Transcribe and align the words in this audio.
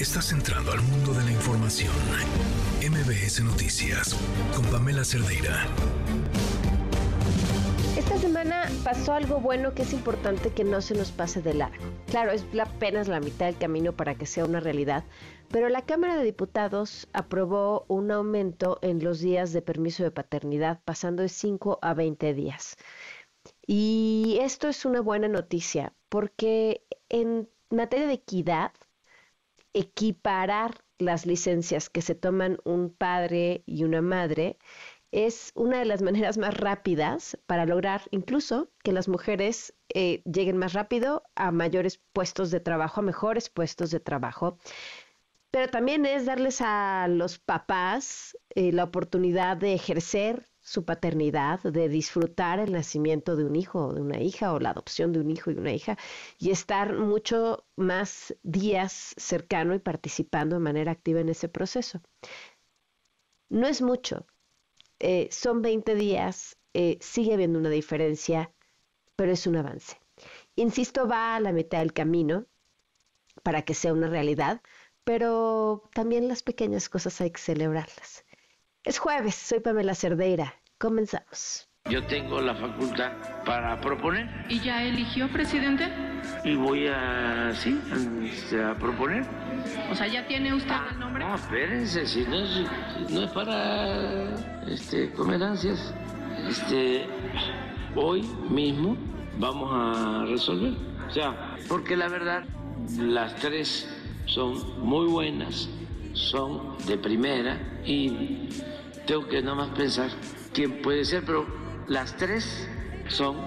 Estás 0.00 0.30
entrando 0.30 0.70
al 0.70 0.80
mundo 0.80 1.12
de 1.12 1.24
la 1.24 1.32
información. 1.32 1.92
MBS 2.88 3.42
Noticias 3.42 4.14
con 4.54 4.64
Pamela 4.66 5.02
Cerdeira. 5.04 5.66
Esta 7.96 8.16
semana 8.16 8.70
pasó 8.84 9.14
algo 9.14 9.40
bueno 9.40 9.74
que 9.74 9.82
es 9.82 9.92
importante 9.92 10.50
que 10.50 10.62
no 10.62 10.82
se 10.82 10.94
nos 10.94 11.10
pase 11.10 11.42
de 11.42 11.54
largo. 11.54 11.84
Claro, 12.06 12.30
es 12.30 12.46
apenas 12.62 13.08
la 13.08 13.18
mitad 13.18 13.46
del 13.46 13.58
camino 13.58 13.92
para 13.92 14.14
que 14.14 14.26
sea 14.26 14.44
una 14.44 14.60
realidad, 14.60 15.02
pero 15.50 15.68
la 15.68 15.82
Cámara 15.82 16.16
de 16.16 16.22
Diputados 16.22 17.08
aprobó 17.12 17.84
un 17.88 18.12
aumento 18.12 18.78
en 18.82 19.02
los 19.02 19.18
días 19.18 19.52
de 19.52 19.62
permiso 19.62 20.04
de 20.04 20.12
paternidad, 20.12 20.80
pasando 20.84 21.22
de 21.22 21.28
5 21.28 21.80
a 21.82 21.94
20 21.94 22.34
días. 22.34 22.76
Y 23.66 24.38
esto 24.42 24.68
es 24.68 24.84
una 24.84 25.00
buena 25.00 25.26
noticia, 25.26 25.92
porque 26.08 26.84
en 27.08 27.48
materia 27.68 28.06
de 28.06 28.12
equidad, 28.12 28.70
equiparar 29.72 30.84
las 30.98 31.26
licencias 31.26 31.90
que 31.90 32.02
se 32.02 32.14
toman 32.14 32.58
un 32.64 32.90
padre 32.90 33.62
y 33.66 33.84
una 33.84 34.02
madre 34.02 34.58
es 35.10 35.52
una 35.54 35.78
de 35.78 35.84
las 35.84 36.02
maneras 36.08 36.38
más 36.38 36.56
rápidas 36.56 37.38
para 37.46 37.66
lograr 37.66 38.02
incluso 38.10 38.70
que 38.82 38.92
las 38.92 39.08
mujeres 39.08 39.74
eh, 39.94 40.22
lleguen 40.24 40.56
más 40.56 40.72
rápido 40.72 41.22
a 41.34 41.50
mayores 41.50 42.00
puestos 42.12 42.50
de 42.50 42.60
trabajo, 42.60 43.00
a 43.00 43.04
mejores 43.04 43.48
puestos 43.48 43.90
de 43.90 44.00
trabajo. 44.00 44.58
Pero 45.50 45.68
también 45.70 46.04
es 46.04 46.26
darles 46.26 46.60
a 46.60 47.08
los 47.08 47.38
papás 47.38 48.36
eh, 48.50 48.70
la 48.72 48.84
oportunidad 48.84 49.56
de 49.56 49.72
ejercer 49.72 50.46
su 50.68 50.84
paternidad, 50.84 51.60
de 51.62 51.88
disfrutar 51.88 52.58
el 52.60 52.72
nacimiento 52.72 53.36
de 53.36 53.44
un 53.44 53.56
hijo 53.56 53.86
o 53.86 53.94
de 53.94 54.02
una 54.02 54.20
hija 54.20 54.52
o 54.52 54.60
la 54.60 54.70
adopción 54.70 55.12
de 55.12 55.20
un 55.20 55.30
hijo 55.30 55.50
y 55.50 55.54
una 55.54 55.72
hija 55.72 55.96
y 56.38 56.50
estar 56.50 56.94
mucho 56.94 57.64
más 57.76 58.36
días 58.42 59.14
cercano 59.16 59.74
y 59.74 59.78
participando 59.78 60.56
de 60.56 60.60
manera 60.60 60.92
activa 60.92 61.20
en 61.20 61.30
ese 61.30 61.48
proceso. 61.48 62.02
No 63.48 63.66
es 63.66 63.80
mucho, 63.80 64.26
eh, 64.98 65.28
son 65.32 65.62
20 65.62 65.94
días, 65.94 66.58
eh, 66.74 66.98
sigue 67.00 67.32
habiendo 67.34 67.58
una 67.58 67.70
diferencia, 67.70 68.52
pero 69.16 69.32
es 69.32 69.46
un 69.46 69.56
avance. 69.56 69.96
Insisto, 70.54 71.08
va 71.08 71.36
a 71.36 71.40
la 71.40 71.52
mitad 71.52 71.78
del 71.78 71.94
camino 71.94 72.46
para 73.42 73.62
que 73.62 73.74
sea 73.74 73.94
una 73.94 74.08
realidad, 74.08 74.60
pero 75.04 75.88
también 75.94 76.28
las 76.28 76.42
pequeñas 76.42 76.90
cosas 76.90 77.20
hay 77.22 77.30
que 77.30 77.40
celebrarlas. 77.40 78.24
Es 78.88 78.98
jueves, 78.98 79.34
soy 79.34 79.60
Pamela 79.60 79.94
Cerdeira. 79.94 80.54
Comenzamos. 80.78 81.68
Yo 81.90 82.06
tengo 82.06 82.40
la 82.40 82.54
facultad 82.54 83.12
para 83.44 83.78
proponer. 83.82 84.46
¿Y 84.48 84.60
ya 84.60 84.82
eligió 84.82 85.28
presidente? 85.28 85.92
Y 86.42 86.54
voy 86.54 86.86
a, 86.86 87.52
sí, 87.54 87.78
a, 88.58 88.74
proponer. 88.78 89.26
O 89.90 89.94
sea, 89.94 90.06
¿ya 90.06 90.26
tiene 90.26 90.54
usted 90.54 90.70
el 90.70 90.74
ah, 90.74 90.96
nombre? 90.98 91.22
No, 91.22 91.34
espérense, 91.34 92.06
si 92.06 92.24
no 92.24 92.36
es, 92.36 93.10
no 93.10 93.24
es 93.24 93.30
para 93.32 94.34
este, 94.66 95.10
comer 95.10 95.42
ansias. 95.42 95.92
Este, 96.48 97.04
hoy 97.94 98.22
mismo 98.48 98.96
vamos 99.38 99.70
a 99.70 100.24
resolver. 100.24 100.72
O 101.06 101.10
sea, 101.10 101.58
porque 101.68 101.94
la 101.94 102.08
verdad, 102.08 102.42
las 102.96 103.34
tres 103.34 103.86
son 104.24 104.80
muy 104.80 105.08
buenas, 105.08 105.68
son 106.14 106.78
de 106.86 106.96
primera 106.96 107.60
y 107.84 108.48
tengo 109.08 109.26
que 109.26 109.40
nada 109.40 109.56
más 109.56 109.70
pensar 109.70 110.10
quién 110.52 110.82
puede 110.82 111.02
ser, 111.02 111.24
pero 111.24 111.46
las 111.86 112.14
tres 112.18 112.68
son 113.08 113.38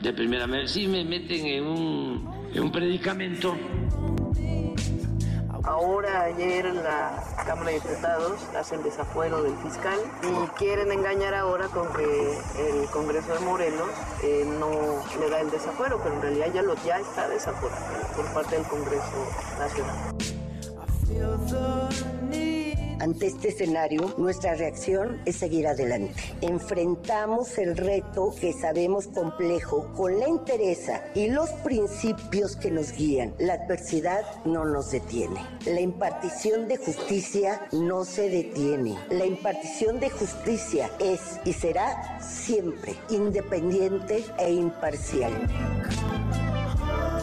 de 0.00 0.14
primera. 0.14 0.46
Sí 0.66 0.88
me 0.88 1.04
meten 1.04 1.44
en 1.44 1.66
un, 1.66 2.50
en 2.54 2.62
un 2.62 2.72
predicamento. 2.72 3.54
Ahora, 5.62 6.24
ayer, 6.24 6.64
la 6.74 7.22
Cámara 7.46 7.70
de 7.70 7.80
Diputados 7.80 8.40
hacen 8.56 8.82
desafuero 8.82 9.42
del 9.42 9.54
fiscal 9.58 9.98
y 10.22 10.46
quieren 10.58 10.90
engañar 10.90 11.34
ahora 11.34 11.68
con 11.68 11.86
que 11.92 12.38
el 12.58 12.86
Congreso 12.90 13.34
de 13.34 13.40
Morelos 13.40 13.90
eh, 14.22 14.46
no 14.58 15.02
le 15.20 15.28
da 15.28 15.40
el 15.40 15.50
desafuero, 15.50 16.00
pero 16.02 16.14
en 16.14 16.22
realidad 16.22 16.46
ya, 16.54 16.62
lo, 16.62 16.74
ya 16.84 16.98
está 16.98 17.28
desafuerado 17.28 17.84
por 18.16 18.24
parte 18.32 18.56
del 18.56 18.64
Congreso 18.64 19.28
Nacional. 19.58 20.14
Ante 23.04 23.26
este 23.26 23.48
escenario, 23.48 24.14
nuestra 24.16 24.54
reacción 24.54 25.20
es 25.26 25.36
seguir 25.36 25.66
adelante. 25.66 26.22
Enfrentamos 26.40 27.58
el 27.58 27.76
reto 27.76 28.34
que 28.40 28.54
sabemos 28.54 29.08
complejo 29.08 29.92
con 29.94 30.18
la 30.18 30.24
entereza 30.24 31.02
y 31.14 31.28
los 31.28 31.50
principios 31.50 32.56
que 32.56 32.70
nos 32.70 32.92
guían. 32.92 33.34
La 33.38 33.54
adversidad 33.54 34.22
no 34.46 34.64
nos 34.64 34.90
detiene. 34.90 35.38
La 35.66 35.82
impartición 35.82 36.66
de 36.66 36.78
justicia 36.78 37.68
no 37.72 38.06
se 38.06 38.30
detiene. 38.30 38.96
La 39.10 39.26
impartición 39.26 40.00
de 40.00 40.08
justicia 40.08 40.90
es 40.98 41.20
y 41.44 41.52
será 41.52 42.18
siempre 42.22 42.94
independiente 43.10 44.24
e 44.38 44.50
imparcial. 44.50 45.30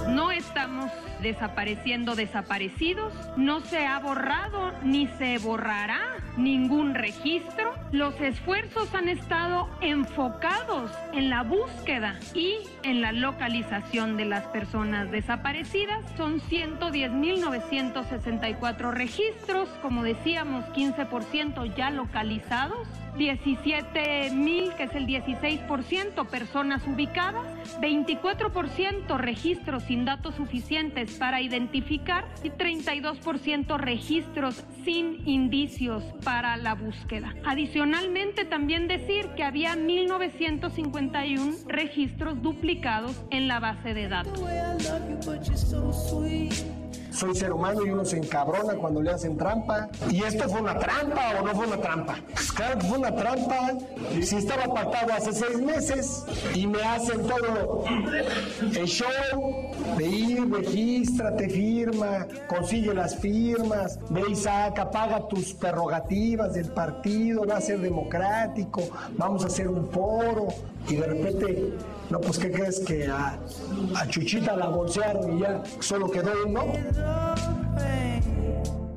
No 0.09 0.29
estamos 0.29 0.91
desapareciendo 1.21 2.15
desaparecidos, 2.15 3.13
no 3.37 3.61
se 3.61 3.85
ha 3.85 3.99
borrado 3.99 4.73
ni 4.83 5.07
se 5.07 5.37
borrará 5.37 5.99
ningún 6.37 6.95
registro. 6.95 7.75
Los 7.91 8.17
esfuerzos 8.21 8.95
han 8.95 9.09
estado 9.09 9.69
enfocados 9.81 10.89
en 11.13 11.29
la 11.29 11.43
búsqueda 11.43 12.17
y 12.33 12.55
en 12.83 13.01
la 13.01 13.11
localización 13.11 14.15
de 14.17 14.25
las 14.25 14.47
personas 14.47 15.11
desaparecidas. 15.11 16.03
Son 16.17 16.41
110.964 16.41 18.91
registros, 18.91 19.69
como 19.81 20.03
decíamos, 20.03 20.65
15% 20.73 21.75
ya 21.75 21.91
localizados. 21.91 22.87
17 23.17 24.31
mil, 24.31 24.73
que 24.75 24.83
es 24.83 24.95
el 24.95 25.05
16%, 25.07 26.27
personas 26.27 26.81
ubicadas, 26.87 27.45
24% 27.79 29.17
registros 29.17 29.83
sin 29.83 30.05
datos 30.05 30.35
suficientes 30.35 31.17
para 31.17 31.41
identificar 31.41 32.27
y 32.43 32.49
32% 32.49 33.77
registros 33.77 34.63
sin 34.83 35.27
indicios 35.27 36.03
para 36.23 36.57
la 36.57 36.75
búsqueda. 36.75 37.35
Adicionalmente, 37.45 38.45
también 38.45 38.87
decir 38.87 39.27
que 39.35 39.43
había 39.43 39.75
1.951 39.75 41.65
registros 41.67 42.41
duplicados 42.41 43.23
en 43.29 43.47
la 43.47 43.59
base 43.59 43.93
de 43.93 44.07
datos 44.07 44.41
soy 47.11 47.35
ser 47.35 47.51
humano 47.51 47.85
y 47.85 47.89
uno 47.89 48.05
se 48.05 48.17
encabrona 48.17 48.73
cuando 48.75 49.01
le 49.01 49.11
hacen 49.11 49.37
trampa. 49.37 49.89
¿Y 50.09 50.23
esto 50.23 50.47
fue 50.49 50.61
una 50.61 50.77
trampa 50.77 51.21
o 51.39 51.45
no 51.45 51.53
fue 51.53 51.67
una 51.67 51.77
trampa? 51.77 52.15
Pues 52.33 52.51
claro 52.51 52.79
que 52.79 52.87
fue 52.87 52.97
una 52.97 53.15
trampa. 53.15 53.73
Si 54.21 54.35
estaba 54.35 54.73
pactado 54.73 55.13
hace 55.13 55.33
seis 55.33 55.61
meses 55.61 56.25
y 56.55 56.67
me 56.67 56.81
hacen 56.83 57.21
todo 57.23 57.85
el 58.61 58.87
show 58.87 59.71
de 59.97 60.07
ir, 60.07 60.51
regístrate, 60.51 61.49
firma, 61.49 62.27
consigue 62.47 62.93
las 62.93 63.15
firmas, 63.17 63.99
ve 64.09 64.23
y 64.29 64.35
saca, 64.35 64.89
paga 64.89 65.27
tus 65.27 65.53
prerrogativas 65.53 66.53
del 66.53 66.69
partido, 66.69 67.45
va 67.45 67.57
a 67.57 67.61
ser 67.61 67.79
democrático, 67.79 68.83
vamos 69.17 69.43
a 69.43 69.47
hacer 69.47 69.67
un 69.67 69.89
foro 69.89 70.47
y 70.87 70.95
de 70.95 71.07
repente 71.07 71.73
no, 72.11 72.19
pues 72.19 72.37
¿qué 72.37 72.51
crees 72.51 72.81
que 72.81 73.07
a, 73.07 73.39
Chuchita 74.09 74.55
la 74.57 74.67
bolsearon 74.67 75.37
y 75.37 75.41
ya 75.41 75.63
solo 75.79 76.11
quedó 76.11 76.33
uno? 76.45 76.65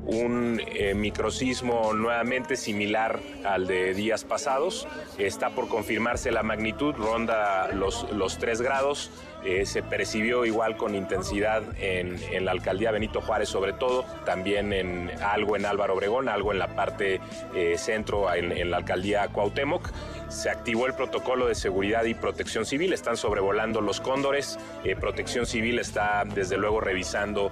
un 0.07 0.61
eh, 0.67 0.93
microsismo 0.93 1.93
nuevamente 1.93 2.55
similar 2.55 3.19
al 3.43 3.65
de 3.65 3.93
días 3.95 4.23
pasados. 4.23 4.87
Está 5.17 5.49
por 5.49 5.67
confirmarse 5.67 6.31
la 6.31 6.43
magnitud, 6.43 6.93
ronda 6.93 7.69
los, 7.73 8.11
los 8.11 8.37
3 8.37 8.61
grados. 8.61 9.09
Eh, 9.43 9.65
se 9.65 9.81
percibió 9.83 10.45
igual 10.45 10.77
con 10.77 10.95
intensidad 10.95 11.63
en, 11.79 12.19
la 12.45 12.51
alcaldía 12.51 12.91
Benito 12.91 13.21
Juárez 13.21 13.49
sobre 13.49 13.73
todo, 13.73 14.03
también 14.25 14.73
en 14.73 15.11
algo 15.21 15.55
en 15.55 15.65
Álvaro 15.65 15.93
Obregón, 15.93 16.29
algo 16.29 16.51
en 16.51 16.59
la 16.59 16.75
parte 16.75 17.19
eh, 17.55 17.75
centro, 17.77 18.33
en, 18.33 18.51
en 18.51 18.71
la 18.71 18.77
alcaldía 18.77 19.27
Cuauhtémoc 19.27 19.91
se 20.29 20.49
activó 20.49 20.87
el 20.87 20.93
protocolo 20.93 21.47
de 21.47 21.55
seguridad 21.55 22.03
y 22.05 22.13
protección 22.13 22.65
civil, 22.65 22.93
están 22.93 23.17
sobrevolando 23.17 23.81
los 23.81 24.01
cóndores, 24.01 24.57
eh, 24.83 24.95
protección 24.95 25.45
civil 25.45 25.79
está 25.79 26.23
desde 26.25 26.57
luego 26.57 26.79
revisando 26.79 27.51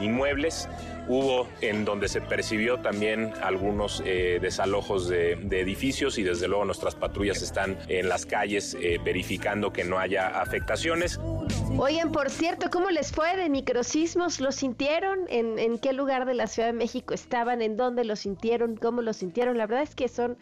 inmuebles. 0.00 0.68
Hubo 1.08 1.48
en 1.60 1.84
donde 1.84 2.08
se 2.08 2.20
percibió 2.20 2.80
también 2.80 3.32
algunos 3.40 4.02
eh, 4.04 4.38
desalojos 4.42 5.08
de, 5.08 5.32
edificios 5.32 6.18
y 6.18 6.24
desde 6.24 6.48
luego 6.48 6.64
nuestras 6.64 6.96
patrullas 6.96 7.42
están 7.42 7.78
en 7.88 8.08
las 8.08 8.26
calles 8.26 8.76
eh, 8.80 8.98
verificando 9.04 9.72
que 9.72 9.84
no 9.84 9.98
haya 9.98 10.40
afectaciones. 10.40 11.20
Oigan, 11.78 12.10
por 12.10 12.30
cierto, 12.30 12.70
¿cómo 12.70 12.90
les 12.90 13.12
fue 13.12 13.36
de 13.36 13.48
microsismos? 13.48 14.40
¿Lo 14.40 14.50
sintieron? 14.50 15.20
¿En, 15.28 15.58
¿En 15.58 15.78
qué 15.78 15.92
lugar 15.92 16.26
de 16.26 16.34
la 16.34 16.48
Ciudad 16.48 16.68
de 16.68 16.74
México 16.74 17.14
estaban? 17.14 17.62
¿En 17.62 17.76
dónde 17.76 18.04
lo 18.04 18.16
sintieron? 18.16 18.76
¿Cómo 18.76 19.02
lo 19.02 19.12
sintieron? 19.12 19.56
La 19.58 19.66
verdad 19.66 19.84
es 19.84 19.94
que 19.94 20.08
son 20.08 20.36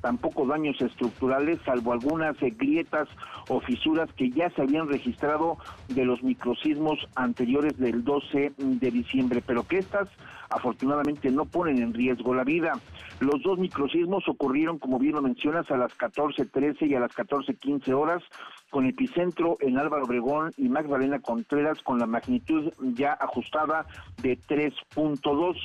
tampoco 0.07 0.47
daños 0.47 0.81
estructurales, 0.81 1.59
salvo 1.65 1.93
algunas 1.93 2.37
grietas 2.39 3.09
o 3.49 3.61
fisuras 3.61 4.09
que 4.13 4.31
ya 4.31 4.49
se 4.51 4.63
habían 4.63 4.87
registrado 4.89 5.59
de 5.89 6.05
los 6.05 6.23
microsismos 6.23 7.01
anteriores 7.17 7.77
del 7.77 8.05
12 8.05 8.53
de 8.57 8.91
diciembre, 8.93 9.43
pero 9.45 9.67
que 9.67 9.79
estas 9.79 10.09
afortunadamente 10.49 11.29
no 11.33 11.45
ponen 11.45 11.79
en 11.83 11.93
riesgo 11.93 12.37
la 12.37 12.45
vida. 12.45 12.75
Los 13.19 13.43
dos 13.43 13.59
microsismos 13.59 14.29
ocurrieron, 14.29 14.79
como 14.79 15.01
bien 15.01 15.17
lo 15.17 15.23
mencionas, 15.23 15.69
a 15.73 15.77
las 15.77 15.91
14.13 15.99 16.89
y 16.89 16.95
a 16.95 17.01
las 17.01 17.11
14.15 17.11 17.93
horas, 17.93 18.23
con 18.71 18.87
epicentro 18.87 19.57
en 19.61 19.79
Álvaro 19.79 20.05
Obregón 20.05 20.53
y 20.57 20.69
Magdalena 20.69 21.21
Contreras, 21.21 21.83
con 21.83 21.99
la 21.99 22.07
magnitud 22.07 22.73
ya 22.95 23.13
ajustada 23.13 23.87
de 24.23 24.39
3.2. 24.39 25.57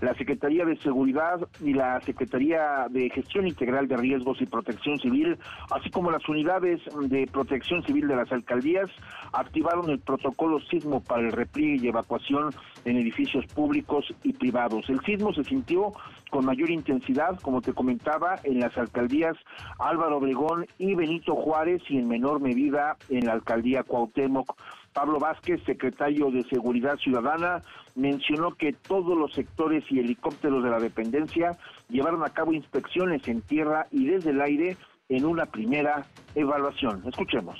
La 0.00 0.14
Secretaría 0.14 0.64
de 0.64 0.76
Seguridad 0.76 1.40
y 1.62 1.74
la 1.74 2.00
Secretaría 2.02 2.86
de 2.90 3.10
Gestión 3.10 3.46
Integral 3.46 3.88
de 3.88 3.96
Riesgos 3.96 4.40
y 4.40 4.46
Protección 4.46 4.98
Civil, 4.98 5.38
así 5.70 5.90
como 5.90 6.10
las 6.10 6.28
unidades 6.28 6.80
de 7.08 7.26
protección 7.26 7.82
civil 7.84 8.08
de 8.08 8.16
las 8.16 8.30
alcaldías, 8.32 8.90
activaron 9.32 9.90
el 9.90 9.98
protocolo 9.98 10.60
sismo 10.60 11.02
para 11.02 11.22
el 11.22 11.32
repliegue 11.32 11.84
y 11.84 11.88
evacuación 11.88 12.50
en 12.84 12.96
edificios 12.96 13.46
públicos 13.46 14.12
y 14.22 14.32
privados. 14.32 14.88
El 14.88 15.00
sismo 15.00 15.32
se 15.32 15.44
sintió 15.44 15.92
con 16.30 16.44
mayor 16.44 16.70
intensidad, 16.70 17.38
como 17.40 17.60
te 17.60 17.72
comentaba, 17.72 18.36
en 18.44 18.60
las 18.60 18.76
alcaldías 18.78 19.36
Álvaro 19.78 20.18
Obregón 20.18 20.66
y 20.78 20.94
Benito 20.94 21.34
Juárez 21.34 21.82
y 21.88 21.98
en 21.98 22.08
menor 22.08 22.40
medida 22.40 22.96
en 23.08 23.26
la 23.26 23.32
alcaldía 23.32 23.82
Cuauhtémoc. 23.82 24.56
Pablo 24.92 25.18
Vázquez, 25.18 25.62
secretario 25.64 26.30
de 26.30 26.42
Seguridad 26.44 26.96
Ciudadana, 26.96 27.62
mencionó 27.94 28.54
que 28.54 28.72
todos 28.72 29.16
los 29.16 29.32
sectores 29.32 29.84
y 29.90 30.00
helicópteros 30.00 30.64
de 30.64 30.70
la 30.70 30.80
dependencia 30.80 31.56
llevaron 31.88 32.24
a 32.24 32.30
cabo 32.30 32.52
inspecciones 32.52 33.26
en 33.28 33.40
tierra 33.42 33.86
y 33.92 34.06
desde 34.06 34.30
el 34.30 34.40
aire 34.40 34.76
en 35.08 35.24
una 35.24 35.46
primera 35.46 36.06
evaluación. 36.34 37.02
Escuchemos 37.06 37.58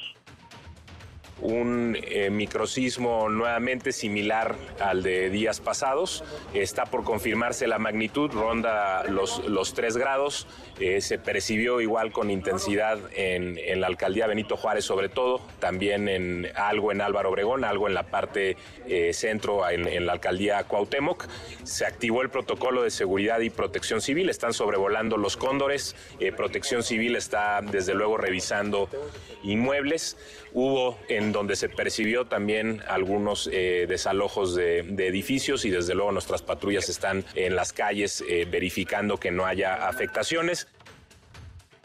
un 1.43 1.97
eh, 2.03 2.31
microsismo 2.31 3.29
nuevamente 3.29 3.93
similar 3.93 4.57
al 4.81 5.03
de 5.03 5.31
días 5.31 5.61
pasados. 5.61 6.25
Está 6.55 6.87
por 6.87 7.05
confirmarse 7.05 7.67
la 7.67 7.79
magnitud, 7.79 8.31
ronda 8.31 9.05
los, 9.05 9.47
los 9.47 9.75
3 9.75 9.97
grados. 9.97 10.47
Eh, 10.79 11.01
se 11.01 11.19
percibió 11.19 11.81
igual 11.81 12.11
con 12.11 12.31
intensidad 12.31 12.99
en, 13.15 13.59
la 13.81 13.87
alcaldía 13.87 14.27
Benito 14.27 14.57
Juárez, 14.57 14.85
sobre 14.85 15.09
todo, 15.09 15.41
también 15.59 16.09
en 16.09 16.51
algo 16.55 16.91
en 16.91 17.03
Álvaro 17.03 17.31
Obregón, 17.31 17.65
algo 17.65 17.87
en 17.87 17.95
la 17.95 18.05
parte 18.05 18.57
eh, 18.87 19.13
centro, 19.13 19.69
en, 19.69 20.07
la 20.07 20.13
alcaldía 20.13 20.65
Cuauhtémoc. 20.65 21.27
Se 21.65 21.85
activó 21.85 22.23
el 22.23 22.31
protocolo 22.31 22.83
de 22.83 22.91
seguridad 22.91 23.41
y 23.41 23.51
protección 23.51 24.01
civil, 24.01 24.31
están 24.31 24.55
sobrevolando 24.55 25.19
los 25.19 25.37
cóndores. 25.37 25.95
protección 26.37 26.83
civil 26.83 27.17
está, 27.17 27.61
desde 27.61 27.95
luego, 27.95 28.17
revisando 28.17 28.89
inmuebles. 29.43 30.17
Hubo 30.53 30.99
en 31.09 31.33
donde 31.33 31.57
se 31.57 31.69
percibió 31.69 32.27
también 32.27 32.81
algunos 32.89 33.49
eh, 33.53 33.87
desalojos 33.89 34.55
de, 34.55 34.81
edificios 34.81 35.65
y 35.65 35.71
desde 35.71 35.95
luego 35.95 36.13
nuestras 36.13 36.43
patrullas 36.43 36.89
están 36.89 37.25
en 37.35 37.57
las 37.57 37.73
calles 37.73 38.25
eh, 38.29 38.47
verificando 38.51 39.19
que 39.19 39.31
no 39.31 39.47
haya 39.47 39.89
afectaciones. 39.89 40.69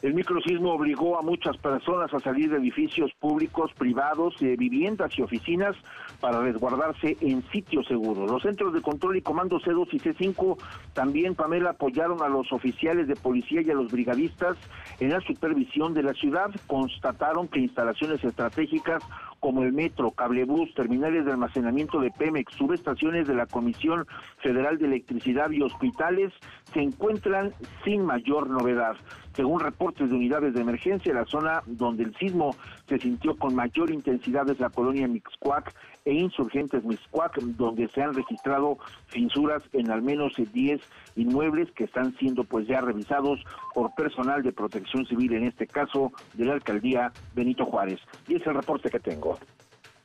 El 0.01 0.13
microsismo 0.13 0.73
obligó 0.73 1.17
a 1.17 1.21
muchas 1.21 1.57
personas 1.57 2.13
a 2.13 2.19
salir 2.19 2.51
de 2.51 2.57
edificios 2.57 3.12
públicos, 3.19 3.71
privados, 3.77 4.38
de 4.39 4.56
viviendas 4.56 5.17
y 5.17 5.21
oficinas 5.21 5.75
para 6.19 6.41
resguardarse 6.41 7.17
en 7.21 7.44
sitios 7.51 7.88
seguros. 7.88 8.29
Los 8.29 8.44
centros 8.44 8.73
de 8.73 8.81
control 8.81 9.17
y 9.17 9.21
comando 9.21 9.59
C2 9.59 9.88
y 9.91 10.00
C5 10.00 10.57
también, 10.94 11.35
Pamela, 11.35 11.71
apoyaron 11.71 12.21
a 12.21 12.29
los 12.29 12.51
oficiales 12.51 13.07
de 13.07 13.15
policía 13.15 13.62
y 13.62 13.71
a 13.71 13.75
los 13.75 13.91
brigadistas 13.91 14.57
en 15.00 15.09
la 15.09 15.21
supervisión 15.21 15.94
de 15.94 16.03
la 16.03 16.13
ciudad. 16.13 16.50
Constataron 16.67 17.47
que 17.47 17.59
instalaciones 17.59 18.23
estratégicas 18.23 19.03
como 19.39 19.62
el 19.62 19.73
metro, 19.73 20.12
cablebús, 20.12 20.73
terminales 20.73 21.25
de 21.25 21.31
almacenamiento 21.31 22.00
de 22.00 22.09
Pemex, 22.09 22.51
subestaciones 22.56 23.27
de 23.27 23.35
la 23.35 23.45
Comisión 23.45 24.07
Federal 24.41 24.77
de 24.77 24.85
Electricidad 24.85 25.51
y 25.51 25.62
hospitales 25.62 26.33
se 26.73 26.81
encuentran 26.81 27.53
sin 27.83 28.03
mayor 28.03 28.50
novedad. 28.50 28.95
Según 29.35 29.59
reportes 29.59 30.09
de 30.09 30.15
unidades 30.15 30.53
de 30.53 30.62
emergencia, 30.62 31.13
la 31.13 31.25
zona 31.25 31.62
donde 31.67 32.03
el 32.03 32.15
sismo 32.15 32.56
se 32.88 32.97
sintió 32.97 33.35
con 33.35 33.53
mayor 33.53 33.91
intensidad 33.91 34.50
es 34.50 34.59
la 34.59 34.69
colonia 34.69 35.07
Mixcuac 35.07 35.73
e 36.05 36.13
Insurgentes 36.13 36.83
Mixcuac, 36.83 37.37
donde 37.39 37.87
se 37.89 38.01
han 38.01 38.13
registrado 38.13 38.77
fisuras 39.07 39.63
en 39.73 39.91
al 39.91 40.01
menos 40.01 40.33
10 40.37 40.81
inmuebles 41.15 41.71
que 41.71 41.85
están 41.85 42.15
siendo 42.17 42.43
pues 42.43 42.67
ya 42.67 42.81
revisados 42.81 43.43
por 43.74 43.93
personal 43.95 44.43
de 44.43 44.53
protección 44.53 45.05
civil, 45.05 45.33
en 45.33 45.45
este 45.45 45.67
caso 45.67 46.12
de 46.33 46.45
la 46.45 46.53
alcaldía 46.53 47.12
Benito 47.33 47.65
Juárez. 47.65 48.00
Y 48.27 48.35
es 48.35 48.47
el 48.47 48.53
reporte 48.53 48.89
que 48.89 49.00
tengo. 49.00 49.38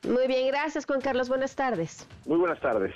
Muy 0.08 0.26
bien, 0.26 0.48
gracias 0.48 0.86
Juan 0.86 1.00
Carlos, 1.00 1.28
buenas 1.28 1.54
tardes. 1.54 2.08
Muy 2.26 2.38
buenas 2.38 2.60
tardes. 2.60 2.94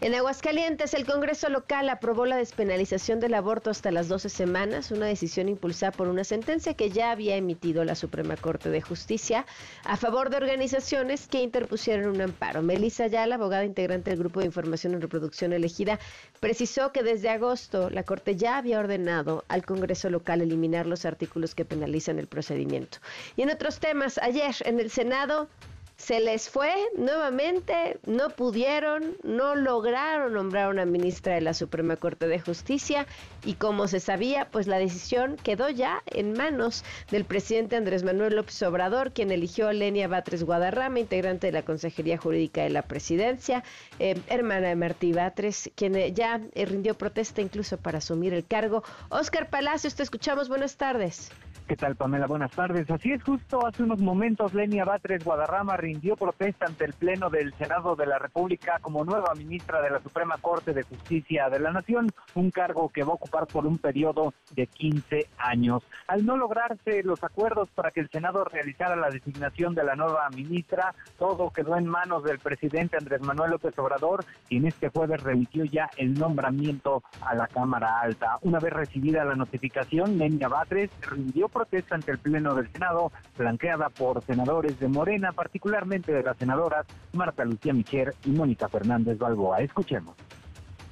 En 0.00 0.14
Aguascalientes, 0.14 0.92
el 0.92 1.06
Congreso 1.06 1.48
local 1.48 1.88
aprobó 1.88 2.26
la 2.26 2.36
despenalización 2.36 3.20
del 3.20 3.32
aborto 3.32 3.70
hasta 3.70 3.90
las 3.90 4.08
12 4.08 4.28
semanas, 4.28 4.90
una 4.90 5.06
decisión 5.06 5.48
impulsada 5.48 5.92
por 5.92 6.08
una 6.08 6.24
sentencia 6.24 6.74
que 6.74 6.90
ya 6.90 7.12
había 7.12 7.36
emitido 7.36 7.84
la 7.84 7.94
Suprema 7.94 8.36
Corte 8.36 8.70
de 8.70 8.82
Justicia 8.82 9.46
a 9.84 9.96
favor 9.96 10.30
de 10.30 10.36
organizaciones 10.36 11.28
que 11.28 11.42
interpusieron 11.42 12.14
un 12.14 12.20
amparo. 12.20 12.60
Melissa 12.60 13.04
Ayala, 13.04 13.36
abogada 13.36 13.64
integrante 13.64 14.10
del 14.10 14.18
Grupo 14.18 14.40
de 14.40 14.46
Información 14.46 14.94
en 14.94 15.00
Reproducción 15.00 15.52
Elegida, 15.52 15.98
precisó 16.40 16.92
que 16.92 17.02
desde 17.02 17.30
agosto 17.30 17.88
la 17.88 18.02
Corte 18.02 18.36
ya 18.36 18.58
había 18.58 18.80
ordenado 18.80 19.44
al 19.48 19.64
Congreso 19.64 20.10
local 20.10 20.42
eliminar 20.42 20.86
los 20.86 21.06
artículos 21.06 21.54
que 21.54 21.64
penalizan 21.64 22.18
el 22.18 22.26
procedimiento. 22.26 22.98
Y 23.36 23.42
en 23.42 23.50
otros 23.50 23.78
temas, 23.78 24.18
ayer 24.18 24.54
en 24.64 24.80
el 24.80 24.90
Senado 24.90 25.48
se 25.96 26.20
les 26.20 26.50
fue 26.50 26.72
nuevamente, 26.96 27.98
no 28.06 28.30
pudieron, 28.30 29.16
no 29.22 29.54
lograron 29.54 30.34
nombrar 30.34 30.68
una 30.68 30.84
ministra 30.84 31.34
de 31.34 31.40
la 31.40 31.54
Suprema 31.54 31.96
Corte 31.96 32.26
de 32.26 32.40
Justicia 32.40 33.06
y 33.44 33.54
como 33.54 33.86
se 33.86 34.00
sabía, 34.00 34.48
pues 34.50 34.66
la 34.66 34.78
decisión 34.78 35.36
quedó 35.36 35.70
ya 35.70 36.02
en 36.06 36.32
manos 36.32 36.84
del 37.10 37.24
presidente 37.24 37.76
Andrés 37.76 38.02
Manuel 38.02 38.36
López 38.36 38.60
Obrador, 38.62 39.12
quien 39.12 39.30
eligió 39.30 39.68
a 39.68 39.72
Lenia 39.72 40.08
Batres 40.08 40.44
Guadarrama, 40.44 40.98
integrante 40.98 41.46
de 41.46 41.52
la 41.52 41.62
Consejería 41.62 42.18
Jurídica 42.18 42.62
de 42.62 42.70
la 42.70 42.82
Presidencia, 42.82 43.62
eh, 43.98 44.20
hermana 44.28 44.68
de 44.68 44.76
Martí 44.76 45.12
Batres, 45.12 45.70
quien 45.74 45.94
eh, 45.94 46.12
ya 46.12 46.40
eh, 46.54 46.66
rindió 46.66 46.94
protesta 46.94 47.40
incluso 47.40 47.76
para 47.76 47.98
asumir 47.98 48.34
el 48.34 48.44
cargo. 48.44 48.82
Oscar 49.10 49.48
Palacios, 49.48 49.94
te 49.94 50.02
escuchamos, 50.02 50.48
buenas 50.48 50.76
tardes. 50.76 51.30
¿Qué 51.66 51.76
tal, 51.76 51.96
Pamela? 51.96 52.26
Buenas 52.26 52.50
tardes. 52.50 52.90
Así 52.90 53.12
es, 53.12 53.22
justo 53.22 53.66
hace 53.66 53.82
unos 53.82 53.98
momentos 53.98 54.52
Lenia 54.52 54.84
Batres 54.84 55.24
Guadarrama 55.24 55.78
rindió 55.84 56.16
protesta 56.16 56.64
ante 56.64 56.86
el 56.86 56.94
Pleno 56.94 57.28
del 57.28 57.52
Senado 57.58 57.94
de 57.94 58.06
la 58.06 58.18
República 58.18 58.78
como 58.80 59.04
nueva 59.04 59.34
ministra 59.34 59.82
de 59.82 59.90
la 59.90 60.00
Suprema 60.00 60.38
Corte 60.40 60.72
de 60.72 60.82
Justicia 60.82 61.50
de 61.50 61.58
la 61.58 61.72
Nación, 61.72 62.10
un 62.34 62.50
cargo 62.50 62.88
que 62.88 63.02
va 63.02 63.10
a 63.10 63.16
ocupar 63.16 63.46
por 63.46 63.66
un 63.66 63.76
periodo 63.76 64.32
de 64.52 64.66
15 64.66 65.28
años. 65.36 65.82
Al 66.06 66.24
no 66.24 66.38
lograrse 66.38 67.02
los 67.02 67.22
acuerdos 67.22 67.68
para 67.74 67.90
que 67.90 68.00
el 68.00 68.08
Senado 68.08 68.44
realizara 68.44 68.96
la 68.96 69.10
designación 69.10 69.74
de 69.74 69.84
la 69.84 69.94
nueva 69.94 70.26
ministra, 70.30 70.94
todo 71.18 71.50
quedó 71.50 71.76
en 71.76 71.86
manos 71.86 72.24
del 72.24 72.38
presidente 72.38 72.96
Andrés 72.96 73.20
Manuel 73.20 73.50
López 73.50 73.78
Obrador, 73.78 74.24
quien 74.48 74.66
este 74.66 74.88
jueves 74.88 75.22
remitió 75.22 75.66
ya 75.66 75.90
el 75.98 76.14
nombramiento 76.14 77.02
a 77.20 77.34
la 77.34 77.46
Cámara 77.46 78.00
Alta. 78.00 78.38
Una 78.40 78.58
vez 78.58 78.72
recibida 78.72 79.22
la 79.26 79.34
notificación, 79.34 80.16
Nenia 80.16 80.48
Batres 80.48 80.90
rindió 81.02 81.50
protesta 81.50 81.94
ante 81.94 82.10
el 82.10 82.18
Pleno 82.18 82.54
del 82.54 82.72
Senado, 82.72 83.12
flanqueada 83.34 83.90
por 83.90 84.24
senadores 84.24 84.80
de 84.80 84.88
Morena, 84.88 85.32
particularmente 85.32 85.73
de 85.74 86.22
las 86.22 86.36
senadoras 86.36 86.86
Marta 87.12 87.44
Lucía 87.44 87.72
Micher 87.72 88.14
y 88.24 88.30
Mónica 88.30 88.68
Fernández 88.68 89.18
Balboa. 89.18 89.60
Escuchemos 89.60 90.14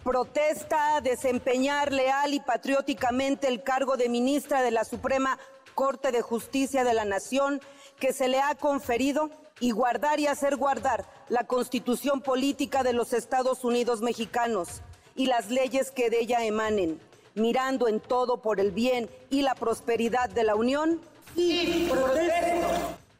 protesta 0.03 1.01
desempeñar 1.01 1.93
leal 1.93 2.35
y 2.35 2.41
patrióticamente 2.41 3.47
el 3.47 3.63
cargo 3.63 3.97
de 3.97 4.09
ministra 4.09 4.61
de 4.61 4.73
la 4.73 4.85
Suprema 4.85 5.39
Corte 5.77 6.11
de 6.11 6.21
Justicia 6.21 6.83
de 6.83 6.95
la 6.95 7.05
Nación 7.05 7.61
que 8.01 8.13
se 8.13 8.27
le 8.27 8.41
ha 8.41 8.57
conferido 8.57 9.31
y 9.61 9.71
guardar 9.71 10.19
y 10.19 10.27
hacer 10.27 10.57
guardar 10.57 11.05
la 11.29 11.45
constitución 11.45 12.21
política 12.21 12.83
de 12.83 12.93
los 12.93 13.13
Estados 13.13 13.63
Unidos 13.63 14.03
mexicanos 14.03 14.83
y 15.15 15.27
las 15.27 15.49
leyes 15.49 15.93
que 15.93 16.11
de 16.11 16.23
ella 16.23 16.45
emanen, 16.45 16.99
mirando 17.37 17.87
en 17.87 18.01
todo 18.01 18.39
por 18.39 18.59
el 18.59 18.73
bien 18.73 19.09
y 19.31 19.43
la 19.43 19.55
prosperidad 19.55 20.29
de 20.29 20.43
la 20.43 20.57
Unión. 20.57 21.01
Y 21.37 21.89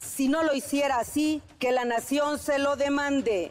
Si 0.03 0.29
no 0.29 0.43
lo 0.43 0.55
hiciera 0.55 0.99
así, 0.99 1.41
que 1.59 1.73
la 1.73 1.85
nación 1.85 2.39
se 2.39 2.59
lo 2.59 2.77
demande. 2.77 3.51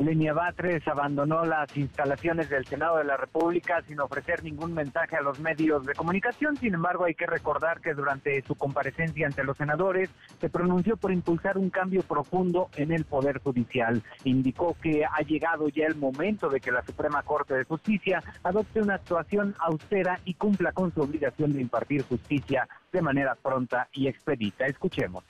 Lenia 0.00 0.32
Batres 0.32 0.86
abandonó 0.88 1.44
las 1.44 1.76
instalaciones 1.76 2.48
del 2.48 2.64
Senado 2.64 2.96
de 2.96 3.04
la 3.04 3.18
República 3.18 3.82
sin 3.86 4.00
ofrecer 4.00 4.42
ningún 4.42 4.72
mensaje 4.72 5.16
a 5.16 5.20
los 5.20 5.40
medios 5.40 5.84
de 5.84 5.92
comunicación. 5.94 6.56
Sin 6.56 6.72
embargo, 6.72 7.04
hay 7.04 7.14
que 7.14 7.26
recordar 7.26 7.80
que 7.80 7.92
durante 7.92 8.40
su 8.42 8.54
comparecencia 8.54 9.26
ante 9.26 9.44
los 9.44 9.58
senadores 9.58 10.08
se 10.40 10.48
pronunció 10.48 10.96
por 10.96 11.12
impulsar 11.12 11.58
un 11.58 11.68
cambio 11.68 12.02
profundo 12.02 12.70
en 12.76 12.92
el 12.92 13.04
Poder 13.04 13.40
Judicial. 13.40 14.02
Indicó 14.24 14.74
que 14.80 15.04
ha 15.04 15.20
llegado 15.20 15.68
ya 15.68 15.84
el 15.84 15.96
momento 15.96 16.48
de 16.48 16.60
que 16.60 16.72
la 16.72 16.82
Suprema 16.82 17.22
Corte 17.22 17.54
de 17.54 17.64
Justicia 17.64 18.22
adopte 18.42 18.80
una 18.80 18.94
actuación 18.94 19.54
austera 19.58 20.18
y 20.24 20.32
cumpla 20.34 20.72
con 20.72 20.94
su 20.94 21.02
obligación 21.02 21.52
de 21.52 21.60
impartir 21.60 22.04
justicia 22.04 22.66
de 22.90 23.02
manera 23.02 23.34
pronta 23.34 23.88
y 23.92 24.08
expedita. 24.08 24.66
Escuchemos. 24.66 25.24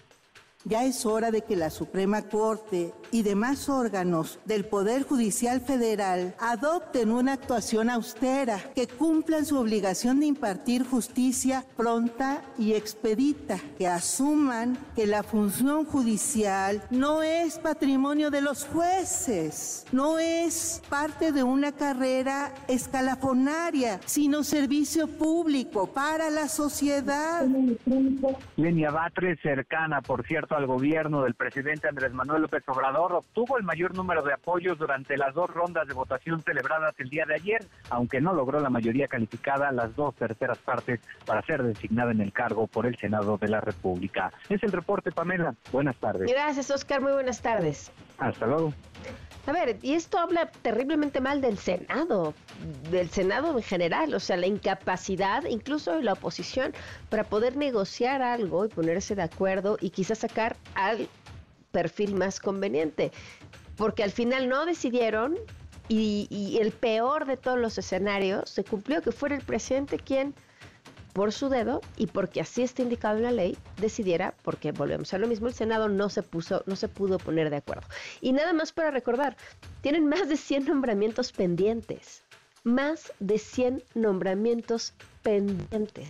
Ya 0.69 0.85
es 0.85 1.07
hora 1.07 1.31
de 1.31 1.41
que 1.41 1.57
la 1.57 1.71
Suprema 1.71 2.21
Corte 2.21 2.93
y 3.11 3.23
demás 3.23 3.71
órganos 3.71 4.39
del 4.45 4.67
Poder 4.67 5.03
Judicial 5.03 5.63
Federal 5.63 6.35
adopten 6.39 7.11
una 7.11 7.33
actuación 7.33 7.89
austera, 7.89 8.61
que 8.75 8.87
cumplan 8.87 9.47
su 9.47 9.59
obligación 9.59 10.21
de 10.21 10.27
impartir 10.27 10.85
justicia 10.85 11.65
pronta 11.75 12.43
y 12.59 12.75
expedita, 12.75 13.59
que 13.79 13.89
asuman 13.89 14.77
que 14.95 15.07
la 15.07 15.23
función 15.23 15.87
judicial 15.87 16.83
no 16.91 17.23
es 17.23 17.59
patrimonio 17.59 18.31
de 18.31 18.43
los 18.43 18.67
jueces, 18.67 19.87
no 19.91 20.19
es 20.19 20.83
parte 20.91 21.33
de 21.33 21.45
una 21.45 21.73
carrera 21.73 22.53
escalafonaria, 22.69 24.01
sino 24.05 24.45
servicio 24.45 25.09
público 25.09 25.87
para 25.87 26.29
la 26.29 26.47
sociedad. 26.47 27.47
Lenia 28.57 28.91
Batres, 28.91 29.39
cercana, 29.41 30.03
por 30.03 30.27
cierto, 30.27 30.58
al 30.59 30.67
gobierno 30.67 31.23
del 31.23 31.35
presidente 31.35 31.89
Andrés 31.89 32.13
Manuel 32.13 32.43
López 32.43 32.65
Obrador 32.67 33.13
obtuvo 33.13 33.59
el 33.59 33.63
mayor 33.63 33.95
número 33.95 34.23
de 34.23 34.33
apoyos 34.33 34.77
durante 34.77 35.17
las 35.17 35.33
dos 35.33 35.49
rondas 35.49 35.87
de 35.87 35.95
votación 35.95 36.43
celebradas 36.43 36.95
el 36.99 37.09
día 37.09 37.25
de 37.27 37.37
ayer, 37.37 37.65
aunque 37.91 38.21
no 38.21 38.33
logró 38.33 38.59
la 38.59 38.69
mayoría 38.69 39.07
calificada, 39.07 39.71
las 39.71 39.95
dos 39.95 40.17
terceras 40.17 40.59
partes, 40.59 41.01
para 41.25 41.43
ser 41.43 41.63
designada 41.63 42.11
en 42.11 42.21
el 42.21 42.33
cargo 42.33 42.67
por 42.67 42.87
el 42.87 42.97
Senado 42.97 43.39
de 43.39 43.49
la 43.49 43.61
República. 43.61 44.33
Es 44.49 44.61
el 44.65 44.73
reporte, 44.73 45.13
Pamela. 45.13 45.55
Buenas 45.71 45.97
tardes. 45.97 46.29
Gracias, 46.29 46.71
Oscar. 46.73 47.01
Muy 47.01 47.13
buenas 47.13 47.41
tardes. 47.41 47.93
Hasta 48.19 48.47
luego. 48.47 48.75
A 49.47 49.53
ver, 49.53 49.79
y 49.81 49.95
esto 49.95 50.19
habla 50.19 50.51
terriblemente 50.61 51.21
mal 51.21 51.41
del 51.41 51.57
Senado, 51.57 52.35
del 52.91 53.11
Senado 53.11 53.57
en 53.57 53.63
general, 53.63 54.15
o 54.15 54.21
sea, 54.21 54.37
la 54.37 54.47
incapacidad, 54.47 55.45
incluso 55.45 55.93
de 55.93 56.03
la 56.03 56.15
oposición, 56.15 56.73
para 57.09 57.25
poder 57.25 57.57
negociar 57.57 58.23
algo 58.23 58.65
y 58.65 58.69
ponerse 58.69 59.15
de 59.15 59.23
acuerdo 59.23 59.77
y 59.81 59.91
quizás 59.91 60.19
sacar 60.19 60.57
al 60.75 61.09
perfil 61.73 62.15
más 62.15 62.41
conveniente. 62.41 63.13
Porque 63.77 64.03
al 64.03 64.11
final 64.11 64.49
no 64.49 64.67
decidieron 64.67 65.37
y, 65.89 66.27
y 66.31 66.59
el 66.59 66.73
peor 66.73 67.27
de 67.27 67.37
todos 67.37 67.59
los 67.59 67.79
escenarios 67.79 68.51
se 68.51 68.65
cumplió 68.65 69.03
que 69.03 69.13
fuera 69.13 69.37
el 69.37 69.43
presidente 69.43 69.99
quien 69.99 70.35
por 71.13 71.33
su 71.33 71.49
dedo 71.49 71.81
y 71.97 72.07
porque 72.07 72.41
así 72.41 72.63
está 72.63 72.83
indicado 72.83 73.17
en 73.17 73.25
la 73.25 73.33
ley, 73.33 73.57
decidiera, 73.81 74.35
porque 74.43 74.71
volvemos 74.73 75.13
a 75.15 75.19
lo 75.19 75.27
mismo, 75.27 75.49
el 75.49 75.55
Senado 75.55 75.89
no 75.89 76.09
se 76.11 76.23
puso, 76.23 76.63
no 76.67 76.77
se 76.77 76.87
pudo 76.87 77.19
poner 77.19 77.51
de 77.51 77.57
acuerdo. 77.57 77.89
Y 78.21 78.33
nada 78.33 78.53
más 78.53 78.73
para 78.73 78.93
recordar, 78.93 79.37
tienen 79.81 80.07
más 80.07 80.29
de 80.29 80.37
100 80.37 80.67
nombramientos 80.67 81.33
pendientes 81.33 82.23
más 82.65 83.13
de 83.21 83.39
100 83.39 83.83
nombramientos 83.95 84.95
pendientes. 85.23 86.09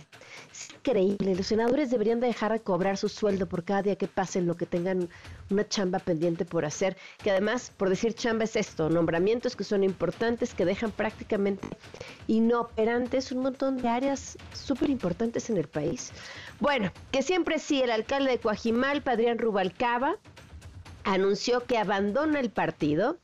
Es 0.51 0.69
increíble, 0.73 1.35
los 1.35 1.47
senadores 1.47 1.89
deberían 1.91 2.19
dejar 2.19 2.53
de 2.53 2.61
cobrar 2.61 2.97
su 2.97 3.09
sueldo 3.09 3.47
por 3.47 3.63
cada 3.63 3.81
día 3.81 3.95
que 3.95 4.07
pasen 4.07 4.47
lo 4.47 4.55
que 4.55 4.65
tengan 4.65 5.09
una 5.49 5.67
chamba 5.67 5.99
pendiente 5.99 6.45
por 6.45 6.65
hacer, 6.65 6.95
que 7.23 7.31
además, 7.31 7.71
por 7.75 7.89
decir 7.89 8.13
chamba 8.13 8.45
es 8.45 8.55
esto, 8.55 8.89
nombramientos 8.89 9.55
que 9.55 9.63
son 9.63 9.83
importantes, 9.83 10.53
que 10.53 10.65
dejan 10.65 10.91
prácticamente 10.91 11.67
inoperantes 12.27 13.31
un 13.31 13.43
montón 13.43 13.77
de 13.77 13.89
áreas 13.89 14.37
súper 14.53 14.89
importantes 14.89 15.49
en 15.49 15.57
el 15.57 15.67
país. 15.67 16.11
Bueno, 16.59 16.91
que 17.11 17.23
siempre 17.23 17.59
sí, 17.59 17.81
el 17.81 17.91
alcalde 17.91 18.31
de 18.31 18.39
Coajimalpa, 18.39 19.11
Adrián 19.11 19.37
Rubalcaba, 19.37 20.17
anunció 21.03 21.65
que 21.65 21.77
abandona 21.77 22.39
el 22.39 22.51
partido 22.51 23.17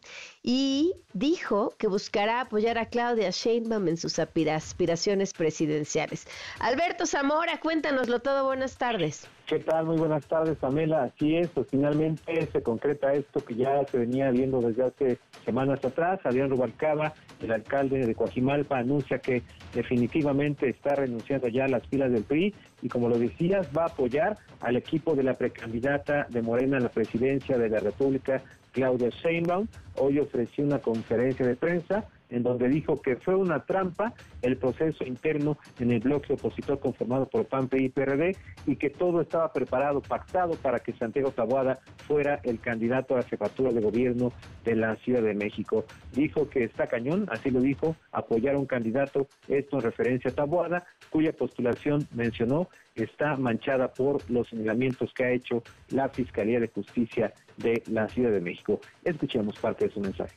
y 0.47 0.93
dijo 1.13 1.73
que 1.79 1.87
buscará 1.87 2.41
apoyar 2.41 2.77
a 2.77 2.85
Claudia 2.85 3.31
Sheinbaum 3.31 3.87
en 3.87 3.97
sus 3.97 4.19
aspiraciones 4.19 5.33
presidenciales. 5.33 6.27
Alberto 6.59 7.07
Zamora, 7.07 7.59
cuéntanoslo 7.59 8.19
todo, 8.19 8.45
buenas 8.45 8.77
tardes. 8.77 9.27
¿Qué 9.47 9.57
tal? 9.57 9.85
Muy 9.85 9.97
buenas 9.97 10.23
tardes, 10.27 10.55
Pamela. 10.57 11.05
Así 11.05 11.35
es, 11.35 11.49
pues 11.49 11.67
finalmente 11.71 12.47
se 12.51 12.61
concreta 12.61 13.13
esto 13.13 13.43
que 13.43 13.55
ya 13.55 13.85
se 13.87 13.97
venía 13.97 14.29
viendo 14.29 14.61
desde 14.61 14.83
hace 14.83 15.19
semanas 15.45 15.83
atrás. 15.83 16.19
Adrián 16.23 16.51
Rubalcaba, 16.51 17.13
el 17.41 17.51
alcalde 17.51 18.05
de 18.05 18.13
Coajimalpa, 18.13 18.77
anuncia 18.77 19.17
que 19.17 19.41
definitivamente 19.73 20.69
está 20.69 20.93
renunciando 20.93 21.47
ya 21.47 21.65
a 21.65 21.69
las 21.69 21.87
filas 21.87 22.11
del 22.11 22.23
PRI 22.23 22.53
y 22.83 22.87
como 22.87 23.09
lo 23.09 23.17
decías, 23.17 23.67
va 23.75 23.83
a 23.83 23.87
apoyar 23.87 24.37
al 24.61 24.75
equipo 24.75 25.15
de 25.15 25.23
la 25.23 25.33
precandidata 25.33 26.27
de 26.29 26.41
Morena 26.43 26.77
a 26.77 26.81
la 26.81 26.89
presidencia 26.89 27.57
de 27.57 27.69
la 27.69 27.79
República, 27.79 28.43
Claudia 28.75 29.09
Sheinbaum. 29.09 29.67
Hoy 29.97 30.19
ofreció 30.19 30.65
una 30.65 30.79
conferencia 30.79 31.45
de 31.45 31.55
prensa 31.55 32.05
en 32.35 32.43
donde 32.43 32.67
dijo 32.67 33.01
que 33.01 33.15
fue 33.15 33.33
una 33.33 33.65
trampa 33.65 34.13
el 34.41 34.57
proceso 34.57 35.05
interno 35.05 35.57
en 35.79 35.91
el 35.91 36.01
bloque 36.01 36.33
opositor 36.33 36.79
conformado 36.79 37.27
por 37.27 37.45
PAN, 37.45 37.69
y 37.71 37.89
PRD 37.89 38.35
y 38.67 38.75
que 38.75 38.89
todo 38.89 39.21
estaba 39.21 39.51
preparado, 39.53 40.01
pactado 40.01 40.55
para 40.55 40.79
que 40.79 40.91
Santiago 40.93 41.31
Tabuada 41.31 41.79
fuera 42.05 42.41
el 42.43 42.59
candidato 42.59 43.13
a 43.13 43.19
la 43.19 43.23
jefatura 43.23 43.71
de 43.71 43.81
gobierno 43.81 44.33
de 44.65 44.75
la 44.75 44.97
Ciudad 44.97 45.21
de 45.21 45.33
México. 45.33 45.85
Dijo 46.13 46.49
que 46.49 46.65
está 46.65 46.87
cañón, 46.87 47.25
así 47.31 47.49
lo 47.49 47.61
dijo, 47.61 47.95
apoyar 48.11 48.55
a 48.55 48.59
un 48.59 48.65
candidato, 48.65 49.27
esto 49.47 49.77
en 49.77 49.83
referencia 49.83 50.29
a 50.31 50.35
Tabuada, 50.35 50.85
cuya 51.09 51.31
postulación 51.31 52.05
mencionó 52.13 52.67
está 52.95 53.37
manchada 53.37 53.93
por 53.93 54.29
los 54.29 54.49
señalamientos 54.49 55.13
que 55.13 55.23
ha 55.23 55.31
hecho 55.31 55.63
la 55.89 56.09
Fiscalía 56.09 56.59
de 56.59 56.67
Justicia 56.67 57.33
de 57.57 57.81
la 57.87 58.09
Ciudad 58.09 58.31
de 58.31 58.41
México. 58.41 58.79
Escuchemos 59.03 59.57
parte 59.57 59.85
de 59.85 59.93
su 59.93 60.01
mensaje 60.01 60.35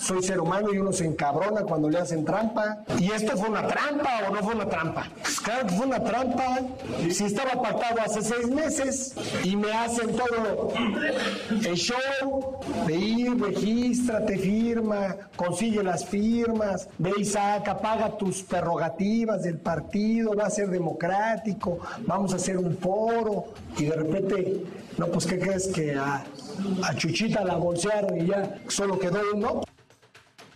soy 0.00 0.22
ser 0.22 0.40
humano 0.40 0.72
y 0.72 0.78
uno 0.78 0.92
se 0.92 1.06
encabrona 1.06 1.62
cuando 1.62 1.88
le 1.90 1.98
hacen 1.98 2.24
trampa. 2.24 2.78
¿Y 2.98 3.12
esto 3.12 3.36
fue 3.36 3.48
una 3.48 3.66
trampa 3.66 4.10
o 4.28 4.34
no 4.34 4.42
fue 4.42 4.54
una 4.54 4.68
trampa? 4.68 5.06
Pues 5.20 5.40
claro 5.40 5.66
que 5.66 5.74
fue 5.74 5.86
una 5.86 6.02
trampa. 6.02 6.58
Si 7.10 7.24
estaba 7.24 7.52
apartado 7.52 8.00
hace 8.00 8.22
seis 8.22 8.48
meses 8.48 9.14
y 9.44 9.56
me 9.56 9.72
hacen 9.72 10.16
todo 10.16 10.72
el 11.50 11.76
show 11.76 12.60
de 12.86 12.96
ir, 12.96 13.40
regístrate, 13.40 14.38
firma, 14.38 15.16
consigue 15.36 15.82
las 15.82 16.04
firmas, 16.04 16.88
ve 16.98 17.12
y 17.18 17.24
saca, 17.24 17.78
paga 17.78 18.16
tus 18.16 18.42
prerrogativas 18.42 19.42
del 19.42 19.58
partido, 19.58 20.34
va 20.34 20.46
a 20.46 20.50
ser 20.50 20.68
democrático, 20.68 21.78
vamos 22.06 22.32
a 22.32 22.36
hacer 22.36 22.56
un 22.56 22.76
foro 22.78 23.46
y 23.76 23.84
de 23.84 23.96
repente, 23.96 24.64
no, 24.96 25.06
pues 25.08 25.26
¿qué 25.26 25.38
crees 25.38 25.68
que 25.68 25.94
a, 25.94 26.24
a 26.82 26.94
Chuchita 26.96 27.44
la 27.44 27.56
bolsearon 27.56 28.20
y 28.20 28.26
ya 28.26 28.56
solo 28.68 28.98
quedó 28.98 29.20
uno? 29.34 29.62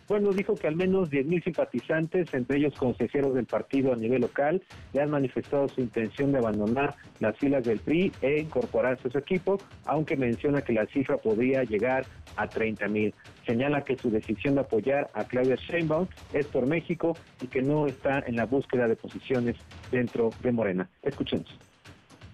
Bueno, 0.07 0.33
dijo 0.33 0.55
que 0.55 0.67
al 0.67 0.77
menos 0.77 1.11
10.000 1.11 1.45
simpatizantes, 1.45 2.35
entre 2.35 2.59
ellos 2.59 2.75
consejeros 2.77 3.35
del 3.35 3.47
partido 3.47 3.93
a 3.93 3.97
nivel 3.97 4.21
local, 4.21 4.63
le 4.93 5.01
han 5.01 5.11
manifestado 5.11 5.67
su 5.69 5.81
intención 5.81 6.31
de 6.31 6.39
abandonar 6.39 6.95
las 7.21 7.39
filas 7.39 7.65
del 7.65 7.81
PRI 7.81 8.13
e 8.21 8.41
incorporarse 8.41 9.09
a 9.09 9.11
su 9.11 9.19
equipo, 9.19 9.59
aunque 9.87 10.17
menciona 10.17 10.61
que 10.61 10.75
la 10.75 10.85
cifra 10.87 11.17
podría 11.17 11.65
llegar 11.65 12.05
a 12.37 12.47
30.000. 12.47 13.15
Señala 13.47 13.83
que 13.83 13.97
su 13.97 14.11
decisión 14.11 14.57
de 14.57 14.61
apoyar 14.61 15.11
a 15.15 15.25
Claudia 15.25 15.57
Sheinbaum 15.57 16.07
es 16.35 16.47
por 16.49 16.67
México 16.67 17.17
y 17.41 17.47
que 17.47 17.63
no 17.63 17.87
está 17.87 18.23
en 18.27 18.37
la 18.37 18.45
búsqueda 18.45 18.87
de 18.87 18.97
posiciones 18.97 19.57
dentro 19.91 20.31
de 20.43 20.53
Morena. 20.53 20.91
Escuchemos. 21.03 21.64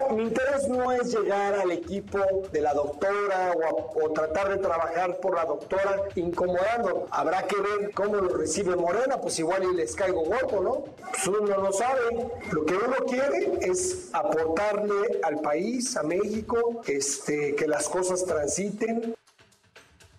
Mi 0.09 0.25
interés 0.25 0.69
no 0.69 0.91
es 0.91 1.15
llegar 1.15 1.55
al 1.55 1.71
equipo 1.71 2.19
de 2.53 2.61
la 2.61 2.75
doctora 2.75 3.53
o, 3.95 4.11
tratar 4.11 4.49
de 4.49 4.57
trabajar 4.59 5.19
por 5.21 5.37
la 5.37 5.45
doctora 5.45 6.03
incomodando. 6.17 7.07
Habrá 7.11 7.47
que 7.47 7.57
ver 7.57 7.93
cómo 7.93 8.17
lo 8.17 8.37
recibe 8.37 8.75
Morena, 8.75 9.21
pues 9.21 9.39
igual 9.39 9.63
y 9.65 9.77
les 9.77 9.95
caigo 9.95 10.25
gordo, 10.25 10.61
¿no? 10.61 10.85
Pues 11.11 11.27
uno 11.29 11.59
no 11.59 11.73
sabe. 11.73 12.29
Lo 12.51 12.65
que 12.65 12.75
uno 12.75 12.97
quiere 13.07 13.59
es 13.61 14.09
aportarle 14.13 15.21
al 15.23 15.41
país, 15.41 15.97
a 15.97 16.03
México, 16.03 16.83
este, 16.87 17.55
que 17.55 17.69
las 17.69 17.89
cosas 17.89 18.25
transiten. 18.25 19.15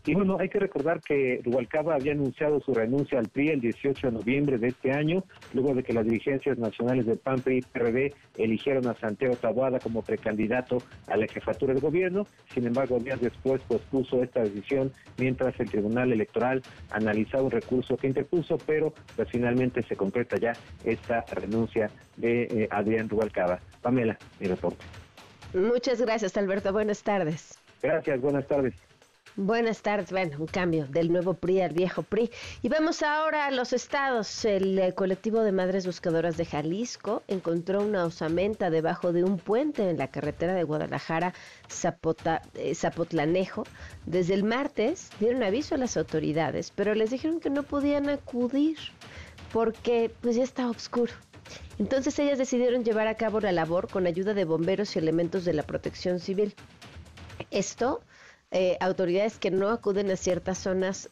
Y 0.06 0.16
bueno, 0.16 0.38
hay 0.40 0.50
que 0.50 0.58
recordar 0.58 1.00
que 1.02 1.42
Rubalcaba 1.44 1.94
había 1.94 2.14
anunciado 2.14 2.60
su 2.62 2.74
renuncia 2.74 3.20
al 3.20 3.30
PRI 3.30 3.50
el 3.50 3.62
18 3.62 4.08
de 4.08 4.14
noviembre 4.14 4.58
de 4.58 4.70
este 4.70 4.92
año, 4.92 5.24
luego 5.54 5.76
de 5.76 5.84
que 5.84 5.94
las 5.94 6.06
dirigencias 6.06 6.58
nacionales 6.58 7.06
del 7.06 7.20
PAN, 7.20 7.40
PRI 7.42 7.58
y 7.60 7.62
PRD 7.62 8.14
eligieron 8.38 8.88
a 8.88 8.96
Santiago 8.96 9.36
Taboada 9.36 9.80
como 9.80 10.02
precandidato 10.02 10.80
a 11.08 11.18
la 11.18 11.28
jefatura 11.28 11.74
del 11.74 11.84
gobierno. 11.84 12.26
Sin 12.52 12.66
embargo, 12.66 12.98
días 12.98 13.22
después 13.22 13.62
pospuso 13.62 14.24
esta 14.24 14.42
decisión 14.42 14.92
mientras 15.18 15.60
el 15.60 15.70
Tribunal 15.70 16.12
Electoral 16.12 16.64
analizaba 16.90 17.44
un 17.44 17.52
recurso 17.52 17.96
que 17.96 18.08
interpuso, 18.08 18.58
pero 18.66 18.94
pues, 19.16 19.30
finalmente 19.30 19.84
se 19.84 19.96
concreta 19.96 20.38
ya 20.38 20.54
esta 20.84 21.24
renuncia 21.32 21.92
de 22.18 22.44
eh, 22.44 22.68
Adrián 22.72 23.08
Rubalcaba. 23.08 23.60
Pamela, 23.84 24.18
mi 24.40 24.48
reporte. 24.48 24.84
Muchas 25.54 26.02
gracias, 26.02 26.36
Alberto. 26.38 26.74
Buenas 26.74 27.04
tardes. 27.04 27.60
Gracias, 27.84 28.20
buenas 28.20 28.48
tardes. 28.48 28.74
Buenas 29.38 29.82
tardes. 29.82 30.12
Bueno, 30.12 30.36
un 30.40 30.46
cambio 30.46 30.88
del 30.88 31.10
nuevo 31.10 31.34
PRI 31.34 31.62
al 31.62 31.74
viejo 31.74 32.04
PRI. 32.04 32.30
Y 32.62 32.68
vamos 32.68 33.02
ahora 33.02 33.46
a 33.46 33.52
los 33.52 33.72
estados. 33.72 34.44
El 34.44 34.78
eh, 34.78 34.94
colectivo 34.94 35.40
de 35.42 35.54
madres 35.54 35.86
buscadoras 35.86 36.36
de 36.36 36.44
Jalisco 36.44 37.24
encontró 37.30 37.82
una 37.82 38.04
osamenta 38.04 38.70
debajo 38.70 39.14
de 39.14 39.24
un 39.24 39.38
puente 39.38 39.90
en 39.90 39.98
la 39.98 40.10
carretera 40.10 40.54
de 40.54 40.66
Guadalajara 40.66 41.34
Zapota, 41.70 42.42
eh, 42.56 42.76
Zapotlanejo. 42.76 43.64
Desde 44.06 44.34
el 44.34 44.44
martes 44.44 45.10
dieron 45.18 45.44
aviso 45.44 45.76
a 45.76 45.78
las 45.78 45.96
autoridades, 45.96 46.74
pero 46.76 46.94
les 46.94 47.10
dijeron 47.10 47.40
que 47.40 47.50
no 47.50 47.64
podían 47.64 48.10
acudir 48.10 48.78
porque 49.54 50.12
pues 50.20 50.36
ya 50.36 50.44
estaba 50.44 50.72
oscuro. 50.72 51.14
Entonces 51.80 52.20
ellas 52.20 52.38
decidieron 52.38 52.84
llevar 52.84 53.08
a 53.08 53.16
cabo 53.16 53.40
la 53.40 53.54
labor 53.54 53.88
con 53.88 54.08
ayuda 54.08 54.34
de 54.34 54.44
bomberos 54.44 54.94
y 54.96 55.00
elementos 55.00 55.46
de 55.46 55.54
la 55.54 55.64
protección 55.64 56.20
civil. 56.20 56.54
Esto 57.50 58.02
eh, 58.52 58.78
autoridades 58.80 59.38
que 59.38 59.52
no 59.52 59.70
acuden 59.70 60.12
a 60.12 60.18
ciertas 60.18 60.58
zonas, 60.58 61.10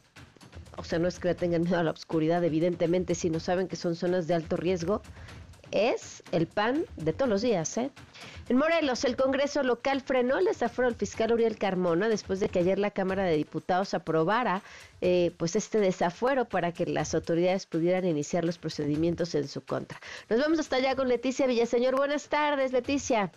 o 0.77 0.84
sea, 0.84 1.00
no 1.00 1.08
es 1.08 1.19
que 1.19 1.29
le 1.29 1.36
tengan 1.36 1.63
miedo 1.63 1.79
a 1.79 1.84
la 1.84 1.91
oscuridad, 1.91 2.43
evidentemente, 2.43 3.15
si 3.15 3.29
no 3.29 3.39
saben 3.39 3.67
que 3.67 3.75
son 3.75 3.96
zonas 3.96 4.27
de 4.27 4.34
alto 4.34 4.58
riesgo, 4.58 5.01
es 5.72 6.24
el 6.31 6.48
pan 6.48 6.86
de 6.98 7.13
todos 7.13 7.29
los 7.29 7.41
días. 7.41 7.77
¿eh? 7.77 7.91
En 8.50 8.58
Morelos, 8.58 9.05
el 9.05 9.15
Congreso 9.15 9.63
local 9.63 10.01
frenó 10.01 10.39
el 10.39 10.46
desafuero 10.46 10.89
al 10.89 10.96
fiscal 10.96 11.31
Uriel 11.31 11.58
Carmona 11.58 12.10
después 12.10 12.39
de 12.39 12.50
que 12.50 12.60
ayer 12.60 12.79
la 12.79 12.91
Cámara 12.91 13.24
de 13.24 13.38
Diputados 13.38 13.93
aprobara 13.93 14.63
eh, 15.01 15.31
pues 15.38 15.55
este 15.55 15.79
desafuero 15.79 16.46
para 16.46 16.72
que 16.72 16.86
las 16.86 17.13
autoridades 17.13 17.65
pudieran 17.65 18.05
iniciar 18.05 18.43
los 18.43 18.58
procedimientos 18.58 19.36
en 19.36 19.48
su 19.48 19.62
contra. 19.62 20.00
Nos 20.29 20.39
vamos 20.39 20.60
hasta 20.60 20.77
allá 20.77 20.96
con 20.96 21.08
Leticia 21.08 21.48
Villaseñor. 21.48 21.96
Buenas 21.96 22.27
tardes, 22.27 22.72
Leticia. 22.72 23.31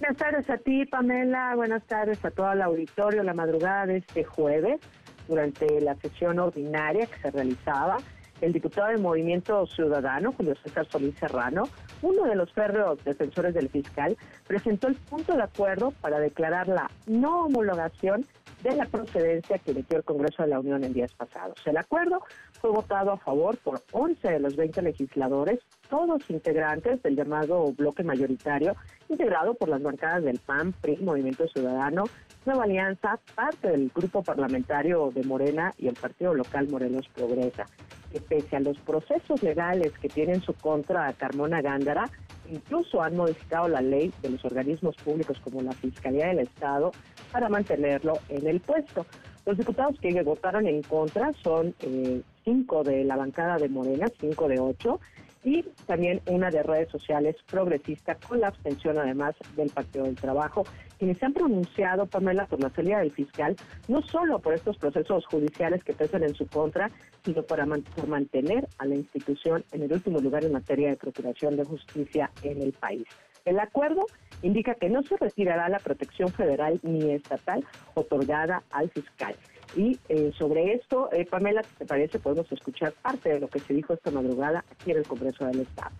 Buenas 0.00 0.16
tardes 0.16 0.48
a 0.48 0.58
ti, 0.58 0.86
Pamela. 0.86 1.56
Buenas 1.56 1.82
tardes 1.84 2.24
a 2.24 2.30
todo 2.30 2.52
el 2.52 2.62
auditorio. 2.62 3.24
La 3.24 3.34
madrugada 3.34 3.86
de 3.86 3.96
este 3.96 4.22
jueves, 4.22 4.80
durante 5.26 5.80
la 5.80 5.96
sesión 5.96 6.38
ordinaria 6.38 7.06
que 7.06 7.18
se 7.20 7.30
realizaba, 7.32 7.96
el 8.40 8.52
diputado 8.52 8.88
del 8.88 9.00
Movimiento 9.00 9.66
Ciudadano, 9.66 10.32
Julio 10.32 10.54
César 10.62 10.86
Solís 10.90 11.14
Serrano, 11.18 11.64
uno 12.02 12.24
de 12.24 12.36
los 12.36 12.52
férreos 12.52 13.02
defensores 13.04 13.54
del 13.54 13.68
fiscal, 13.68 14.16
presentó 14.46 14.88
el 14.88 14.94
punto 14.94 15.36
de 15.36 15.42
acuerdo 15.42 15.92
para 16.00 16.18
declarar 16.18 16.68
la 16.68 16.90
no 17.06 17.46
homologación 17.46 18.24
de 18.62 18.74
la 18.74 18.86
procedencia 18.86 19.58
que 19.58 19.70
emitió 19.70 19.98
el 19.98 20.04
Congreso 20.04 20.42
de 20.42 20.48
la 20.48 20.60
Unión 20.60 20.82
en 20.82 20.92
días 20.92 21.12
pasados. 21.14 21.58
El 21.64 21.76
acuerdo 21.76 22.22
fue 22.60 22.70
votado 22.70 23.12
a 23.12 23.16
favor 23.16 23.56
por 23.58 23.82
11 23.92 24.28
de 24.28 24.40
los 24.40 24.56
20 24.56 24.82
legisladores, 24.82 25.60
todos 25.88 26.28
integrantes 26.28 27.02
del 27.02 27.16
llamado 27.16 27.72
bloque 27.72 28.02
mayoritario, 28.02 28.74
integrado 29.08 29.54
por 29.54 29.68
las 29.68 29.82
bancadas 29.82 30.24
del 30.24 30.40
PAN, 30.40 30.72
PRI, 30.72 30.96
Movimiento 30.98 31.46
Ciudadano, 31.48 32.04
Nueva 32.48 32.64
Alianza, 32.64 33.20
parte 33.34 33.68
del 33.68 33.92
grupo 33.94 34.22
parlamentario 34.22 35.10
de 35.14 35.22
Morena 35.22 35.74
y 35.76 35.86
el 35.86 35.92
partido 35.92 36.32
local 36.32 36.66
Morelos 36.70 37.06
Progresa, 37.14 37.66
que 38.10 38.22
pese 38.22 38.56
a 38.56 38.60
los 38.60 38.78
procesos 38.78 39.42
legales 39.42 39.92
que 40.00 40.08
tienen 40.08 40.36
en 40.36 40.40
su 40.40 40.54
contra 40.54 41.08
a 41.08 41.12
Carmona 41.12 41.60
Gándara, 41.60 42.10
incluso 42.50 43.02
han 43.02 43.18
modificado 43.18 43.68
la 43.68 43.82
ley 43.82 44.14
de 44.22 44.30
los 44.30 44.42
organismos 44.46 44.96
públicos 44.96 45.38
como 45.44 45.60
la 45.60 45.72
Fiscalía 45.72 46.28
del 46.28 46.38
Estado 46.38 46.90
para 47.30 47.50
mantenerlo 47.50 48.14
en 48.30 48.46
el 48.46 48.60
puesto. 48.60 49.04
Los 49.44 49.58
diputados 49.58 50.00
que 50.00 50.22
votaron 50.22 50.66
en 50.66 50.80
contra 50.80 51.34
son 51.44 51.74
eh, 51.80 52.22
cinco 52.46 52.82
de 52.82 53.04
la 53.04 53.16
bancada 53.16 53.58
de 53.58 53.68
Morena, 53.68 54.06
cinco 54.18 54.48
de 54.48 54.58
ocho, 54.58 55.00
y 55.48 55.62
también 55.86 56.20
una 56.26 56.50
de 56.50 56.62
redes 56.62 56.90
sociales 56.90 57.34
progresista 57.50 58.16
con 58.16 58.40
la 58.40 58.48
abstención 58.48 58.98
además 58.98 59.34
del 59.56 59.70
Partido 59.70 60.04
del 60.04 60.14
Trabajo, 60.14 60.64
quienes 60.98 61.16
se 61.16 61.24
han 61.24 61.32
pronunciado, 61.32 62.04
Pamela, 62.04 62.44
por 62.46 62.60
la 62.60 62.68
salida 62.68 62.98
del 62.98 63.12
fiscal, 63.12 63.56
no 63.88 64.02
solo 64.02 64.40
por 64.40 64.52
estos 64.52 64.76
procesos 64.76 65.24
judiciales 65.26 65.82
que 65.84 65.94
pesan 65.94 66.22
en 66.22 66.34
su 66.34 66.46
contra, 66.46 66.90
sino 67.24 67.42
para 67.42 67.64
por 67.96 68.08
mantener 68.08 68.68
a 68.76 68.84
la 68.84 68.96
institución 68.96 69.64
en 69.72 69.84
el 69.84 69.92
último 69.92 70.18
lugar 70.20 70.44
en 70.44 70.52
materia 70.52 70.90
de 70.90 70.96
procuración 70.96 71.56
de 71.56 71.64
justicia 71.64 72.30
en 72.42 72.60
el 72.60 72.72
país. 72.72 73.06
El 73.46 73.58
acuerdo 73.58 74.04
indica 74.42 74.74
que 74.74 74.90
no 74.90 75.02
se 75.02 75.16
retirará 75.16 75.70
la 75.70 75.78
protección 75.78 76.28
federal 76.28 76.78
ni 76.82 77.10
estatal 77.10 77.64
otorgada 77.94 78.62
al 78.70 78.90
fiscal. 78.90 79.34
Y 79.76 79.98
eh, 80.08 80.32
sobre 80.36 80.74
esto, 80.74 81.10
eh, 81.12 81.26
Pamela, 81.26 81.62
te 81.78 81.84
parece, 81.84 82.18
podemos 82.18 82.50
escuchar 82.50 82.92
parte 83.02 83.28
de 83.28 83.40
lo 83.40 83.48
que 83.48 83.60
se 83.60 83.74
dijo 83.74 83.92
esta 83.92 84.10
madrugada 84.10 84.64
aquí 84.70 84.90
en 84.90 84.98
el 84.98 85.06
Congreso 85.06 85.46
del 85.46 85.60
Estado. 85.60 85.90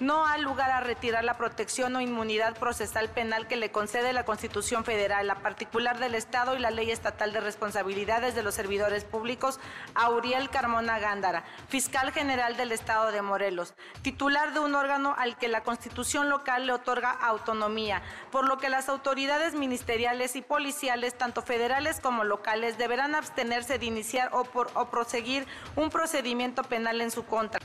No 0.00 0.26
hay 0.26 0.40
lugar 0.40 0.70
a 0.70 0.80
retirar 0.80 1.24
la 1.24 1.36
protección 1.36 1.94
o 1.94 2.00
inmunidad 2.00 2.56
procesal 2.56 3.10
penal 3.10 3.46
que 3.46 3.56
le 3.56 3.70
concede 3.70 4.14
la 4.14 4.24
Constitución 4.24 4.82
Federal, 4.82 5.26
la 5.26 5.42
particular 5.42 5.98
del 5.98 6.14
Estado 6.14 6.56
y 6.56 6.58
la 6.58 6.70
Ley 6.70 6.90
Estatal 6.90 7.34
de 7.34 7.40
Responsabilidades 7.40 8.34
de 8.34 8.42
los 8.42 8.54
Servidores 8.54 9.04
Públicos 9.04 9.60
a 9.94 10.08
Uriel 10.08 10.48
Carmona 10.48 10.98
Gándara, 10.98 11.44
fiscal 11.68 12.12
general 12.12 12.56
del 12.56 12.72
Estado 12.72 13.12
de 13.12 13.20
Morelos, 13.20 13.74
titular 14.00 14.54
de 14.54 14.60
un 14.60 14.74
órgano 14.74 15.14
al 15.18 15.36
que 15.36 15.48
la 15.48 15.64
Constitución 15.64 16.30
local 16.30 16.66
le 16.66 16.72
otorga 16.72 17.10
autonomía, 17.10 18.00
por 18.32 18.48
lo 18.48 18.56
que 18.56 18.70
las 18.70 18.88
autoridades 18.88 19.52
ministeriales 19.52 20.34
y 20.34 20.40
policiales, 20.40 21.18
tanto 21.18 21.42
federales 21.42 22.00
como 22.00 22.24
locales, 22.24 22.78
deberán 22.78 23.14
abstenerse 23.14 23.78
de 23.78 23.84
iniciar 23.84 24.30
o, 24.32 24.46
o 24.74 24.84
proseguir 24.86 25.46
un 25.76 25.90
procedimiento 25.90 26.62
penal 26.62 27.02
en 27.02 27.10
su 27.10 27.26
contra. 27.26 27.60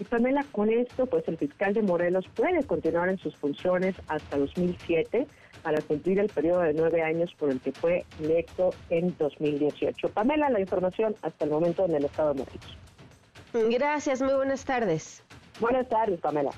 Y 0.00 0.04
Pamela, 0.04 0.44
con 0.50 0.70
esto, 0.70 1.06
pues 1.06 1.26
el 1.28 1.38
fiscal 1.38 1.72
de 1.72 1.82
Morelos 1.82 2.26
puede 2.34 2.64
continuar 2.64 3.08
en 3.08 3.18
sus 3.18 3.36
funciones 3.36 3.94
hasta 4.08 4.38
2007 4.38 5.26
para 5.62 5.80
cumplir 5.82 6.18
el 6.18 6.28
periodo 6.28 6.60
de 6.60 6.74
nueve 6.74 7.02
años 7.02 7.32
por 7.38 7.50
el 7.50 7.60
que 7.60 7.72
fue 7.72 8.04
electo 8.20 8.70
en 8.90 9.16
2018. 9.18 10.08
Pamela, 10.08 10.50
la 10.50 10.60
información 10.60 11.14
hasta 11.22 11.44
el 11.44 11.50
momento 11.50 11.84
en 11.84 11.94
el 11.94 12.04
estado 12.04 12.34
de 12.34 12.40
Morelos. 12.40 12.78
Gracias, 13.78 14.20
muy 14.20 14.34
buenas 14.34 14.64
tardes. 14.64 15.22
Buenas 15.60 15.88
tardes, 15.88 16.20
Pamela. 16.20 16.50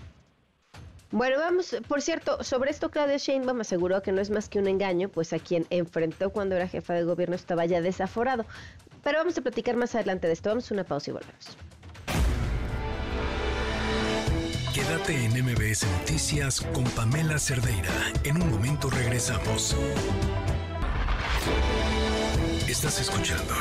Bueno, 1.13 1.39
vamos, 1.39 1.77
por 1.87 2.03
cierto, 2.03 2.43
sobre 2.43 2.71
esto 2.71 2.91
Claudia 2.91 3.19
Sheinbaum 3.19 3.61
aseguró 3.61 4.03
que 4.03 4.13
no 4.13 4.21
es 4.21 4.31
más 4.31 4.49
que 4.49 4.59
un 4.59 4.67
engaño, 4.67 5.09
pues 5.09 5.33
a 5.33 5.39
quien 5.39 5.67
enfrentó 5.71 6.31
cuando 6.31 6.57
era 6.57 6.67
jefa 6.67 6.95
de 6.95 7.05
gobierno 7.05 7.37
estaba 7.37 7.65
ya 7.65 7.81
desaforado. 7.81 8.45
Pero 9.05 9.19
vamos 9.19 9.39
a 9.39 9.43
platicar 9.43 9.77
más 9.77 9.95
adelante 9.95 10.27
de 10.27 10.33
esto. 10.33 10.49
Vamos 10.49 10.69
a 10.71 10.75
una 10.75 10.85
pausa 10.85 11.11
y 11.11 11.15
volvemos. 11.15 11.57
Quédate 14.77 15.25
en 15.25 15.33
MBS 15.43 15.87
Noticias 16.01 16.61
con 16.61 16.85
Pamela 16.85 17.39
Cerdeira. 17.39 17.89
En 18.25 18.43
un 18.43 18.51
momento 18.51 18.91
regresamos. 18.91 19.75
Estás 22.69 23.01
escuchando 23.01 23.55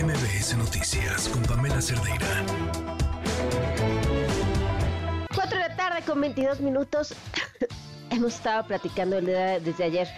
MBS 0.00 0.56
Noticias 0.56 1.28
con 1.30 1.42
Pamela 1.42 1.82
Cerdeira. 1.82 2.44
4 5.34 5.58
de 5.58 5.68
la 5.68 5.74
tarde 5.74 6.02
con 6.06 6.20
22 6.20 6.60
minutos. 6.60 7.12
Hemos 8.10 8.36
estado 8.36 8.68
platicando 8.68 9.20
desde 9.20 9.82
ayer 9.82 10.08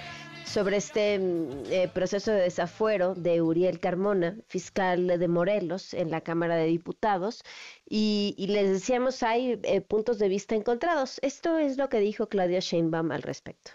sobre 0.51 0.79
este 0.79 1.19
mm, 1.19 1.65
eh, 1.71 1.89
proceso 1.93 2.33
de 2.33 2.43
desafuero 2.43 3.15
de 3.15 3.41
Uriel 3.41 3.79
Carmona, 3.79 4.37
fiscal 4.49 5.07
de 5.07 5.29
Morelos, 5.29 5.95
en 5.95 6.11
la 6.11 6.21
Cámara 6.21 6.57
de 6.57 6.65
Diputados. 6.65 7.45
Y, 7.89 8.35
les 8.49 8.69
decíamos, 8.71 9.23
hay 9.23 9.61
eh, 9.63 9.81
puntos 9.81 10.19
de 10.19 10.29
vista 10.29 10.57
encontrados. 10.57 11.21
Esto 11.23 11.59
es 11.59 11.77
lo 11.77 11.89
que 11.89 12.01
dijo 12.01 12.29
Claudia 12.29 12.61
Sheinbaum 12.61 13.13
al 13.13 13.23
respecto. 13.23 13.73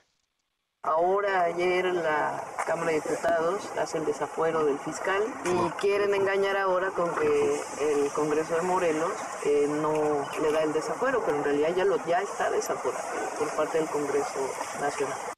Ahora, 0.83 1.45
ayer 1.45 1.85
la 1.85 2.43
Cámara 2.67 2.91
de 2.91 2.95
Diputados 2.95 3.63
hace 3.79 3.97
el 3.97 4.05
desafuero 4.05 4.65
del 4.65 4.77
fiscal 4.79 5.23
y 5.45 5.69
quieren 5.79 6.13
engañar 6.13 6.57
ahora 6.57 6.89
con 6.89 7.09
que 7.15 7.59
el 7.81 8.11
Congreso 8.11 8.55
de 8.55 8.61
Morelos 8.61 9.13
eh, 9.45 9.65
no 9.81 10.27
le 10.41 10.51
da 10.51 10.61
el 10.61 10.73
desafuero, 10.73 11.23
pero 11.25 11.37
en 11.37 11.43
realidad 11.43 11.69
ya, 11.75 11.85
lo, 11.85 12.05
ya 12.05 12.21
está 12.21 12.51
desafuerado 12.51 13.03
por 13.39 13.49
parte 13.55 13.79
del 13.79 13.87
Congreso 13.87 14.39
Nacional. 14.79 15.34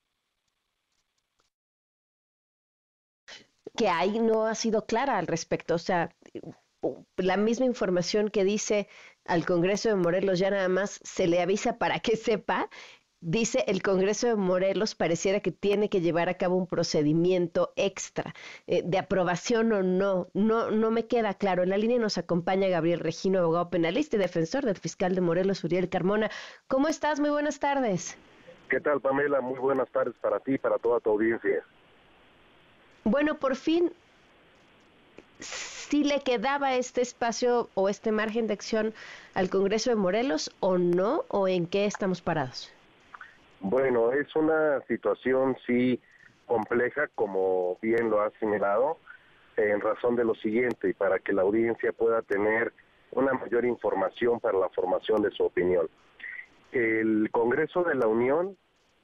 Que 3.77 3.89
ahí 3.89 4.19
no 4.19 4.45
ha 4.45 4.55
sido 4.55 4.85
clara 4.85 5.17
al 5.17 5.27
respecto, 5.27 5.75
o 5.75 5.79
sea, 5.79 6.09
la 7.17 7.37
misma 7.37 7.65
información 7.65 8.29
que 8.29 8.43
dice 8.43 8.87
al 9.25 9.45
Congreso 9.45 9.89
de 9.89 9.95
Morelos 9.95 10.39
ya 10.39 10.49
nada 10.49 10.69
más 10.69 10.99
se 11.03 11.27
le 11.27 11.41
avisa 11.41 11.77
para 11.77 11.99
que 11.99 12.15
sepa 12.17 12.69
dice 13.19 13.63
el 13.67 13.81
Congreso 13.81 14.27
de 14.27 14.35
Morelos 14.35 14.95
pareciera 14.95 15.39
que 15.39 15.51
tiene 15.51 15.89
que 15.89 16.01
llevar 16.01 16.29
a 16.29 16.35
cabo 16.35 16.55
un 16.55 16.67
procedimiento 16.67 17.73
extra 17.75 18.33
eh, 18.67 18.83
de 18.85 18.97
aprobación 18.97 19.71
o 19.73 19.83
no. 19.83 20.27
No, 20.33 20.71
no 20.71 20.91
me 20.91 21.07
queda 21.07 21.33
claro. 21.33 21.63
En 21.63 21.69
la 21.69 21.77
línea 21.77 21.99
nos 21.99 22.17
acompaña 22.17 22.67
Gabriel 22.67 22.99
Regino, 22.99 23.39
abogado 23.39 23.69
penalista 23.69 24.15
y 24.15 24.19
defensor 24.19 24.65
del 24.65 24.77
fiscal 24.77 25.15
de 25.15 25.21
Morelos, 25.21 25.63
Uriel 25.63 25.89
Carmona. 25.89 26.29
¿Cómo 26.67 26.87
estás? 26.87 27.19
Muy 27.19 27.29
buenas 27.29 27.59
tardes. 27.59 28.17
¿Qué 28.69 28.79
tal, 28.81 29.01
Pamela? 29.01 29.41
Muy 29.41 29.59
buenas 29.59 29.89
tardes 29.89 30.15
para 30.21 30.39
ti 30.39 30.53
y 30.53 30.57
para 30.57 30.77
toda 30.77 30.99
tu 30.99 31.11
audiencia. 31.11 31.63
Bueno, 33.09 33.35
por 33.35 33.55
fin, 33.55 33.93
si 35.39 36.03
le 36.03 36.19
quedaba 36.19 36.75
este 36.75 36.99
espacio 37.01 37.69
o 37.73 37.87
este 37.87 38.11
margen 38.11 38.47
de 38.47 38.53
acción 38.53 38.93
al 39.33 39.49
Congreso 39.49 39.89
de 39.89 39.95
Morelos 39.95 40.53
o 40.59 40.77
no, 40.77 41.23
o 41.29 41.47
en 41.47 41.67
qué 41.67 41.85
estamos 41.85 42.21
parados. 42.21 42.69
Bueno, 43.61 44.11
es 44.11 44.35
una 44.35 44.81
situación 44.89 45.55
sí 45.65 46.01
compleja, 46.47 47.07
como 47.15 47.77
bien 47.81 48.09
lo 48.09 48.19
has 48.19 48.33
señalado, 48.41 48.97
en 49.55 49.79
razón 49.79 50.17
de 50.17 50.25
lo 50.25 50.35
siguiente 50.35 50.89
y 50.89 50.93
para 50.93 51.17
que 51.19 51.31
la 51.31 51.43
audiencia 51.43 51.93
pueda 51.93 52.21
tener 52.23 52.73
una 53.11 53.31
mayor 53.35 53.63
información 53.63 54.41
para 54.41 54.57
la 54.57 54.67
formación 54.67 55.21
de 55.21 55.31
su 55.31 55.45
opinión. 55.45 55.87
El 56.73 57.29
Congreso 57.31 57.85
de 57.85 57.95
la 57.95 58.07
Unión 58.07 58.57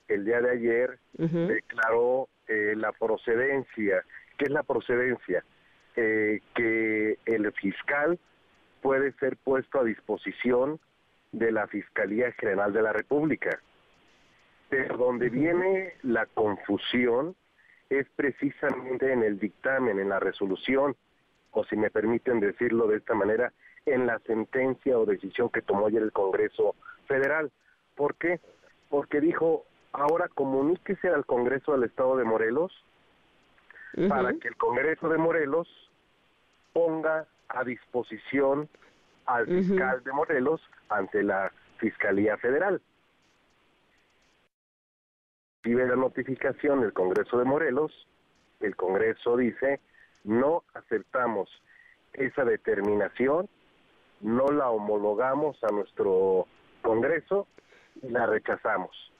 el 0.10 0.26
día 0.26 0.42
de 0.42 0.52
ayer 0.52 1.00
declaró 1.14 2.28
eh, 2.48 2.74
la 2.76 2.92
procedencia. 2.92 4.04
¿Qué 4.38 4.46
es 4.46 4.52
la 4.52 4.64
procedencia? 4.64 5.44
Eh, 5.96 6.42
que 6.56 7.20
el 7.26 7.52
fiscal 7.54 8.18
puede 8.82 9.14
ser 9.14 9.38
puesto 9.38 9.80
a 9.80 9.84
disposición 9.84 10.80
de 11.32 11.52
la 11.52 11.68
Fiscalía 11.68 12.32
General 12.34 12.74
de 12.74 12.82
la 12.82 12.94
República. 12.94 13.60
Pero 14.70 14.98
donde 14.98 15.30
viene 15.30 15.94
la 16.02 16.26
confusión 16.26 17.36
es 17.90 18.08
precisamente 18.16 19.12
en 19.12 19.24
el 19.24 19.40
dictamen, 19.40 20.00
en 20.00 20.10
la 20.10 20.20
resolución, 20.20 20.96
o 21.52 21.64
si 21.66 21.76
me 21.76 21.92
permiten 21.92 22.40
decirlo 22.40 22.88
de 22.88 22.98
esta 22.98 23.14
manera, 23.14 23.54
en 23.86 24.08
la 24.08 24.20
sentencia 24.20 24.98
o 24.98 25.06
decisión 25.06 25.50
que 25.50 25.62
tomó 25.62 25.88
ayer 25.88 26.02
el 26.02 26.12
Congreso 26.12 26.76
Federal. 27.08 27.52
¿Por 27.96 28.16
qué? 28.16 28.40
Porque 28.90 29.22
dijo, 29.22 29.66
ahora 29.94 30.28
comuníquese 30.28 31.08
al 31.08 31.26
Congreso 31.26 31.74
del 31.74 31.84
Estado 31.84 32.18
de 32.18 32.24
Morelos 32.24 32.72
para 34.10 34.34
que 34.34 34.48
el 34.48 34.58
Congreso 34.58 35.08
de 35.08 35.20
Morelos 35.20 35.68
ponga 36.74 37.28
a 37.48 37.64
disposición 37.64 38.68
al 39.26 39.46
fiscal 39.46 40.04
de 40.04 40.12
Morelos 40.12 40.62
ante 40.90 41.22
la 41.24 41.52
Fiscalía 41.78 42.36
Federal. 42.38 42.82
Recibe 45.62 45.88
la 45.88 45.96
notificación 45.96 46.82
del 46.82 46.92
Congreso 46.92 47.38
de 47.38 47.46
Morelos, 47.46 47.92
el 48.60 48.76
Congreso 48.76 49.38
dice, 49.38 49.80
no 50.24 50.64
aceptamos 50.74 51.50
esa 52.14 52.44
determinación, 52.44 53.48
no 54.22 54.48
la 54.48 54.70
homologamos 54.70 55.64
a 55.64 55.68
nuestro 55.68 56.48
Congreso 56.82 57.48
y 58.02 58.10
la 58.10 58.26
rechazamos. 58.26 59.13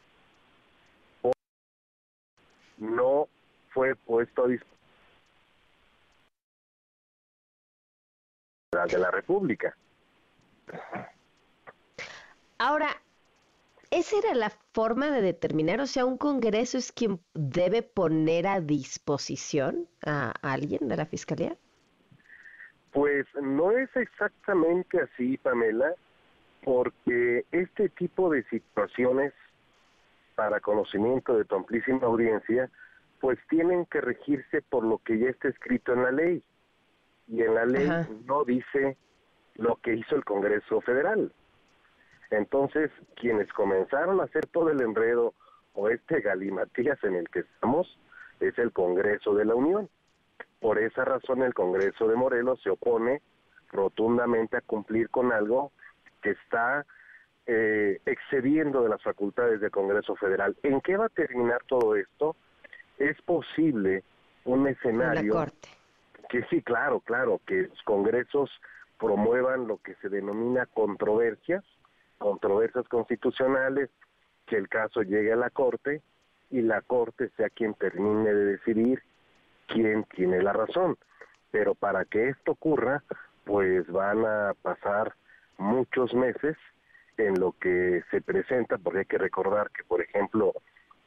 No 2.84 3.28
fue 3.70 3.96
puesto 3.96 4.44
a 4.44 4.48
disposición 4.48 4.74
de 8.90 8.98
la 8.98 9.12
República. 9.12 9.76
Ahora, 12.58 12.90
¿Esa 13.94 14.18
era 14.18 14.34
la 14.34 14.50
forma 14.74 15.12
de 15.12 15.22
determinar? 15.22 15.80
O 15.80 15.86
sea, 15.86 16.04
un 16.04 16.18
Congreso 16.18 16.80
es 16.80 16.92
quien 16.92 17.20
debe 17.36 17.84
poner 17.84 18.48
a 18.48 18.60
disposición 18.60 19.88
a 20.04 20.34
alguien 20.42 20.88
de 20.88 20.98
la 20.98 21.06
Fiscalía. 21.06 21.56
Pues 22.92 23.28
no 23.40 23.70
es 23.70 23.96
exactamente 23.96 25.00
así, 25.00 25.38
Pamela, 25.38 25.94
porque 26.64 27.46
este 27.52 27.90
tipo 27.90 28.32
de 28.32 28.44
situaciones, 28.46 29.32
para 30.36 30.60
conocimiento 30.60 31.38
de 31.38 31.46
tu 31.46 31.56
amplísima 31.56 32.06
audiencia, 32.08 32.70
pues 33.20 33.40
tienen 33.50 33.86
que 33.86 34.02
regirse 34.02 34.62
por 34.62 34.84
lo 34.84 34.98
que 35.00 35.18
ya 35.18 35.30
está 35.30 35.48
escrito 35.48 35.94
en 35.94 36.04
la 36.04 36.12
ley. 36.12 36.44
Y 37.28 37.42
en 37.42 37.56
la 37.56 37.66
ley 37.66 37.90
no 38.26 38.44
dice 38.44 38.98
lo 39.56 39.78
que 39.78 39.96
hizo 39.96 40.16
el 40.16 40.26
Congreso 40.26 40.82
Federal. 40.82 41.32
Entonces, 42.32 42.92
quienes 43.16 43.52
comenzaron 43.54 44.20
a 44.20 44.24
hacer 44.24 44.46
todo 44.48 44.70
el 44.70 44.82
enredo 44.82 45.34
o 45.74 45.90
este 45.90 46.22
galimatías 46.22 47.02
en 47.04 47.16
el 47.16 47.30
que 47.30 47.40
estamos 47.40 47.98
es 48.40 48.58
el 48.58 48.72
Congreso 48.72 49.36
de 49.36 49.46
la 49.46 49.56
Unión. 49.56 49.90
Por 50.60 50.80
esa 50.80 51.06
razón 51.06 51.44
el 51.44 51.54
Congreso 51.54 52.08
de 52.08 52.16
Morelos 52.16 52.62
se 52.62 52.70
opone 52.70 53.22
rotundamente 53.72 54.58
a 54.58 54.62
cumplir 54.62 55.10
con 55.10 55.32
algo 55.32 55.72
que 56.22 56.32
está 56.32 56.86
eh, 57.46 58.00
excediendo 58.06 58.84
de 58.84 58.90
las 58.90 59.02
facultades 59.02 59.60
del 59.60 59.72
Congreso 59.72 60.16
Federal. 60.16 60.56
¿En 60.64 60.82
qué 60.82 60.98
va 60.98 61.08
a 61.08 61.10
terminar 61.10 61.62
todo 61.68 61.96
esto? 61.96 62.36
Es 62.98 63.22
posible 63.24 64.04
un 64.46 64.68
escenario 64.68 65.46
que 66.30 66.44
sí, 66.50 66.62
claro, 66.62 67.00
claro, 67.02 67.42
que 67.46 67.64
los 67.64 67.82
congresos 67.84 68.50
promuevan 68.98 69.68
lo 69.68 69.78
que 69.78 69.96
se 69.96 70.10
denomina 70.10 70.66
controversias, 70.68 71.64
controversias 72.18 72.88
constitucionales, 72.88 73.90
que 74.46 74.58
el 74.58 74.70
caso 74.70 75.02
llegue 75.02 75.34
a 75.34 75.38
la 75.38 75.50
Corte 75.50 76.02
y 76.50 76.62
la 76.62 76.82
Corte 76.82 77.30
sea 77.36 77.50
quien 77.50 77.74
termine 77.74 78.34
de 78.34 78.46
decidir 78.46 79.04
quién 79.68 80.06
tiene 80.16 80.42
la 80.42 80.54
razón. 80.54 80.98
Pero 81.52 81.76
para 81.76 82.06
que 82.06 82.30
esto 82.30 82.54
ocurra, 82.54 83.04
pues 83.44 83.86
van 83.88 84.26
a 84.26 84.54
pasar 84.62 85.14
muchos 85.58 86.14
meses 86.14 86.58
en 87.18 87.40
lo 87.40 87.54
que 87.54 88.04
se 88.12 88.22
presenta, 88.22 88.78
porque 88.78 89.00
hay 89.00 89.06
que 89.06 89.18
recordar 89.18 89.70
que, 89.72 89.84
por 89.84 90.02
ejemplo, 90.02 90.54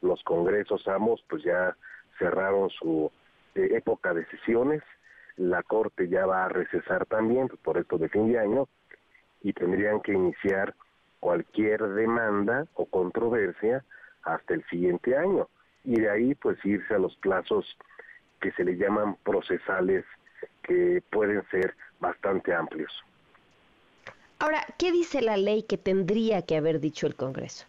los 0.03 0.23
congresos 0.25 0.87
ambos 0.89 1.25
pues 1.29 1.43
ya 1.43 1.77
cerraron 2.19 2.71
su 2.71 3.11
eh, 3.55 3.69
época 3.73 4.15
de 4.15 4.27
sesiones, 4.27 4.83
la 5.37 5.63
Corte 5.63 6.09
ya 6.09 6.27
va 6.27 6.45
a 6.45 6.49
recesar 6.49 7.07
también 7.07 7.49
por 7.63 7.79
esto 7.79 7.99
de 7.99 8.09
fin 8.09 8.33
de 8.33 8.39
año 8.39 8.69
y 9.43 9.53
tendrían 9.53 10.01
que 10.01 10.13
iniciar 10.13 10.75
cualquier 11.21 11.83
demanda 11.83 12.67
o 12.75 12.87
controversia 12.87 13.85
hasta 14.23 14.55
el 14.55 14.65
siguiente 14.67 15.17
año 15.17 15.49
y 15.85 16.01
de 16.01 16.11
ahí 16.11 16.35
pues 16.35 16.59
irse 16.65 16.95
a 16.95 16.99
los 16.99 17.17
plazos 17.17 17.65
que 18.41 18.53
se 18.53 18.65
le 18.65 18.77
llaman 18.77 19.17
procesales 19.25 20.05
que 20.63 21.03
pueden 21.11 21.43
ser 21.51 21.75
bastante 22.01 22.55
amplios. 22.55 22.93
Ahora, 24.39 24.67
¿qué 24.79 24.93
dice 24.93 25.23
la 25.23 25.37
ley 25.37 25.63
que 25.63 25.79
tendría 25.79 26.43
que 26.43 26.57
haber 26.57 26.79
dicho 26.79 27.07
el 27.07 27.17
Congreso? 27.17 27.67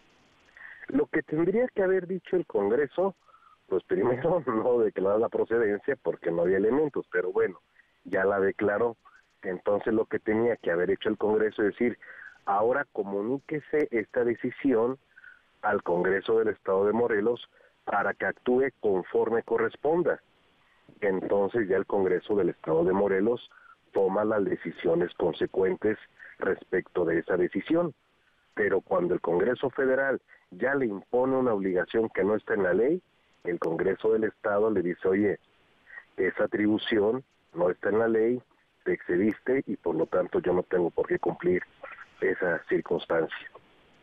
Lo 0.88 1.06
que 1.06 1.22
tendría 1.22 1.66
que 1.68 1.82
haber 1.82 2.06
dicho 2.06 2.36
el 2.36 2.46
Congreso, 2.46 3.14
pues 3.68 3.82
primero 3.84 4.42
no 4.46 4.78
declarar 4.78 5.18
la 5.18 5.28
procedencia 5.30 5.96
porque 6.02 6.30
no 6.30 6.42
había 6.42 6.58
elementos, 6.58 7.06
pero 7.10 7.32
bueno, 7.32 7.60
ya 8.04 8.24
la 8.24 8.38
declaró. 8.38 8.96
Entonces 9.42 9.94
lo 9.94 10.04
que 10.06 10.18
tenía 10.18 10.56
que 10.56 10.70
haber 10.70 10.90
hecho 10.90 11.08
el 11.08 11.16
Congreso 11.16 11.62
es 11.62 11.72
decir, 11.72 11.98
ahora 12.44 12.86
comuníquese 12.92 13.88
esta 13.90 14.24
decisión 14.24 14.98
al 15.62 15.82
Congreso 15.82 16.38
del 16.38 16.48
Estado 16.48 16.86
de 16.86 16.92
Morelos 16.92 17.48
para 17.84 18.12
que 18.12 18.26
actúe 18.26 18.68
conforme 18.80 19.42
corresponda. 19.42 20.20
Entonces 21.00 21.68
ya 21.68 21.76
el 21.76 21.86
Congreso 21.86 22.36
del 22.36 22.50
Estado 22.50 22.84
de 22.84 22.92
Morelos 22.92 23.50
toma 23.92 24.24
las 24.24 24.44
decisiones 24.44 25.14
consecuentes 25.14 25.98
respecto 26.38 27.04
de 27.04 27.18
esa 27.18 27.36
decisión. 27.36 27.94
Pero 28.54 28.80
cuando 28.80 29.14
el 29.14 29.20
Congreso 29.20 29.70
Federal 29.70 30.20
ya 30.50 30.74
le 30.74 30.86
impone 30.86 31.36
una 31.36 31.54
obligación 31.54 32.08
que 32.08 32.24
no 32.24 32.34
está 32.34 32.54
en 32.54 32.62
la 32.64 32.74
ley, 32.74 33.02
el 33.44 33.58
Congreso 33.58 34.12
del 34.12 34.24
Estado 34.24 34.70
le 34.70 34.82
dice, 34.82 35.08
oye, 35.08 35.38
esa 36.16 36.44
atribución 36.44 37.24
no 37.54 37.70
está 37.70 37.90
en 37.90 37.98
la 37.98 38.08
ley, 38.08 38.42
te 38.84 38.92
excediste 38.92 39.62
y 39.66 39.76
por 39.76 39.94
lo 39.94 40.06
tanto 40.06 40.40
yo 40.40 40.52
no 40.52 40.62
tengo 40.62 40.90
por 40.90 41.06
qué 41.06 41.18
cumplir 41.18 41.62
esa 42.20 42.62
circunstancia. 42.68 43.50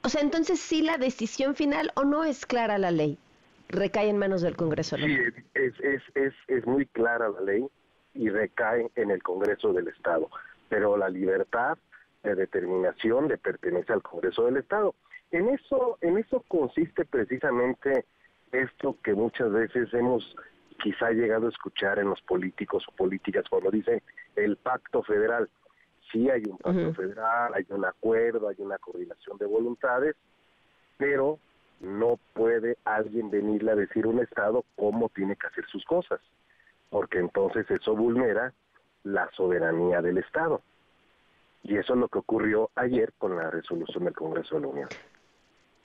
O 0.04 0.10
sea, 0.10 0.22
entonces 0.22 0.60
sí 0.60 0.82
la 0.82 0.98
decisión 0.98 1.56
final 1.56 1.92
o 1.96 2.04
no 2.04 2.24
es 2.24 2.46
clara 2.46 2.78
la 2.78 2.92
ley, 2.92 3.18
recae 3.70 4.10
en 4.10 4.18
manos 4.18 4.42
del 4.42 4.56
Congreso. 4.56 4.98
Sí, 4.98 5.18
es, 5.56 5.74
es, 5.80 6.04
es, 6.14 6.34
es 6.48 6.66
muy 6.66 6.86
clara 6.86 7.30
la 7.30 7.42
ley 7.42 7.66
y 8.14 8.30
recae 8.30 8.90
en 8.96 9.12
el 9.12 9.22
Congreso 9.24 9.74
del 9.74 9.88
Estado, 9.88 10.30
pero 10.70 10.96
la 10.96 11.10
libertad 11.10 11.78
de 12.26 12.36
determinación 12.36 13.28
le 13.28 13.38
pertenece 13.38 13.94
al 13.94 14.02
Congreso 14.02 14.46
del 14.46 14.58
Estado. 14.58 14.96
En 15.32 15.50
eso, 15.50 15.98
en 16.02 16.18
eso 16.18 16.44
consiste 16.48 17.06
precisamente 17.06 18.06
esto 18.52 18.98
que 19.04 19.14
muchas 19.14 19.52
veces 19.52 19.94
hemos 19.94 20.36
quizá 20.82 21.12
llegado 21.12 21.48
a 21.48 21.50
escuchar 21.50 22.00
en 22.00 22.10
los 22.10 22.22
políticos 22.22 22.84
o 22.88 22.92
políticas 22.92 23.46
cuando 23.50 23.72
dicen 23.72 24.02
el 24.36 24.58
pacto 24.58 25.04
federal. 25.04 25.50
Sí 26.12 26.30
hay 26.30 26.44
un 26.48 26.58
pacto 26.58 26.94
federal, 26.94 27.54
hay 27.54 27.66
un 27.70 27.86
acuerdo, 27.86 28.50
hay 28.50 28.58
una 28.60 28.78
coordinación 28.78 29.38
de 29.38 29.46
voluntades, 29.46 30.16
pero 30.98 31.40
no 31.80 32.20
puede 32.34 32.78
alguien 32.86 33.30
venirle 33.30 33.72
a 33.72 33.76
decir 33.76 34.06
a 34.06 34.10
un 34.10 34.20
Estado 34.20 34.64
cómo 34.76 35.10
tiene 35.10 35.36
que 35.36 35.48
hacer 35.48 35.66
sus 35.68 35.84
cosas, 35.86 36.20
porque 36.90 37.20
entonces 37.20 37.70
eso 37.70 37.96
vulnera 37.96 38.54
la 39.04 39.30
soberanía 39.32 40.02
del 40.02 40.18
Estado. 40.18 40.62
Y 41.68 41.78
eso 41.78 41.94
es 41.94 42.00
lo 42.00 42.08
que 42.08 42.20
ocurrió 42.20 42.70
ayer 42.76 43.12
con 43.18 43.36
la 43.36 43.50
resolución 43.50 44.06
del 44.06 44.14
Congreso 44.14 44.56
de 44.56 44.62
la 44.62 44.68
Unión. 44.68 44.90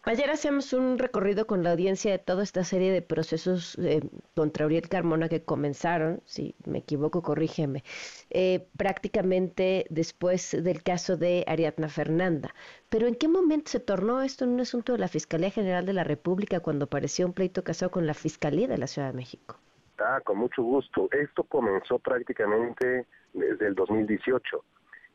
Ayer 0.04 0.30
hacemos 0.30 0.72
un 0.74 0.98
recorrido 0.98 1.46
con 1.46 1.62
la 1.62 1.72
audiencia 1.72 2.10
de 2.10 2.18
toda 2.18 2.42
esta 2.42 2.64
serie 2.64 2.92
de 2.92 3.00
procesos 3.00 3.78
eh, 3.78 4.00
contra 4.34 4.66
Uriel 4.66 4.88
Carmona 4.88 5.28
que 5.28 5.42
comenzaron, 5.42 6.22
si 6.24 6.54
me 6.66 6.78
equivoco, 6.78 7.22
corrígeme, 7.22 7.82
eh, 8.30 8.66
prácticamente 8.76 9.86
después 9.90 10.56
del 10.62 10.82
caso 10.82 11.16
de 11.16 11.44
Ariadna 11.46 11.88
Fernanda. 11.88 12.54
Pero 12.90 13.06
¿en 13.06 13.14
qué 13.14 13.28
momento 13.28 13.70
se 13.70 13.80
tornó 13.80 14.22
esto 14.22 14.44
en 14.44 14.50
un 14.50 14.60
asunto 14.60 14.92
de 14.92 14.98
la 14.98 15.08
Fiscalía 15.08 15.50
General 15.50 15.84
de 15.84 15.92
la 15.94 16.04
República 16.04 16.60
cuando 16.60 16.86
apareció 16.86 17.26
un 17.26 17.32
pleito 17.32 17.64
casado 17.64 17.90
con 17.90 18.06
la 18.06 18.14
Fiscalía 18.14 18.68
de 18.68 18.78
la 18.78 18.86
Ciudad 18.86 19.08
de 19.08 19.16
México? 19.16 19.58
Ah, 19.98 20.20
con 20.24 20.38
mucho 20.38 20.62
gusto. 20.62 21.08
Esto 21.12 21.44
comenzó 21.44 21.98
prácticamente 21.98 23.06
desde 23.34 23.66
el 23.66 23.74
2018. 23.74 24.64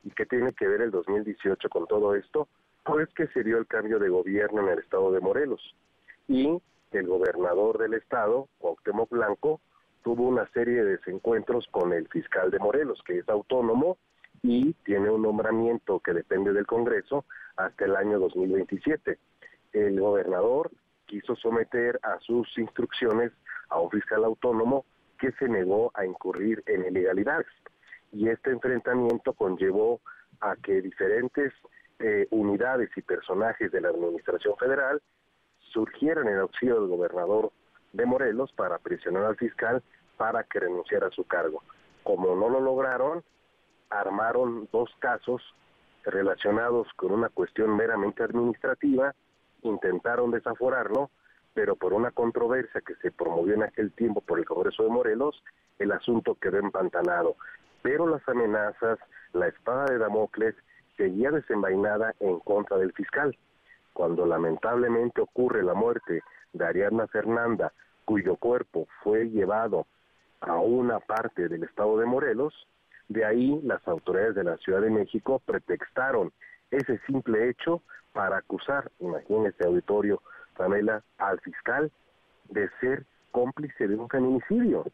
¿Y 0.05 0.11
qué 0.11 0.25
tiene 0.25 0.53
que 0.53 0.67
ver 0.67 0.81
el 0.81 0.91
2018 0.91 1.67
con 1.67 1.85
todo 1.87 2.15
esto? 2.15 2.47
pues 2.85 3.09
que 3.15 3.27
se 3.27 3.43
dio 3.43 3.57
el 3.57 3.65
cambio 3.65 3.97
de 3.97 4.09
gobierno 4.09 4.61
en 4.61 4.69
el 4.69 4.79
estado 4.79 5.11
de 5.11 5.19
Morelos 5.19 5.75
y 6.27 6.61
el 6.91 7.07
gobernador 7.07 7.79
del 7.79 7.95
estado, 7.95 8.47
Cuauhtémoc 8.59 9.09
Blanco, 9.09 9.59
tuvo 10.03 10.27
una 10.27 10.47
serie 10.51 10.83
de 10.83 10.97
desencuentros 10.97 11.67
con 11.71 11.93
el 11.93 12.07
fiscal 12.07 12.51
de 12.51 12.59
Morelos, 12.59 13.01
que 13.05 13.19
es 13.19 13.27
autónomo 13.27 13.97
y 14.43 14.73
tiene 14.85 15.09
un 15.09 15.23
nombramiento 15.23 15.99
que 15.99 16.13
depende 16.13 16.53
del 16.53 16.67
Congreso 16.67 17.25
hasta 17.57 17.85
el 17.85 17.95
año 17.95 18.19
2027. 18.19 19.17
El 19.73 19.99
gobernador 19.99 20.71
quiso 21.07 21.35
someter 21.35 21.99
a 22.03 22.19
sus 22.19 22.55
instrucciones 22.57 23.31
a 23.69 23.79
un 23.79 23.89
fiscal 23.89 24.23
autónomo 24.23 24.85
que 25.19 25.31
se 25.33 25.49
negó 25.49 25.91
a 25.95 26.05
incurrir 26.05 26.63
en 26.67 26.85
ilegalidades. 26.85 27.47
Y 28.15 28.29
este 28.29 28.51
enfrentamiento 28.51 29.33
conllevó 29.33 29.99
a 30.39 30.55
que 30.55 30.81
diferentes 30.81 31.51
eh, 31.99 32.27
unidades 32.31 32.89
y 32.95 33.01
personajes 33.01 33.69
de 33.73 33.81
la 33.81 33.89
Administración 33.89 34.55
Federal 34.57 35.01
surgieron 35.73 36.29
en 36.29 36.37
auxilio 36.37 36.79
del 36.79 36.87
gobernador 36.87 37.51
de 37.91 38.05
Morelos 38.05 38.53
para 38.53 38.77
presionar 38.77 39.25
al 39.25 39.35
fiscal 39.35 39.83
para 40.15 40.45
que 40.45 40.61
renunciara 40.61 41.07
a 41.07 41.11
su 41.11 41.25
cargo. 41.25 41.61
Como 42.03 42.37
no 42.37 42.47
lo 42.47 42.61
lograron, 42.61 43.21
armaron 43.89 44.69
dos 44.71 44.89
casos 44.99 45.41
relacionados 46.05 46.87
con 46.95 47.11
una 47.11 47.27
cuestión 47.27 47.75
meramente 47.75 48.23
administrativa, 48.23 49.13
intentaron 49.61 50.31
desaforarlo, 50.31 51.09
pero 51.53 51.75
por 51.75 51.91
una 51.91 52.11
controversia 52.11 52.79
que 52.79 52.95
se 52.95 53.11
promovió 53.11 53.55
en 53.55 53.63
aquel 53.63 53.91
tiempo 53.91 54.21
por 54.21 54.39
el 54.39 54.45
Congreso 54.45 54.83
de 54.83 54.89
Morelos, 54.89 55.43
el 55.79 55.91
asunto 55.91 56.35
quedó 56.35 56.59
empantanado. 56.59 57.35
Pero 57.85 58.07
las 58.07 58.27
amenazas, 58.27 58.97
la 59.33 59.47
espada 59.47 59.85
de 59.85 59.99
Damocles 59.99 60.55
seguía 60.97 61.29
desenvainada 61.29 62.15
en 62.19 62.39
contra 62.39 62.77
del 62.77 62.91
fiscal. 62.93 63.37
Cuando 63.93 64.25
lamentablemente 64.25 65.21
ocurre 65.21 65.61
la 65.61 65.75
muerte 65.75 66.23
de 66.53 66.65
Ariadna 66.65 67.05
Fernanda, 67.05 67.73
cuyo 68.03 68.37
cuerpo 68.37 68.87
fue 69.03 69.29
llevado 69.29 69.85
a 70.41 70.55
una 70.55 70.99
parte 70.99 71.47
del 71.47 71.61
estado 71.61 71.99
de 71.99 72.07
Morelos, 72.07 72.55
de 73.07 73.23
ahí 73.23 73.61
las 73.61 73.87
autoridades 73.87 74.33
de 74.33 74.45
la 74.45 74.57
Ciudad 74.57 74.81
de 74.81 74.89
México 74.89 75.39
pretextaron 75.45 76.33
ese 76.71 76.97
simple 77.05 77.49
hecho 77.49 77.83
para 78.13 78.37
acusar, 78.37 78.89
imagínese 78.97 79.63
auditorio, 79.63 80.23
Pamela, 80.57 81.03
al 81.19 81.39
fiscal 81.41 81.91
de 82.49 82.67
ser 82.81 83.05
cómplice 83.29 83.87
de 83.87 83.95
un 83.95 84.09
feminicidio, 84.09 84.85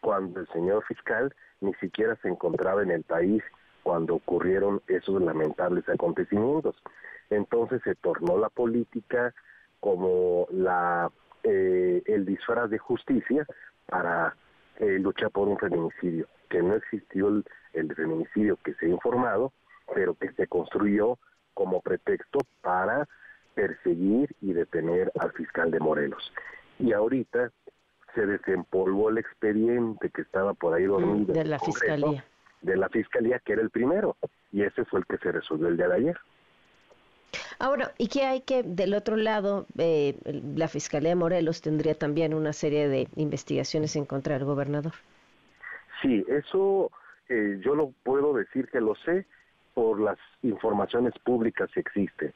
cuando 0.00 0.40
el 0.40 0.48
señor 0.48 0.84
fiscal 0.84 1.34
ni 1.60 1.74
siquiera 1.74 2.16
se 2.22 2.28
encontraba 2.28 2.82
en 2.82 2.90
el 2.90 3.02
país 3.02 3.42
cuando 3.82 4.16
ocurrieron 4.16 4.82
esos 4.86 5.20
lamentables 5.22 5.88
acontecimientos. 5.88 6.76
Entonces 7.30 7.80
se 7.82 7.94
tornó 7.94 8.38
la 8.38 8.48
política 8.48 9.34
como 9.80 10.46
la 10.50 11.10
eh, 11.44 12.02
el 12.06 12.26
disfraz 12.26 12.68
de 12.68 12.78
justicia 12.78 13.46
para 13.86 14.36
eh, 14.78 14.98
luchar 14.98 15.30
por 15.30 15.48
un 15.48 15.58
feminicidio, 15.58 16.26
que 16.48 16.62
no 16.62 16.74
existió 16.74 17.28
el, 17.28 17.44
el 17.72 17.94
feminicidio 17.94 18.58
que 18.64 18.74
se 18.74 18.86
ha 18.86 18.88
informado, 18.88 19.52
pero 19.94 20.14
que 20.14 20.32
se 20.32 20.46
construyó 20.46 21.18
como 21.54 21.80
pretexto 21.80 22.40
para 22.60 23.08
perseguir 23.54 24.34
y 24.40 24.52
detener 24.52 25.10
al 25.18 25.32
fiscal 25.32 25.70
de 25.70 25.80
Morelos. 25.80 26.32
Y 26.78 26.92
ahorita 26.92 27.50
se 28.18 28.26
desempolvó 28.26 29.10
el 29.10 29.18
expediente 29.18 30.10
que 30.10 30.22
estaba 30.22 30.54
por 30.54 30.74
ahí 30.74 30.84
dormido. 30.84 31.32
De 31.32 31.44
la 31.44 31.58
fiscalía 31.58 32.24
de 32.60 32.76
la 32.76 32.88
fiscalía, 32.88 33.38
que 33.40 33.52
era 33.52 33.62
el 33.62 33.70
primero, 33.70 34.16
y 34.52 34.62
ese 34.62 34.84
fue 34.84 35.00
el 35.00 35.06
que 35.06 35.18
se 35.18 35.32
resolvió 35.32 35.68
el 35.68 35.76
día 35.76 35.88
de 35.88 35.94
ayer. 35.94 36.18
Ahora, 37.58 37.92
¿y 37.98 38.08
qué 38.08 38.24
hay 38.24 38.40
que, 38.40 38.62
del 38.62 38.94
otro 38.94 39.16
lado, 39.16 39.66
eh, 39.76 40.16
la 40.56 40.68
Fiscalía 40.68 41.10
de 41.10 41.16
Morelos 41.16 41.60
tendría 41.60 41.94
también 41.94 42.32
una 42.32 42.52
serie 42.52 42.88
de 42.88 43.08
investigaciones 43.16 43.96
en 43.96 44.06
contra 44.06 44.34
del 44.34 44.44
gobernador? 44.44 44.92
Sí, 46.00 46.24
eso 46.28 46.90
eh, 47.28 47.60
yo 47.62 47.74
lo 47.74 47.92
puedo 48.02 48.32
decir 48.32 48.68
que 48.68 48.80
lo 48.80 48.94
sé 48.96 49.26
por 49.74 50.00
las 50.00 50.18
informaciones 50.42 51.12
públicas 51.24 51.68
que 51.72 51.80
existen, 51.80 52.32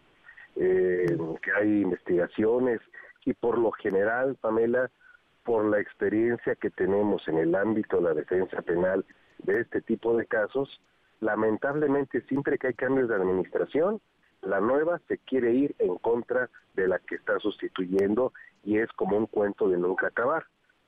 eh, 0.57 1.17
que 1.43 1.53
hay 1.53 1.83
investigaciones 1.83 2.81
y 3.25 3.33
por 3.33 3.59
lo 3.59 3.71
general, 3.73 4.37
Pamela, 4.41 4.91
por 5.45 5.65
la 5.65 5.81
experiencia 5.81 6.55
que 6.55 6.71
tenemos 6.71 7.27
en 7.29 7.39
el 7.39 7.55
ámbito 7.55 7.97
de 7.99 8.03
la 8.03 8.15
defensa 8.15 8.63
penal 8.63 9.05
de 9.39 9.61
este 9.61 9.81
tipo 9.81 10.17
de 10.17 10.27
casos, 10.27 10.81
lamentablemente 11.21 12.21
siempre 12.23 12.59
que 12.59 12.69
hay 12.69 12.75
cambios 12.75 13.09
de 13.09 13.17
administración, 13.17 14.01
la 14.43 14.61
nueva 14.61 15.01
se 15.07 15.19
quiere 15.19 15.53
ir 15.53 15.75
en 15.79 15.97
contra 15.99 16.51
de 16.75 16.89
la 16.89 16.99
que 16.99 17.15
está 17.15 17.39
sustituyendo 17.39 18.33
y 18.65 18.79
es 18.79 18.91
como 18.93 19.17
un 19.17 19.27
cuento 19.27 19.69
de 19.69 19.79
nunca 19.79 20.09
acabar. 20.09 20.45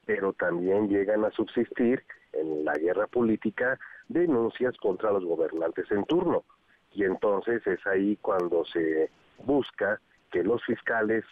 Pero 0.07 0.33
también 0.33 0.89
llegan 0.89 1.25
a 1.25 1.31
subsistir 1.31 2.05
en 2.33 2.65
la 2.65 2.75
guerra 2.75 3.07
política 3.07 3.79
denuncias 4.09 4.77
contra 4.79 5.13
los 5.13 5.25
gobernantes 5.25 5.91
en 5.91 6.05
turno. 6.05 6.45
Y 6.93 7.05
entonces 7.05 7.67
es 7.67 7.85
ahí 7.87 8.17
cuando 8.21 8.65
se 8.67 9.11
busca 9.45 10.01
que 10.31 10.43
los 10.43 10.63
fiscales 10.65 11.25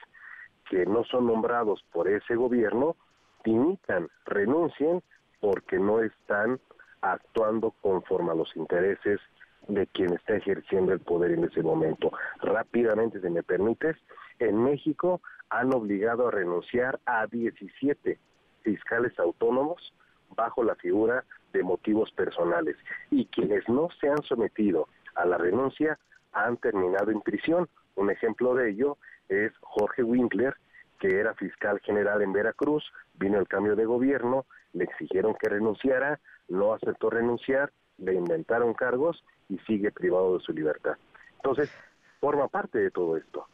que 0.70 0.86
no 0.86 1.04
son 1.04 1.26
nombrados 1.26 1.84
por 1.92 2.08
ese 2.08 2.36
gobierno 2.36 2.96
dimitan, 3.44 4.08
renuncien 4.24 5.02
porque 5.40 5.78
no 5.78 6.00
están 6.00 6.60
actuando 7.00 7.72
conforme 7.82 8.32
a 8.32 8.34
los 8.34 8.54
intereses 8.56 9.20
de 9.68 9.86
quien 9.88 10.12
está 10.14 10.36
ejerciendo 10.36 10.92
el 10.92 11.00
poder 11.00 11.32
en 11.32 11.44
ese 11.44 11.62
momento. 11.62 12.12
Rápidamente, 12.40 13.20
si 13.20 13.28
me 13.28 13.42
permites, 13.42 13.96
en 14.38 14.62
México 14.62 15.20
han 15.50 15.74
obligado 15.74 16.28
a 16.28 16.30
renunciar 16.30 17.00
a 17.04 17.26
17 17.26 18.18
fiscales 18.62 19.18
autónomos 19.18 19.92
bajo 20.34 20.64
la 20.64 20.74
figura 20.76 21.24
de 21.52 21.62
motivos 21.62 22.10
personales 22.12 22.76
y 23.10 23.26
quienes 23.26 23.68
no 23.68 23.88
se 24.00 24.08
han 24.08 24.22
sometido 24.22 24.88
a 25.14 25.26
la 25.26 25.36
renuncia 25.36 25.98
han 26.32 26.56
terminado 26.56 27.10
en 27.10 27.20
prisión. 27.20 27.68
Un 27.94 28.10
ejemplo 28.10 28.54
de 28.54 28.70
ello 28.70 28.96
es 29.28 29.52
Jorge 29.60 30.02
Winkler, 30.02 30.54
que 31.02 31.18
era 31.18 31.34
fiscal 31.34 31.80
general 31.80 32.22
en 32.22 32.32
Veracruz, 32.32 32.84
vino 33.14 33.40
el 33.40 33.48
cambio 33.48 33.74
de 33.74 33.84
gobierno, 33.84 34.46
le 34.72 34.84
exigieron 34.84 35.34
que 35.34 35.48
renunciara, 35.48 36.20
no 36.46 36.74
aceptó 36.74 37.10
renunciar, 37.10 37.72
le 37.98 38.14
inventaron 38.14 38.72
cargos 38.72 39.24
y 39.48 39.58
sigue 39.66 39.90
privado 39.90 40.38
de 40.38 40.44
su 40.44 40.52
libertad. 40.52 40.94
Entonces, 41.38 41.72
forma 42.20 42.46
parte 42.46 42.78
de 42.78 42.92
todo 42.92 43.16
esto. 43.16 43.48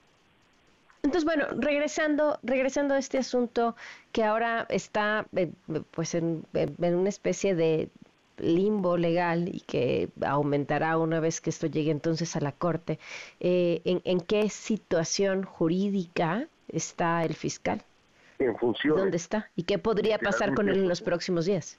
Entonces, 1.03 1.25
bueno, 1.25 1.47
regresando, 1.57 2.39
regresando 2.43 2.93
a 2.93 2.99
este 2.99 3.17
asunto 3.17 3.77
que 4.13 4.25
ahora 4.25 4.67
está 4.69 5.25
eh, 5.35 5.51
pues 5.93 6.15
en, 6.15 6.45
una 6.79 7.09
especie 7.09 7.55
de 7.55 7.89
limbo 8.37 8.99
legal 8.99 9.49
y 9.49 9.61
que 9.61 10.11
aumentará 10.21 10.99
una 10.99 11.19
vez 11.19 11.41
que 11.41 11.49
esto 11.49 11.67
llegue 11.67 11.93
entonces 11.93 12.37
a 12.37 12.41
la 12.41 12.53
Corte, 12.53 12.99
eh, 13.41 13.81
¿en, 13.87 14.21
qué 14.21 14.51
situación 14.51 15.45
jurídica 15.45 16.47
está 16.69 17.25
el 17.25 17.35
fiscal? 17.35 17.83
En 18.39 18.57
funciones. 18.57 19.03
¿Dónde 19.03 19.17
está? 19.17 19.51
¿Y 19.57 19.65
qué 19.65 19.79
podría 19.79 20.19
pasar 20.19 20.55
con 20.55 20.69
él 20.69 20.79
en 20.79 20.89
los 20.89 21.01
próximos 21.03 21.47
días? 21.47 21.79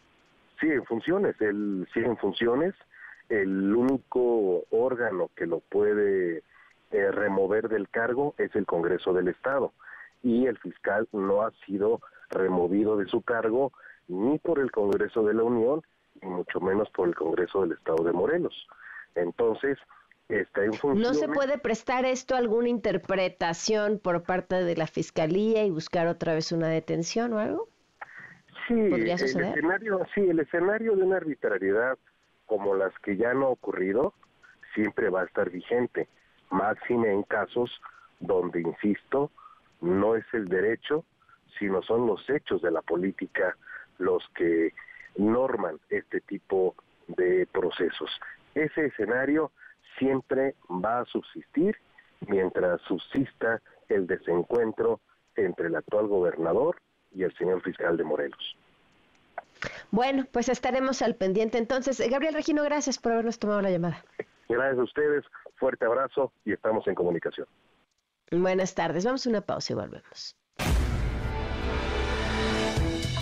Sí, 0.59 0.67
en 0.67 0.83
funciones. 0.85 1.39
Él 1.39 1.87
sigue 1.93 2.07
en 2.07 2.17
funciones. 2.17 2.75
El 3.29 3.73
único 3.75 4.65
órgano 4.71 5.29
que 5.35 5.45
lo 5.45 5.59
puede 5.59 6.43
eh, 6.91 7.11
remover 7.11 7.69
del 7.69 7.87
cargo 7.87 8.33
es 8.37 8.53
el 8.55 8.65
Congreso 8.65 9.13
del 9.13 9.27
Estado 9.27 9.71
y 10.23 10.47
el 10.47 10.57
fiscal 10.57 11.07
no 11.13 11.43
ha 11.43 11.51
sido 11.65 12.01
removido 12.29 12.97
de 12.97 13.05
su 13.05 13.21
cargo 13.21 13.71
ni 14.07 14.39
por 14.39 14.59
el 14.59 14.71
Congreso 14.71 15.23
de 15.23 15.33
la 15.33 15.43
Unión 15.43 15.81
ni 16.21 16.29
mucho 16.29 16.59
menos 16.59 16.89
por 16.89 17.07
el 17.07 17.15
Congreso 17.15 17.61
del 17.61 17.73
Estado 17.73 18.03
de 18.03 18.11
Morelos. 18.11 18.67
Entonces, 19.15 19.77
está 20.29 20.63
en 20.63 20.73
función... 20.73 21.01
¿No 21.01 21.13
se 21.13 21.27
puede 21.27 21.57
prestar 21.57 22.05
esto 22.05 22.35
a 22.35 22.37
alguna 22.37 22.69
interpretación 22.69 23.99
por 23.99 24.23
parte 24.23 24.55
de 24.63 24.75
la 24.75 24.87
Fiscalía 24.87 25.65
y 25.65 25.71
buscar 25.71 26.07
otra 26.07 26.33
vez 26.33 26.51
una 26.51 26.67
detención 26.67 27.33
o 27.33 27.39
algo? 27.39 27.67
Sí, 28.67 28.75
el 28.75 29.09
escenario, 29.09 30.05
sí, 30.13 30.21
el 30.21 30.39
escenario 30.39 30.95
de 30.95 31.03
una 31.03 31.17
arbitrariedad 31.17 31.97
como 32.45 32.75
las 32.75 32.97
que 32.99 33.17
ya 33.17 33.31
han 33.31 33.41
ocurrido 33.41 34.13
siempre 34.73 35.09
va 35.09 35.21
a 35.21 35.25
estar 35.25 35.49
vigente 35.49 36.07
máxime 36.49 37.11
en 37.11 37.23
casos 37.23 37.81
donde, 38.19 38.61
insisto, 38.61 39.31
no 39.81 40.15
es 40.15 40.25
el 40.33 40.47
derecho, 40.47 41.05
sino 41.57 41.81
son 41.83 42.07
los 42.07 42.27
hechos 42.29 42.61
de 42.61 42.71
la 42.71 42.81
política 42.81 43.55
los 43.97 44.23
que 44.35 44.73
norman 45.17 45.79
este 45.89 46.21
tipo 46.21 46.75
de 47.07 47.47
procesos. 47.51 48.09
Ese 48.55 48.87
escenario 48.87 49.51
siempre 49.97 50.55
va 50.69 50.99
a 50.99 51.05
subsistir 51.05 51.75
mientras 52.27 52.81
subsista 52.81 53.61
el 53.87 54.07
desencuentro 54.07 54.99
entre 55.35 55.67
el 55.67 55.75
actual 55.75 56.07
gobernador 56.07 56.77
y 57.11 57.23
el 57.23 57.35
señor 57.37 57.61
fiscal 57.61 57.97
de 57.97 58.03
Morelos. 58.03 58.57
Bueno, 59.91 60.25
pues 60.31 60.49
estaremos 60.49 61.01
al 61.01 61.15
pendiente 61.15 61.57
entonces. 61.57 62.01
Gabriel 62.09 62.33
Regino, 62.33 62.63
gracias 62.63 62.97
por 62.97 63.13
habernos 63.13 63.39
tomado 63.39 63.61
la 63.61 63.71
llamada. 63.71 64.03
Gracias 64.47 64.79
a 64.79 64.83
ustedes, 64.83 65.25
fuerte 65.55 65.85
abrazo 65.85 66.31
y 66.45 66.53
estamos 66.53 66.87
en 66.87 66.95
comunicación. 66.95 67.47
Buenas 68.31 68.75
tardes, 68.75 69.05
vamos 69.05 69.25
a 69.25 69.29
una 69.29 69.41
pausa 69.41 69.73
y 69.73 69.75
volvemos. 69.75 70.35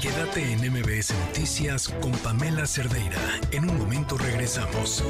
Quédate 0.01 0.53
en 0.53 0.59
MBS 0.71 1.13
Noticias 1.27 1.89
con 2.01 2.11
Pamela 2.23 2.65
Cerdeira. 2.65 3.19
En 3.51 3.69
un 3.69 3.77
momento 3.77 4.17
regresamos. 4.17 5.03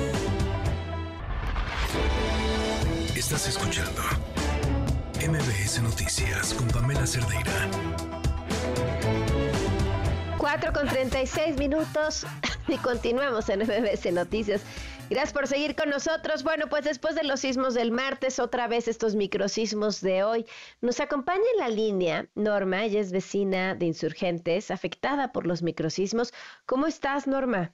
Estás 3.29 3.49
escuchando 3.49 4.01
MBS 5.19 5.81
Noticias 5.83 6.53
con 6.53 6.65
Pamela 6.69 7.05
Cerdeira. 7.05 7.51
4 10.37 10.71
con 10.71 10.87
36 10.87 11.57
minutos 11.57 12.25
y 12.69 12.77
continuamos 12.77 13.49
en 13.49 13.63
MBS 13.63 14.13
Noticias. 14.13 14.65
Gracias 15.09 15.33
por 15.33 15.45
seguir 15.45 15.75
con 15.75 15.89
nosotros. 15.89 16.41
Bueno, 16.45 16.67
pues 16.69 16.85
después 16.85 17.15
de 17.15 17.25
los 17.25 17.41
sismos 17.41 17.73
del 17.73 17.91
martes, 17.91 18.39
otra 18.39 18.69
vez 18.69 18.87
estos 18.87 19.13
microsismos 19.13 19.99
de 19.99 20.23
hoy, 20.23 20.45
nos 20.79 21.01
acompaña 21.01 21.43
en 21.55 21.59
la 21.59 21.67
línea 21.67 22.27
Norma, 22.33 22.85
ella 22.85 23.01
es 23.01 23.11
vecina 23.11 23.75
de 23.75 23.87
insurgentes, 23.87 24.71
afectada 24.71 25.33
por 25.33 25.45
los 25.45 25.61
microsismos. 25.61 26.33
¿Cómo 26.65 26.87
estás, 26.87 27.27
Norma? 27.27 27.73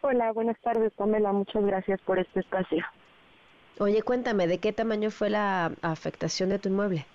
Hola, 0.00 0.32
buenas 0.32 0.58
tardes, 0.62 0.94
Pamela. 0.94 1.30
Muchas 1.32 1.62
gracias 1.62 2.00
por 2.06 2.18
este 2.18 2.40
espacio. 2.40 2.82
Oye, 3.80 4.02
cuéntame, 4.02 4.46
¿de 4.48 4.58
qué 4.58 4.72
tamaño 4.72 5.10
fue 5.10 5.30
la 5.30 5.72
afectación 5.82 6.48
de 6.48 6.58
tu 6.58 6.68
inmueble? 6.68 7.06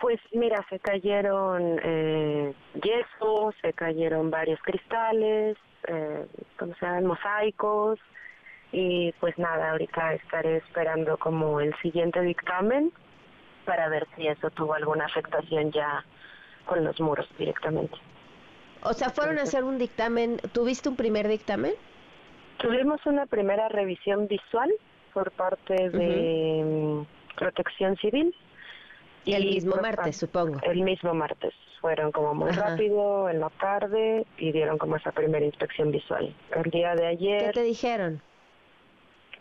Pues 0.00 0.20
mira, 0.32 0.64
se 0.68 0.78
cayeron 0.78 1.80
eh, 1.82 2.54
yesos, 2.74 3.54
se 3.62 3.72
cayeron 3.72 4.30
varios 4.30 4.60
cristales, 4.62 5.56
eh, 5.88 6.26
¿cómo 6.58 6.74
se 6.74 6.86
llaman? 6.86 7.06
Mosaicos, 7.06 7.98
y 8.72 9.12
pues 9.20 9.36
nada, 9.38 9.72
ahorita 9.72 10.14
estaré 10.14 10.58
esperando 10.58 11.16
como 11.18 11.60
el 11.60 11.74
siguiente 11.80 12.20
dictamen 12.20 12.92
para 13.64 13.88
ver 13.88 14.06
si 14.16 14.26
eso 14.26 14.50
tuvo 14.50 14.74
alguna 14.74 15.06
afectación 15.06 15.72
ya 15.72 16.04
con 16.66 16.84
los 16.84 17.00
muros 17.00 17.26
directamente. 17.38 17.96
O 18.82 18.92
sea, 18.92 19.10
fueron 19.10 19.38
a 19.38 19.42
hacer 19.42 19.64
un 19.64 19.78
dictamen, 19.78 20.38
¿tuviste 20.52 20.88
un 20.88 20.96
primer 20.96 21.28
dictamen? 21.28 21.72
Tuvimos 22.58 23.04
una 23.06 23.26
primera 23.26 23.68
revisión 23.68 24.26
visual 24.28 24.70
por 25.12 25.30
parte 25.32 25.90
de 25.90 26.62
mm, 26.64 27.36
Protección 27.36 27.96
Civil. 27.96 28.34
Y 29.24 29.34
el 29.34 29.44
mismo 29.44 29.76
martes, 29.76 30.16
supongo. 30.16 30.60
El 30.62 30.82
mismo 30.82 31.14
martes. 31.14 31.52
Fueron 31.80 32.12
como 32.12 32.34
muy 32.34 32.50
rápido 32.50 33.28
en 33.30 33.40
la 33.40 33.50
tarde 33.50 34.26
y 34.38 34.52
dieron 34.52 34.76
como 34.78 34.96
esa 34.96 35.12
primera 35.12 35.44
inspección 35.44 35.90
visual. 35.90 36.34
El 36.54 36.70
día 36.70 36.94
de 36.94 37.06
ayer... 37.06 37.46
¿Qué 37.46 37.52
te 37.52 37.62
dijeron? 37.62 38.22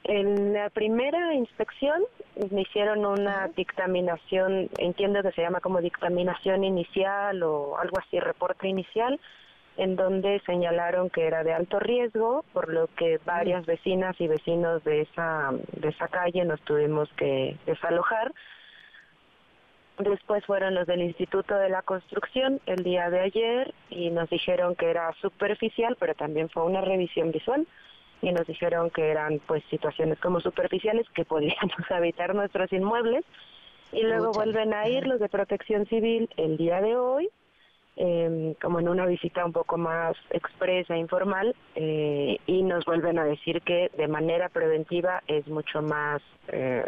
En 0.05 0.53
la 0.53 0.69
primera 0.69 1.34
inspección 1.34 2.03
me 2.51 2.62
hicieron 2.62 3.05
una 3.05 3.49
dictaminación, 3.49 4.69
entiendo 4.77 5.21
que 5.21 5.32
se 5.32 5.41
llama 5.41 5.60
como 5.60 5.82
dictaminación 5.82 6.63
inicial 6.63 7.43
o 7.43 7.77
algo 7.77 7.99
así, 7.99 8.19
reporte 8.19 8.67
inicial, 8.67 9.19
en 9.80 9.96
donde 9.96 10.42
señalaron 10.46 11.10
que 11.10 11.26
era 11.26 11.46
de 11.46 11.54
alto 11.54 11.80
riesgo, 11.80 12.44
por 12.52 12.68
lo 12.68 12.88
que 12.98 13.18
varias 13.24 13.65
vecinas 13.65 14.13
y 14.20 14.28
vecinos 14.28 14.84
de 14.84 15.04
esa, 15.04 15.52
de 15.72 15.88
esa 15.88 16.10
calle 16.10 16.44
nos 16.44 16.60
tuvimos 16.63 17.08
que 17.13 17.56
desalojar. 17.65 18.34
Después 19.98 20.46
fueron 20.46 20.76
los 20.76 20.86
del 20.86 21.02
Instituto 21.02 21.56
de 21.56 21.70
la 21.70 21.82
Construcción 21.82 22.60
el 22.65 22.84
día 22.84 23.10
de 23.10 23.22
ayer 23.22 23.74
y 23.89 24.10
nos 24.10 24.30
dijeron 24.30 24.76
que 24.76 24.89
era 24.89 25.13
superficial, 25.22 25.96
pero 25.98 26.13
también 26.13 26.50
fue 26.50 26.63
una 26.63 26.82
revisión 26.82 27.32
visual. 27.32 27.65
Y 28.22 28.34
nos 28.34 28.46
dijeron 28.48 28.89
que 28.89 29.10
eran 29.10 29.39
pues 29.48 29.63
situaciones 29.70 30.20
como 30.20 30.42
superficiales 30.42 31.08
que 31.15 31.24
podíamos 31.24 31.80
habitar 31.89 32.36
nuestros 32.36 32.70
inmuebles. 32.74 33.24
Y 33.94 34.04
luego 34.04 34.34
vuelven 34.34 34.74
a 34.74 34.89
ir 34.89 35.08
los 35.08 35.22
de 35.22 35.30
protección 35.30 35.86
civil 35.86 36.30
el 36.36 36.58
día 36.58 36.82
de 36.82 36.98
hoy 36.98 37.30
eh, 38.02 38.56
como 38.62 38.80
en 38.80 38.88
una 38.88 39.06
visita 39.06 39.46
un 39.46 39.52
poco 39.52 39.78
más 39.78 40.16
expresa, 40.30 40.96
informal, 40.96 41.54
eh, 41.76 42.38
y 42.48 42.64
nos 42.64 42.86
vuelven 42.86 43.20
a 43.20 43.26
decir 43.26 43.62
que 43.62 43.92
de 43.98 44.08
manera 44.08 44.48
preventiva 44.48 45.22
es 45.28 45.46
mucho 45.48 45.82
más, 45.82 46.22
eh, 46.48 46.86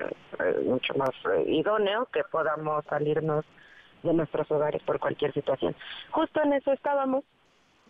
mucho 0.65 0.93
más 0.95 1.11
eh, 1.35 1.43
idóneo 1.47 2.07
que 2.13 2.23
podamos 2.23 2.85
salirnos 2.85 3.43
de 4.03 4.13
nuestros 4.13 4.49
hogares 4.49 4.81
por 4.83 4.99
cualquier 4.99 5.33
situación. 5.33 5.75
Justo 6.11 6.41
en 6.43 6.53
eso 6.53 6.71
estábamos, 6.71 7.25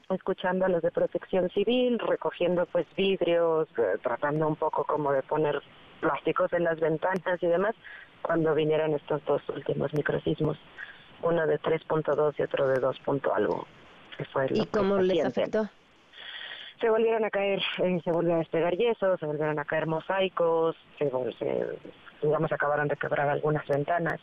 escuchando 0.09 0.65
a 0.65 0.69
los 0.69 0.81
de 0.81 0.89
protección 0.89 1.47
civil, 1.51 1.99
recogiendo 1.99 2.65
pues 2.65 2.87
vidrios, 2.97 3.67
eh, 3.77 3.99
tratando 4.01 4.47
un 4.47 4.55
poco 4.55 4.83
como 4.83 5.11
de 5.11 5.21
poner 5.21 5.61
plásticos 5.99 6.51
en 6.53 6.63
las 6.63 6.79
ventanas 6.79 7.37
y 7.39 7.45
demás, 7.45 7.75
cuando 8.23 8.55
vinieron 8.55 8.95
estos 8.95 9.23
dos 9.25 9.47
últimos 9.49 9.93
microsismos, 9.93 10.57
uno 11.23 11.47
de 11.47 11.59
3.2 11.59 12.35
y 12.37 12.41
otro 12.41 12.67
de 12.67 12.79
2. 12.79 12.97
algo. 13.35 13.67
Que 14.17 14.25
fue 14.25 14.47
¿Y 14.49 14.65
cómo 14.65 14.97
les 14.97 15.25
afectó? 15.25 15.69
Se 16.79 16.89
volvieron 16.89 17.23
a 17.23 17.29
caer, 17.29 17.61
eh, 17.83 18.01
se 18.03 18.11
volvieron 18.11 18.37
a 18.37 18.39
despegar 18.39 18.75
yesos, 18.75 19.19
se 19.19 19.25
volvieron 19.25 19.59
a 19.59 19.65
caer 19.65 19.85
mosaicos, 19.85 20.75
se, 20.97 21.11
se, 21.37 21.67
digamos, 22.23 22.51
acabaron 22.51 22.87
de 22.87 22.95
quebrar 22.95 23.29
algunas 23.29 23.67
ventanas 23.67 24.19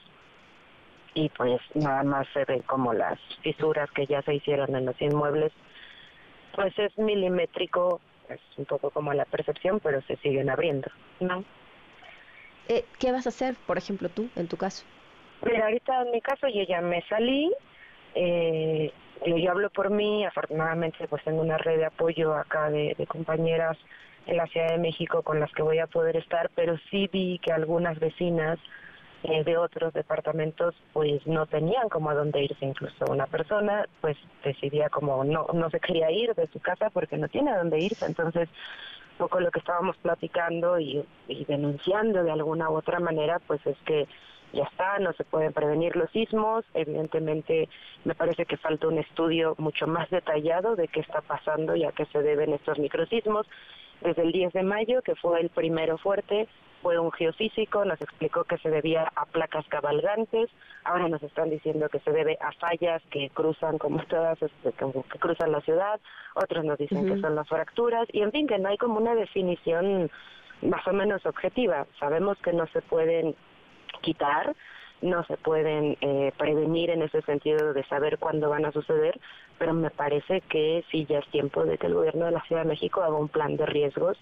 y 1.14 1.28
pues 1.30 1.60
nada 1.74 2.02
más 2.02 2.26
se 2.34 2.44
ven 2.44 2.62
como 2.62 2.92
las 2.92 3.18
fisuras 3.42 3.88
que 3.92 4.06
ya 4.06 4.22
se 4.22 4.34
hicieron 4.34 4.74
en 4.74 4.86
los 4.86 5.00
inmuebles 5.00 5.52
pues 6.58 6.76
es 6.76 6.98
milimétrico, 6.98 8.00
es 8.28 8.40
un 8.56 8.64
poco 8.64 8.90
como 8.90 9.12
la 9.12 9.24
percepción, 9.24 9.78
pero 9.78 10.02
se 10.02 10.16
siguen 10.16 10.50
abriendo, 10.50 10.90
¿no? 11.20 11.44
Eh, 12.66 12.84
¿Qué 12.98 13.12
vas 13.12 13.26
a 13.26 13.28
hacer, 13.28 13.54
por 13.66 13.78
ejemplo, 13.78 14.08
tú, 14.08 14.28
en 14.34 14.48
tu 14.48 14.56
caso? 14.56 14.84
Mira, 15.42 15.64
ahorita 15.66 16.02
en 16.02 16.10
mi 16.10 16.20
caso 16.20 16.48
yo 16.48 16.62
ya 16.64 16.80
me 16.80 17.02
salí, 17.02 17.52
eh, 18.14 18.92
yo 19.24 19.50
hablo 19.50 19.70
por 19.70 19.90
mí, 19.90 20.24
afortunadamente 20.24 21.06
pues 21.08 21.22
tengo 21.24 21.40
una 21.40 21.58
red 21.58 21.78
de 21.78 21.86
apoyo 21.86 22.34
acá 22.34 22.70
de, 22.70 22.94
compañeras 23.08 23.76
en 24.26 24.36
la 24.36 24.46
Ciudad 24.46 24.68
de 24.68 24.78
México 24.78 25.22
con 25.22 25.40
las 25.40 25.50
que 25.52 25.62
voy 25.62 25.78
a 25.78 25.86
poder 25.86 26.16
estar, 26.16 26.50
pero 26.54 26.76
sí 26.90 27.08
vi 27.12 27.38
que 27.38 27.52
algunas 27.52 27.98
vecinas 27.98 28.58
eh, 29.22 29.42
de 29.44 29.56
otros 29.56 29.92
departamentos 29.92 30.74
pues 30.92 31.26
no 31.26 31.46
tenían 31.46 31.88
como 31.88 32.10
a 32.10 32.14
dónde 32.14 32.42
irse. 32.42 32.64
Incluso 32.64 33.04
una 33.08 33.26
persona 33.26 33.86
pues 34.00 34.16
decidía 34.44 34.88
como 34.90 35.24
no 35.24 35.46
no 35.54 35.70
se 35.70 35.80
quería 35.80 36.10
ir 36.10 36.34
de 36.34 36.46
su 36.48 36.60
casa 36.60 36.90
porque 36.90 37.16
no 37.16 37.28
tiene 37.28 37.52
a 37.52 37.58
dónde 37.58 37.78
irse. 37.80 38.06
Entonces 38.06 38.48
poco 39.16 39.40
lo 39.40 39.50
que 39.50 39.58
estábamos 39.60 39.96
platicando 39.96 40.78
y 40.78 41.04
denunciando 41.48 42.22
de 42.22 42.30
alguna 42.30 42.70
u 42.70 42.76
otra 42.76 43.00
manera 43.00 43.40
pues 43.46 43.64
es 43.66 43.76
que 43.86 44.06
ya 44.52 44.64
está, 44.64 44.98
no 44.98 45.12
se 45.12 45.24
pueden 45.24 45.52
prevenir 45.52 45.96
los 45.96 46.10
sismos, 46.10 46.64
evidentemente 46.74 47.68
me 48.04 48.14
parece 48.14 48.46
que 48.46 48.56
falta 48.56 48.88
un 48.88 48.98
estudio 48.98 49.54
mucho 49.58 49.86
más 49.86 50.08
detallado 50.10 50.76
de 50.76 50.88
qué 50.88 51.00
está 51.00 51.20
pasando 51.20 51.76
y 51.76 51.84
a 51.84 51.92
qué 51.92 52.06
se 52.06 52.22
deben 52.22 52.52
estos 52.52 52.78
microsismos. 52.78 53.46
Desde 54.00 54.22
el 54.22 54.32
10 54.32 54.52
de 54.52 54.62
mayo, 54.62 55.02
que 55.02 55.16
fue 55.16 55.40
el 55.40 55.50
primero 55.50 55.98
fuerte, 55.98 56.48
fue 56.82 56.98
un 56.98 57.10
geofísico, 57.10 57.84
nos 57.84 58.00
explicó 58.00 58.44
que 58.44 58.56
se 58.58 58.70
debía 58.70 59.10
a 59.16 59.26
placas 59.26 59.66
cabalgantes, 59.66 60.48
ahora 60.84 61.08
nos 61.08 61.22
están 61.22 61.50
diciendo 61.50 61.88
que 61.88 61.98
se 62.00 62.12
debe 62.12 62.38
a 62.40 62.52
fallas 62.52 63.02
que 63.10 63.30
cruzan 63.30 63.78
como 63.78 63.98
todas, 64.04 64.40
este, 64.40 64.72
que 64.72 65.18
cruzan 65.18 65.50
la 65.50 65.60
ciudad, 65.62 66.00
otros 66.34 66.64
nos 66.64 66.78
dicen 66.78 67.06
que 67.06 67.20
son 67.20 67.34
las 67.34 67.48
fracturas, 67.48 68.06
y 68.12 68.22
en 68.22 68.30
fin, 68.30 68.46
que 68.46 68.58
no 68.58 68.68
hay 68.68 68.78
como 68.78 68.98
una 68.98 69.16
definición 69.16 70.10
más 70.62 70.86
o 70.86 70.92
menos 70.92 71.24
objetiva. 71.26 71.86
Sabemos 71.98 72.38
que 72.38 72.52
no 72.52 72.66
se 72.68 72.82
pueden 72.82 73.34
quitar, 73.98 74.54
no 75.00 75.24
se 75.24 75.36
pueden 75.36 75.96
eh, 76.00 76.32
prevenir 76.36 76.90
en 76.90 77.02
ese 77.02 77.22
sentido 77.22 77.72
de 77.72 77.84
saber 77.84 78.18
cuándo 78.18 78.50
van 78.50 78.64
a 78.64 78.72
suceder, 78.72 79.18
pero 79.58 79.72
me 79.72 79.90
parece 79.90 80.40
que 80.42 80.84
sí 80.90 81.06
ya 81.08 81.18
es 81.18 81.28
tiempo 81.28 81.64
de 81.64 81.78
que 81.78 81.86
el 81.86 81.94
gobierno 81.94 82.26
de 82.26 82.32
la 82.32 82.42
Ciudad 82.42 82.62
de 82.62 82.68
México 82.68 83.02
haga 83.02 83.14
un 83.14 83.28
plan 83.28 83.56
de 83.56 83.66
riesgos 83.66 84.18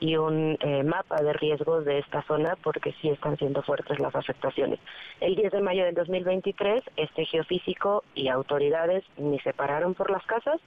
y 0.00 0.16
un 0.16 0.56
eh, 0.60 0.82
mapa 0.82 1.22
de 1.22 1.34
riesgos 1.34 1.84
de 1.84 1.98
esta 1.98 2.22
zona 2.22 2.56
porque 2.62 2.92
sí 3.00 3.10
están 3.10 3.36
siendo 3.36 3.62
fuertes 3.62 3.98
las 4.00 4.14
afectaciones. 4.14 4.80
El 5.20 5.36
10 5.36 5.52
de 5.52 5.60
mayo 5.60 5.84
del 5.84 5.94
2023, 5.94 6.82
este 6.96 7.26
geofísico 7.26 8.02
y 8.14 8.28
autoridades 8.28 9.04
ni 9.18 9.38
se 9.40 9.52
pararon 9.52 9.94
por 9.94 10.10
las 10.10 10.24
casas, 10.24 10.58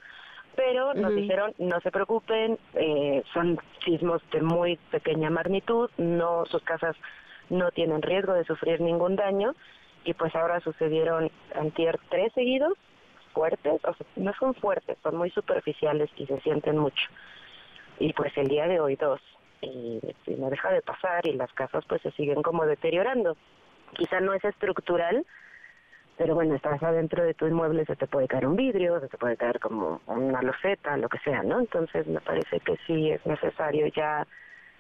pero 0.56 0.93
nos 0.93 1.16
dijeron 1.16 1.54
no 1.58 1.80
se 1.82 1.89
preocupen, 1.89 2.60
eh, 2.76 3.24
son 3.34 3.58
sismos 3.84 4.22
de 4.32 4.41
muy 4.41 4.78
pequeña 4.91 5.32
magnitud, 5.32 5.89
no 5.97 6.45
sus 6.45 6.62
casas 6.62 6.95
no 7.50 7.72
tienen 7.72 8.02
riesgo 8.02 8.34
de 8.34 8.46
sufrir 8.46 8.82
ningún 8.82 9.16
daño 9.16 9.56
y 10.06 10.14
pues 10.14 10.36
ahora 10.36 10.60
sucedieron 10.60 11.32
antier 11.56 12.00
tres 12.10 12.32
seguidos 12.34 12.78
fuertes, 13.34 13.82
o 13.84 13.94
sea, 13.94 14.06
no 14.16 14.34
son 14.34 14.54
fuertes, 14.54 14.98
son 15.02 15.18
muy 15.18 15.30
superficiales 15.32 16.10
y 16.16 16.26
se 16.26 16.39
sienten 16.41 16.78
mucho. 16.78 17.10
Y 18.00 18.14
pues 18.14 18.36
el 18.38 18.48
día 18.48 18.68
de 18.68 18.80
hoy 18.80 18.96
dos, 18.96 19.22
y, 19.62 20.00
no 20.38 20.50
deja 20.50 20.72
de 20.72 20.82
pasar 20.82 21.26
y 21.26 21.34
las 21.34 21.52
casas 21.54 21.84
pues 21.88 22.02
se 22.02 22.12
siguen 22.12 22.41
como 22.41 22.66
deteriorando. 22.66 23.36
Quizá 23.94 24.20
no 24.20 24.34
es 24.34 24.44
estructural, 24.44 25.26
pero 26.18 26.36
bueno, 26.36 26.56
estás 26.56 26.82
adentro 26.84 27.24
de 27.24 27.34
tu 27.34 27.48
inmueble, 27.48 27.86
se 27.86 27.96
te 27.96 28.08
puede 28.08 28.28
caer 28.28 28.48
un 28.48 28.56
vidrio, 28.56 29.00
se 29.00 29.08
te 29.08 29.18
puede 29.18 29.38
caer 29.38 29.60
como 29.60 30.02
una 30.08 30.41
loseta, 30.41 30.98
lo 30.98 31.10
que 31.10 31.20
sea, 31.20 31.44
¿no? 31.44 31.60
Entonces 31.60 32.06
me 32.08 32.22
parece 32.22 32.60
que 32.60 32.78
sí 32.86 33.12
es 33.12 33.26
necesario 33.26 33.88
ya 33.88 34.28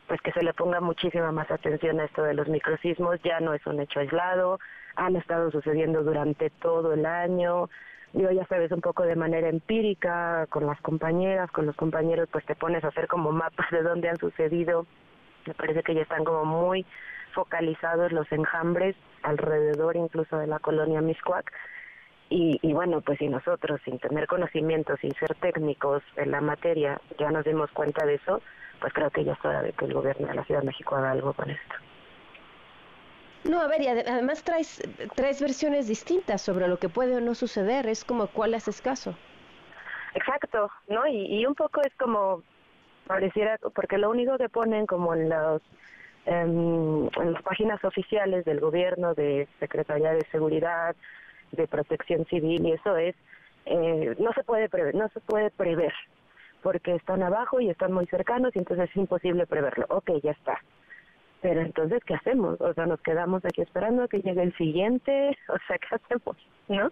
pues 0.07 0.21
que 0.21 0.31
se 0.31 0.43
le 0.43 0.53
ponga 0.53 0.81
muchísima 0.81 1.31
más 1.31 1.49
atención 1.49 1.99
a 1.99 2.05
esto 2.05 2.23
de 2.23 2.33
los 2.33 2.47
microsismos, 2.47 3.21
ya 3.23 3.39
no 3.39 3.53
es 3.53 3.65
un 3.65 3.79
hecho 3.79 3.99
aislado, 3.99 4.59
han 4.95 5.15
estado 5.15 5.51
sucediendo 5.51 6.03
durante 6.03 6.49
todo 6.49 6.93
el 6.93 7.05
año, 7.05 7.69
digo, 8.13 8.31
ya 8.31 8.45
sabes, 8.45 8.71
un 8.71 8.81
poco 8.81 9.03
de 9.03 9.15
manera 9.15 9.49
empírica, 9.49 10.45
con 10.49 10.65
las 10.65 10.79
compañeras, 10.81 11.49
con 11.51 11.65
los 11.65 11.75
compañeros, 11.75 12.29
pues 12.31 12.45
te 12.45 12.55
pones 12.55 12.83
a 12.83 12.89
hacer 12.89 13.07
como 13.07 13.31
mapas 13.31 13.71
de 13.71 13.81
dónde 13.81 14.09
han 14.09 14.17
sucedido, 14.17 14.85
me 15.45 15.53
parece 15.53 15.83
que 15.83 15.95
ya 15.95 16.01
están 16.01 16.23
como 16.23 16.45
muy 16.45 16.85
focalizados 17.33 18.11
los 18.11 18.31
enjambres 18.31 18.95
alrededor 19.23 19.95
incluso 19.95 20.37
de 20.37 20.47
la 20.47 20.59
colonia 20.59 21.01
Miscuac, 21.01 21.51
y, 22.29 22.57
y, 22.63 22.73
bueno, 22.73 23.01
pues 23.01 23.19
si 23.19 23.27
nosotros, 23.27 23.79
sin 23.85 23.99
tener 23.99 24.25
conocimiento, 24.25 24.97
sin 24.97 25.11
ser 25.13 25.35
técnicos 25.35 26.01
en 26.15 26.31
la 26.31 26.41
materia, 26.41 26.99
ya 27.19 27.29
nos 27.29 27.45
dimos 27.45 27.69
cuenta 27.71 28.07
de 28.07 28.15
eso, 28.15 28.41
pues 28.83 28.91
creo 28.91 29.09
que 29.11 29.23
ya 29.23 29.31
es 29.31 29.45
hora 29.45 29.61
de 29.61 29.71
que 29.71 29.85
el 29.85 29.93
gobierno 29.93 30.27
de 30.27 30.33
la 30.33 30.43
Ciudad 30.43 30.59
de 30.59 30.65
México 30.65 30.97
haga 30.97 31.11
algo 31.11 31.31
con 31.31 31.49
esto. 31.49 31.75
No, 33.45 33.61
a 33.61 33.67
ver, 33.69 33.81
y 33.81 33.87
además 33.87 34.43
traes, 34.43 34.83
tres 35.15 35.41
versiones 35.41 35.87
distintas 35.87 36.41
sobre 36.41 36.67
lo 36.67 36.77
que 36.77 36.89
puede 36.89 37.15
o 37.15 37.21
no 37.21 37.33
suceder, 37.33 37.87
es 37.87 38.03
como 38.03 38.27
cuál 38.27 38.53
haces 38.53 38.81
caso. 38.81 39.15
Exacto, 40.15 40.69
¿no? 40.89 41.07
Y, 41.07 41.45
un 41.45 41.55
poco 41.55 41.81
es 41.81 41.95
como, 41.95 42.43
pareciera, 43.07 43.57
porque 43.73 43.97
lo 43.97 44.09
único 44.09 44.37
que 44.37 44.49
ponen 44.49 44.85
como 44.85 45.13
en 45.13 45.29
los 45.29 45.61
en, 46.25 47.09
las 47.31 47.41
páginas 47.41 47.81
oficiales 47.85 48.43
del 48.43 48.59
gobierno, 48.59 49.13
de 49.13 49.47
Secretaría 49.61 50.11
de 50.11 50.25
Seguridad, 50.29 50.93
de 51.53 51.67
Protección 51.69 52.25
Civil, 52.25 52.67
y 52.67 52.73
eso 52.73 52.97
es, 52.97 53.15
eh, 53.65 54.13
no 54.19 54.33
se 54.33 54.43
puede 54.43 54.67
prever, 54.67 54.93
no 54.93 55.07
se 55.07 55.21
puede 55.21 55.51
prever, 55.51 55.93
porque 56.63 56.95
están 56.95 57.21
abajo 57.21 57.59
y 57.59 57.69
están 57.69 57.91
muy 57.91 58.07
cercanos 58.07 58.55
y 58.55 58.59
entonces 58.59 58.89
es 58.89 58.95
imposible 58.95 59.45
preverlo. 59.45 59.85
Ok, 59.89 60.11
ya 60.23 60.31
está. 60.31 60.59
Pero 61.41 61.59
entonces, 61.59 62.01
¿qué 62.05 62.15
hacemos? 62.15 62.59
O 62.61 62.73
sea, 62.73 62.85
nos 62.85 63.01
quedamos 63.01 63.43
aquí 63.45 63.61
esperando 63.61 64.03
a 64.03 64.07
que 64.07 64.21
llegue 64.21 64.41
el 64.41 64.55
siguiente, 64.57 65.37
o 65.49 65.57
sea, 65.67 65.77
¿qué 65.77 65.95
hacemos? 65.95 66.37
¿No? 66.69 66.89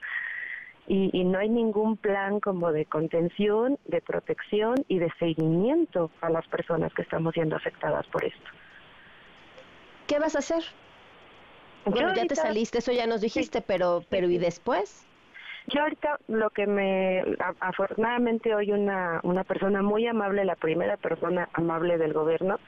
Y, 0.87 1.09
y 1.13 1.23
no 1.23 1.39
hay 1.39 1.47
ningún 1.47 1.95
plan 1.95 2.39
como 2.41 2.71
de 2.73 2.85
contención, 2.85 3.79
de 3.85 4.01
protección 4.01 4.75
y 4.89 4.99
de 4.99 5.09
seguimiento 5.19 6.11
a 6.19 6.29
las 6.29 6.45
personas 6.47 6.93
que 6.93 7.03
estamos 7.03 7.33
siendo 7.33 7.55
afectadas 7.55 8.05
por 8.07 8.25
esto. 8.25 8.49
¿Qué 10.07 10.19
vas 10.19 10.35
a 10.35 10.39
hacer? 10.39 10.63
Bueno, 11.85 12.13
ya 12.13 12.25
te 12.25 12.35
saliste, 12.35 12.79
eso 12.79 12.91
ya 12.91 13.07
nos 13.07 13.21
dijiste, 13.21 13.61
pero, 13.61 14.03
pero 14.09 14.29
¿y 14.29 14.37
después? 14.37 15.07
Yo 15.67 15.81
ahorita 15.81 16.19
lo 16.27 16.49
que 16.49 16.67
me, 16.67 17.23
afortunadamente 17.59 18.53
hoy 18.55 18.71
una, 18.71 19.19
una 19.23 19.43
persona 19.43 19.81
muy 19.81 20.07
amable, 20.07 20.43
la 20.43 20.55
primera 20.55 20.97
persona 20.97 21.49
amable 21.53 21.97
del 21.97 22.13
gobierno, 22.13 22.59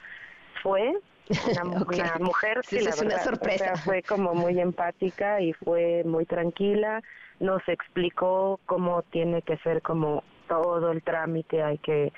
fue 0.62 0.94
una, 1.28 1.64
mujer, 2.20 2.60
sí, 2.64 2.76
es 2.76 3.00
una 3.02 3.18
sorpresa. 3.18 3.76
fue 3.76 4.02
como 4.02 4.34
muy 4.34 4.60
empática 4.60 5.40
y 5.40 5.52
fue 5.52 6.02
muy 6.04 6.26
tranquila, 6.26 7.02
nos 7.40 7.66
explicó 7.68 8.60
cómo 8.66 9.02
tiene 9.02 9.42
que 9.42 9.56
ser 9.58 9.82
como 9.82 10.22
todo 10.48 10.90
el 10.92 11.02
trámite, 11.02 11.62
hay 11.62 11.78
que 11.78 12.12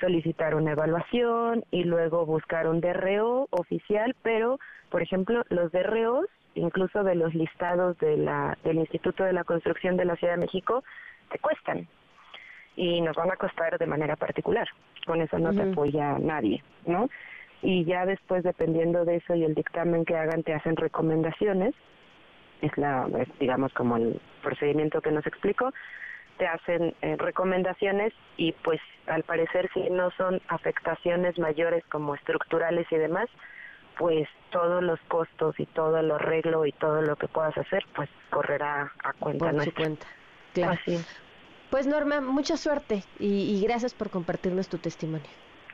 solicitar 0.00 0.54
una 0.54 0.72
evaluación 0.72 1.64
y 1.70 1.84
luego 1.84 2.24
buscar 2.24 2.66
un 2.66 2.80
DRO 2.80 3.48
oficial, 3.50 4.14
pero 4.22 4.58
por 4.90 5.02
ejemplo 5.02 5.44
los 5.48 5.70
DROs 5.72 6.26
incluso 6.54 7.02
de 7.04 7.14
los 7.14 7.34
listados 7.34 7.98
de 7.98 8.16
la, 8.16 8.56
del 8.64 8.78
Instituto 8.78 9.24
de 9.24 9.32
la 9.32 9.44
Construcción 9.44 9.96
de 9.96 10.04
la 10.04 10.16
Ciudad 10.16 10.34
de 10.34 10.40
México, 10.40 10.82
te 11.30 11.38
cuestan 11.38 11.88
y 12.76 13.00
nos 13.00 13.16
van 13.16 13.30
a 13.30 13.36
costar 13.36 13.78
de 13.78 13.86
manera 13.86 14.16
particular. 14.16 14.68
Con 15.06 15.20
eso 15.20 15.38
no 15.38 15.52
te 15.52 15.62
apoya 15.62 16.18
nadie, 16.18 16.62
¿no? 16.86 17.08
Y 17.62 17.84
ya 17.84 18.06
después, 18.06 18.42
dependiendo 18.42 19.04
de 19.04 19.16
eso 19.16 19.34
y 19.34 19.44
el 19.44 19.54
dictamen 19.54 20.04
que 20.04 20.16
hagan, 20.16 20.42
te 20.42 20.54
hacen 20.54 20.76
recomendaciones. 20.76 21.74
Es, 22.62 22.76
la, 22.76 23.06
digamos, 23.38 23.72
como 23.74 23.96
el 23.96 24.20
procedimiento 24.42 25.00
que 25.00 25.10
nos 25.10 25.26
explicó. 25.26 25.72
Te 26.38 26.46
hacen 26.46 26.94
eh, 27.02 27.16
recomendaciones 27.18 28.14
y, 28.36 28.52
pues, 28.52 28.80
al 29.06 29.24
parecer, 29.24 29.68
si 29.74 29.90
no 29.90 30.10
son 30.12 30.40
afectaciones 30.48 31.38
mayores 31.38 31.84
como 31.90 32.14
estructurales 32.14 32.86
y 32.90 32.96
demás, 32.96 33.28
pues 34.00 34.26
todos 34.50 34.82
los 34.82 34.98
costos 35.08 35.60
y 35.60 35.66
todo 35.66 35.98
el 35.98 36.10
arreglo 36.10 36.64
y 36.64 36.72
todo 36.72 37.02
lo 37.02 37.16
que 37.16 37.28
puedas 37.28 37.54
hacer, 37.58 37.84
pues 37.94 38.08
correrá 38.30 38.90
a 39.04 39.12
cuenta 39.12 39.50
por 39.50 39.62
su 39.62 39.74
cuenta. 39.74 40.06
Claro. 40.54 40.80
Pues 41.68 41.86
Norma, 41.86 42.22
mucha 42.22 42.56
suerte 42.56 43.04
y, 43.18 43.62
gracias 43.62 43.92
por 43.92 44.08
compartirnos 44.08 44.68
tu 44.68 44.78
testimonio. 44.78 45.28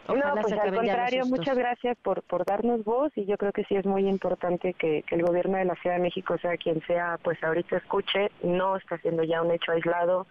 no, 0.09 0.14
pues 0.43 0.53
al 0.55 0.74
contrario, 0.74 1.24
muchas 1.27 1.57
gracias 1.57 1.97
por, 2.03 2.22
por 2.22 2.45
darnos 2.45 2.83
voz 2.83 3.12
y 3.14 3.27
yo 3.27 3.39
creo 3.39 3.53
que 3.53 3.62
sí 3.62 3.77
es 3.77 3.87
muy 3.87 4.09
importante 4.09 4.74
que, 4.74 5.05
que 5.05 5.14
el 5.14 5.22
gobierno 5.22 5.59
de 5.59 5.66
la 5.66 5.77
Ciudad 5.77 5.95
de 5.95 6.03
México, 6.03 6.37
sea 6.39 6.57
quien 6.57 6.85
sea, 6.89 7.20
pues 7.22 7.41
ahorita 7.45 7.77
escuche, 7.77 8.33
no 8.43 8.74
está 8.74 8.99
siendo 8.99 9.22
ya 9.22 9.41
un 9.41 9.53
hecho 9.53 9.70
aislado, 9.70 10.27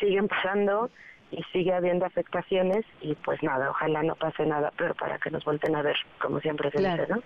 siguen 0.00 0.26
pasando 0.26 0.88
y 1.30 1.42
sigue 1.52 1.72
habiendo 1.72 2.06
afectaciones 2.06 2.84
y 3.00 3.14
pues 3.16 3.42
nada, 3.42 3.70
ojalá 3.70 4.02
no 4.02 4.14
pase 4.14 4.46
nada, 4.46 4.72
pero 4.76 4.94
para 4.94 5.18
que 5.18 5.30
nos 5.30 5.44
vuelten 5.44 5.74
a 5.76 5.82
ver, 5.82 5.96
como 6.20 6.40
siempre 6.40 6.70
se 6.70 6.78
dice, 6.78 7.06
¿no? 7.08 7.22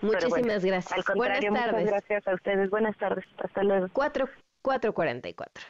Muchísimas 0.00 0.64
gracias. 0.64 0.92
Al 0.92 1.04
contrario, 1.04 1.50
Buenas 1.50 1.70
tardes. 1.70 1.84
muchas 1.84 1.90
gracias 1.90 2.28
a 2.28 2.34
ustedes. 2.34 2.70
Buenas 2.70 2.96
tardes. 2.98 3.24
Hasta 3.42 3.62
luego. 3.64 3.88
4, 3.92 4.28
444. 4.62 5.64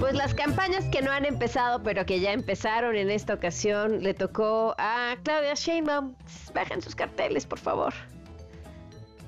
Pues 0.00 0.14
las 0.14 0.34
campañas 0.34 0.84
que 0.90 1.02
no 1.02 1.12
han 1.12 1.24
empezado, 1.24 1.82
pero 1.82 2.04
que 2.04 2.20
ya 2.20 2.32
empezaron 2.32 2.96
en 2.96 3.10
esta 3.10 3.34
ocasión, 3.34 4.02
le 4.02 4.12
tocó 4.12 4.74
a 4.76 5.14
Claudia 5.22 5.54
Sheinbaum. 5.54 6.14
Bajen 6.52 6.82
sus 6.82 6.94
carteles, 6.94 7.46
por 7.46 7.58
favor. 7.58 7.94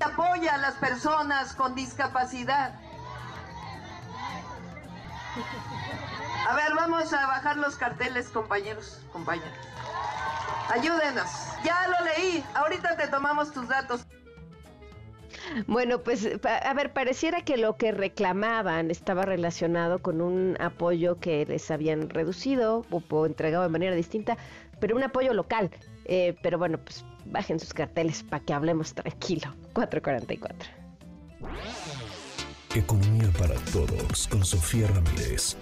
Apoya 0.01 0.53
a 0.53 0.57
las 0.57 0.75
personas 0.75 1.55
con 1.55 1.73
discapacidad. 1.73 2.75
A 6.47 6.55
ver, 6.55 6.73
vamos 6.75 7.11
a 7.13 7.27
bajar 7.27 7.57
los 7.57 7.75
carteles, 7.75 8.29
compañeros, 8.29 9.01
compañeras. 9.11 9.51
Ayúdenos. 10.69 11.29
Ya 11.63 11.87
lo 11.87 12.05
leí. 12.05 12.43
Ahorita 12.55 12.95
te 12.97 13.07
tomamos 13.07 13.51
tus 13.51 13.67
datos. 13.67 14.05
Bueno, 15.65 15.99
pues 15.99 16.27
a 16.43 16.73
ver, 16.73 16.93
pareciera 16.93 17.41
que 17.41 17.57
lo 17.57 17.77
que 17.77 17.91
reclamaban 17.91 18.91
estaba 18.91 19.23
relacionado 19.23 19.99
con 19.99 20.21
un 20.21 20.57
apoyo 20.59 21.19
que 21.19 21.45
les 21.45 21.71
habían 21.71 22.09
reducido 22.09 22.85
o, 22.89 23.25
entregado 23.25 23.63
de 23.63 23.69
manera 23.69 23.95
distinta, 23.95 24.37
pero 24.79 24.95
un 24.95 25.03
apoyo 25.03 25.33
local. 25.33 25.71
Eh, 26.05 26.35
pero 26.41 26.57
bueno, 26.57 26.77
pues 26.77 27.05
bajen 27.25 27.59
sus 27.59 27.73
carteles 27.73 28.23
para 28.23 28.43
que 28.43 28.53
hablemos 28.53 28.93
tranquilo. 28.93 29.53
444. 29.73 30.69
Economía 32.77 33.27
para 33.39 33.55
todos 33.73 34.27
con 34.27 34.45
Sofía 34.45 34.85
Ramírez. 34.87 35.57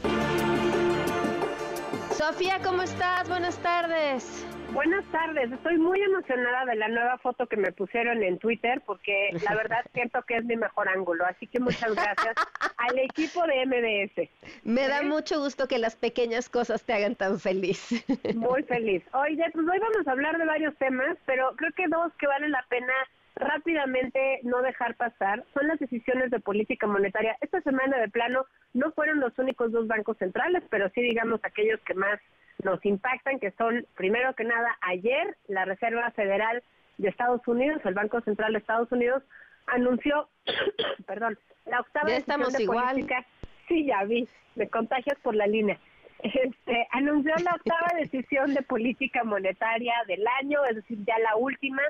Sofía, 2.12 2.60
¿cómo 2.62 2.82
estás? 2.82 3.30
Buenas 3.30 3.58
tardes. 3.60 4.46
Buenas 4.74 5.06
tardes, 5.06 5.50
estoy 5.50 5.78
muy 5.78 6.02
emocionada 6.02 6.66
de 6.66 6.76
la 6.76 6.90
nueva 6.90 7.18
foto 7.20 7.48
que 7.48 7.56
me 7.56 7.72
pusieron 7.72 8.22
en 8.22 8.38
Twitter 8.38 8.82
porque 8.86 9.30
la 9.48 9.56
verdad 9.56 9.86
siento 9.94 10.22
que 10.24 10.36
es 10.36 10.44
mi 10.44 10.58
mejor 10.58 10.90
ángulo, 10.90 11.26
así 11.26 11.48
que 11.48 11.62
muchas 11.62 11.96
gracias 11.96 12.36
al 12.76 13.00
equipo 13.00 13.42
de 13.48 13.66
MDS. 13.66 14.30
Me 14.66 14.90
da 14.90 15.00
¿Eh? 15.00 15.06
mucho 15.06 15.40
gusto 15.40 15.70
que 15.70 15.78
las 15.78 15.96
pequeñas 15.96 16.50
cosas 16.50 16.84
te 16.84 16.92
hagan 16.92 17.16
tan 17.16 17.40
feliz. 17.40 18.04
Muy 18.36 18.64
feliz. 18.64 19.04
Oye, 19.14 19.46
pues 19.54 19.66
hoy 19.66 19.80
vamos 19.80 20.06
a 20.06 20.12
hablar 20.12 20.38
de 20.38 20.46
varios 20.46 20.76
temas, 20.76 21.16
pero 21.26 21.56
creo 21.56 21.72
que 21.78 21.88
dos 21.88 22.12
que 22.20 22.28
valen 22.28 22.52
la 22.52 22.66
pena 22.68 22.94
rápidamente 23.36 24.40
no 24.44 24.62
dejar 24.62 24.96
pasar 24.96 25.44
son 25.54 25.68
las 25.68 25.80
decisiones 25.80 26.32
de 26.32 26.40
política 26.40 26.88
monetaria. 26.88 27.38
Esta 27.42 27.62
semana 27.62 27.98
de 27.98 28.10
plano 28.10 28.46
no 28.74 28.92
fueron 28.92 29.20
los 29.20 29.38
únicos 29.38 29.72
dos 29.72 29.88
bancos 29.88 30.18
centrales, 30.18 30.64
pero 30.70 30.90
sí 30.90 31.02
digamos 31.02 31.40
aquellos 31.44 31.80
que 31.82 31.94
más 31.94 32.20
nos 32.64 32.84
impactan, 32.86 33.40
que 33.40 33.52
son, 33.52 33.86
primero 33.96 34.34
que 34.34 34.46
nada, 34.46 34.78
ayer 34.82 35.36
la 35.48 35.66
Reserva 35.66 36.10
Federal 36.12 36.64
de 36.98 37.10
Estados 37.10 37.46
Unidos, 37.48 37.82
el 37.84 37.94
Banco 37.94 38.22
Central 38.22 38.54
de 38.54 38.60
Estados 38.60 38.92
Unidos, 38.92 39.22
anunció, 39.68 40.30
perdón, 41.06 41.38
la 41.66 41.82
octava 41.82 42.10
decisión 42.10 42.54
de 42.54 42.66
política. 42.66 43.26
Sí, 43.68 43.86
ya 43.86 44.04
vi, 44.04 44.28
me 44.56 44.70
contagias 44.70 45.18
por 45.20 45.36
la 45.36 45.48
línea. 45.48 45.80
Este, 46.20 46.88
anunció 46.92 47.34
la 47.44 47.56
octava 47.56 47.92
decisión 48.00 48.54
de 48.54 48.62
política 48.62 49.24
monetaria 49.24 49.94
del 50.08 50.26
año, 50.42 50.64
es 50.66 50.78
decir, 50.78 50.98
ya 51.06 51.20
la 51.20 51.36
última. 51.36 51.82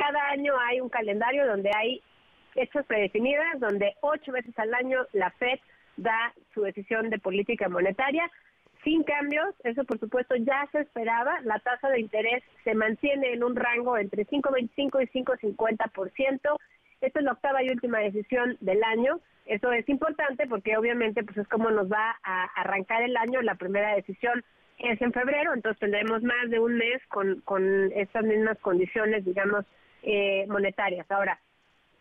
Cada 0.00 0.30
año 0.30 0.54
hay 0.66 0.80
un 0.80 0.88
calendario 0.88 1.46
donde 1.46 1.70
hay 1.76 2.02
hechas 2.54 2.86
predefinidas, 2.86 3.60
donde 3.60 3.96
ocho 4.00 4.32
veces 4.32 4.58
al 4.58 4.72
año 4.72 5.04
la 5.12 5.30
Fed 5.32 5.58
da 5.98 6.32
su 6.54 6.62
decisión 6.62 7.10
de 7.10 7.18
política 7.18 7.68
monetaria. 7.68 8.30
Sin 8.82 9.02
cambios, 9.04 9.54
eso 9.62 9.84
por 9.84 10.00
supuesto 10.00 10.36
ya 10.36 10.66
se 10.72 10.80
esperaba, 10.80 11.42
la 11.42 11.58
tasa 11.58 11.90
de 11.90 12.00
interés 12.00 12.42
se 12.64 12.74
mantiene 12.74 13.34
en 13.34 13.44
un 13.44 13.54
rango 13.54 13.98
entre 13.98 14.26
5.25 14.26 15.02
y 15.02 15.18
5.50%, 15.22 16.56
esta 17.02 17.18
es 17.18 17.24
la 17.24 17.32
octava 17.32 17.62
y 17.62 17.68
última 17.68 17.98
decisión 17.98 18.56
del 18.60 18.82
año, 18.82 19.20
eso 19.44 19.70
es 19.70 19.86
importante 19.86 20.46
porque 20.46 20.78
obviamente 20.78 21.22
pues 21.22 21.36
es 21.36 21.48
como 21.48 21.70
nos 21.70 21.92
va 21.92 22.18
a 22.22 22.44
arrancar 22.56 23.02
el 23.02 23.18
año, 23.18 23.42
la 23.42 23.56
primera 23.56 23.94
decisión 23.94 24.42
es 24.78 24.98
en 25.02 25.12
febrero, 25.12 25.52
entonces 25.52 25.78
tendremos 25.78 26.22
más 26.22 26.48
de 26.48 26.58
un 26.58 26.78
mes 26.78 27.02
con, 27.08 27.42
con 27.42 27.92
estas 27.92 28.24
mismas 28.24 28.56
condiciones, 28.60 29.26
digamos, 29.26 29.66
eh, 30.02 30.46
monetarias. 30.48 31.10
Ahora, 31.10 31.38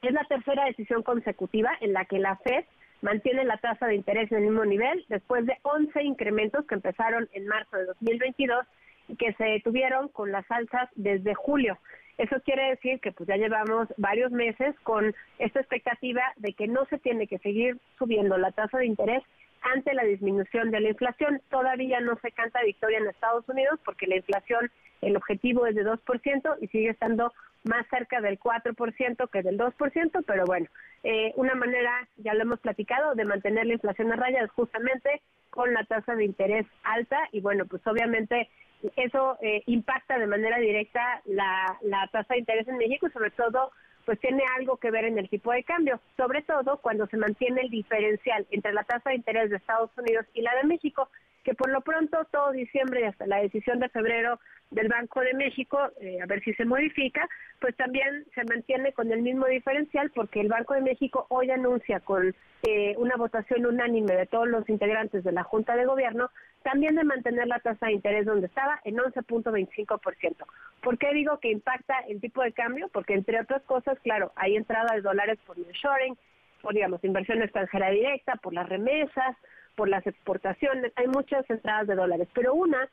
es 0.02 0.14
la 0.14 0.24
tercera 0.26 0.66
decisión 0.66 1.04
consecutiva 1.04 1.72
en 1.82 1.94
la 1.94 2.06
que 2.06 2.20
la 2.20 2.38
FED 2.38 2.66
mantiene 3.02 3.44
la 3.46 3.58
tasa 3.58 3.88
de 3.88 3.96
interés 3.96 4.32
en 4.32 4.40
el 4.40 4.44
mismo 4.46 4.66
nivel 4.66 5.06
después 5.10 5.46
de 5.46 5.58
11 5.64 6.04
incrementos 6.04 6.66
que 6.66 6.76
empezaron 6.76 7.30
en 7.34 7.48
marzo 7.48 7.78
de 7.78 7.86
2022 7.86 8.66
y 9.08 9.16
que 9.16 9.34
se 9.34 9.44
detuvieron 9.44 10.10
con 10.10 10.32
las 10.32 10.50
alzas 10.52 10.90
desde 10.96 11.34
julio. 11.34 11.78
Eso 12.18 12.42
quiere 12.44 12.70
decir 12.72 13.00
que 13.00 13.14
pues 13.14 13.28
ya 13.28 13.38
llevamos 13.38 13.88
varios 13.98 14.32
meses 14.32 14.76
con 14.84 15.16
esta 15.40 15.62
expectativa 15.62 16.22
de 16.36 16.54
que 16.54 16.68
no 16.68 16.86
se 16.86 17.00
tiene 17.00 17.28
que 17.28 17.40
seguir 17.40 17.78
subiendo 17.98 18.38
la 18.38 18.52
tasa 18.52 18.78
de 18.78 18.86
interés 18.86 19.24
ante 19.62 19.94
la 19.94 20.04
disminución 20.04 20.72
de 20.72 20.80
la 20.80 20.90
inflación. 20.90 21.42
Todavía 21.50 22.00
no 22.00 22.18
se 22.22 22.32
canta 22.32 22.64
victoria 22.64 23.00
en 23.00 23.08
Estados 23.08 23.48
Unidos 23.48 23.80
porque 23.86 24.08
la 24.08 24.18
inflación, 24.18 24.72
el 25.02 25.16
objetivo 25.16 25.66
es 25.66 25.76
de 25.76 25.86
2% 25.86 26.58
y 26.62 26.68
sigue 26.68 26.90
estando 26.90 27.34
más 27.64 27.86
cerca 27.90 28.22
del 28.22 28.40
4% 28.40 29.30
que 29.30 29.44
del 29.44 29.58
2%, 29.58 30.24
pero 30.26 30.46
bueno, 30.46 30.68
eh, 31.04 31.34
una 31.36 31.56
manera, 31.56 32.08
ya 32.18 32.34
lo 32.34 32.44
hemos 32.44 32.60
platicado, 32.60 33.16
de 33.16 33.26
mantener 33.26 33.66
la 33.66 33.74
inflación 33.74 34.12
a 34.12 34.16
raya 34.16 34.44
es 34.44 34.52
justamente 34.52 35.22
con 35.50 35.74
la 35.74 35.84
tasa 35.84 36.16
de 36.16 36.26
interés 36.26 36.66
alta 36.84 37.18
y 37.32 37.42
bueno, 37.42 37.66
pues 37.66 37.86
obviamente 37.86 38.50
eso 38.96 39.38
eh, 39.42 39.64
impacta 39.66 40.18
de 40.18 40.28
manera 40.28 40.58
directa 40.58 41.22
la, 41.26 41.78
la 41.82 42.08
tasa 42.12 42.34
de 42.34 42.40
interés 42.40 42.68
en 42.68 42.78
México 42.78 43.08
y 43.08 43.12
sobre 43.12 43.32
todo 43.32 43.72
pues 44.10 44.20
tiene 44.22 44.42
algo 44.58 44.78
que 44.78 44.90
ver 44.90 45.06
en 45.06 45.20
el 45.20 45.30
tipo 45.30 45.52
de 45.52 45.64
cambio, 45.64 46.02
sobre 46.18 46.42
todo 46.42 46.78
cuando 46.78 47.06
se 47.06 47.18
mantiene 47.18 47.62
el 47.62 47.70
diferencial 47.70 48.48
entre 48.50 48.74
la 48.74 48.84
tasa 48.84 49.12
de 49.12 49.18
interés 49.18 49.52
de 49.52 49.58
Estados 49.58 49.92
Unidos 50.00 50.26
y 50.34 50.42
la 50.42 50.56
de 50.56 50.64
México, 50.64 51.10
que 51.50 51.56
por 51.56 51.72
lo 51.72 51.82
pronto 51.82 52.28
todo 52.32 52.52
diciembre 52.52 53.02
y 53.02 53.04
hasta 53.06 53.26
la 53.26 53.38
decisión 53.38 53.80
de 53.80 53.90
febrero 53.90 54.40
del 54.70 54.88
Banco 54.88 55.22
de 55.22 55.34
México, 55.34 55.80
eh, 56.00 56.20
a 56.22 56.28
ver 56.28 56.44
si 56.44 56.54
se 56.54 56.64
modifica, 56.64 57.28
pues 57.60 57.76
también 57.76 58.24
se 58.36 58.44
mantiene 58.44 58.94
con 58.94 59.12
el 59.12 59.24
mismo 59.24 59.48
diferencial 59.48 60.12
porque 60.14 60.42
el 60.42 60.48
Banco 60.48 60.76
de 60.76 60.82
México 60.82 61.26
hoy 61.30 61.50
anuncia 61.50 62.02
con 62.02 62.36
eh, 62.68 62.94
una 62.98 63.16
votación 63.16 63.66
unánime 63.66 64.14
de 64.16 64.28
todos 64.28 64.48
los 64.48 64.70
integrantes 64.70 65.24
de 65.24 65.32
la 65.32 65.42
Junta 65.42 65.76
de 65.76 65.88
Gobierno 65.88 66.30
también 66.62 66.96
de 66.96 67.04
mantener 67.04 67.48
la 67.48 67.58
tasa 67.62 67.88
de 67.88 67.94
interés 67.94 68.28
donde 68.28 68.46
estaba 68.46 68.80
en 68.84 68.98
11.25%. 68.98 70.46
¿Por 70.84 71.00
qué 71.00 71.14
digo 71.16 71.40
que 71.40 71.50
impacta 71.50 71.98
el 72.08 72.22
tipo 72.22 72.44
de 72.44 72.52
cambio? 72.52 72.90
Porque 72.90 73.16
entre 73.16 73.42
otras 73.42 73.64
cosas, 73.64 73.98
claro, 74.04 74.34
hay 74.36 74.56
entrada 74.56 74.94
de 74.94 75.02
dólares 75.02 75.40
por 75.48 75.58
el 75.58 75.66
shoring, 75.72 76.16
por 76.62 76.76
digamos 76.76 77.04
inversión 77.04 77.42
extranjera 77.42 77.90
directa, 77.90 78.36
por 78.36 78.54
las 78.54 78.70
remesas, 78.70 79.36
por 79.80 79.88
las 79.88 80.06
exportaciones, 80.06 80.92
hay 80.98 81.08
muchas 81.08 81.50
entradas 81.50 81.88
de 81.88 81.96
dólares, 81.96 82.28
pero 82.34 82.54
una 82.54 82.90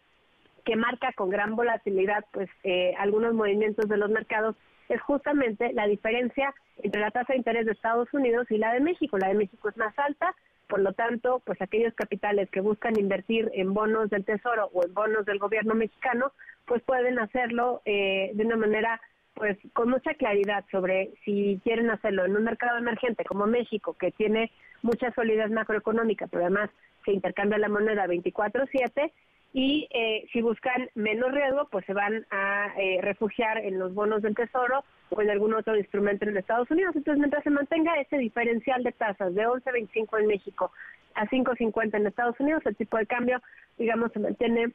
que 0.64 0.76
marca 0.76 1.12
con 1.16 1.30
gran 1.30 1.56
volatilidad 1.56 2.24
pues 2.30 2.48
eh, 2.62 2.94
algunos 2.96 3.34
movimientos 3.34 3.88
de 3.88 3.96
los 3.96 4.08
mercados 4.08 4.54
es 4.88 5.00
justamente 5.00 5.72
la 5.72 5.88
diferencia 5.88 6.54
entre 6.76 7.00
la 7.00 7.10
tasa 7.10 7.32
de 7.32 7.38
interés 7.38 7.66
de 7.66 7.72
Estados 7.72 8.06
Unidos 8.14 8.46
y 8.50 8.58
la 8.58 8.72
de 8.72 8.78
México. 8.78 9.18
La 9.18 9.26
de 9.26 9.34
México 9.34 9.68
es 9.68 9.76
más 9.76 9.98
alta, 9.98 10.32
por 10.68 10.78
lo 10.78 10.92
tanto, 10.92 11.42
pues 11.44 11.60
aquellos 11.60 11.92
capitales 11.94 12.48
que 12.50 12.60
buscan 12.60 12.96
invertir 12.96 13.50
en 13.54 13.74
bonos 13.74 14.08
del 14.08 14.24
Tesoro 14.24 14.70
o 14.72 14.84
en 14.84 14.94
bonos 14.94 15.26
del 15.26 15.40
gobierno 15.40 15.74
mexicano, 15.74 16.30
pues 16.66 16.84
pueden 16.84 17.18
hacerlo 17.18 17.82
eh, 17.84 18.30
de 18.34 18.44
una 18.44 18.56
manera 18.56 19.00
pues 19.36 19.58
con 19.74 19.90
mucha 19.90 20.14
claridad 20.14 20.64
sobre 20.70 21.10
si 21.24 21.60
quieren 21.62 21.90
hacerlo 21.90 22.24
en 22.24 22.36
un 22.36 22.42
mercado 22.42 22.78
emergente 22.78 23.24
como 23.24 23.46
México, 23.46 23.94
que 23.94 24.10
tiene 24.10 24.50
mucha 24.82 25.12
solidez 25.12 25.50
macroeconómica, 25.50 26.26
pero 26.26 26.44
además 26.44 26.70
se 27.04 27.12
intercambia 27.12 27.58
la 27.58 27.68
moneda 27.68 28.06
24/7, 28.06 29.12
y 29.52 29.88
eh, 29.90 30.26
si 30.32 30.42
buscan 30.42 30.90
menos 30.94 31.32
riesgo, 31.32 31.68
pues 31.70 31.84
se 31.86 31.94
van 31.94 32.26
a 32.30 32.74
eh, 32.78 32.98
refugiar 33.02 33.58
en 33.58 33.78
los 33.78 33.94
bonos 33.94 34.22
del 34.22 34.34
Tesoro 34.34 34.84
o 35.10 35.22
en 35.22 35.30
algún 35.30 35.54
otro 35.54 35.76
instrumento 35.76 36.26
en 36.26 36.36
Estados 36.36 36.70
Unidos. 36.70 36.94
Entonces, 36.96 37.18
mientras 37.18 37.44
se 37.44 37.50
mantenga 37.50 37.98
ese 37.98 38.18
diferencial 38.18 38.82
de 38.82 38.92
tasas 38.92 39.34
de 39.34 39.46
11.25 39.46 40.20
en 40.20 40.26
México 40.26 40.72
a 41.14 41.26
5.50 41.26 41.96
en 41.96 42.06
Estados 42.06 42.38
Unidos, 42.38 42.62
el 42.66 42.76
tipo 42.76 42.98
de 42.98 43.06
cambio, 43.06 43.40
digamos, 43.78 44.12
se 44.12 44.18
mantiene 44.18 44.72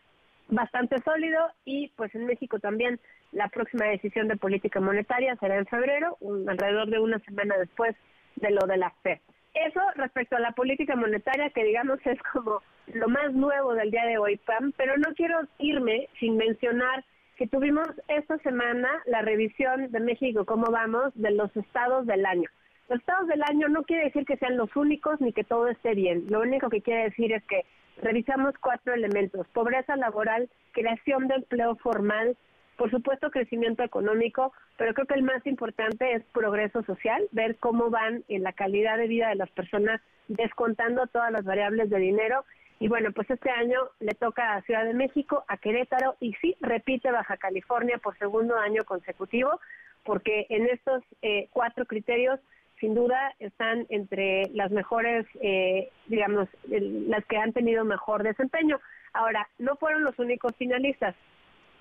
bastante 0.51 0.99
sólido 0.99 1.39
y 1.65 1.87
pues 1.95 2.13
en 2.13 2.25
México 2.25 2.59
también 2.59 2.99
la 3.31 3.47
próxima 3.47 3.85
decisión 3.85 4.27
de 4.27 4.35
política 4.35 4.79
monetaria 4.79 5.35
será 5.37 5.57
en 5.57 5.65
febrero, 5.65 6.17
alrededor 6.47 6.89
de 6.89 6.99
una 6.99 7.19
semana 7.19 7.57
después 7.57 7.95
de 8.35 8.51
lo 8.51 8.67
de 8.67 8.77
la 8.77 8.91
FED. 9.01 9.19
Eso 9.53 9.81
respecto 9.95 10.35
a 10.35 10.39
la 10.39 10.51
política 10.51 10.95
monetaria, 10.95 11.49
que 11.49 11.63
digamos 11.63 11.99
es 12.05 12.21
como 12.33 12.61
lo 12.93 13.07
más 13.07 13.33
nuevo 13.33 13.73
del 13.73 13.91
día 13.91 14.05
de 14.05 14.17
hoy, 14.17 14.37
Pam, 14.37 14.73
pero 14.77 14.97
no 14.97 15.13
quiero 15.15 15.39
irme 15.59 16.07
sin 16.19 16.37
mencionar 16.37 17.03
que 17.37 17.47
tuvimos 17.47 17.87
esta 18.07 18.37
semana 18.39 18.89
la 19.05 19.21
revisión 19.21 19.91
de 19.91 19.99
México, 19.99 20.45
cómo 20.45 20.71
vamos, 20.71 21.11
de 21.15 21.31
los 21.31 21.55
estados 21.57 22.05
del 22.05 22.25
año. 22.25 22.49
Los 22.91 22.99
estados 22.99 23.29
del 23.29 23.41
año 23.43 23.69
no 23.69 23.83
quiere 23.83 24.03
decir 24.03 24.25
que 24.25 24.35
sean 24.35 24.57
los 24.57 24.75
únicos 24.75 25.21
ni 25.21 25.31
que 25.31 25.45
todo 25.45 25.69
esté 25.69 25.95
bien. 25.95 26.25
Lo 26.27 26.41
único 26.41 26.69
que 26.69 26.81
quiere 26.81 27.03
decir 27.03 27.31
es 27.31 27.41
que 27.45 27.63
revisamos 28.01 28.53
cuatro 28.59 28.93
elementos. 28.93 29.47
Pobreza 29.53 29.95
laboral, 29.95 30.49
creación 30.73 31.29
de 31.29 31.35
empleo 31.35 31.77
formal, 31.77 32.35
por 32.75 32.91
supuesto, 32.91 33.31
crecimiento 33.31 33.81
económico, 33.81 34.51
pero 34.75 34.93
creo 34.93 35.07
que 35.07 35.13
el 35.13 35.23
más 35.23 35.47
importante 35.47 36.15
es 36.15 36.23
progreso 36.33 36.83
social, 36.83 37.29
ver 37.31 37.55
cómo 37.59 37.89
van 37.89 38.25
en 38.27 38.43
la 38.43 38.51
calidad 38.51 38.97
de 38.97 39.07
vida 39.07 39.29
de 39.29 39.35
las 39.35 39.49
personas 39.51 40.01
descontando 40.27 41.07
todas 41.07 41.31
las 41.31 41.45
variables 41.45 41.89
de 41.89 41.97
dinero. 41.97 42.43
Y 42.81 42.89
bueno, 42.89 43.13
pues 43.13 43.29
este 43.29 43.51
año 43.51 43.79
le 44.01 44.15
toca 44.15 44.55
a 44.55 44.63
Ciudad 44.63 44.83
de 44.83 44.93
México, 44.93 45.45
a 45.47 45.55
Querétaro 45.55 46.17
y 46.19 46.33
sí, 46.41 46.57
repite 46.59 47.09
Baja 47.09 47.37
California 47.37 47.99
por 47.99 48.17
segundo 48.17 48.57
año 48.57 48.83
consecutivo, 48.83 49.61
porque 50.03 50.45
en 50.49 50.65
estos 50.65 51.03
eh, 51.21 51.47
cuatro 51.53 51.85
criterios 51.85 52.41
sin 52.81 52.95
duda 52.95 53.33
están 53.39 53.85
entre 53.89 54.49
las 54.53 54.71
mejores, 54.71 55.25
eh, 55.39 55.89
digamos, 56.07 56.49
las 56.67 57.23
que 57.27 57.37
han 57.37 57.53
tenido 57.53 57.85
mejor 57.85 58.23
desempeño. 58.23 58.81
Ahora, 59.13 59.47
no 59.59 59.75
fueron 59.77 60.03
los 60.03 60.17
únicos 60.19 60.53
finalistas. 60.57 61.15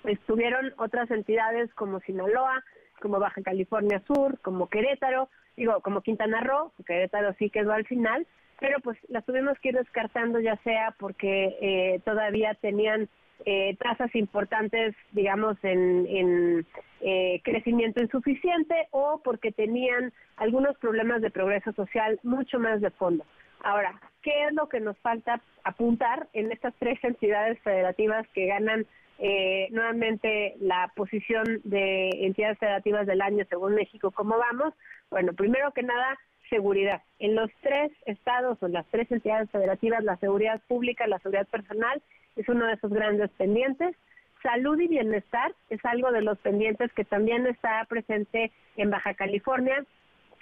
estuvieron 0.03 0.73
otras 0.77 1.11
entidades 1.11 1.71
como 1.73 1.99
Sinaloa, 1.99 2.63
como 3.01 3.19
Baja 3.19 3.41
California 3.43 4.01
Sur, 4.07 4.39
como 4.41 4.67
Querétaro, 4.67 5.29
digo, 5.57 5.81
como 5.81 6.01
Quintana 6.01 6.41
Roo, 6.41 6.71
Querétaro 6.85 7.33
sí 7.33 7.49
quedó 7.49 7.73
al 7.73 7.85
final, 7.85 8.25
pero 8.59 8.79
pues 8.79 8.97
las 9.09 9.25
tuvimos 9.25 9.59
que 9.59 9.69
ir 9.69 9.75
descartando 9.75 10.39
ya 10.39 10.55
sea 10.63 10.95
porque 10.99 11.57
eh, 11.61 12.01
todavía 12.05 12.53
tenían 12.55 13.09
eh, 13.45 13.75
tasas 13.77 14.13
importantes, 14.15 14.95
digamos, 15.11 15.57
en, 15.63 16.65
eh, 17.01 17.41
crecimiento 17.43 18.01
insuficiente 18.01 18.87
o 18.91 19.21
porque 19.23 19.51
tenían 19.51 20.13
algunos 20.37 20.77
problemas 20.77 21.21
de 21.21 21.31
progreso 21.31 21.71
social 21.73 22.19
mucho 22.23 22.59
más 22.59 22.81
de 22.81 22.91
fondo. 22.91 23.25
Ahora, 23.63 23.99
¿qué 24.21 24.45
es 24.45 24.53
lo 24.53 24.69
que 24.69 24.79
nos 24.79 24.97
falta 24.99 25.41
apuntar 25.63 26.27
en 26.33 26.51
estas 26.51 26.73
tres 26.79 26.99
entidades 27.03 27.59
federativas 27.61 28.27
que 28.33 28.47
ganan 28.47 28.85
eh, 29.23 29.67
nuevamente 29.69 30.55
la 30.59 30.91
posición 30.95 31.61
de 31.63 32.09
entidades 32.25 32.57
federativas 32.57 33.05
del 33.05 33.21
año 33.21 33.45
según 33.49 33.75
México, 33.75 34.09
¿cómo 34.09 34.35
vamos? 34.35 34.73
Bueno, 35.11 35.33
primero 35.33 35.71
que 35.73 35.83
nada, 35.83 36.17
seguridad. 36.49 37.03
En 37.19 37.35
los 37.35 37.51
tres 37.61 37.91
estados 38.07 38.57
o 38.63 38.67
las 38.67 38.85
tres 38.87 39.11
entidades 39.11 39.49
federativas, 39.51 40.03
la 40.03 40.17
seguridad 40.17 40.59
pública, 40.67 41.05
la 41.05 41.19
seguridad 41.19 41.47
personal 41.47 42.01
es 42.35 42.47
uno 42.49 42.65
de 42.67 42.73
esos 42.73 42.91
grandes 42.91 43.29
pendientes. 43.31 43.95
Salud 44.41 44.79
y 44.79 44.87
bienestar 44.87 45.53
es 45.69 45.83
algo 45.85 46.11
de 46.11 46.21
los 46.21 46.37
pendientes 46.39 46.91
que 46.93 47.05
también 47.05 47.45
está 47.45 47.85
presente 47.85 48.51
en 48.75 48.89
Baja 48.89 49.13
California, 49.13 49.85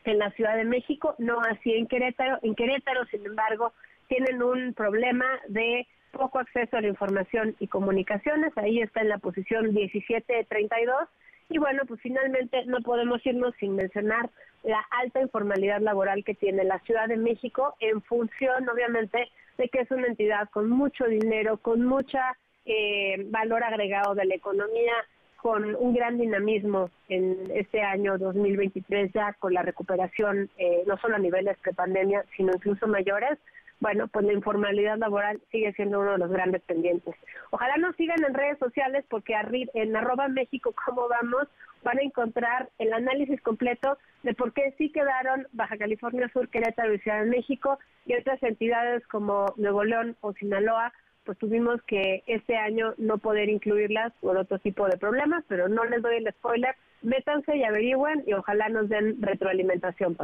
en 0.05 0.19
la 0.19 0.31
Ciudad 0.31 0.55
de 0.55 0.63
México, 0.63 1.15
no 1.17 1.41
así 1.41 1.73
en 1.73 1.87
Querétaro. 1.87 2.39
En 2.41 2.55
Querétaro, 2.55 3.05
sin 3.05 3.25
embargo, 3.25 3.73
tienen 4.07 4.41
un 4.41 4.73
problema 4.73 5.25
de 5.47 5.85
poco 6.11 6.39
acceso 6.39 6.77
a 6.77 6.81
la 6.81 6.87
información 6.87 7.55
y 7.59 7.67
comunicaciones, 7.67 8.57
ahí 8.57 8.81
está 8.81 9.01
en 9.01 9.09
la 9.09 9.19
posición 9.19 9.73
1732. 9.73 11.07
Y 11.49 11.57
bueno, 11.57 11.83
pues 11.87 11.99
finalmente 12.01 12.63
no 12.65 12.79
podemos 12.81 13.25
irnos 13.25 13.55
sin 13.59 13.75
mencionar 13.75 14.29
la 14.63 14.85
alta 14.91 15.19
informalidad 15.19 15.81
laboral 15.81 16.23
que 16.23 16.35
tiene 16.35 16.63
la 16.63 16.79
Ciudad 16.79 17.07
de 17.07 17.17
México 17.17 17.75
en 17.79 18.01
función, 18.03 18.69
obviamente, 18.69 19.29
de 19.57 19.69
que 19.69 19.79
es 19.81 19.91
una 19.91 20.07
entidad 20.07 20.47
con 20.51 20.69
mucho 20.69 21.05
dinero, 21.05 21.57
con 21.57 21.83
mucha 21.83 22.37
eh, 22.65 23.25
valor 23.29 23.63
agregado 23.63 24.13
de 24.13 24.25
la 24.25 24.35
economía, 24.35 24.93
con 25.37 25.75
un 25.75 25.93
gran 25.93 26.19
dinamismo 26.19 26.91
en 27.07 27.49
este 27.55 27.81
año 27.81 28.17
2023 28.17 29.11
ya 29.13 29.33
con 29.33 29.53
la 29.53 29.63
recuperación, 29.63 30.49
eh, 30.57 30.83
no 30.85 30.97
solo 30.97 31.15
a 31.15 31.19
niveles 31.19 31.57
prepandemia, 31.59 32.25
sino 32.35 32.53
incluso 32.53 32.87
mayores 32.87 33.39
bueno, 33.79 34.07
pues 34.07 34.25
la 34.25 34.33
informalidad 34.33 34.97
laboral 34.97 35.41
sigue 35.51 35.71
siendo 35.73 35.99
uno 35.99 36.13
de 36.13 36.17
los 36.17 36.31
grandes 36.31 36.61
pendientes. 36.63 37.15
Ojalá 37.51 37.77
nos 37.77 37.95
sigan 37.95 38.23
en 38.23 38.33
redes 38.33 38.59
sociales 38.59 39.05
porque 39.09 39.33
en 39.73 39.95
arroba 39.95 40.27
México, 40.27 40.73
¿cómo 40.85 41.07
vamos? 41.07 41.47
Van 41.83 41.97
a 41.97 42.03
encontrar 42.03 42.69
el 42.77 42.91
análisis 42.91 43.41
completo 43.41 43.97
de 44.23 44.33
por 44.33 44.51
qué 44.51 44.73
sí 44.77 44.91
quedaron 44.91 45.47
Baja 45.53 45.77
California 45.77 46.29
Sur, 46.33 46.49
Querétaro 46.49 46.93
y 46.93 46.99
Ciudad 46.99 47.23
de 47.23 47.29
México 47.29 47.79
y 48.05 48.15
otras 48.15 48.41
entidades 48.43 49.05
como 49.07 49.53
Nuevo 49.55 49.85
León 49.85 50.17
o 50.19 50.33
Sinaloa, 50.33 50.91
pues 51.23 51.37
tuvimos 51.37 51.81
que 51.83 52.23
este 52.27 52.57
año 52.57 52.93
no 52.97 53.17
poder 53.17 53.49
incluirlas 53.49 54.11
por 54.19 54.35
otro 54.35 54.59
tipo 54.59 54.87
de 54.87 54.97
problemas, 54.97 55.45
pero 55.47 55.69
no 55.69 55.85
les 55.85 56.01
doy 56.01 56.17
el 56.17 56.33
spoiler. 56.33 56.75
Métanse 57.01 57.55
y 57.55 57.63
averigüen 57.63 58.23
y 58.27 58.33
ojalá 58.33 58.67
nos 58.67 58.89
den 58.89 59.21
retroalimentación. 59.21 60.17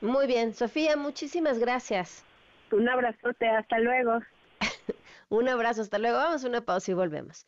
Muy 0.00 0.26
bien, 0.26 0.54
Sofía, 0.54 0.96
muchísimas 0.96 1.58
gracias. 1.58 2.24
Un 2.72 2.88
abrazote, 2.88 3.48
hasta 3.48 3.78
luego. 3.78 4.20
Un 5.28 5.48
abrazo, 5.48 5.82
hasta 5.82 5.98
luego. 5.98 6.16
Vamos 6.18 6.44
a 6.44 6.48
una 6.48 6.60
pausa 6.60 6.90
y 6.90 6.94
volvemos. 6.94 7.46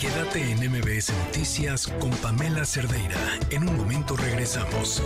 Quédate 0.00 0.52
en 0.52 0.58
MBS 0.70 1.12
Noticias 1.26 1.86
con 1.86 2.10
Pamela 2.10 2.64
Cerdeira. 2.64 3.16
En 3.50 3.68
un 3.68 3.76
momento 3.76 4.16
regresamos. 4.16 5.02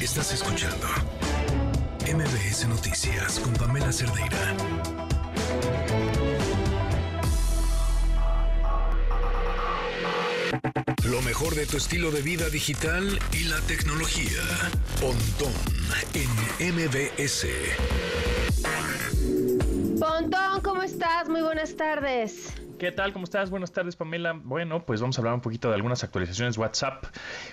Estás 0.00 0.34
escuchando 0.34 0.86
MBS 2.06 2.68
Noticias 2.68 3.40
con 3.40 3.54
Pamela 3.54 3.90
Cerdeira. 3.90 5.01
Lo 11.04 11.22
mejor 11.22 11.54
de 11.54 11.66
tu 11.66 11.76
estilo 11.76 12.10
de 12.10 12.22
vida 12.22 12.48
digital 12.48 13.18
y 13.32 13.44
la 13.44 13.60
tecnología. 13.62 14.40
Pontón 15.00 15.52
en 16.14 16.74
MBS. 16.74 17.46
Pontón, 19.98 20.60
¿cómo 20.62 20.82
estás? 20.82 21.28
Muy 21.28 21.42
buenas 21.42 21.76
tardes. 21.76 22.61
¿Qué 22.82 22.90
tal? 22.90 23.12
¿Cómo 23.12 23.22
estás? 23.22 23.48
Buenas 23.48 23.70
tardes, 23.70 23.94
Pamela. 23.94 24.32
Bueno, 24.32 24.84
pues 24.84 25.00
vamos 25.00 25.16
a 25.16 25.20
hablar 25.20 25.34
un 25.34 25.40
poquito 25.40 25.68
de 25.68 25.76
algunas 25.76 26.02
actualizaciones 26.02 26.58
WhatsApp. 26.58 27.04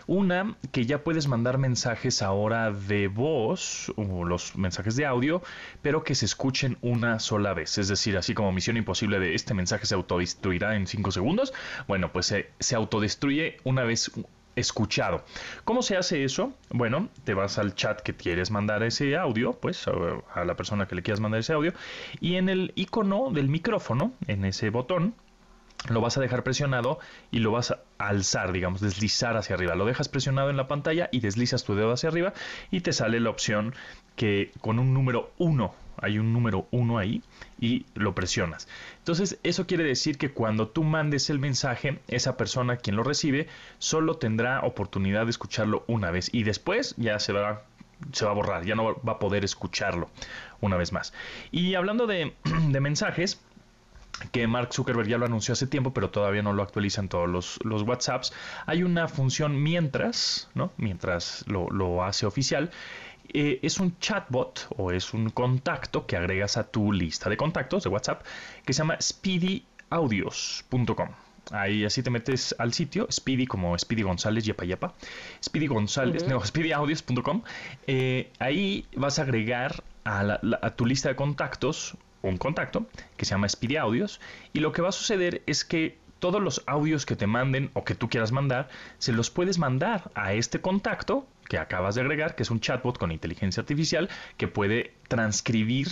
Una, 0.08 0.58
que 0.72 0.88
ya 0.88 1.04
puedes 1.04 1.28
mandar 1.28 1.60
mensajes 1.60 2.24
ahora 2.24 2.72
de 2.72 3.10
voz, 3.10 3.94
o 3.96 4.26
los 4.26 4.56
mensajes 4.56 4.96
de 4.96 5.06
audio, 5.06 5.44
pero 5.84 6.04
que 6.04 6.16
se 6.16 6.26
escuchen 6.26 6.80
una 6.82 7.20
sola 7.20 7.54
vez. 7.54 7.78
Es 7.78 7.90
decir, 7.90 8.18
así 8.18 8.34
como 8.34 8.52
Misión 8.52 8.76
Imposible 8.76 9.20
de 9.20 9.36
este 9.36 9.54
mensaje 9.54 9.86
se 9.86 9.94
autodestruirá 9.94 10.76
en 10.76 10.88
5 10.88 11.12
segundos. 11.12 11.54
Bueno, 11.88 12.12
pues 12.12 12.26
se, 12.26 12.50
se 12.60 12.76
autodestruye 12.76 13.58
una 13.64 13.84
vez 13.84 14.12
escuchado. 14.56 15.24
¿Cómo 15.64 15.82
se 15.82 15.98
hace 15.98 16.24
eso? 16.24 16.54
Bueno, 16.70 17.10
te 17.24 17.34
vas 17.34 17.58
al 17.58 17.76
chat 17.76 18.02
que 18.02 18.16
quieres 18.16 18.52
mandar 18.52 18.84
ese 18.84 19.18
audio, 19.18 19.54
pues 19.54 19.86
a, 19.88 20.44
la 20.44 20.56
persona 20.56 20.88
que 20.88 20.96
le 20.96 21.04
quieras 21.04 21.20
mandar 21.20 21.40
ese 21.40 21.54
audio, 21.54 21.74
y 22.20 22.36
en 22.36 22.50
el 22.50 22.74
icono 22.76 23.32
del 23.32 23.50
micrófono, 23.50 24.14
en 24.28 24.46
ese 24.46 24.70
botón, 24.70 25.16
lo 25.90 26.02
vas 26.02 26.18
a 26.18 26.22
dejar 26.22 26.44
presionado 26.44 27.00
y 27.32 27.40
lo 27.40 27.52
vas 27.52 27.72
a 27.72 27.80
alzar, 27.98 28.52
digamos, 28.52 28.82
deslizar 28.82 29.38
hacia 29.38 29.56
arriba. 29.56 29.76
Lo 29.76 29.86
dejas 29.86 30.10
presionado 30.10 30.50
en 30.50 30.58
la 30.58 30.68
pantalla 30.68 31.08
y 31.12 31.22
deslizas 31.22 31.64
tu 31.64 31.74
dedo 31.76 31.94
hacia 31.94 32.10
arriba 32.10 32.34
y 32.70 32.82
te 32.82 32.92
sale 32.92 33.20
la 33.22 33.30
opción 33.30 33.74
que 34.18 34.52
con 34.60 34.78
un 34.78 34.94
número 34.94 35.32
1, 35.38 35.74
hay 36.02 36.20
un 36.20 36.34
número 36.34 36.68
1 36.72 36.98
ahí 36.98 37.22
y 37.60 37.86
lo 37.96 38.16
presionas. 38.16 38.68
Entonces, 39.00 39.40
eso 39.44 39.68
quiere 39.68 39.84
decir 39.84 40.18
que 40.18 40.32
cuando 40.32 40.68
tú 40.68 40.84
mandes 40.84 41.30
el 41.30 41.40
mensaje, 41.40 42.00
esa 42.08 42.38
persona 42.38 42.78
quien 42.78 42.96
lo 42.96 43.04
recibe 43.04 43.48
solo 43.78 44.18
tendrá 44.18 44.62
oportunidad 44.62 45.26
de 45.26 45.32
escucharlo 45.32 45.84
una 45.88 46.12
vez 46.12 46.30
y 46.34 46.44
después 46.44 46.96
ya 46.98 47.20
se 47.20 47.34
va 47.34 47.64
se 48.14 48.24
va 48.24 48.32
a 48.32 48.34
borrar, 48.34 48.64
ya 48.64 48.76
no 48.76 48.96
va 49.06 49.14
a 49.14 49.20
poder 49.20 49.44
escucharlo 49.44 50.10
una 50.62 50.78
vez 50.78 50.94
más. 50.94 51.14
Y 51.52 51.76
hablando 51.76 52.08
de, 52.08 52.34
de 52.70 52.80
mensajes, 52.80 53.42
que 54.32 54.48
Mark 54.48 54.74
Zuckerberg 54.74 55.08
ya 55.08 55.18
lo 55.18 55.26
anunció 55.26 55.54
hace 55.54 55.68
tiempo, 55.68 55.94
pero 55.94 56.10
todavía 56.10 56.42
no 56.42 56.54
lo 56.54 56.62
actualizan 56.62 57.08
todos 57.08 57.30
los, 57.30 57.60
los 57.64 57.84
WhatsApps. 57.84 58.34
Hay 58.66 58.84
una 58.84 59.08
función 59.08 59.62
mientras, 59.62 60.50
¿no? 60.56 60.72
Mientras 60.78 61.46
lo, 61.48 61.70
lo 61.70 62.04
hace 62.04 62.26
oficial. 62.26 62.72
Eh, 63.34 63.60
es 63.62 63.80
un 63.80 63.98
chatbot 64.00 64.68
o 64.78 64.92
es 64.92 65.14
un 65.14 65.30
contacto 65.30 66.06
que 66.06 66.18
agregas 66.18 66.58
a 66.58 66.66
tu 66.66 66.92
lista 66.92 67.30
de 67.30 67.38
contactos 67.38 67.84
de 67.84 67.90
WhatsApp 67.90 68.26
que 68.66 68.74
se 68.74 68.80
llama 68.80 68.98
speedyaudios.com. 69.00 71.10
Ahí 71.52 71.86
así 71.86 72.04
te 72.04 72.10
metes 72.10 72.54
al 72.60 72.74
sitio, 72.74 73.08
Speedy 73.12 73.48
como 73.48 73.78
Speedy 73.78 74.04
González, 74.04 74.46
yepa 74.46 74.66
yepa, 74.66 74.94
Speedy 75.44 75.68
González, 75.68 76.28
no, 76.28 76.46
speedyaudios.com. 76.46 77.42
Eh, 77.88 78.32
ahí 78.40 78.86
vas 78.96 79.20
a 79.20 79.24
agregar 79.24 79.84
a, 80.04 80.40
a 80.62 80.76
tu 80.76 80.86
lista 80.86 81.10
de 81.10 81.16
contactos 81.16 81.98
un 82.22 82.38
contacto 82.38 82.86
que 83.18 83.26
se 83.26 83.32
llama 83.32 83.48
Speedy 83.48 83.78
Audios 83.78 84.20
y 84.54 84.60
lo 84.60 84.72
que 84.72 84.82
va 84.82 84.90
a 84.90 84.92
suceder 84.92 85.42
es 85.46 85.64
que 85.64 85.98
todos 86.20 86.42
los 86.42 86.64
audios 86.68 87.06
que 87.06 87.16
te 87.16 87.28
manden 87.28 87.72
o 87.74 87.84
que 87.84 87.96
tú 87.96 88.10
quieras 88.10 88.32
mandar, 88.32 88.70
se 88.98 89.14
los 89.14 89.30
puedes 89.30 89.58
mandar 89.58 90.12
a 90.16 90.34
este 90.34 90.62
contacto 90.62 91.26
que 91.50 91.58
acabas 91.58 91.96
de 91.96 92.02
agregar, 92.02 92.36
que 92.36 92.44
es 92.44 92.52
un 92.52 92.62
chatbot 92.62 92.98
con 92.98 93.12
inteligencia 93.12 93.60
artificial 93.60 94.08
que 94.38 94.48
puede 94.48 94.94
transcribir 95.10 95.88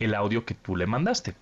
el 0.00 0.16
audio 0.16 0.44
que 0.44 0.54
tú 0.54 0.74
le 0.74 0.86
mandaste. 0.86 1.34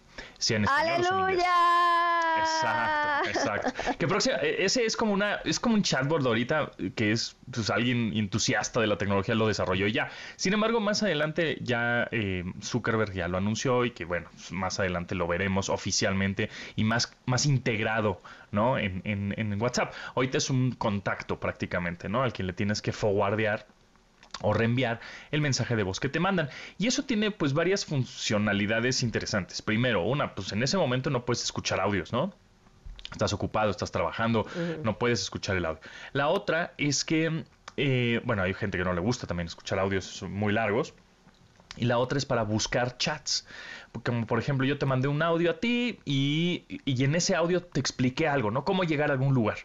¡Aleluya! 0.69 1.90
Exacto, 2.39 3.29
exacto. 3.29 3.99
Que 3.99 4.07
próxima, 4.07 4.37
e, 4.37 4.65
ese 4.65 4.85
es 4.85 4.97
como 4.97 5.13
una, 5.13 5.37
es 5.45 5.59
como 5.61 5.75
un 5.75 5.83
chatbot 5.83 6.25
ahorita 6.25 6.71
que 6.95 7.13
es 7.13 7.37
pues 7.51 7.71
alguien 7.71 8.13
entusiasta 8.15 8.81
de 8.81 8.87
la 8.87 8.97
tecnología 8.97 9.35
lo 9.35 9.49
desarrolló 9.49 9.87
y 9.87 9.93
ya. 9.93 10.11
Sin 10.37 10.53
embargo, 10.53 10.81
más 10.81 11.03
adelante 11.03 11.59
ya 11.61 12.09
eh, 12.11 12.45
Zuckerberg 12.63 13.13
ya 13.13 13.29
lo 13.29 13.39
anunció 13.39 13.85
y 13.85 13.91
que 13.91 14.05
bueno, 14.05 14.29
más 14.51 14.81
adelante 14.81 15.15
lo 15.15 15.27
veremos 15.27 15.69
oficialmente 15.69 16.51
y 16.77 16.85
más, 16.85 17.17
más 17.27 17.47
integrado, 17.47 18.21
¿no? 18.53 18.79
En, 18.79 19.03
en, 19.05 19.35
en 19.37 19.61
WhatsApp. 19.61 19.93
Ahorita 20.15 20.39
es 20.39 20.51
un 20.51 20.73
contacto 20.73 21.41
prácticamente, 21.41 22.09
¿no? 22.09 22.23
Al 22.23 22.33
que 22.33 22.43
le 22.43 22.53
tienes 22.53 22.83
que 22.83 22.93
forwardear 22.93 23.67
o 24.43 24.53
reenviar 24.55 25.01
el 25.31 25.41
mensaje 25.41 25.77
de 25.77 25.83
voz 25.83 26.01
que 26.01 26.09
te 26.09 26.21
mandan. 26.21 26.49
Y 26.79 26.87
eso 26.87 27.05
tiene 27.05 27.31
pues 27.31 27.53
varias 27.53 27.85
funcionalidades 27.85 29.03
interesantes. 29.03 29.63
Primero, 29.63 30.03
una, 30.05 30.35
pues 30.35 30.53
en 30.53 30.63
ese 30.63 30.77
momento 30.79 31.11
no 31.11 31.25
puedes 31.25 31.43
escuchar 31.45 31.81
audios, 31.81 32.13
¿no? 32.13 32.33
Estás 33.13 33.33
ocupado, 33.33 33.71
estás 33.71 33.91
trabajando, 33.91 34.47
no 34.85 34.99
puedes 34.99 35.21
escuchar 35.21 35.57
el 35.57 35.65
audio. 35.65 35.81
La 36.13 36.29
otra 36.29 36.75
es 36.79 37.05
que, 37.05 37.45
eh, 37.77 38.21
bueno, 38.25 38.43
hay 38.43 38.55
gente 38.55 38.79
que 38.79 38.85
no 38.85 38.93
le 38.93 39.01
gusta 39.01 39.27
también 39.27 39.49
escuchar 39.49 39.79
audios 39.79 40.23
muy 40.23 40.53
largos. 40.53 40.95
y 41.77 41.85
la 41.85 41.99
otra 41.99 42.19
es 42.19 42.27
para 42.27 42.43
buscar 42.43 42.99
chats. 42.99 43.47
Como 44.05 44.27
por 44.27 44.39
ejemplo, 44.41 44.67
yo 44.67 44.77
te 44.79 44.87
mandé 44.87 45.07
un 45.09 45.23
audio 45.23 45.53
a 45.53 45.61
ti 45.61 46.01
y, 46.05 46.65
y 46.85 47.05
en 47.05 47.15
ese 47.15 47.37
audio 47.37 47.63
te 47.63 47.79
expliqué 47.81 48.27
algo, 48.29 48.51
¿no? 48.51 48.65
Cómo 48.65 48.83
llegar 48.85 49.11
a 49.11 49.13
algún 49.15 49.35
lugar. 49.35 49.59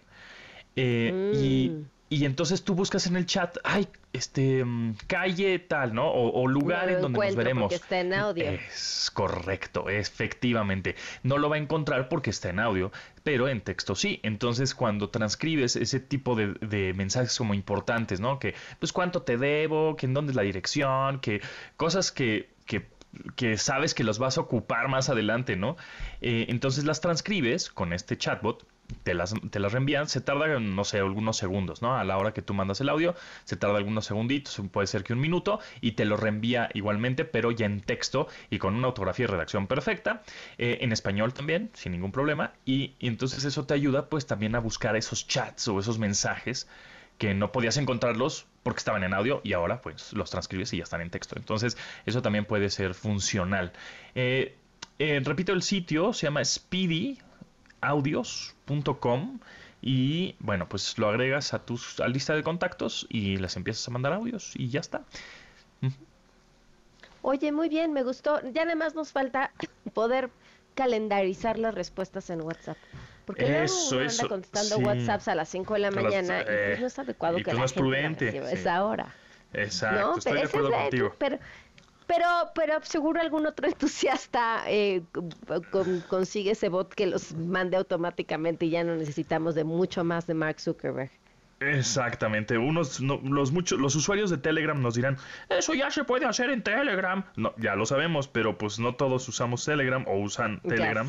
Eh, 0.76 1.32
y, 1.34 1.70
Mm. 1.70 1.82
y 1.82 1.86
entonces 2.24 2.64
tú 2.64 2.76
buscas 2.76 3.08
en 3.08 3.18
el 3.18 3.26
chat, 3.26 3.58
ay, 3.66 3.90
este, 4.14 4.64
mm, 4.64 4.96
calle 5.08 5.60
tal, 5.60 5.94
¿no? 5.94 6.08
O, 6.08 6.42
o 6.44 6.48
lugar 6.48 6.86
No 6.88 6.96
en 6.96 7.02
donde 7.02 7.20
nos 7.20 7.36
veremos. 7.36 7.64
porque 7.64 7.76
está 7.76 8.00
en 8.00 8.14
audio. 8.14 8.46
Es 8.52 9.12
correcto, 9.14 9.90
efectivamente. 9.90 10.96
No 11.24 11.38
lo 11.38 11.50
va 11.50 11.58
a 11.58 11.60
encontrar 11.60 12.08
porque 12.08 12.30
está 12.30 12.50
en 12.52 12.60
audio, 12.60 12.92
pero 13.24 13.50
en 13.50 13.60
texto 13.60 13.96
sí. 13.96 14.22
Entonces, 14.24 14.76
cuando 14.76 15.10
transcribes 15.10 15.76
ese 15.76 16.00
tipo 16.00 16.36
de, 16.36 16.54
de 16.62 16.94
mensajes 16.94 17.38
como 17.38 17.54
importantes, 17.54 18.22
¿no? 18.22 18.40
Que, 18.40 18.56
pues, 18.80 18.94
cuánto 18.94 19.24
te 19.24 19.38
debo, 19.38 19.98
que 19.98 20.06
en 20.06 20.14
dónde 20.14 20.32
es 20.32 20.36
la 20.38 20.44
dirección, 20.44 21.20
que 21.20 21.42
cosas 21.76 22.12
que, 22.14 22.50
que, 22.66 22.88
que 23.36 23.58
sabes 23.58 23.94
que 23.94 24.04
los 24.04 24.20
vas 24.20 24.38
a 24.38 24.42
ocupar 24.42 24.88
más 24.88 25.10
adelante, 25.10 25.56
¿no? 25.56 25.76
Eh, 26.22 26.46
entonces 26.50 26.86
las 26.86 27.02
transcribes 27.02 27.70
con 27.70 27.92
este 27.94 28.18
chatbot 28.18 28.66
te 29.04 29.14
las, 29.14 29.34
te 29.50 29.60
las 29.60 29.72
reenvían, 29.72 30.08
se 30.08 30.22
tarda, 30.22 30.60
no 30.60 30.84
sé, 30.84 31.00
algunos 31.00 31.38
segundos, 31.38 31.82
¿no? 31.82 31.98
A 31.98 32.04
la 32.04 32.18
hora 32.18 32.34
que 32.34 32.42
tú 32.42 32.54
mandas 32.54 32.82
el 32.82 32.90
audio, 32.90 33.16
se 33.44 33.56
tarda 33.56 33.78
algunos 33.78 34.06
segunditos, 34.06 34.62
puede 34.72 34.88
ser 34.88 35.04
que 35.04 35.14
un 35.14 35.20
minuto, 35.20 35.60
y 35.82 35.94
te 35.94 36.06
lo 36.06 36.18
reenvía 36.18 36.70
igualmente, 36.74 37.26
pero 37.26 37.52
ya 37.52 37.66
en 37.66 37.82
texto 37.82 38.28
y 38.50 38.58
con 38.58 38.76
una 38.76 38.90
ortografía 38.90 39.26
y 39.26 39.28
redacción 39.28 39.68
perfecta, 39.68 40.24
eh, 40.58 40.80
en 40.82 40.92
español 40.92 41.34
también, 41.34 41.70
sin 41.74 41.92
ningún 41.92 42.12
problema, 42.12 42.54
y, 42.66 42.94
entonces 43.00 43.44
eso 43.46 43.66
te 43.66 43.74
ayuda 43.74 44.10
pues 44.10 44.26
también 44.26 44.56
a 44.56 44.60
buscar 44.60 44.96
esos 44.96 45.28
chats 45.28 45.68
o 45.68 45.80
esos 45.80 46.00
mensajes 46.00 46.68
que 47.18 47.34
no 47.34 47.52
podías 47.52 47.78
encontrarlos 47.78 48.46
porque 48.64 48.80
estaban 48.80 49.04
en 49.04 49.14
audio 49.14 49.42
y 49.44 49.54
ahora 49.54 49.82
pues 49.82 50.12
los 50.14 50.30
transcribes 50.30 50.74
y 50.74 50.78
ya 50.78 50.84
están 50.84 51.02
en 51.02 51.10
texto. 51.10 51.36
Entonces 51.38 51.78
eso 52.06 52.22
también 52.22 52.46
puede 52.46 52.70
ser 52.70 52.94
funcional. 52.94 53.72
Eh, 54.16 54.56
eh, 55.00 55.22
repito, 55.24 55.54
el 55.54 55.62
sitio 55.62 56.14
se 56.14 56.28
llama 56.28 56.42
speedyaudios.com 57.86 59.40
y 59.82 60.36
bueno, 60.40 60.68
pues 60.68 60.98
lo 60.98 61.10
agregas 61.10 61.54
a 61.54 61.60
tu 61.60 61.80
a 62.04 62.08
lista 62.08 62.36
de 62.36 62.44
contactos 62.44 63.06
y 63.10 63.38
les 63.38 63.56
empiezas 63.56 63.88
a 63.88 63.92
mandar 63.92 64.14
audios 64.14 64.54
y 64.56 64.70
ya 64.70 64.80
está. 64.80 65.04
Oye, 67.22 67.52
muy 67.52 67.70
bien, 67.70 67.94
me 67.94 68.04
gustó. 68.04 68.40
Ya 68.52 68.66
nada 68.66 68.76
más 68.76 68.96
nos 68.96 69.12
falta 69.12 69.52
poder 69.94 70.30
calendarizar 70.76 71.58
las 71.60 71.74
respuestas 71.74 72.30
en 72.30 72.42
WhatsApp. 72.42 72.78
Porque 73.26 73.64
Eso, 73.64 73.96
uno 73.96 74.02
anda 74.02 74.14
eso, 74.14 74.28
contestando 74.30 74.76
sí. 74.78 74.84
WhatsApps 74.84 75.28
a 75.30 75.36
las 75.36 75.50
5 75.50 75.74
de 75.74 75.80
la 75.80 75.92
las- 75.92 76.04
mañana 76.04 76.40
y 76.42 76.46
eh, 76.48 76.64
pues 76.68 76.80
no 76.82 76.88
es 76.88 77.00
adecuado 77.00 77.38
y 77.40 77.44
que 77.44 77.52
pues 77.52 77.58
la 77.60 77.66
es 77.66 77.72
gente 77.72 77.82
prudente, 77.84 78.32
sí. 78.32 78.38
esa 78.56 78.86
hora. 78.86 79.16
Exacto, 79.54 80.00
¿no? 80.00 80.18
estoy 80.18 80.34
Pero 80.34 80.42
de 80.42 80.48
acuerdo 80.48 80.70
es 80.70 80.76
contigo. 80.82 81.16
Pero, 81.18 81.40
pero, 82.08 82.26
pero 82.54 82.80
seguro 82.84 83.20
algún 83.22 83.46
otro 83.48 83.68
entusiasta 83.74 84.64
eh, 84.68 85.04
con- 85.72 86.02
consigue 86.08 86.52
ese 86.52 86.70
bot 86.70 86.94
que 86.94 87.08
los 87.08 87.34
mande 87.36 87.78
automáticamente 87.78 88.66
y 88.66 88.70
ya 88.72 88.84
no 88.84 88.96
necesitamos 88.96 89.56
de 89.56 89.64
mucho 89.64 90.04
más 90.04 90.28
de 90.28 90.34
Mark 90.34 90.60
Zuckerberg. 90.60 91.12
Exactamente. 91.62 92.58
Unos, 92.58 93.00
no- 93.02 93.20
los 93.24 93.52
muchos, 93.52 93.80
los 93.80 93.96
usuarios 93.96 94.30
de 94.30 94.38
Telegram 94.38 94.80
nos 94.82 94.96
dirán, 94.96 95.18
eso 95.50 95.74
ya 95.74 95.90
se 95.90 96.04
puede 96.04 96.26
hacer 96.26 96.50
en 96.50 96.62
Telegram. 96.64 97.24
No, 97.38 97.54
ya 97.58 97.76
lo 97.76 97.86
sabemos, 97.86 98.28
pero 98.28 98.58
pues 98.58 98.78
no 98.78 98.96
todos 98.96 99.28
usamos 99.30 99.64
Telegram 99.66 100.04
o 100.08 100.18
usan 100.20 100.60
Telegram. 100.62 101.08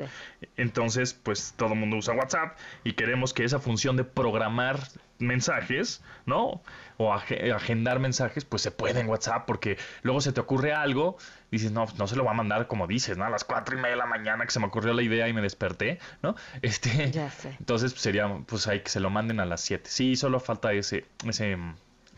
Entonces, 0.56 1.14
pues 1.14 1.52
todo 1.56 1.72
el 1.74 1.80
mundo 1.80 1.96
usa 1.96 2.14
WhatsApp 2.14 2.56
y 2.84 2.92
queremos 2.92 3.34
que 3.34 3.44
esa 3.44 3.58
función 3.58 3.96
de 3.96 4.04
programar 4.04 4.78
mensajes, 5.18 6.02
¿no? 6.26 6.62
O 6.98 7.12
ag- 7.12 7.52
agendar 7.54 7.98
mensajes, 8.00 8.44
pues 8.44 8.62
se 8.62 8.70
puede 8.70 9.00
en 9.00 9.08
WhatsApp 9.08 9.44
porque 9.46 9.78
luego 10.02 10.20
se 10.20 10.32
te 10.32 10.40
ocurre 10.40 10.72
algo, 10.72 11.16
dices, 11.50 11.72
no, 11.72 11.86
no 11.98 12.06
se 12.06 12.16
lo 12.16 12.24
va 12.24 12.30
a 12.30 12.34
mandar 12.34 12.66
como 12.66 12.86
dices, 12.86 13.16
¿no? 13.18 13.24
A 13.24 13.30
las 13.30 13.44
cuatro 13.44 13.74
y 13.74 13.80
media 13.80 13.90
de 13.90 13.96
la 13.96 14.06
mañana 14.06 14.44
que 14.44 14.50
se 14.50 14.60
me 14.60 14.66
ocurrió 14.66 14.92
la 14.94 15.02
idea 15.02 15.28
y 15.28 15.32
me 15.32 15.42
desperté, 15.42 15.98
¿no? 16.22 16.34
Este, 16.62 17.10
Ya 17.10 17.30
sé. 17.30 17.56
entonces 17.58 17.92
pues, 17.92 18.02
sería, 18.02 18.28
pues 18.46 18.66
hay 18.66 18.80
que 18.80 18.90
se 18.90 19.00
lo 19.00 19.10
manden 19.10 19.40
a 19.40 19.44
las 19.46 19.60
7. 19.60 19.88
Sí, 19.90 20.16
solo 20.16 20.40
falta 20.40 20.72
ese, 20.72 21.06
ese, 21.26 21.56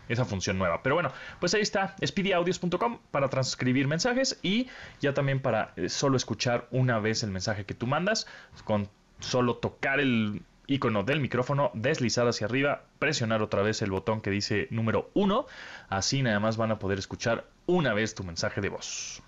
esa 0.09 0.24
función 0.24 0.59
nueva. 0.59 0.82
Pero 0.82 0.94
bueno, 0.94 1.12
pues 1.40 1.55
ahí 1.55 1.61
está, 1.62 1.94
speedyaudios.com 2.05 2.99
para 3.11 3.28
transcribir 3.28 3.86
mensajes 3.88 4.38
y 4.42 4.68
ya 5.01 5.12
también 5.14 5.40
para 5.40 5.72
eh, 5.76 5.88
solo 5.88 6.16
escuchar 6.16 6.66
una 6.70 6.99
vez 6.99 7.22
el 7.22 7.30
mensaje 7.30 7.64
que 7.64 7.74
tú 7.74 7.86
mandas, 7.86 8.26
con 8.64 8.88
solo 9.20 9.57
tocar 9.57 9.99
el 10.01 10.42
icono 10.68 11.02
del 11.02 11.20
micrófono, 11.20 11.72
deslizar 11.74 12.28
hacia 12.28 12.46
arriba, 12.46 12.84
presionar 13.00 13.42
otra 13.42 13.62
vez 13.62 13.82
el 13.82 13.90
botón 13.90 14.20
que 14.20 14.30
dice 14.30 14.68
número 14.70 15.10
1, 15.14 15.46
así 15.88 16.22
nada 16.22 16.38
más 16.38 16.56
van 16.56 16.70
a 16.70 16.78
poder 16.78 16.98
escuchar 16.98 17.46
una 17.66 17.94
vez 17.94 18.14
tu 18.14 18.22
mensaje 18.22 18.60
de 18.60 18.68
voz. 18.68 19.20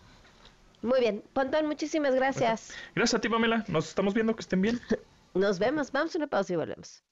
Muy 0.82 1.00
bien, 1.00 1.22
Pontón, 1.32 1.66
muchísimas 1.66 2.14
gracias. 2.14 2.72
Gracias 2.94 3.18
a 3.18 3.20
ti, 3.20 3.28
Pamela. 3.28 3.64
Nos 3.68 3.88
estamos 3.88 4.14
viendo, 4.14 4.34
que 4.34 4.40
estén 4.40 4.62
bien. 4.62 4.80
Nos 5.34 5.58
vemos, 5.58 5.90
vamos 5.92 6.14
a 6.14 6.18
una 6.18 6.26
pausa 6.26 6.52
y 6.52 6.56
volvemos. 6.56 7.02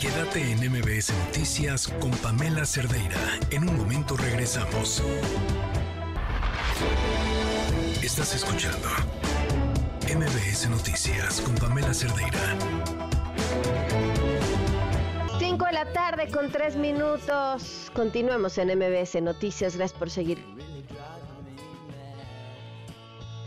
Quédate 0.00 0.52
en 0.52 0.58
MBS 0.70 1.12
Noticias 1.26 1.88
con 2.00 2.12
Pamela 2.18 2.64
Cerdeira. 2.64 3.18
En 3.50 3.68
un 3.68 3.76
momento 3.76 4.16
regresamos. 4.16 5.02
Estás 8.00 8.34
escuchando 8.36 8.88
MBS 10.08 10.70
Noticias 10.70 11.42
con 11.42 11.54
Pamela 11.56 11.92
Cerdeira. 11.92 12.56
5 15.38 15.66
de 15.66 15.72
la 15.72 15.92
tarde 15.92 16.30
con 16.30 16.50
3 16.50 16.76
minutos. 16.76 17.90
Continuamos 17.94 18.56
en 18.56 18.78
MBS 18.78 19.20
Noticias. 19.20 19.76
Gracias 19.76 19.98
por 19.98 20.08
seguir. 20.08 20.38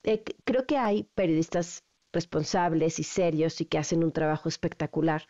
Eh, 0.04 0.24
creo 0.44 0.66
que 0.66 0.78
hay 0.78 1.04
periodistas 1.04 1.84
responsables 2.14 3.00
y 3.00 3.04
serios 3.04 3.62
y 3.62 3.66
que 3.66 3.78
hacen 3.78 4.04
un 4.04 4.12
trabajo 4.12 4.50
espectacular. 4.50 5.24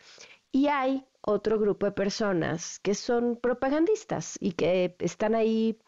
Y 0.52 0.68
hay 0.68 1.06
otro 1.20 1.58
grupo 1.58 1.86
de 1.86 1.92
personas 1.92 2.78
que 2.80 2.94
son 2.94 3.36
propagandistas 3.36 4.38
y 4.40 4.52
que 4.52 4.96
están 5.00 5.34
ahí 5.34 5.78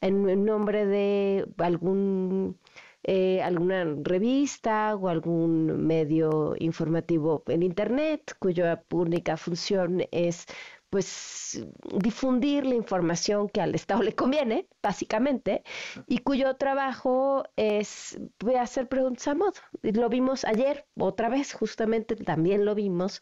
en, 0.00 0.44
nombre 0.44 0.86
de 0.86 1.46
algún 1.58 2.58
eh, 3.04 3.40
alguna 3.42 3.84
revista 4.02 4.96
o 4.96 5.08
algún 5.08 5.86
medio 5.86 6.54
informativo 6.58 7.44
en 7.46 7.62
internet 7.62 8.34
cuya 8.40 8.82
única 8.90 9.36
función 9.36 10.02
es 10.10 10.46
pues 10.90 11.66
difundir 12.00 12.64
la 12.64 12.74
información 12.74 13.48
que 13.48 13.60
al 13.60 13.74
Estado 13.74 14.02
le 14.02 14.14
conviene, 14.14 14.68
básicamente, 14.82 15.62
y 16.06 16.18
cuyo 16.18 16.56
trabajo 16.56 17.44
es 17.56 18.18
voy 18.40 18.54
a 18.54 18.62
hacer 18.62 18.88
preguntas 18.88 19.28
a 19.28 19.34
modo. 19.34 19.52
Lo 19.82 20.08
vimos 20.08 20.44
ayer, 20.44 20.86
otra 20.98 21.28
vez, 21.28 21.52
justamente 21.54 22.16
también 22.16 22.64
lo 22.64 22.74
vimos, 22.74 23.20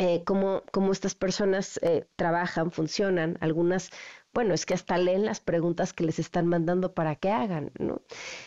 eh, 0.00 0.24
cómo, 0.24 0.62
cómo 0.72 0.92
estas 0.92 1.14
personas 1.14 1.78
eh, 1.82 2.06
trabajan, 2.16 2.70
funcionan, 2.70 3.36
algunas, 3.42 3.90
bueno, 4.32 4.54
es 4.54 4.64
que 4.64 4.72
hasta 4.72 4.96
leen 4.96 5.26
las 5.26 5.40
preguntas 5.40 5.92
que 5.92 6.04
les 6.04 6.18
están 6.18 6.46
mandando 6.46 6.94
para 6.94 7.16
que 7.16 7.28
hagan, 7.28 7.70
¿no? 7.78 8.00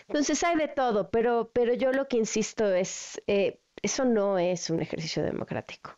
Entonces 0.08 0.44
hay 0.44 0.58
de 0.58 0.68
todo, 0.68 1.12
pero, 1.12 1.52
pero 1.54 1.76
yo 1.76 1.92
lo 1.92 2.08
que 2.08 2.18
insisto 2.18 2.74
es, 2.74 3.22
eh, 3.28 3.60
eso 3.84 4.04
no 4.04 4.40
es 4.40 4.72
un 4.72 4.82
ejercicio 4.82 5.22
democrático. 5.22 5.92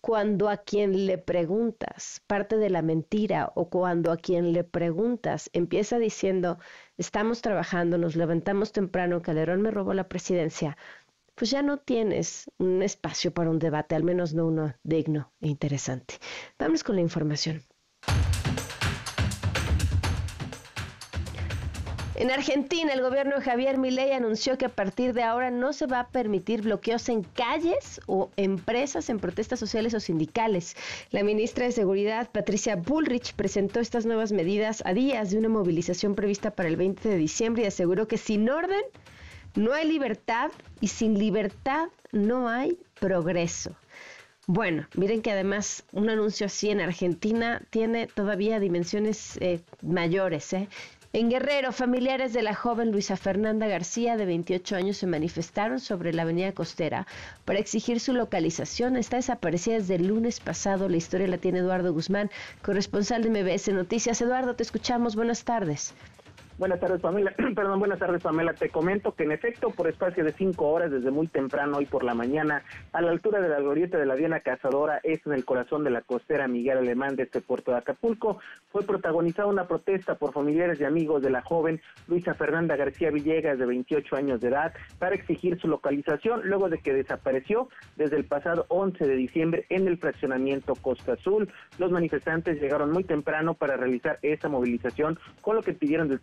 Cuando 0.00 0.48
a 0.48 0.56
quien 0.56 1.04
le 1.04 1.18
preguntas 1.18 2.22
parte 2.26 2.56
de 2.56 2.70
la 2.70 2.80
mentira 2.80 3.52
o 3.54 3.68
cuando 3.68 4.12
a 4.12 4.16
quien 4.16 4.54
le 4.54 4.64
preguntas 4.64 5.50
empieza 5.52 5.98
diciendo, 5.98 6.58
estamos 6.96 7.42
trabajando, 7.42 7.98
nos 7.98 8.16
levantamos 8.16 8.72
temprano, 8.72 9.20
Calderón 9.20 9.60
me 9.60 9.70
robó 9.70 9.92
la 9.92 10.08
presidencia, 10.08 10.78
pues 11.34 11.50
ya 11.50 11.62
no 11.62 11.78
tienes 11.78 12.50
un 12.58 12.82
espacio 12.82 13.32
para 13.32 13.50
un 13.50 13.58
debate, 13.58 13.94
al 13.94 14.04
menos 14.04 14.34
no 14.34 14.46
uno 14.46 14.74
digno 14.82 15.32
e 15.40 15.48
interesante. 15.48 16.14
Vamos 16.58 16.84
con 16.84 16.96
la 16.96 17.02
información. 17.02 17.62
En 22.14 22.30
Argentina, 22.30 22.92
el 22.92 23.00
gobierno 23.00 23.34
de 23.36 23.42
Javier 23.42 23.78
Milei 23.78 24.12
anunció 24.12 24.56
que 24.56 24.66
a 24.66 24.68
partir 24.68 25.12
de 25.12 25.24
ahora 25.24 25.50
no 25.50 25.72
se 25.72 25.86
va 25.86 25.98
a 25.98 26.08
permitir 26.10 26.62
bloqueos 26.62 27.08
en 27.08 27.24
calles 27.24 28.00
o 28.06 28.30
empresas 28.36 29.08
en 29.08 29.18
protestas 29.18 29.58
sociales 29.58 29.92
o 29.94 29.98
sindicales. 29.98 30.76
La 31.10 31.24
ministra 31.24 31.64
de 31.64 31.72
Seguridad, 31.72 32.30
Patricia 32.30 32.76
Bullrich, 32.76 33.34
presentó 33.34 33.80
estas 33.80 34.06
nuevas 34.06 34.30
medidas 34.30 34.84
a 34.86 34.92
días 34.92 35.30
de 35.30 35.38
una 35.38 35.48
movilización 35.48 36.14
prevista 36.14 36.52
para 36.52 36.68
el 36.68 36.76
20 36.76 37.08
de 37.08 37.16
diciembre 37.16 37.64
y 37.64 37.66
aseguró 37.66 38.06
que 38.06 38.18
sin 38.18 38.48
orden 38.48 38.82
no 39.54 39.72
hay 39.72 39.86
libertad 39.86 40.50
y 40.80 40.88
sin 40.88 41.18
libertad 41.18 41.88
no 42.10 42.48
hay 42.48 42.78
progreso. 42.98 43.76
Bueno, 44.46 44.88
miren 44.96 45.22
que 45.22 45.30
además 45.30 45.84
un 45.92 46.10
anuncio 46.10 46.46
así 46.46 46.70
en 46.70 46.80
Argentina 46.80 47.62
tiene 47.70 48.08
todavía 48.08 48.58
dimensiones 48.58 49.36
eh, 49.40 49.60
mayores. 49.82 50.52
¿eh? 50.52 50.68
En 51.12 51.28
Guerrero, 51.28 51.72
familiares 51.72 52.32
de 52.32 52.42
la 52.42 52.54
joven 52.54 52.90
Luisa 52.90 53.16
Fernanda 53.18 53.66
García, 53.66 54.16
de 54.16 54.24
28 54.24 54.76
años, 54.76 54.96
se 54.96 55.06
manifestaron 55.06 55.78
sobre 55.78 56.14
la 56.14 56.22
avenida 56.22 56.52
costera 56.52 57.06
para 57.44 57.58
exigir 57.58 58.00
su 58.00 58.14
localización. 58.14 58.96
Está 58.96 59.16
desaparecida 59.16 59.74
desde 59.74 59.96
el 59.96 60.06
lunes 60.06 60.40
pasado. 60.40 60.88
La 60.88 60.96
historia 60.96 61.28
la 61.28 61.36
tiene 61.38 61.58
Eduardo 61.58 61.92
Guzmán, 61.92 62.30
corresponsal 62.62 63.22
de 63.22 63.30
MBS 63.30 63.68
Noticias. 63.68 64.22
Eduardo, 64.22 64.56
te 64.56 64.62
escuchamos. 64.62 65.14
Buenas 65.14 65.44
tardes. 65.44 65.94
Buenas 66.58 66.80
tardes, 66.80 67.00
Pamela. 67.00 67.32
Perdón, 67.56 67.78
buenas 67.78 67.98
tardes, 67.98 68.22
Pamela. 68.22 68.52
Te 68.52 68.68
comento 68.68 69.14
que 69.14 69.24
en 69.24 69.32
efecto, 69.32 69.70
por 69.70 69.88
espacio 69.88 70.22
de 70.22 70.32
cinco 70.32 70.68
horas, 70.68 70.90
desde 70.90 71.10
muy 71.10 71.26
temprano 71.26 71.78
hoy 71.78 71.86
por 71.86 72.04
la 72.04 72.14
mañana, 72.14 72.62
a 72.92 73.00
la 73.00 73.10
altura 73.10 73.40
de 73.40 73.48
la 73.48 73.58
glorieta 73.58 73.98
de 73.98 74.04
la 74.04 74.14
Diana 74.14 74.40
Cazadora, 74.40 75.00
es 75.02 75.26
en 75.26 75.32
el 75.32 75.44
corazón 75.46 75.82
de 75.82 75.90
la 75.90 76.02
costera 76.02 76.48
Miguel 76.48 76.78
Alemán 76.78 77.16
de 77.16 77.24
este 77.24 77.40
puerto 77.40 77.72
de 77.72 77.78
Acapulco, 77.78 78.38
fue 78.70 78.82
protagonizada 78.82 79.48
una 79.48 79.66
protesta 79.66 80.16
por 80.16 80.32
familiares 80.32 80.80
y 80.80 80.84
amigos 80.84 81.22
de 81.22 81.30
la 81.30 81.42
joven 81.42 81.80
Luisa 82.06 82.34
Fernanda 82.34 82.76
García 82.76 83.10
Villegas, 83.10 83.58
de 83.58 83.66
28 83.66 84.16
años 84.16 84.40
de 84.40 84.48
edad, 84.48 84.74
para 84.98 85.14
exigir 85.14 85.58
su 85.58 85.68
localización 85.68 86.42
luego 86.44 86.68
de 86.68 86.78
que 86.78 86.92
desapareció 86.92 87.68
desde 87.96 88.16
el 88.16 88.24
pasado 88.24 88.66
11 88.68 89.06
de 89.06 89.14
diciembre 89.16 89.66
en 89.70 89.88
el 89.88 89.96
fraccionamiento 89.98 90.74
Costa 90.74 91.14
Azul. 91.14 91.50
Los 91.78 91.90
manifestantes 91.90 92.60
llegaron 92.60 92.90
muy 92.90 93.04
temprano 93.04 93.54
para 93.54 93.76
realizar 93.76 94.18
esa 94.22 94.48
movilización, 94.48 95.18
con 95.40 95.56
lo 95.56 95.62
que 95.62 95.72
pidieron 95.72 96.08
del 96.08 96.20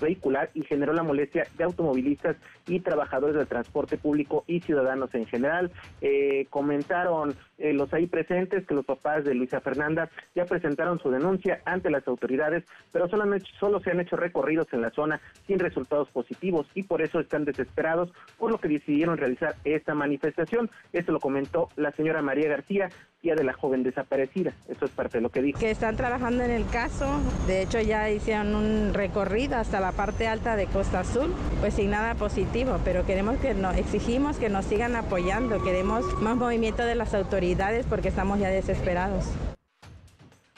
vehicular 0.00 0.50
y 0.54 0.62
generó 0.62 0.92
la 0.92 1.02
molestia 1.02 1.46
de 1.56 1.64
automovilistas 1.64 2.36
y 2.66 2.80
trabajadores 2.80 3.36
del 3.36 3.46
transporte 3.46 3.96
público 3.96 4.44
y 4.46 4.60
ciudadanos 4.60 5.14
en 5.14 5.26
general. 5.26 5.70
Eh, 6.00 6.46
comentaron 6.50 7.34
eh, 7.58 7.72
los 7.72 7.92
ahí 7.94 8.06
presentes 8.06 8.66
que 8.66 8.74
los 8.74 8.84
papás 8.84 9.24
de 9.24 9.34
Luisa 9.34 9.60
Fernanda 9.60 10.10
ya 10.34 10.44
presentaron 10.44 10.98
su 10.98 11.10
denuncia 11.10 11.60
ante 11.64 11.90
las 11.90 12.06
autoridades, 12.06 12.64
pero 12.92 13.08
solo, 13.08 13.24
solo 13.58 13.80
se 13.80 13.90
han 13.90 14.00
hecho 14.00 14.16
recorridos 14.16 14.66
en 14.72 14.82
la 14.82 14.90
zona 14.90 15.20
sin 15.46 15.58
resultados 15.58 16.08
positivos 16.10 16.66
y 16.74 16.82
por 16.82 17.02
eso 17.02 17.20
están 17.20 17.44
desesperados, 17.44 18.12
por 18.38 18.50
lo 18.50 18.58
que 18.58 18.68
decidieron 18.68 19.16
realizar 19.16 19.54
esta 19.64 19.94
manifestación. 19.94 20.70
Esto 20.92 21.12
lo 21.12 21.20
comentó 21.20 21.68
la 21.76 21.92
señora 21.92 22.22
María 22.22 22.48
García, 22.48 22.88
tía 23.20 23.34
de 23.34 23.44
la 23.44 23.52
joven 23.52 23.82
desaparecida. 23.82 24.52
Eso 24.68 24.84
es 24.84 24.90
parte 24.90 25.18
de 25.18 25.22
lo 25.22 25.30
que 25.30 25.42
dijo. 25.42 25.58
Que 25.58 25.70
están 25.70 25.96
trabajando 25.96 26.44
en 26.44 26.50
el 26.50 26.66
caso, 26.66 27.06
de 27.46 27.62
hecho 27.62 27.80
ya 27.80 28.10
hicieron 28.10 28.54
un 28.54 28.94
recorrido 28.94 29.45
hasta 29.54 29.80
la 29.80 29.92
parte 29.92 30.26
alta 30.26 30.56
de 30.56 30.66
Costa 30.66 31.00
Azul, 31.00 31.34
pues 31.60 31.74
sin 31.74 31.90
nada 31.90 32.14
positivo, 32.14 32.78
pero 32.84 33.06
queremos 33.06 33.36
que 33.38 33.54
nos 33.54 33.76
exigimos 33.76 34.36
que 34.36 34.48
nos 34.48 34.64
sigan 34.64 34.96
apoyando, 34.96 35.62
queremos 35.62 36.04
más 36.20 36.36
movimiento 36.36 36.84
de 36.84 36.94
las 36.94 37.14
autoridades 37.14 37.86
porque 37.88 38.08
estamos 38.08 38.38
ya 38.38 38.48
desesperados. 38.48 39.24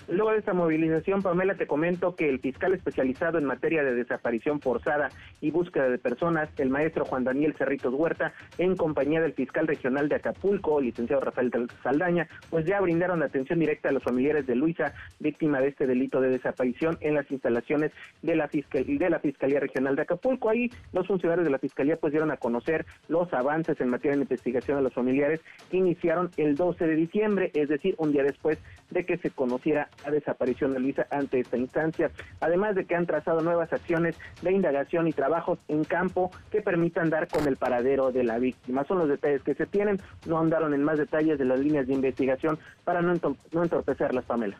Luego 0.08 0.30
de 0.30 0.38
esta 0.38 0.54
movilización, 0.54 1.20
Pamela, 1.20 1.54
te 1.54 1.66
comento 1.66 2.16
que 2.16 2.30
el 2.30 2.40
fiscal 2.40 2.72
especializado 2.72 3.36
en 3.36 3.44
materia 3.44 3.84
de 3.84 3.94
desaparición 3.94 4.58
forzada 4.58 5.10
y 5.42 5.50
búsqueda 5.50 5.90
de 5.90 5.98
personas, 5.98 6.48
el 6.56 6.70
maestro 6.70 7.04
Juan 7.04 7.24
Daniel 7.24 7.54
Cerritos 7.58 7.92
Huerta, 7.92 8.32
en 8.56 8.74
compañía 8.74 9.20
del 9.20 9.34
fiscal 9.34 9.66
regional 9.66 10.08
de 10.08 10.14
Acapulco, 10.14 10.80
licenciado 10.80 11.20
Rafael 11.20 11.52
Saldaña, 11.82 12.26
pues 12.48 12.64
ya 12.64 12.80
brindaron 12.80 13.22
atención 13.22 13.58
directa 13.58 13.90
a 13.90 13.92
los 13.92 14.02
familiares 14.02 14.46
de 14.46 14.54
Luisa, 14.54 14.94
víctima 15.20 15.60
de 15.60 15.68
este 15.68 15.86
delito 15.86 16.22
de 16.22 16.30
desaparición 16.30 16.96
en 17.02 17.14
las 17.14 17.30
instalaciones 17.30 17.92
de 18.22 18.34
la, 18.34 18.48
de 18.48 19.10
la 19.10 19.18
Fiscalía 19.18 19.60
Regional 19.60 19.94
de 19.94 20.02
Acapulco. 20.02 20.48
Ahí 20.48 20.70
los 20.94 21.06
funcionarios 21.06 21.44
de 21.44 21.50
la 21.50 21.58
Fiscalía 21.58 21.98
pues 21.98 22.12
dieron 22.12 22.30
a 22.30 22.38
conocer 22.38 22.86
los 23.08 23.30
avances 23.34 23.78
en 23.78 23.90
materia 23.90 24.16
de 24.16 24.22
investigación 24.22 24.78
a 24.78 24.80
los 24.80 24.94
familiares 24.94 25.42
que 25.70 25.76
iniciaron 25.76 26.30
el 26.38 26.54
12 26.54 26.86
de 26.86 26.94
diciembre, 26.94 27.50
es 27.52 27.68
decir, 27.68 27.94
un 27.98 28.10
día 28.10 28.22
después 28.22 28.58
de 28.90 29.04
que 29.04 29.18
se 29.18 29.28
conociera 29.28 29.90
la 30.04 30.10
desaparición 30.10 30.72
de 30.72 30.80
Luisa 30.80 31.06
ante 31.10 31.40
esta 31.40 31.56
instancia, 31.56 32.10
además 32.40 32.74
de 32.74 32.84
que 32.84 32.94
han 32.94 33.06
trazado 33.06 33.40
nuevas 33.40 33.72
acciones 33.72 34.16
de 34.42 34.52
indagación 34.52 35.08
y 35.08 35.12
trabajos 35.12 35.58
en 35.68 35.84
campo 35.84 36.30
que 36.50 36.62
permitan 36.62 37.10
dar 37.10 37.28
con 37.28 37.46
el 37.46 37.56
paradero 37.56 38.12
de 38.12 38.24
la 38.24 38.38
víctima. 38.38 38.84
Son 38.84 38.98
los 38.98 39.08
detalles 39.08 39.42
que 39.42 39.54
se 39.54 39.66
tienen, 39.66 40.00
no 40.26 40.38
andaron 40.38 40.74
en 40.74 40.82
más 40.82 40.98
detalles 40.98 41.38
de 41.38 41.44
las 41.44 41.58
líneas 41.58 41.86
de 41.86 41.94
investigación 41.94 42.58
para 42.84 43.02
no, 43.02 43.14
no 43.52 43.62
entorpecerlas, 43.62 44.24
Pamela. 44.24 44.56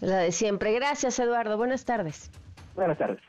La 0.00 0.18
de 0.18 0.32
siempre. 0.32 0.72
Gracias, 0.72 1.18
Eduardo. 1.18 1.56
Buenas 1.56 1.84
tardes. 1.84 2.30
Buenas 2.74 2.98
tardes. 2.98 3.20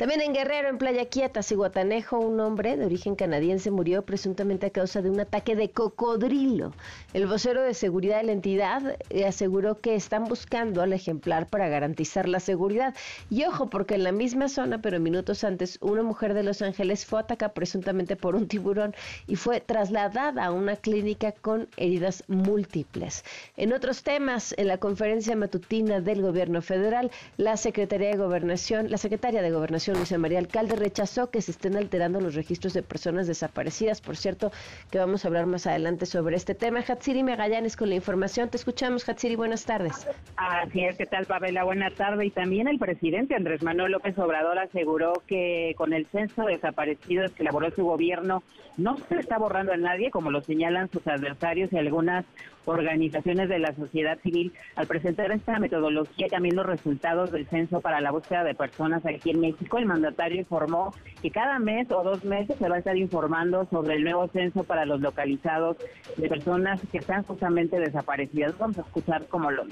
También 0.00 0.22
en 0.22 0.32
Guerrero, 0.32 0.70
en 0.70 0.78
Playa 0.78 1.04
Quieta, 1.10 1.42
Ciguatanejo, 1.42 2.18
un 2.18 2.40
hombre 2.40 2.78
de 2.78 2.86
origen 2.86 3.16
canadiense 3.16 3.70
murió 3.70 4.00
presuntamente 4.00 4.64
a 4.64 4.70
causa 4.70 5.02
de 5.02 5.10
un 5.10 5.20
ataque 5.20 5.54
de 5.56 5.72
cocodrilo. 5.72 6.72
El 7.12 7.26
vocero 7.26 7.60
de 7.62 7.74
seguridad 7.74 8.16
de 8.16 8.22
la 8.22 8.32
entidad 8.32 8.96
eh, 9.10 9.26
aseguró 9.26 9.78
que 9.78 9.94
están 9.94 10.24
buscando 10.24 10.80
al 10.80 10.94
ejemplar 10.94 11.48
para 11.48 11.68
garantizar 11.68 12.26
la 12.30 12.40
seguridad. 12.40 12.94
Y 13.28 13.44
ojo, 13.44 13.68
porque 13.68 13.96
en 13.96 14.04
la 14.04 14.12
misma 14.12 14.48
zona, 14.48 14.80
pero 14.80 14.98
minutos 15.00 15.44
antes, 15.44 15.76
una 15.82 16.02
mujer 16.02 16.32
de 16.32 16.44
Los 16.44 16.62
Ángeles 16.62 17.04
fue 17.04 17.20
atacada 17.20 17.52
presuntamente 17.52 18.16
por 18.16 18.36
un 18.36 18.48
tiburón 18.48 18.94
y 19.26 19.36
fue 19.36 19.60
trasladada 19.60 20.46
a 20.46 20.50
una 20.50 20.76
clínica 20.76 21.32
con 21.32 21.68
heridas 21.76 22.24
múltiples. 22.26 23.22
En 23.58 23.74
otros 23.74 24.02
temas, 24.02 24.54
en 24.56 24.68
la 24.68 24.78
conferencia 24.78 25.36
matutina 25.36 26.00
del 26.00 26.22
gobierno 26.22 26.62
federal, 26.62 27.10
la 27.36 27.58
Secretaría 27.58 28.08
de 28.08 28.16
Gobernación, 28.16 28.90
la 28.90 28.96
secretaria 28.96 29.42
de 29.42 29.50
Gobernación 29.50 29.89
Luisa 29.94 30.18
María 30.18 30.38
Alcalde 30.38 30.76
rechazó 30.76 31.30
que 31.30 31.42
se 31.42 31.50
estén 31.50 31.76
alterando 31.76 32.20
los 32.20 32.34
registros 32.34 32.72
de 32.72 32.82
personas 32.82 33.26
desaparecidas. 33.26 34.00
Por 34.00 34.16
cierto, 34.16 34.52
que 34.90 34.98
vamos 34.98 35.24
a 35.24 35.28
hablar 35.28 35.46
más 35.46 35.66
adelante 35.66 36.06
sobre 36.06 36.36
este 36.36 36.54
tema. 36.54 36.80
Hatsiri 36.80 37.22
Magallanes 37.22 37.76
con 37.76 37.88
la 37.88 37.94
información. 37.94 38.48
Te 38.48 38.56
escuchamos, 38.56 39.08
Hatsiri. 39.08 39.36
Buenas 39.36 39.64
tardes. 39.64 40.06
Así 40.36 40.84
es, 40.84 40.96
¿qué 40.96 41.06
tal, 41.06 41.26
Pavela? 41.26 41.64
Buenas 41.64 41.94
tardes. 41.94 42.26
Y 42.26 42.30
también 42.30 42.68
el 42.68 42.78
presidente 42.78 43.34
Andrés 43.34 43.62
Manuel 43.62 43.92
López 43.92 44.18
Obrador 44.18 44.58
aseguró 44.58 45.12
que 45.26 45.74
con 45.76 45.92
el 45.92 46.06
censo 46.06 46.44
de 46.44 46.54
desaparecidos 46.54 47.32
que 47.32 47.42
elaboró 47.42 47.70
su 47.70 47.84
gobierno 47.84 48.42
no 48.76 48.96
se 49.08 49.16
está 49.16 49.38
borrando 49.38 49.72
a 49.72 49.76
nadie, 49.76 50.10
como 50.10 50.30
lo 50.30 50.40
señalan 50.42 50.90
sus 50.90 51.06
adversarios 51.06 51.72
y 51.72 51.76
algunas 51.76 52.24
organizaciones 52.64 53.48
de 53.48 53.58
la 53.58 53.74
sociedad 53.74 54.18
civil 54.20 54.52
al 54.76 54.86
presentar 54.86 55.30
esta 55.32 55.58
metodología 55.58 56.26
y 56.26 56.30
también 56.30 56.56
los 56.56 56.66
resultados 56.66 57.30
del 57.30 57.46
censo 57.46 57.80
para 57.80 58.00
la 58.00 58.10
búsqueda 58.10 58.44
de 58.44 58.54
personas 58.54 59.04
aquí 59.06 59.30
en 59.30 59.40
México. 59.40 59.78
El 59.78 59.86
mandatario 59.86 60.38
informó 60.38 60.94
que 61.22 61.30
cada 61.30 61.58
mes 61.58 61.90
o 61.90 62.02
dos 62.02 62.24
meses 62.24 62.56
se 62.58 62.68
va 62.68 62.76
a 62.76 62.78
estar 62.78 62.96
informando 62.96 63.66
sobre 63.70 63.94
el 63.94 64.04
nuevo 64.04 64.28
censo 64.28 64.64
para 64.64 64.84
los 64.84 65.00
localizados 65.00 65.76
de 66.16 66.28
personas 66.28 66.80
que 66.92 66.98
están 66.98 67.22
justamente 67.24 67.78
desaparecidas. 67.78 68.56
Vamos 68.58 68.78
a 68.78 68.82
escuchar 68.82 69.26
cómo 69.28 69.50
lo 69.50 69.64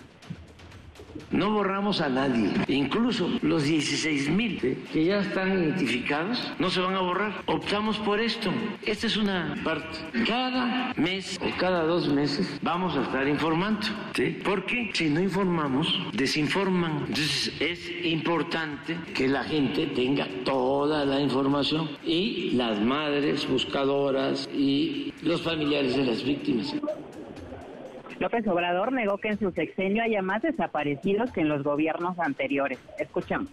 no 1.30 1.50
borramos 1.50 2.00
a 2.00 2.08
nadie. 2.08 2.50
Incluso 2.68 3.28
los 3.42 3.64
16 3.64 4.30
mil 4.30 4.58
que 4.92 5.04
ya 5.04 5.20
están 5.20 5.52
identificados 5.52 6.52
no 6.58 6.70
se 6.70 6.80
van 6.80 6.94
a 6.94 7.00
borrar. 7.00 7.42
Optamos 7.46 7.98
por 7.98 8.20
esto. 8.20 8.50
Esta 8.82 9.06
es 9.06 9.16
una 9.16 9.54
parte. 9.64 9.98
Cada 10.26 10.92
mes 10.96 11.38
o 11.42 11.56
cada 11.58 11.82
dos 11.84 12.08
meses 12.08 12.58
vamos 12.62 12.96
a 12.96 13.02
estar 13.02 13.26
informando. 13.28 13.86
¿sí? 14.14 14.38
Porque 14.44 14.90
si 14.94 15.10
no 15.10 15.20
informamos, 15.20 15.98
desinforman. 16.12 17.04
Entonces 17.08 17.52
es 17.60 18.04
importante 18.04 18.96
que 19.14 19.28
la 19.28 19.44
gente 19.44 19.86
tenga 19.88 20.26
toda 20.44 21.04
la 21.04 21.20
información 21.20 21.88
y 22.04 22.52
las 22.52 22.80
madres 22.80 23.48
buscadoras 23.48 24.48
y 24.52 25.12
los 25.22 25.42
familiares 25.42 25.96
de 25.96 26.04
las 26.04 26.24
víctimas. 26.24 26.74
López 28.18 28.46
Obrador 28.48 28.92
negó 28.92 29.18
que 29.18 29.28
en 29.28 29.38
su 29.38 29.50
sexenio 29.52 30.02
haya 30.02 30.22
más 30.22 30.42
desaparecidos 30.42 31.30
que 31.30 31.40
en 31.40 31.48
los 31.48 31.62
gobiernos 31.62 32.18
anteriores. 32.18 32.78
Escuchamos. 32.98 33.50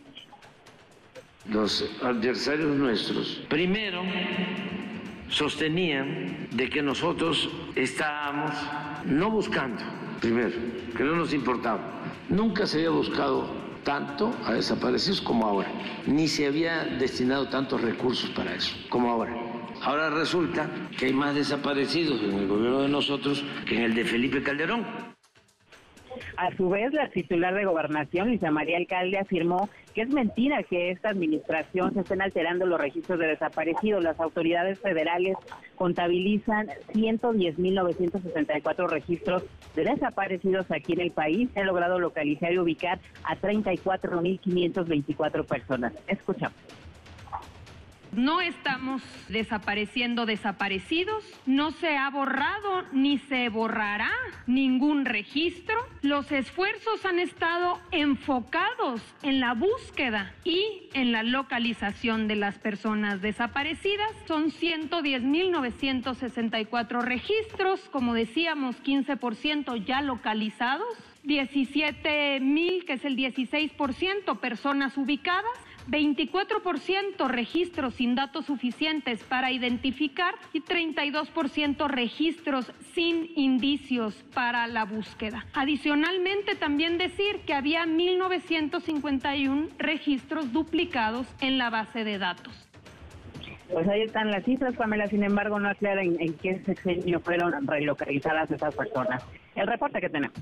Los 1.50 1.88
adversarios 2.02 2.76
nuestros, 2.76 3.46
primero, 3.50 4.02
sostenían 5.30 6.48
de 6.52 6.70
que 6.70 6.82
nosotros 6.82 7.50
estábamos 7.76 8.52
no 9.06 9.30
buscando, 9.30 9.84
primero, 10.22 10.56
que 10.98 11.04
no 11.04 11.16
nos 11.16 11.34
importaba. 11.34 11.82
Nunca 12.30 12.66
se 12.66 12.78
había 12.78 12.90
buscado 12.90 13.48
tanto 13.84 14.34
a 14.46 14.54
desaparecidos 14.54 15.22
como 15.22 15.46
ahora. 15.46 15.72
Ni 16.08 16.28
se 16.28 16.48
había 16.48 16.84
destinado 16.84 17.48
tantos 17.50 17.82
recursos 17.82 18.32
para 18.32 18.56
eso 18.56 18.76
como 18.90 19.12
ahora. 19.12 19.45
Ahora 19.86 20.10
resulta 20.10 20.68
que 20.98 21.06
hay 21.06 21.14
más 21.14 21.36
desaparecidos 21.36 22.20
en 22.24 22.34
el 22.34 22.48
gobierno 22.48 22.82
de 22.82 22.90
nosotros 22.90 23.46
que 23.68 23.76
en 23.76 23.84
el 23.84 23.94
de 23.94 24.04
Felipe 24.04 24.42
Calderón. 24.42 24.84
A 26.38 26.50
su 26.56 26.70
vez, 26.70 26.92
la 26.92 27.08
titular 27.10 27.54
de 27.54 27.66
Gobernación, 27.66 28.30
Luisa 28.30 28.50
María 28.50 28.78
Alcalde, 28.78 29.20
afirmó 29.20 29.70
que 29.94 30.02
es 30.02 30.10
mentira 30.10 30.64
que 30.64 30.90
esta 30.90 31.10
administración 31.10 31.94
se 31.94 32.00
estén 32.00 32.24
alterando 32.24 32.66
los 32.66 32.82
registros 32.82 33.20
de 33.20 33.28
desaparecidos. 33.28 34.04
Las 34.04 34.20
autoridades 34.20 34.80
federales 34.80 35.38
contabilizan 35.76 36.70
110.964 36.94 38.90
registros 38.90 39.44
de 39.76 39.84
desaparecidos 39.84 40.66
aquí 40.72 40.94
en 40.94 41.02
el 41.02 41.12
país. 41.12 41.48
Se 41.54 41.64
logrado 41.64 42.00
localizar 42.00 42.52
y 42.52 42.58
ubicar 42.58 43.00
a 43.24 43.36
34.524 43.36 45.46
personas. 45.46 45.94
Escuchamos. 46.08 46.58
No 48.16 48.40
estamos 48.40 49.02
desapareciendo 49.28 50.26
desaparecidos, 50.26 51.26
no 51.46 51.72
se 51.72 51.98
ha 51.98 52.10
borrado 52.10 52.84
ni 52.94 53.18
se 53.18 53.50
borrará 53.50 54.10
ningún 54.48 55.04
registro. 55.04 55.76
Los 56.02 56.32
esfuerzos 56.32 57.06
han 57.06 57.20
estado 57.20 57.78
enfocados 57.92 59.02
en 59.22 59.42
la 59.42 59.54
búsqueda 59.54 60.34
y 60.46 60.88
en 60.94 61.12
la 61.12 61.24
localización 61.24 62.30
de 62.30 62.38
las 62.38 62.58
personas 62.58 63.22
desaparecidas. 63.22 64.12
Son 64.28 64.50
110.964 64.50 67.02
registros, 67.02 67.82
como 67.92 68.14
decíamos, 68.14 68.82
15% 68.82 69.84
ya 69.84 70.02
localizados. 70.02 70.88
17.000, 71.26 72.86
que 72.86 72.94
es 72.94 73.04
el 73.04 73.18
16%, 73.18 74.40
personas 74.40 74.96
ubicadas 74.96 75.60
24% 75.88 77.28
registros 77.28 77.94
sin 77.96 78.16
datos 78.16 78.46
suficientes 78.46 79.24
para 79.24 79.52
identificar 79.52 80.36
y 80.54 80.62
32% 80.62 81.88
registros 81.88 82.72
sin 82.94 83.32
indicios 83.36 84.24
para 84.34 84.68
la 84.68 84.86
búsqueda. 84.86 85.46
Adicionalmente, 85.54 86.56
también 86.56 86.98
decir 86.98 87.42
que 87.46 87.54
había 87.54 87.86
1.951 87.86 89.70
registros 89.78 90.52
duplicados 90.52 91.28
en 91.42 91.58
la 91.58 91.70
base 91.70 92.04
de 92.04 92.18
datos. 92.18 92.66
Pues 93.72 93.88
ahí 93.88 94.04
están 94.04 94.30
las 94.30 94.44
cifras, 94.46 94.76
Pamela, 94.76 95.08
sin 95.08 95.24
embargo 95.24 95.60
no 95.60 95.70
aclara 95.70 96.04
en, 96.04 96.34
qué 96.36 96.62
sexenio 96.66 97.20
fueron 97.20 97.66
relocalizadas 97.66 98.52
esas 98.52 98.76
personas. 98.76 99.24
El 99.56 99.68
reporte 99.68 100.00
que 100.00 100.10
tenemos. 100.10 100.38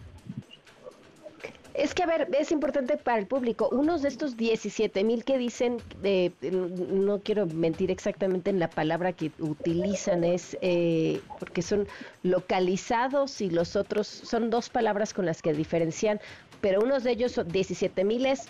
Es 1.74 1.96
que, 1.96 2.04
a 2.04 2.06
ver, 2.06 2.28
es 2.38 2.52
importante 2.52 2.98
para 2.98 3.18
el 3.18 3.26
público. 3.26 3.68
Unos 3.72 4.04
de 4.04 4.10
estos 4.10 4.38
17 4.38 5.04
mil 5.04 5.24
que 5.24 5.40
dicen, 5.40 5.78
eh, 6.04 6.32
no 6.42 7.20
quiero 7.22 7.48
mentir 7.48 7.90
exactamente 7.90 8.52
en 8.52 8.60
la 8.60 8.70
palabra 8.70 9.14
que 9.14 9.32
utilizan, 9.40 10.24
es 10.24 10.56
eh, 10.62 11.20
porque 11.40 11.64
son 11.64 11.88
localizados 12.22 13.42
y 13.42 13.50
los 13.50 13.76
otros 13.76 14.08
son 14.08 14.52
dos 14.52 14.70
palabras 14.70 15.14
con 15.14 15.26
las 15.26 15.42
que 15.42 15.54
diferencian, 15.54 16.20
pero 16.62 16.80
unos 16.82 17.04
de 17.04 17.12
ellos, 17.12 17.42
17 17.46 18.04
miles, 18.04 18.48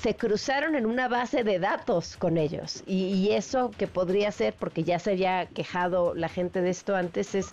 se 0.00 0.16
cruzaron 0.16 0.74
en 0.74 0.86
una 0.86 1.08
base 1.08 1.44
de 1.44 1.58
datos 1.58 2.16
con 2.16 2.38
ellos. 2.38 2.82
Y, 2.86 3.04
y 3.04 3.32
eso 3.32 3.70
que 3.70 3.86
podría 3.86 4.32
ser, 4.32 4.54
porque 4.58 4.82
ya 4.82 4.98
se 4.98 5.12
había 5.12 5.46
quejado 5.46 6.14
la 6.14 6.28
gente 6.28 6.62
de 6.62 6.70
esto 6.70 6.96
antes, 6.96 7.34
es 7.34 7.52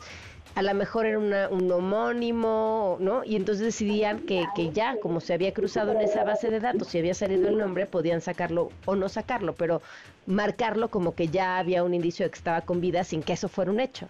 a 0.55 0.61
lo 0.61 0.73
mejor 0.73 1.05
era 1.05 1.49
un 1.49 1.71
homónimo, 1.71 2.97
¿no? 2.99 3.23
Y 3.23 3.35
entonces 3.35 3.63
decidían 3.65 4.19
que, 4.19 4.45
que 4.55 4.71
ya, 4.71 4.97
como 4.97 5.19
se 5.21 5.33
había 5.33 5.53
cruzado 5.53 5.91
en 5.91 6.01
esa 6.01 6.23
base 6.23 6.49
de 6.49 6.59
datos 6.59 6.93
y 6.93 6.99
había 6.99 7.13
salido 7.13 7.47
el 7.47 7.57
nombre, 7.57 7.85
podían 7.85 8.21
sacarlo 8.21 8.69
o 8.85 8.95
no 8.95 9.09
sacarlo, 9.09 9.53
pero 9.53 9.81
marcarlo 10.25 10.89
como 10.89 11.15
que 11.15 11.27
ya 11.27 11.57
había 11.57 11.83
un 11.83 11.93
indicio 11.93 12.25
de 12.25 12.31
que 12.31 12.37
estaba 12.37 12.61
con 12.61 12.81
vida 12.81 13.03
sin 13.03 13.23
que 13.23 13.33
eso 13.33 13.47
fuera 13.47 13.71
un 13.71 13.79
hecho. 13.79 14.07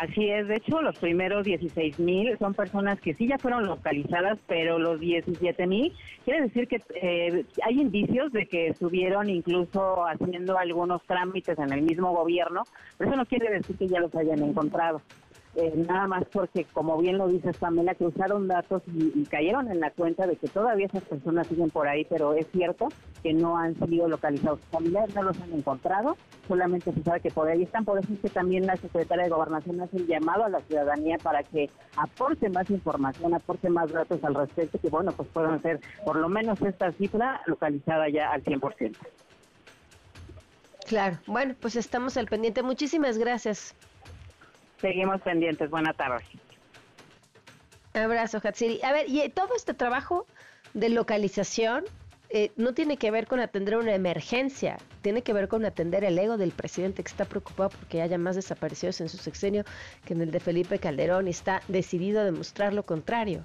Así 0.00 0.30
es, 0.30 0.48
de 0.48 0.56
hecho 0.56 0.80
los 0.80 0.96
primeros 0.96 1.44
16 1.44 1.98
mil 1.98 2.34
son 2.38 2.54
personas 2.54 2.98
que 3.02 3.12
sí 3.12 3.28
ya 3.28 3.36
fueron 3.36 3.66
localizadas, 3.66 4.38
pero 4.46 4.78
los 4.78 4.98
17 4.98 5.66
mil 5.66 5.92
quiere 6.24 6.40
decir 6.40 6.66
que 6.68 6.80
eh, 6.94 7.44
hay 7.62 7.78
indicios 7.78 8.32
de 8.32 8.46
que 8.46 8.68
estuvieron 8.68 9.28
incluso 9.28 10.06
haciendo 10.06 10.56
algunos 10.56 11.02
trámites 11.02 11.58
en 11.58 11.70
el 11.70 11.82
mismo 11.82 12.14
gobierno, 12.14 12.62
pero 12.96 13.10
eso 13.10 13.18
no 13.18 13.26
quiere 13.26 13.50
decir 13.50 13.76
que 13.76 13.88
ya 13.88 14.00
los 14.00 14.14
hayan 14.14 14.42
encontrado. 14.42 15.02
Eh, 15.60 15.74
nada 15.76 16.06
más 16.06 16.24
porque, 16.32 16.64
como 16.64 16.96
bien 16.96 17.18
lo 17.18 17.28
dice 17.28 17.52
Pamela, 17.52 17.94
cruzaron 17.94 18.48
datos 18.48 18.82
y, 18.86 19.24
cayeron 19.24 19.70
en 19.70 19.80
la 19.80 19.90
cuenta 19.90 20.26
de 20.26 20.36
que 20.36 20.48
todavía 20.48 20.86
esas 20.86 21.02
personas 21.02 21.48
siguen 21.48 21.68
por 21.68 21.86
ahí, 21.86 22.06
pero 22.08 22.32
es 22.32 22.46
cierto 22.50 22.88
que 23.22 23.34
no 23.34 23.58
han 23.58 23.74
sido 23.86 24.08
localizados. 24.08 24.60
Familiares 24.70 25.14
no 25.14 25.22
los 25.24 25.38
han 25.38 25.52
encontrado, 25.52 26.16
solamente 26.48 26.94
se 26.94 27.02
sabe 27.02 27.20
que 27.20 27.30
por 27.30 27.46
ahí 27.46 27.62
están. 27.62 27.84
Por 27.84 27.98
eso 27.98 28.10
es 28.10 28.20
que 28.20 28.30
también 28.30 28.66
la 28.66 28.76
secretaria 28.76 29.24
de 29.24 29.30
Gobernación 29.30 29.82
hace 29.82 29.98
un 29.98 30.06
llamado 30.06 30.44
a 30.44 30.48
la 30.48 30.60
ciudadanía 30.60 31.18
para 31.18 31.42
que 31.42 31.68
aporte 31.94 32.48
más 32.48 32.70
información, 32.70 33.34
aporte 33.34 33.68
más 33.68 33.92
datos 33.92 34.24
al 34.24 34.34
respecto, 34.34 34.78
que 34.78 34.88
bueno, 34.88 35.12
pues 35.12 35.28
puedan 35.28 35.60
ser 35.60 35.80
por 36.06 36.16
lo 36.16 36.30
menos 36.30 36.62
esta 36.62 36.90
cifra 36.92 37.42
localizada 37.44 38.08
ya 38.08 38.32
al 38.32 38.42
100%. 38.42 38.96
Claro, 40.86 41.18
bueno, 41.26 41.54
pues 41.60 41.76
estamos 41.76 42.16
al 42.16 42.28
pendiente. 42.28 42.62
Muchísimas 42.62 43.18
gracias. 43.18 43.74
Seguimos 44.80 45.20
pendientes. 45.22 45.70
Buena 45.70 45.92
tarde. 45.92 46.24
Abrazo, 47.94 48.40
Hatsiri. 48.42 48.80
A 48.82 48.92
ver, 48.92 49.08
y 49.08 49.28
todo 49.30 49.54
este 49.56 49.74
trabajo 49.74 50.26
de 50.74 50.88
localización 50.88 51.84
eh, 52.32 52.52
no 52.54 52.74
tiene 52.74 52.96
que 52.96 53.10
ver 53.10 53.26
con 53.26 53.40
atender 53.40 53.76
una 53.76 53.92
emergencia, 53.92 54.78
tiene 55.02 55.22
que 55.22 55.32
ver 55.32 55.48
con 55.48 55.64
atender 55.64 56.04
el 56.04 56.16
ego 56.16 56.36
del 56.36 56.52
presidente 56.52 57.02
que 57.02 57.10
está 57.10 57.24
preocupado 57.24 57.70
porque 57.70 58.02
haya 58.02 58.18
más 58.18 58.36
desaparecidos 58.36 59.00
en 59.00 59.08
su 59.08 59.16
sexenio 59.16 59.64
que 60.04 60.14
en 60.14 60.20
el 60.20 60.30
de 60.30 60.38
Felipe 60.38 60.78
Calderón 60.78 61.26
y 61.26 61.30
está 61.30 61.60
decidido 61.66 62.20
a 62.20 62.24
demostrar 62.24 62.72
lo 62.72 62.84
contrario. 62.84 63.44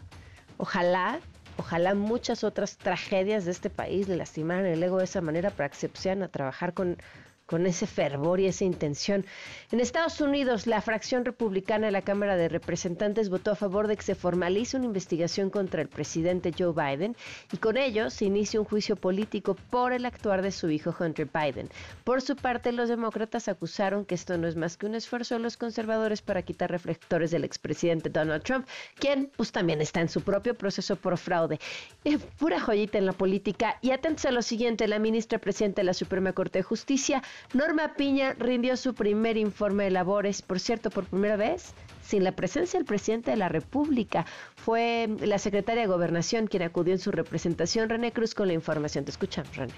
Ojalá, 0.57 1.19
ojalá 1.57 1.95
muchas 1.95 2.43
otras 2.43 2.77
tragedias 2.77 3.45
de 3.45 3.51
este 3.51 3.71
país 3.71 4.07
le 4.07 4.17
lastimaran 4.17 4.67
el 4.67 4.83
ego 4.83 4.99
de 4.99 5.05
esa 5.05 5.21
manera 5.21 5.49
para 5.49 5.69
que 5.69 5.75
se 5.75 6.11
a 6.11 6.27
trabajar 6.27 6.75
con 6.75 6.97
con 7.45 7.65
ese 7.65 7.87
fervor 7.87 8.39
y 8.39 8.47
esa 8.47 8.65
intención. 8.65 9.25
En 9.71 9.79
Estados 9.79 10.19
Unidos, 10.21 10.67
la 10.67 10.81
fracción 10.81 11.25
republicana 11.25 11.87
de 11.87 11.91
la 11.91 12.01
Cámara 12.01 12.35
de 12.35 12.49
Representantes 12.49 13.29
votó 13.29 13.51
a 13.51 13.55
favor 13.55 13.87
de 13.87 13.95
que 13.95 14.03
se 14.03 14.15
formalice 14.15 14.77
una 14.77 14.85
investigación 14.85 15.49
contra 15.49 15.81
el 15.81 15.87
presidente 15.87 16.53
Joe 16.57 16.73
Biden 16.73 17.15
y 17.51 17.57
con 17.57 17.77
ello 17.77 18.09
se 18.09 18.25
inicia 18.25 18.59
un 18.59 18.65
juicio 18.65 18.95
político 18.95 19.55
por 19.69 19.93
el 19.93 20.05
actuar 20.05 20.41
de 20.41 20.51
su 20.51 20.69
hijo 20.69 20.95
Hunter 20.97 21.27
Biden. 21.31 21.69
Por 22.03 22.21
su 22.21 22.35
parte, 22.35 22.71
los 22.71 22.89
demócratas 22.89 23.47
acusaron 23.47 24.05
que 24.05 24.15
esto 24.15 24.37
no 24.37 24.47
es 24.47 24.55
más 24.55 24.77
que 24.77 24.85
un 24.85 24.95
esfuerzo 24.95 25.35
de 25.35 25.41
los 25.41 25.57
conservadores 25.57 26.21
para 26.21 26.41
quitar 26.41 26.71
reflectores 26.71 27.31
del 27.31 27.43
expresidente 27.43 28.09
Donald 28.09 28.43
Trump, 28.43 28.67
quien 28.95 29.31
pues 29.35 29.51
también 29.51 29.81
está 29.81 30.01
en 30.01 30.09
su 30.09 30.21
propio 30.21 30.55
proceso 30.55 30.95
por 30.95 31.17
fraude. 31.17 31.59
Eh, 32.03 32.17
pura 32.39 32.59
joyita 32.59 32.97
en 32.97 33.05
la 33.05 33.13
política. 33.13 33.77
Y 33.81 33.91
atentos 33.91 34.25
a 34.25 34.31
lo 34.31 34.41
siguiente, 34.41 34.87
la 34.87 34.99
ministra 34.99 35.39
presidenta 35.39 35.81
de 35.81 35.85
la 35.85 35.93
Suprema 35.93 36.33
Corte 36.33 36.59
de 36.59 36.63
Justicia 36.63 37.21
Norma 37.53 37.93
Piña 37.95 38.33
rindió 38.33 38.77
su 38.77 38.93
primer 38.93 39.37
informe 39.37 39.85
de 39.85 39.91
labores, 39.91 40.41
por 40.41 40.59
cierto, 40.59 40.89
por 40.89 41.05
primera 41.05 41.35
vez, 41.35 41.73
sin 42.01 42.23
la 42.23 42.33
presencia 42.33 42.79
del 42.79 42.85
presidente 42.85 43.31
de 43.31 43.37
la 43.37 43.49
República. 43.49 44.25
Fue 44.55 45.09
la 45.21 45.39
secretaria 45.39 45.81
de 45.83 45.87
Gobernación 45.87 46.47
quien 46.47 46.63
acudió 46.63 46.93
en 46.93 46.99
su 46.99 47.11
representación. 47.11 47.89
René 47.89 48.11
Cruz 48.11 48.35
con 48.35 48.47
la 48.47 48.53
información. 48.53 49.05
Te 49.05 49.11
escuchamos, 49.11 49.55
René. 49.55 49.73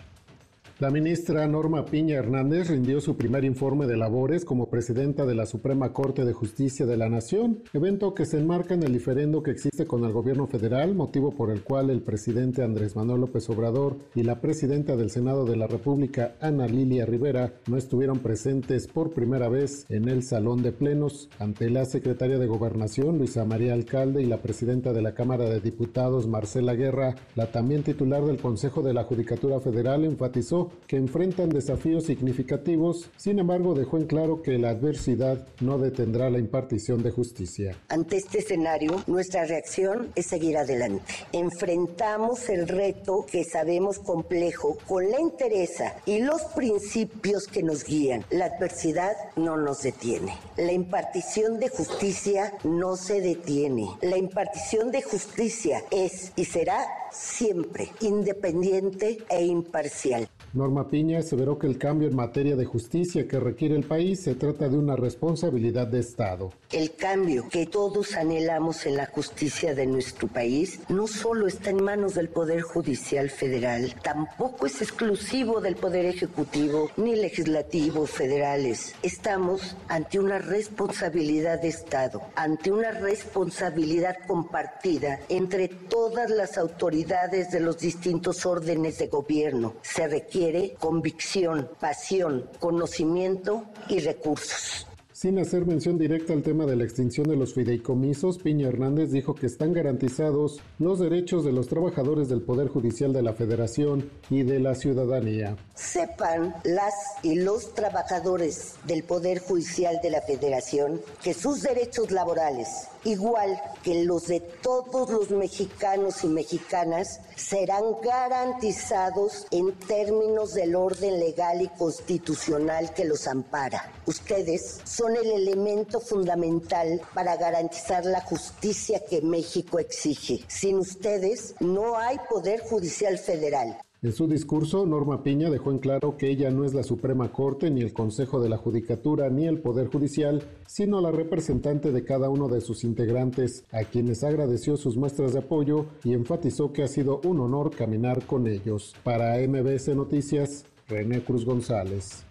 La 0.79 0.91
ministra 0.91 1.47
Norma 1.47 1.85
Piña 1.85 2.17
Hernández 2.17 2.69
rindió 2.69 3.01
su 3.01 3.17
primer 3.17 3.43
informe 3.43 3.87
de 3.87 3.97
labores 3.97 4.45
como 4.45 4.69
presidenta 4.69 5.25
de 5.25 5.33
la 5.33 5.47
Suprema 5.47 5.91
Corte 5.91 6.23
de 6.23 6.33
Justicia 6.33 6.85
de 6.85 6.97
la 6.97 7.09
Nación, 7.09 7.63
evento 7.73 8.13
que 8.13 8.27
se 8.27 8.37
enmarca 8.37 8.75
en 8.75 8.83
el 8.83 8.93
diferendo 8.93 9.41
que 9.41 9.49
existe 9.49 9.87
con 9.87 10.03
el 10.03 10.11
gobierno 10.11 10.45
federal, 10.45 10.93
motivo 10.93 11.31
por 11.31 11.49
el 11.49 11.63
cual 11.63 11.89
el 11.89 12.03
presidente 12.03 12.61
Andrés 12.61 12.95
Manuel 12.95 13.21
López 13.21 13.49
Obrador 13.49 13.97
y 14.13 14.21
la 14.21 14.39
presidenta 14.39 14.95
del 14.95 15.09
Senado 15.09 15.45
de 15.45 15.55
la 15.55 15.65
República, 15.65 16.35
Ana 16.41 16.67
Lilia 16.67 17.07
Rivera, 17.07 17.55
no 17.65 17.75
estuvieron 17.75 18.19
presentes 18.19 18.85
por 18.85 19.13
primera 19.13 19.49
vez 19.49 19.83
en 19.89 20.07
el 20.07 20.21
Salón 20.21 20.61
de 20.61 20.73
Plenos. 20.73 21.27
Ante 21.39 21.71
la 21.71 21.85
secretaria 21.85 22.37
de 22.37 22.45
Gobernación, 22.45 23.17
Luisa 23.17 23.45
María 23.45 23.73
Alcalde, 23.73 24.21
y 24.21 24.27
la 24.27 24.43
presidenta 24.43 24.93
de 24.93 25.01
la 25.01 25.15
Cámara 25.15 25.45
de 25.45 25.59
Diputados, 25.59 26.27
Marcela 26.27 26.75
Guerra, 26.75 27.15
la 27.33 27.51
también 27.51 27.81
titular 27.81 28.23
del 28.23 28.37
Consejo 28.37 28.83
de 28.83 28.93
la 28.93 29.05
Judicatura 29.05 29.59
Federal, 29.59 30.05
enfatizó 30.05 30.66
que 30.87 30.97
enfrentan 30.97 31.49
desafíos 31.49 32.05
significativos, 32.05 33.09
sin 33.17 33.39
embargo 33.39 33.73
dejó 33.73 33.97
en 33.97 34.07
claro 34.07 34.41
que 34.41 34.57
la 34.57 34.69
adversidad 34.69 35.47
no 35.59 35.77
detendrá 35.77 36.29
la 36.29 36.39
impartición 36.39 37.03
de 37.03 37.11
justicia. 37.11 37.75
Ante 37.89 38.17
este 38.17 38.39
escenario, 38.39 39.03
nuestra 39.07 39.45
reacción 39.45 40.09
es 40.15 40.27
seguir 40.27 40.57
adelante. 40.57 41.13
Enfrentamos 41.31 42.49
el 42.49 42.67
reto 42.67 43.25
que 43.29 43.43
sabemos 43.43 43.99
complejo 43.99 44.77
con 44.87 45.09
la 45.09 45.19
interesa 45.19 45.95
y 46.05 46.19
los 46.19 46.41
principios 46.55 47.47
que 47.47 47.63
nos 47.63 47.83
guían. 47.83 48.23
La 48.31 48.45
adversidad 48.45 49.13
no 49.35 49.57
nos 49.57 49.81
detiene. 49.81 50.33
La 50.57 50.71
impartición 50.71 51.59
de 51.59 51.69
justicia 51.69 52.53
no 52.63 52.95
se 52.95 53.21
detiene. 53.21 53.87
La 54.01 54.17
impartición 54.17 54.91
de 54.91 55.01
justicia 55.01 55.83
es 55.91 56.31
y 56.35 56.45
será 56.45 56.85
siempre 57.11 57.89
independiente 58.01 59.17
e 59.29 59.45
imparcial. 59.45 60.27
Norma 60.57 60.87
Piña 60.87 61.19
aseveró 61.19 61.59
que 61.59 61.67
el 61.67 61.77
cambio 61.77 62.07
en 62.07 62.15
materia 62.15 62.55
de 62.55 62.65
justicia 62.65 63.27
que 63.27 63.39
requiere 63.39 63.75
el 63.75 63.83
país 63.83 64.21
se 64.23 64.33
trata 64.33 64.67
de 64.67 64.75
una 64.75 64.95
responsabilidad 64.95 65.85
de 65.85 65.99
Estado. 65.99 66.51
El 66.71 66.95
cambio 66.95 67.47
que 67.47 67.67
todos 67.67 68.15
anhelamos 68.15 68.87
en 68.87 68.97
la 68.97 69.05
justicia 69.05 69.75
de 69.75 69.85
nuestro 69.85 70.27
país 70.27 70.79
no 70.89 71.05
solo 71.05 71.45
está 71.45 71.69
en 71.69 71.83
manos 71.83 72.15
del 72.15 72.29
Poder 72.29 72.61
Judicial 72.61 73.29
Federal, 73.29 73.93
tampoco 74.01 74.65
es 74.65 74.81
exclusivo 74.81 75.61
del 75.61 75.75
Poder 75.75 76.05
Ejecutivo 76.05 76.89
ni 76.97 77.15
Legislativo 77.15 78.07
federales. 78.07 78.95
Estamos 79.03 79.77
ante 79.87 80.19
una 80.19 80.39
responsabilidad 80.39 81.61
de 81.61 81.67
Estado, 81.67 82.23
ante 82.35 82.71
una 82.71 82.89
responsabilidad 82.91 84.17
compartida 84.25 85.19
entre 85.29 85.67
todas 85.67 86.31
las 86.31 86.57
autoridades 86.57 87.51
de 87.51 87.59
los 87.59 87.77
distintos 87.77 88.43
órdenes 88.47 88.97
de 88.97 89.07
gobierno. 89.07 89.75
Se 89.83 90.07
requiere 90.07 90.46
convicción, 90.79 91.69
pasión, 91.79 92.49
conocimiento 92.59 93.65
y 93.89 93.99
recursos. 93.99 94.87
Sin 95.17 95.39
hacer 95.39 95.65
mención 95.65 95.97
directa 95.97 96.33
al 96.33 96.43
tema 96.43 96.67
de 96.67 96.75
la 96.75 96.83
extinción 96.83 97.27
de 97.27 97.35
los 97.35 97.55
fideicomisos, 97.55 98.37
Piña 98.37 98.67
Hernández 98.67 99.09
dijo 99.09 99.33
que 99.33 99.47
están 99.47 99.73
garantizados 99.73 100.59
los 100.77 100.99
derechos 100.99 101.43
de 101.43 101.51
los 101.51 101.67
trabajadores 101.67 102.29
del 102.29 102.43
Poder 102.43 102.67
Judicial 102.67 103.13
de 103.13 103.23
la 103.23 103.33
Federación 103.33 104.11
y 104.29 104.43
de 104.43 104.59
la 104.59 104.75
ciudadanía. 104.75 105.57
Sepan 105.73 106.53
las 106.63 106.93
y 107.23 107.33
los 107.33 107.73
trabajadores 107.73 108.75
del 108.85 109.03
Poder 109.03 109.39
Judicial 109.39 109.99
de 110.03 110.11
la 110.11 110.21
Federación 110.21 111.01
que 111.23 111.33
sus 111.33 111.63
derechos 111.63 112.11
laborales, 112.11 112.87
igual 113.03 113.61
que 113.83 114.03
los 114.03 114.27
de 114.27 114.39
todos 114.39 115.09
los 115.09 115.29
mexicanos 115.31 116.23
y 116.23 116.27
mexicanas, 116.27 117.19
serán 117.35 117.83
garantizados 118.01 119.47
en 119.51 119.73
términos 119.79 120.53
del 120.53 120.75
orden 120.75 121.19
legal 121.19 121.61
y 121.61 121.67
constitucional 121.69 122.93
que 122.93 123.05
los 123.05 123.27
ampara. 123.27 123.91
Ustedes 124.05 124.79
son 124.83 125.15
el 125.15 125.31
elemento 125.31 125.99
fundamental 125.99 127.01
para 127.13 127.35
garantizar 127.37 128.05
la 128.05 128.21
justicia 128.21 129.03
que 129.05 129.21
México 129.21 129.79
exige. 129.79 130.43
Sin 130.47 130.77
ustedes 130.77 131.55
no 131.59 131.97
hay 131.97 132.17
Poder 132.29 132.61
Judicial 132.61 133.17
Federal. 133.17 133.77
En 134.03 134.13
su 134.13 134.27
discurso, 134.27 134.85
Norma 134.85 135.23
Piña 135.23 135.49
dejó 135.49 135.71
en 135.71 135.79
claro 135.79 136.17
que 136.17 136.29
ella 136.29 136.51
no 136.51 136.65
es 136.65 136.75
la 136.75 136.83
Suprema 136.83 137.31
Corte, 137.31 137.71
ni 137.71 137.81
el 137.81 137.93
Consejo 137.93 138.39
de 138.39 138.47
la 138.47 138.57
Judicatura, 138.57 139.27
ni 139.31 139.47
el 139.47 139.59
Poder 139.59 139.87
Judicial, 139.87 140.43
sino 140.67 141.01
la 141.01 141.11
representante 141.11 141.91
de 141.91 142.03
cada 142.03 142.29
uno 142.29 142.47
de 142.47 142.61
sus 142.61 142.83
integrantes, 142.83 143.65
a 143.71 143.85
quienes 143.85 144.23
agradeció 144.23 144.77
sus 144.77 144.97
muestras 144.97 145.33
de 145.33 145.39
apoyo 145.39 145.87
y 146.03 146.13
enfatizó 146.13 146.71
que 146.73 146.83
ha 146.83 146.87
sido 146.87 147.21
un 147.23 147.39
honor 147.39 147.75
caminar 147.75 148.23
con 148.27 148.45
ellos. 148.45 148.93
Para 149.03 149.35
MBS 149.39 149.87
Noticias, 149.95 150.65
René 150.87 151.23
Cruz 151.23 151.43
González. 151.43 152.23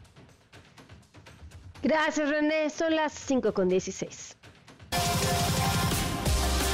Gracias, 1.82 2.30
René. 2.30 2.70
Son 2.70 2.94
las 2.94 3.12
5 3.12 3.52
con 3.52 3.68
16. 3.68 4.36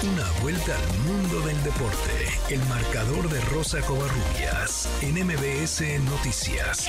Una 0.03 0.27
vuelta 0.43 0.73
al 0.77 0.99
mundo 1.07 1.47
del 1.47 1.63
deporte. 1.63 2.27
El 2.51 2.59
marcador 2.69 3.29
de 3.31 3.41
Rosa 3.55 3.81
Covarrubias 3.87 4.91
en 5.01 5.15
MBS 5.25 5.81
Noticias. 6.11 6.89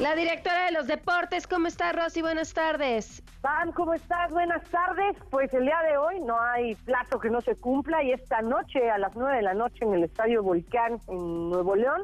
La 0.00 0.16
directora 0.16 0.64
de 0.64 0.72
los 0.72 0.88
deportes, 0.88 1.46
¿cómo 1.46 1.68
está 1.68 1.92
Rosy? 1.92 2.22
Buenas 2.22 2.54
tardes. 2.54 3.22
Pam, 3.40 3.70
¿cómo 3.70 3.94
estás? 3.94 4.32
Buenas 4.32 4.64
tardes. 4.68 5.16
Pues 5.30 5.54
el 5.54 5.66
día 5.66 5.80
de 5.88 5.96
hoy 5.96 6.18
no 6.22 6.40
hay 6.40 6.74
plazo 6.74 7.20
que 7.20 7.30
no 7.30 7.40
se 7.40 7.54
cumpla 7.54 8.02
y 8.02 8.10
esta 8.10 8.42
noche 8.42 8.90
a 8.90 8.98
las 8.98 9.14
9 9.14 9.36
de 9.36 9.42
la 9.42 9.54
noche 9.54 9.84
en 9.84 9.94
el 9.94 10.02
Estadio 10.02 10.42
Volcán 10.42 10.98
en 11.06 11.50
Nuevo 11.50 11.76
León, 11.76 12.02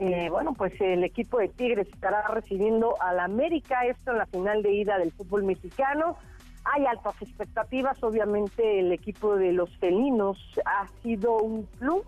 eh, 0.00 0.28
bueno, 0.30 0.52
pues 0.52 0.72
el 0.80 1.02
equipo 1.02 1.38
de 1.38 1.48
Tigres 1.48 1.88
estará 1.88 2.22
recibiendo 2.28 2.94
al 3.00 3.18
América, 3.18 3.84
esto 3.84 4.12
en 4.12 4.18
la 4.18 4.26
final 4.26 4.62
de 4.62 4.72
ida 4.72 4.96
del 4.96 5.10
fútbol 5.10 5.42
mexicano. 5.42 6.18
Hay 6.70 6.84
altas 6.84 7.14
expectativas, 7.22 8.02
obviamente 8.02 8.80
el 8.80 8.92
equipo 8.92 9.36
de 9.36 9.52
los 9.52 9.74
felinos 9.78 10.38
ha 10.66 10.86
sido 11.02 11.38
un 11.38 11.62
club 11.78 12.04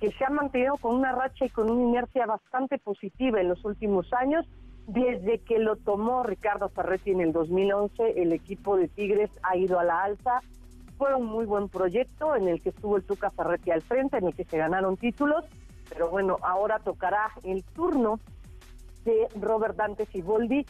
que 0.00 0.12
se 0.12 0.24
ha 0.24 0.30
mantenido 0.30 0.76
con 0.76 0.94
una 0.94 1.12
racha 1.12 1.46
y 1.46 1.48
con 1.48 1.68
una 1.68 1.82
inercia 1.82 2.24
bastante 2.26 2.78
positiva 2.78 3.40
en 3.40 3.48
los 3.48 3.64
últimos 3.64 4.12
años. 4.12 4.46
Desde 4.86 5.38
que 5.38 5.58
lo 5.58 5.76
tomó 5.76 6.22
Ricardo 6.22 6.68
Ferretti 6.68 7.10
en 7.10 7.22
el 7.22 7.32
2011, 7.32 8.22
el 8.22 8.32
equipo 8.32 8.76
de 8.76 8.86
Tigres 8.86 9.30
ha 9.42 9.56
ido 9.56 9.80
a 9.80 9.84
la 9.84 10.04
alza. 10.04 10.40
Fue 10.96 11.12
un 11.14 11.26
muy 11.26 11.44
buen 11.44 11.68
proyecto 11.68 12.36
en 12.36 12.46
el 12.46 12.62
que 12.62 12.68
estuvo 12.68 12.96
el 12.96 13.04
Tuca 13.04 13.30
Ferretti 13.30 13.72
al 13.72 13.82
frente, 13.82 14.18
en 14.18 14.26
el 14.28 14.34
que 14.34 14.44
se 14.44 14.58
ganaron 14.58 14.96
títulos. 14.96 15.44
Pero 15.88 16.10
bueno, 16.10 16.36
ahora 16.42 16.78
tocará 16.78 17.30
el 17.42 17.64
turno 17.64 18.20
de 19.04 19.26
Robert 19.40 19.76
Dante 19.76 20.06
Siboldi 20.06 20.64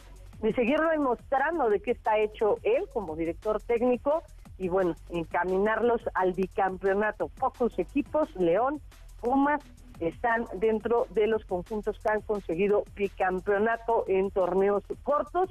de 0.45 0.53
seguirlo 0.53 0.91
demostrando 0.91 1.71
de 1.71 1.79
qué 1.79 1.89
está 1.89 2.19
hecho 2.19 2.59
él 2.61 2.87
como 2.93 3.15
director 3.15 3.59
técnico 3.63 4.21
y 4.59 4.69
bueno, 4.69 4.93
encaminarlos 5.09 6.03
al 6.13 6.33
bicampeonato. 6.33 7.29
Pocos 7.29 7.79
equipos, 7.79 8.29
León, 8.35 8.79
Pumas, 9.19 9.59
están 9.99 10.45
dentro 10.57 11.07
de 11.09 11.25
los 11.25 11.43
conjuntos 11.45 11.97
que 11.97 12.09
han 12.09 12.21
conseguido 12.21 12.83
bicampeonato 12.95 14.05
en 14.07 14.29
torneos 14.29 14.83
cortos 15.01 15.49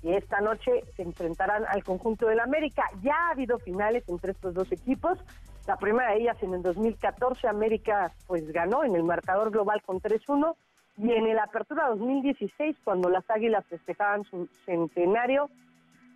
y 0.00 0.12
esta 0.12 0.40
noche 0.40 0.84
se 0.94 1.02
enfrentarán 1.02 1.64
al 1.66 1.82
conjunto 1.82 2.28
del 2.28 2.38
América. 2.38 2.84
Ya 3.02 3.16
ha 3.16 3.30
habido 3.32 3.58
finales 3.58 4.04
entre 4.06 4.30
estos 4.30 4.54
dos 4.54 4.70
equipos. 4.70 5.18
La 5.66 5.76
primera 5.76 6.12
de 6.12 6.20
ellas 6.20 6.40
en 6.40 6.54
el 6.54 6.62
2014 6.62 7.48
América 7.48 8.12
pues 8.28 8.46
ganó 8.52 8.84
en 8.84 8.94
el 8.94 9.02
marcador 9.02 9.50
global 9.50 9.82
con 9.82 10.00
3-1 10.00 10.54
y 10.98 11.12
en 11.12 11.26
el 11.26 11.38
Apertura 11.38 11.88
2016 11.88 12.76
cuando 12.84 13.10
las 13.10 13.28
Águilas 13.30 13.64
festejaban 13.66 14.24
su 14.24 14.48
centenario 14.64 15.50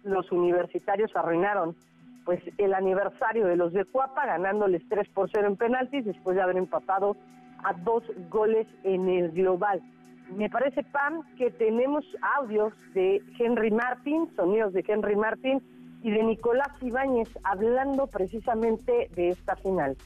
los 0.04 0.30
universitarios 0.32 1.14
arruinaron 1.14 1.76
pues 2.24 2.40
el 2.58 2.74
aniversario 2.74 3.46
de 3.46 3.56
los 3.56 3.72
de 3.72 3.84
Cuapa 3.84 4.26
ganándoles 4.26 4.82
3 4.88 5.08
por 5.10 5.30
0 5.30 5.48
en 5.48 5.56
penaltis 5.56 6.04
después 6.04 6.36
de 6.36 6.42
haber 6.42 6.56
empatado 6.56 7.16
a 7.64 7.72
dos 7.74 8.02
goles 8.30 8.66
en 8.84 9.08
el 9.08 9.32
global. 9.32 9.82
Me 10.36 10.48
parece, 10.48 10.82
Pam, 10.84 11.22
que 11.36 11.50
tenemos 11.50 12.04
audios 12.38 12.72
de 12.94 13.20
Henry 13.38 13.70
Martin, 13.70 14.30
sonidos 14.36 14.72
de 14.72 14.84
Henry 14.86 15.16
Martin 15.16 15.60
y 16.02 16.10
de 16.10 16.22
Nicolás 16.22 16.70
Ibáñez 16.80 17.28
hablando 17.42 18.06
precisamente 18.06 19.10
de 19.14 19.30
esta 19.30 19.56
final. 19.56 19.96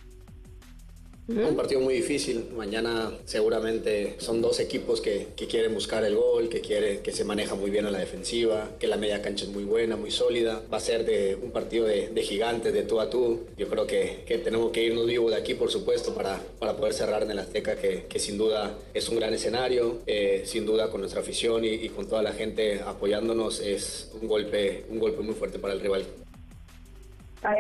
Un 1.27 1.57
partido 1.57 1.81
muy 1.81 1.95
difícil. 1.95 2.51
Mañana 2.55 3.11
seguramente 3.25 4.17
son 4.19 4.43
dos 4.43 4.61
equipos 4.61 5.01
que, 5.01 5.29
que, 5.35 5.47
quieren 5.47 5.73
buscar 5.73 6.05
el 6.05 6.17
gol, 6.17 6.51
que 6.51 6.61
quiere 6.61 7.01
que 7.01 7.13
se 7.13 7.25
maneja 7.25 7.55
muy 7.55 7.71
bien 7.71 7.87
a 7.87 7.91
la 7.91 7.99
defensiva, 7.99 8.73
que 8.79 8.87
la 8.87 8.99
media 8.99 9.23
cancha 9.23 9.47
es 9.47 9.51
muy 9.51 9.65
buena, 9.65 9.97
muy 9.97 10.11
sólida. 10.11 10.63
Va 10.71 10.77
a 10.77 10.81
ser 10.81 11.07
de 11.07 11.39
un 11.41 11.51
partido 11.51 11.87
de, 11.87 12.09
de 12.09 12.23
gigantes, 12.23 12.75
de 12.75 12.83
tú 12.83 13.01
a 13.01 13.09
tú. 13.09 13.47
Yo 13.57 13.69
creo 13.69 13.87
que, 13.87 14.25
que, 14.27 14.37
tenemos 14.37 14.71
que 14.71 14.83
irnos 14.83 15.07
vivos 15.07 15.31
de 15.31 15.39
aquí, 15.39 15.55
por 15.55 15.71
supuesto, 15.71 16.15
para, 16.15 16.39
para 16.59 16.77
poder 16.77 16.93
cerrar 16.93 17.23
en 17.23 17.31
el 17.31 17.39
Azteca, 17.39 17.77
que, 17.77 18.05
que 18.07 18.19
sin 18.19 18.37
duda 18.37 18.79
es 18.93 19.09
un 19.09 19.17
gran 19.17 19.33
escenario. 19.33 20.01
Eh, 20.07 20.43
sin 20.45 20.67
duda 20.67 20.91
con 20.91 21.01
nuestra 21.01 21.23
afición 21.23 21.65
y, 21.65 21.69
y 21.69 21.89
con 21.89 22.07
toda 22.07 22.23
la 22.23 22.33
gente 22.33 22.81
apoyándonos 22.81 23.61
es 23.61 24.11
un 24.21 24.29
golpe, 24.29 24.85
un 24.91 24.99
golpe 24.99 25.23
muy 25.23 25.35
fuerte 25.35 25.59
para 25.59 25.73
el 25.73 25.81
rival 25.81 26.05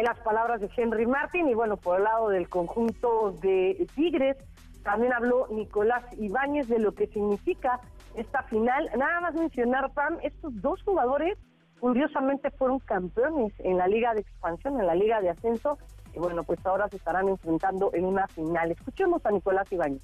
las 0.02 0.18
palabras 0.20 0.60
de 0.60 0.70
Henry 0.74 1.06
Martin 1.06 1.48
y 1.48 1.54
bueno, 1.54 1.76
por 1.76 1.98
el 1.98 2.04
lado 2.04 2.30
del 2.30 2.48
conjunto 2.48 3.32
de 3.42 3.86
Tigres, 3.94 4.36
también 4.82 5.12
habló 5.12 5.46
Nicolás 5.50 6.04
Ibáñez 6.18 6.68
de 6.68 6.78
lo 6.78 6.92
que 6.92 7.06
significa 7.06 7.80
esta 8.14 8.42
final. 8.44 8.90
Nada 8.96 9.20
más 9.20 9.34
mencionar, 9.34 9.92
Pam, 9.92 10.18
estos 10.22 10.60
dos 10.60 10.82
jugadores 10.82 11.38
curiosamente 11.80 12.50
fueron 12.52 12.78
campeones 12.78 13.52
en 13.58 13.76
la 13.76 13.86
liga 13.86 14.14
de 14.14 14.20
expansión, 14.20 14.80
en 14.80 14.86
la 14.86 14.94
liga 14.94 15.20
de 15.20 15.30
ascenso, 15.30 15.78
y 16.14 16.18
bueno, 16.18 16.44
pues 16.44 16.64
ahora 16.64 16.88
se 16.88 16.96
estarán 16.96 17.28
enfrentando 17.28 17.90
en 17.92 18.04
una 18.04 18.26
final. 18.28 18.70
Escuchemos 18.70 19.24
a 19.26 19.30
Nicolás 19.30 19.70
Ibáñez 19.70 20.02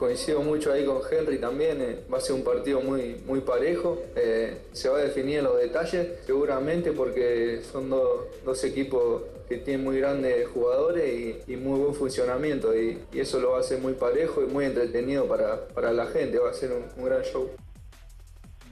coincido 0.00 0.40
mucho 0.40 0.72
ahí 0.72 0.86
con 0.86 1.02
Henry 1.08 1.38
también, 1.38 1.82
eh, 1.82 2.04
va 2.10 2.16
a 2.16 2.20
ser 2.22 2.34
un 2.34 2.42
partido 2.42 2.80
muy, 2.80 3.22
muy 3.26 3.42
parejo, 3.42 3.98
eh, 4.16 4.62
se 4.72 4.88
va 4.88 4.96
a 4.96 5.02
definir 5.02 5.40
en 5.40 5.44
los 5.44 5.58
detalles 5.58 6.24
seguramente 6.24 6.92
porque 6.92 7.60
son 7.70 7.90
dos 7.90 8.64
equipos 8.64 9.22
que 9.46 9.58
tienen 9.58 9.84
muy 9.84 10.00
grandes 10.00 10.48
jugadores 10.48 11.46
y, 11.46 11.56
muy 11.56 11.80
buen 11.80 11.94
funcionamiento 11.94 12.74
y, 12.74 13.04
eso 13.12 13.40
lo 13.40 13.50
va 13.50 13.58
a 13.58 13.60
hacer 13.60 13.78
muy 13.78 13.92
parejo 13.92 14.42
y 14.42 14.46
muy 14.46 14.64
entretenido 14.64 15.28
para, 15.28 15.68
para 15.68 15.92
la 15.92 16.06
gente, 16.06 16.38
va 16.38 16.48
a 16.48 16.54
ser 16.54 16.72
un, 16.72 17.04
gran 17.04 17.20
show. 17.22 17.50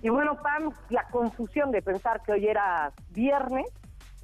Y 0.00 0.08
bueno, 0.08 0.40
Pam, 0.42 0.72
la 0.88 1.06
confusión 1.10 1.70
de 1.72 1.82
pensar 1.82 2.22
que 2.22 2.32
hoy 2.32 2.46
era 2.46 2.90
viernes, 3.10 3.66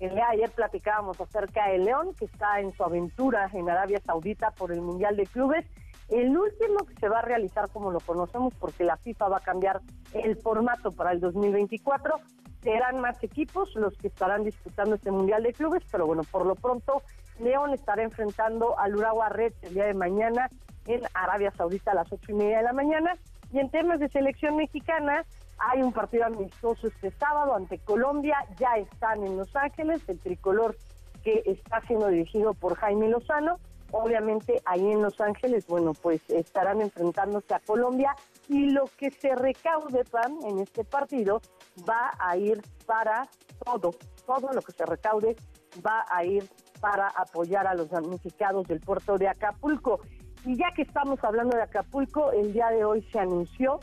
el 0.00 0.14
día 0.14 0.26
de 0.30 0.36
ayer 0.38 0.50
platicábamos 0.52 1.20
acerca 1.20 1.68
de 1.68 1.78
León, 1.78 2.14
que 2.18 2.24
está 2.24 2.60
en 2.60 2.72
su 2.72 2.82
aventura 2.82 3.50
en 3.52 3.68
Arabia 3.68 4.00
Saudita 4.06 4.52
por 4.52 4.72
el 4.72 4.80
Mundial 4.80 5.16
de 5.16 5.26
Clubes. 5.26 5.66
El 6.08 6.36
último 6.36 6.84
que 6.86 6.94
se 6.94 7.08
va 7.08 7.20
a 7.20 7.22
realizar 7.22 7.70
como 7.70 7.90
lo 7.90 8.00
conocemos, 8.00 8.54
porque 8.54 8.84
la 8.84 8.96
FIFA 8.96 9.28
va 9.28 9.36
a 9.38 9.40
cambiar 9.40 9.80
el 10.12 10.36
formato 10.36 10.92
para 10.92 11.12
el 11.12 11.20
2024, 11.20 12.16
serán 12.62 13.00
más 13.00 13.22
equipos 13.22 13.74
los 13.74 13.96
que 13.98 14.08
estarán 14.08 14.44
disputando 14.44 14.94
este 14.94 15.10
Mundial 15.10 15.42
de 15.42 15.52
Clubes, 15.52 15.82
pero 15.90 16.06
bueno, 16.06 16.22
por 16.30 16.46
lo 16.46 16.54
pronto 16.54 17.02
León 17.38 17.74
estará 17.74 18.02
enfrentando 18.02 18.78
al 18.78 18.96
Urawa 18.96 19.28
Red 19.28 19.52
el 19.62 19.74
día 19.74 19.86
de 19.86 19.94
mañana 19.94 20.48
en 20.86 21.02
Arabia 21.14 21.50
Saudita 21.52 21.92
a 21.92 21.94
las 21.94 22.12
ocho 22.12 22.32
y 22.32 22.34
media 22.34 22.58
de 22.58 22.64
la 22.64 22.72
mañana. 22.72 23.16
Y 23.52 23.58
en 23.58 23.70
temas 23.70 24.00
de 24.00 24.08
selección 24.08 24.56
mexicana, 24.56 25.24
hay 25.58 25.82
un 25.82 25.92
partido 25.92 26.24
amistoso 26.24 26.88
este 26.88 27.10
sábado 27.12 27.54
ante 27.54 27.78
Colombia, 27.78 28.36
ya 28.58 28.76
están 28.76 29.24
en 29.24 29.36
Los 29.36 29.54
Ángeles, 29.54 30.02
el 30.08 30.18
tricolor 30.18 30.76
que 31.22 31.42
está 31.46 31.80
siendo 31.86 32.08
dirigido 32.08 32.54
por 32.54 32.76
Jaime 32.76 33.08
Lozano. 33.08 33.58
Obviamente 33.90 34.60
ahí 34.64 34.90
en 34.90 35.02
Los 35.02 35.20
Ángeles, 35.20 35.66
bueno, 35.66 35.92
pues 35.94 36.20
estarán 36.28 36.80
enfrentándose 36.80 37.54
a 37.54 37.60
Colombia 37.60 38.16
y 38.48 38.70
lo 38.70 38.84
que 38.96 39.10
se 39.10 39.34
recaude, 39.34 40.04
Pan, 40.04 40.38
en 40.44 40.58
este 40.58 40.84
partido 40.84 41.40
va 41.88 42.10
a 42.18 42.36
ir 42.36 42.60
para 42.86 43.28
todo, 43.64 43.94
todo 44.26 44.52
lo 44.52 44.62
que 44.62 44.72
se 44.72 44.84
recaude 44.84 45.36
va 45.84 46.04
a 46.10 46.24
ir 46.24 46.48
para 46.80 47.08
apoyar 47.08 47.66
a 47.66 47.74
los 47.74 47.88
damnificados 47.90 48.66
del 48.66 48.80
puerto 48.80 49.16
de 49.16 49.28
Acapulco. 49.28 50.00
Y 50.44 50.56
ya 50.56 50.72
que 50.74 50.82
estamos 50.82 51.22
hablando 51.22 51.56
de 51.56 51.62
Acapulco, 51.62 52.32
el 52.32 52.52
día 52.52 52.68
de 52.68 52.84
hoy 52.84 53.02
se 53.10 53.18
anunció 53.18 53.80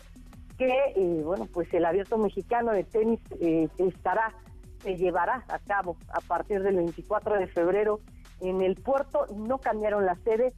que, 0.58 0.94
eh, 0.96 1.22
bueno, 1.24 1.48
pues 1.52 1.74
el 1.74 1.86
abierto 1.86 2.18
mexicano 2.18 2.72
de 2.72 2.84
tenis 2.84 3.20
eh, 3.40 3.68
estará, 3.80 4.36
se 4.84 4.96
llevará 4.96 5.44
a 5.48 5.58
cabo 5.60 5.98
a 6.14 6.22
partir 6.22 6.62
del 6.62 6.76
24 6.76 7.40
de 7.40 7.48
febrero 7.48 8.00
en 8.42 8.62
el 8.62 8.76
puerto. 8.76 9.26
No 9.36 9.60
cambiaron 9.60 10.06
la 10.06 10.16
sede, 10.16 10.54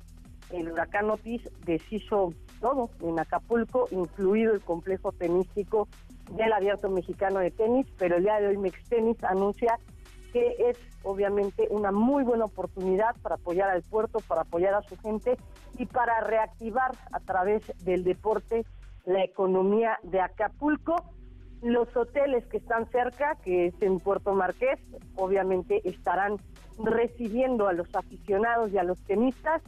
el 0.51 0.71
huracán 0.71 1.09
Otis 1.09 1.49
deshizo 1.65 2.33
todo 2.59 2.89
en 3.01 3.19
Acapulco, 3.19 3.87
incluido 3.91 4.53
el 4.53 4.61
complejo 4.61 5.11
tenístico 5.11 5.87
del 6.31 6.53
abierto 6.53 6.89
mexicano 6.89 7.39
de 7.39 7.51
tenis, 7.51 7.87
pero 7.97 8.15
el 8.15 8.23
día 8.23 8.39
de 8.39 8.47
hoy 8.47 8.57
Mextenis 8.57 9.21
anuncia 9.23 9.77
que 10.31 10.55
es 10.69 10.77
obviamente 11.03 11.67
una 11.69 11.91
muy 11.91 12.23
buena 12.23 12.45
oportunidad 12.45 13.15
para 13.21 13.35
apoyar 13.35 13.69
al 13.69 13.83
puerto, 13.83 14.19
para 14.27 14.41
apoyar 14.41 14.73
a 14.73 14.81
su 14.81 14.97
gente 14.97 15.37
y 15.77 15.85
para 15.85 16.21
reactivar 16.21 16.91
a 17.11 17.19
través 17.19 17.63
del 17.83 18.03
deporte 18.03 18.65
la 19.05 19.23
economía 19.23 19.99
de 20.01 20.21
Acapulco. 20.21 20.95
Los 21.61 21.95
hoteles 21.95 22.45
que 22.47 22.57
están 22.57 22.89
cerca, 22.89 23.37
que 23.43 23.67
es 23.67 23.81
en 23.81 23.99
Puerto 23.99 24.33
Marqués, 24.33 24.79
obviamente 25.15 25.87
estarán 25.87 26.37
recibiendo 26.77 27.67
a 27.67 27.73
los 27.73 27.93
aficionados 27.95 28.71
y 28.71 28.77
a 28.77 28.83
los 28.83 28.99
tenistas. 29.05 29.61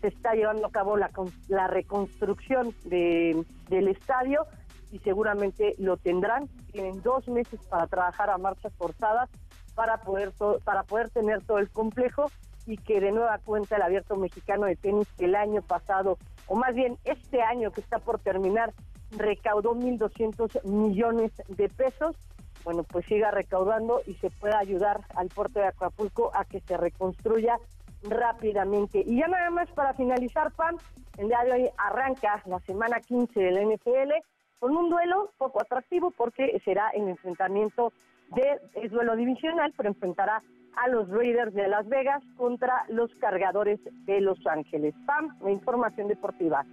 Se 0.00 0.08
está 0.08 0.34
llevando 0.34 0.66
a 0.66 0.70
cabo 0.70 0.96
la, 0.96 1.10
la 1.48 1.68
reconstrucción 1.68 2.74
de, 2.84 3.44
del 3.68 3.88
estadio 3.88 4.46
y 4.90 4.98
seguramente 4.98 5.74
lo 5.78 5.96
tendrán. 5.96 6.48
Tienen 6.72 7.02
dos 7.02 7.28
meses 7.28 7.60
para 7.68 7.86
trabajar 7.86 8.30
a 8.30 8.38
marchas 8.38 8.72
forzadas 8.76 9.30
para 9.74 9.98
poder, 9.98 10.32
para 10.64 10.82
poder 10.84 11.10
tener 11.10 11.42
todo 11.44 11.58
el 11.58 11.70
complejo 11.70 12.30
y 12.66 12.76
que 12.76 13.00
de 13.00 13.12
nueva 13.12 13.38
cuenta 13.38 13.76
el 13.76 13.82
abierto 13.82 14.16
mexicano 14.16 14.66
de 14.66 14.76
tenis 14.76 15.08
que 15.16 15.24
el 15.24 15.34
año 15.34 15.62
pasado, 15.62 16.18
o 16.46 16.54
más 16.54 16.74
bien 16.74 16.96
este 17.04 17.42
año 17.42 17.72
que 17.72 17.80
está 17.80 17.98
por 17.98 18.20
terminar, 18.20 18.72
recaudó 19.10 19.74
1.200 19.74 20.64
millones 20.64 21.32
de 21.48 21.68
pesos, 21.68 22.16
bueno, 22.64 22.84
pues 22.84 23.04
siga 23.06 23.30
recaudando 23.30 24.00
y 24.06 24.14
se 24.14 24.30
pueda 24.30 24.58
ayudar 24.58 25.00
al 25.14 25.28
puerto 25.28 25.60
de 25.60 25.66
Acapulco 25.66 26.30
a 26.34 26.44
que 26.44 26.60
se 26.60 26.76
reconstruya 26.76 27.58
rápidamente. 28.04 29.02
Y 29.06 29.18
ya 29.18 29.28
nada 29.28 29.50
más 29.50 29.70
para 29.70 29.94
finalizar, 29.94 30.52
Pam, 30.52 30.76
el 31.18 31.28
día 31.28 31.44
de 31.44 31.52
hoy 31.52 31.70
arranca 31.78 32.42
la 32.46 32.58
semana 32.60 33.00
15 33.00 33.38
del 33.38 33.68
NFL 33.68 34.12
con 34.58 34.76
un 34.76 34.90
duelo 34.90 35.30
poco 35.38 35.60
atractivo 35.60 36.10
porque 36.10 36.60
será 36.64 36.90
en 36.94 37.08
enfrentamiento 37.08 37.92
de 38.34 38.60
es 38.74 38.90
duelo 38.90 39.16
divisional, 39.16 39.72
pero 39.76 39.88
enfrentará 39.88 40.42
a 40.76 40.88
los 40.88 41.08
Raiders 41.10 41.52
de 41.54 41.68
Las 41.68 41.86
Vegas 41.88 42.22
contra 42.36 42.84
los 42.88 43.14
cargadores 43.16 43.78
de 44.06 44.20
Los 44.20 44.38
Ángeles. 44.46 44.94
Pam, 45.06 45.36
la 45.42 45.50
información 45.50 46.08
deportiva. 46.08 46.64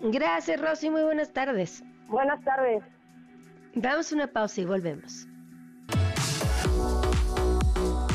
Gracias, 0.00 0.60
Rosy. 0.60 0.90
Muy 0.90 1.02
buenas 1.02 1.32
tardes. 1.32 1.84
Buenas 2.08 2.42
tardes. 2.42 2.82
Damos 3.74 4.12
una 4.12 4.26
pausa 4.26 4.60
y 4.60 4.64
volvemos. 4.66 5.26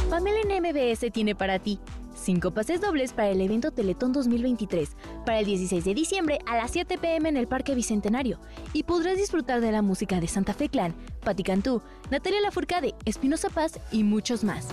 Pamela 0.09 0.38
en 0.41 0.63
MBS 0.63 1.11
tiene 1.11 1.35
para 1.35 1.57
ti 1.59 1.79
cinco 2.15 2.51
pases 2.51 2.79
dobles 2.79 3.13
para 3.13 3.29
el 3.29 3.41
evento 3.41 3.71
Teletón 3.71 4.13
2023, 4.13 4.89
para 5.25 5.39
el 5.39 5.45
16 5.45 5.84
de 5.84 5.93
diciembre 5.93 6.39
a 6.45 6.57
las 6.57 6.71
7 6.71 6.97
pm 6.97 7.29
en 7.29 7.38
el 7.38 7.47
Parque 7.47 7.73
Bicentenario. 7.73 8.39
Y 8.73 8.84
podrás 8.84 9.17
disfrutar 9.17 9.61
de 9.61 9.71
la 9.71 9.81
música 9.81 10.19
de 10.19 10.27
Santa 10.27 10.53
Fe 10.53 10.69
Clan, 10.69 10.93
Pati 11.23 11.43
Cantú, 11.43 11.81
Natalia 12.11 12.41
Lafourcade, 12.41 12.93
Espinosa 13.05 13.49
Paz 13.49 13.79
y 13.91 14.03
muchos 14.03 14.43
más. 14.43 14.67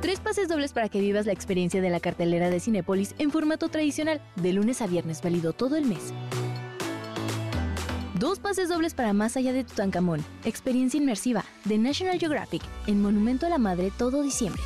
Tres 0.00 0.20
pases 0.20 0.48
dobles 0.48 0.72
para 0.72 0.88
que 0.88 1.00
vivas 1.00 1.26
la 1.26 1.32
experiencia 1.32 1.82
de 1.82 1.90
la 1.90 2.00
cartelera 2.00 2.48
de 2.48 2.60
Cinépolis 2.60 3.14
en 3.18 3.30
formato 3.30 3.68
tradicional, 3.68 4.20
de 4.36 4.52
lunes 4.52 4.80
a 4.80 4.86
viernes 4.86 5.22
válido 5.22 5.52
todo 5.52 5.76
el 5.76 5.84
mes. 5.84 6.12
Dos 8.22 8.38
pases 8.38 8.68
dobles 8.68 8.94
para 8.94 9.12
Más 9.12 9.36
allá 9.36 9.52
de 9.52 9.64
Tutankamón, 9.64 10.24
experiencia 10.44 10.96
inmersiva, 10.96 11.44
de 11.64 11.76
National 11.76 12.20
Geographic, 12.20 12.62
en 12.86 13.02
Monumento 13.02 13.46
a 13.46 13.48
la 13.48 13.58
Madre 13.58 13.90
todo 13.98 14.22
diciembre. 14.22 14.62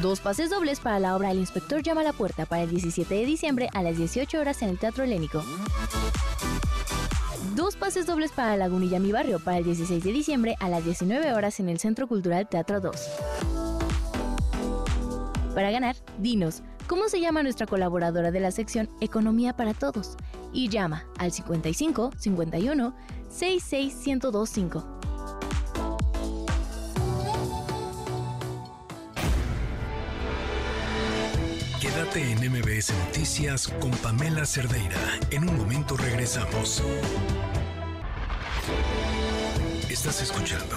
Dos 0.00 0.20
pases 0.20 0.48
dobles 0.48 0.80
para 0.80 0.98
la 0.98 1.14
obra 1.14 1.30
El 1.30 1.38
Inspector 1.38 1.82
llama 1.82 2.00
a 2.00 2.04
la 2.04 2.12
puerta 2.14 2.46
para 2.46 2.62
el 2.62 2.70
17 2.70 3.14
de 3.14 3.26
diciembre 3.26 3.68
a 3.74 3.82
las 3.82 3.98
18 3.98 4.40
horas 4.40 4.62
en 4.62 4.70
el 4.70 4.78
Teatro 4.78 5.04
Helénico. 5.04 5.44
Dos 7.54 7.76
pases 7.76 8.06
dobles 8.06 8.32
para 8.32 8.56
Lagunilla 8.56 8.98
Mi 8.98 9.12
Barrio 9.12 9.38
para 9.38 9.58
el 9.58 9.64
16 9.64 10.02
de 10.02 10.12
diciembre 10.14 10.56
a 10.60 10.70
las 10.70 10.82
19 10.82 11.34
horas 11.34 11.60
en 11.60 11.68
el 11.68 11.78
Centro 11.78 12.08
Cultural 12.08 12.48
Teatro 12.48 12.80
2. 12.80 12.96
Para 15.54 15.70
ganar, 15.70 15.94
dinos, 16.16 16.62
¿cómo 16.86 17.10
se 17.10 17.20
llama 17.20 17.42
nuestra 17.42 17.66
colaboradora 17.66 18.30
de 18.30 18.40
la 18.40 18.50
sección 18.50 18.88
Economía 19.02 19.54
para 19.54 19.74
Todos? 19.74 20.16
Y 20.52 20.68
llama 20.68 21.04
al 21.18 21.32
55 21.32 22.10
51 22.18 22.94
66 23.28 24.06
1025. 24.06 25.00
Quédate 31.80 32.32
en 32.32 32.50
MBS 32.50 32.92
Noticias 33.06 33.68
con 33.80 33.90
Pamela 33.90 34.44
Cerdeira. 34.44 35.18
En 35.30 35.48
un 35.48 35.56
momento 35.56 35.96
regresamos. 35.96 36.82
Estás 39.88 40.22
escuchando 40.22 40.76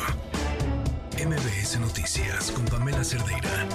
MBS 1.17 1.79
Noticias 1.79 2.51
con 2.51 2.65
Pamela 2.65 3.03
Cerdeira. 3.03 3.67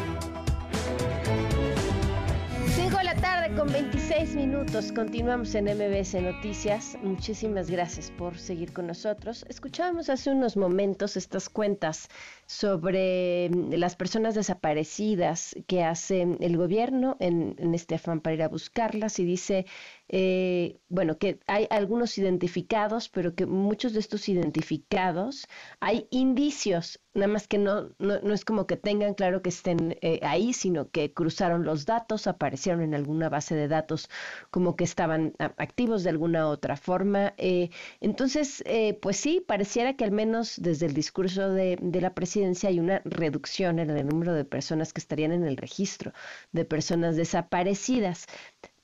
5 3.18 3.20
de 3.20 3.26
la 3.26 3.42
tarde 3.42 3.56
con 3.56 3.72
26 3.72 4.34
minutos. 4.36 4.92
Continuamos 4.92 5.54
en 5.54 5.64
MBS 5.64 6.14
Noticias. 6.14 6.96
Muchísimas 7.02 7.70
gracias 7.70 8.10
por 8.12 8.38
seguir 8.38 8.72
con 8.72 8.86
nosotros. 8.86 9.44
Escuchábamos 9.48 10.08
hace 10.08 10.30
unos 10.30 10.56
momentos 10.56 11.16
estas 11.16 11.48
cuentas 11.48 12.08
sobre 12.46 13.50
mm, 13.50 13.72
las 13.74 13.96
personas 13.96 14.34
desaparecidas 14.34 15.56
que 15.66 15.82
hace 15.82 16.22
el 16.40 16.56
gobierno 16.56 17.16
en, 17.18 17.56
en 17.58 17.74
este 17.74 17.98
para 17.98 18.34
ir 18.34 18.42
a 18.42 18.48
buscarlas 18.48 19.18
y 19.18 19.24
dice 19.24 19.66
eh, 20.08 20.80
bueno, 20.88 21.18
que 21.18 21.40
hay 21.46 21.66
algunos 21.70 22.16
identificados, 22.18 23.08
pero 23.08 23.34
que 23.34 23.46
muchos 23.46 23.92
de 23.92 24.00
estos 24.00 24.28
identificados 24.28 25.46
hay 25.80 26.06
indicios, 26.10 27.00
nada 27.14 27.28
más 27.28 27.46
que 27.48 27.58
no, 27.58 27.90
no, 27.98 28.32
es 28.32 28.44
como 28.44 28.66
que 28.66 28.76
tengan 28.76 29.14
claro 29.14 29.42
que 29.42 29.50
estén 29.50 29.98
eh, 30.00 30.20
ahí, 30.22 30.52
sino 30.52 30.90
que 30.90 31.12
cruzaron 31.12 31.64
los 31.64 31.84
datos, 31.84 32.26
aparecieron 32.26 32.82
en 32.82 32.94
alguna 32.94 33.28
base 33.28 33.54
de 33.54 33.68
datos 33.68 34.08
como 34.50 34.76
que 34.76 34.84
estaban 34.84 35.34
activos 35.38 36.04
de 36.04 36.10
alguna 36.10 36.48
otra 36.48 36.76
forma. 36.76 37.34
Eh, 37.36 37.70
entonces, 38.00 38.64
pues 39.02 39.16
sí, 39.18 39.44
pareciera 39.46 39.94
que 39.96 40.04
al 40.04 40.12
menos 40.12 40.54
desde 40.58 40.86
el 40.86 40.94
discurso 40.94 41.50
de, 41.50 41.78
de 41.80 42.00
la 42.00 42.14
presidencia 42.14 42.68
hay 42.68 42.80
una 42.80 43.02
reducción 43.04 43.78
en 43.78 43.90
el 43.90 44.06
número 44.06 44.32
de 44.34 44.44
personas 44.44 44.92
que 44.92 45.00
estarían 45.00 45.32
en 45.32 45.44
el 45.44 45.56
registro 45.56 46.12
de 46.52 46.64
personas 46.64 47.16
desaparecidas. 47.16 48.26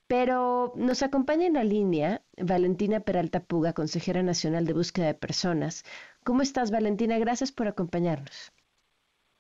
Pero 0.06 0.72
nos 0.76 1.02
acompaña 1.02 1.46
en 1.46 1.54
la 1.54 1.64
línea 1.64 2.22
Valentina 2.36 3.00
Peralta 3.00 3.40
Puga, 3.40 3.72
consejera 3.72 4.22
nacional 4.22 4.66
de 4.66 4.74
búsqueda 4.74 5.06
de 5.06 5.14
personas. 5.14 5.84
¿Cómo 6.24 6.42
estás, 6.42 6.70
Valentina? 6.70 7.18
Gracias 7.18 7.52
por 7.52 7.68
acompañarnos. 7.68 8.52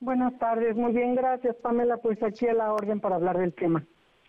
Buenas 0.00 0.38
tardes, 0.38 0.76
muy 0.76 0.92
bien, 0.92 1.14
gracias, 1.14 1.56
Pamela. 1.56 1.98
Pues 1.98 2.22
aquí 2.22 2.46
a 2.46 2.54
la 2.54 2.72
orden 2.72 3.00
para 3.00 3.16
hablar 3.16 3.38
del 3.38 3.54
tema. 3.54 3.84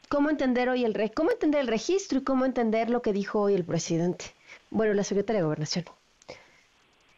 ¿Cómo 0.10 0.30
entender 0.30 0.70
hoy 0.70 0.86
el 0.86 0.94
re 0.94 1.12
cómo 1.12 1.32
entender 1.32 1.62
el 1.62 1.68
registro 1.68 2.20
y 2.20 2.24
cómo 2.24 2.46
entender 2.46 2.90
lo 2.90 3.02
que 3.02 3.12
dijo 3.12 3.42
hoy 3.42 3.56
el 3.56 3.66
presidente? 3.66 4.26
Bueno, 4.70 4.94
la 4.94 5.04
secretaria 5.04 5.40
de 5.42 5.46
Gobernación. 5.46 5.86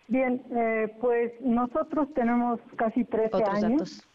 Bien, 0.07 0.41
eh, 0.51 0.95
pues 1.01 1.33
nosotros 1.41 2.13
tenemos 2.13 2.59
casi 2.77 3.03
13 3.03 3.43
años 3.43 4.07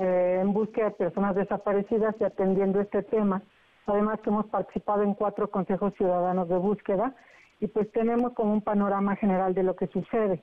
eh, 0.00 0.38
en 0.40 0.52
búsqueda 0.52 0.86
de 0.86 0.92
personas 0.92 1.34
desaparecidas 1.34 2.14
y 2.20 2.24
atendiendo 2.24 2.80
este 2.80 3.02
tema. 3.02 3.42
Además 3.86 4.20
que 4.20 4.30
hemos 4.30 4.46
participado 4.46 5.02
en 5.02 5.14
cuatro 5.14 5.50
consejos 5.50 5.94
ciudadanos 5.96 6.48
de 6.48 6.56
búsqueda 6.56 7.14
y 7.60 7.66
pues 7.66 7.90
tenemos 7.92 8.32
como 8.32 8.52
un 8.52 8.62
panorama 8.62 9.16
general 9.16 9.54
de 9.54 9.62
lo 9.62 9.76
que 9.76 9.86
sucede. 9.88 10.42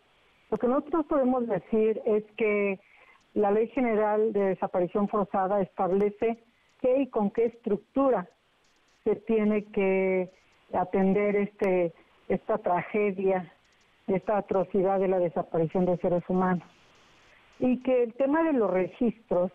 Lo 0.52 0.58
que 0.58 0.68
nosotros 0.68 1.06
podemos 1.08 1.48
decir 1.48 2.02
es 2.06 2.24
que 2.38 2.80
la 3.34 3.52
Ley 3.52 3.68
General 3.70 4.32
de 4.32 4.50
Desaparición 4.50 5.08
Forzada 5.10 5.62
establece 5.62 6.44
qué 6.82 7.02
y 7.02 7.08
con 7.08 7.32
qué 7.32 7.46
estructura 7.46 8.28
se 9.04 9.16
tiene 9.16 9.66
que 9.66 10.32
atender 10.74 11.36
este 11.36 11.94
esta 12.30 12.58
tragedia 12.58 13.52
esta 14.08 14.38
atrocidad 14.38 15.00
de 15.00 15.08
la 15.08 15.20
desaparición 15.20 15.86
de 15.86 15.98
seres 15.98 16.24
humanos. 16.30 16.68
Y 17.60 17.80
que 17.82 18.04
el 18.04 18.14
tema 18.14 18.44
de 18.44 18.54
los 18.54 18.70
registros 18.70 19.52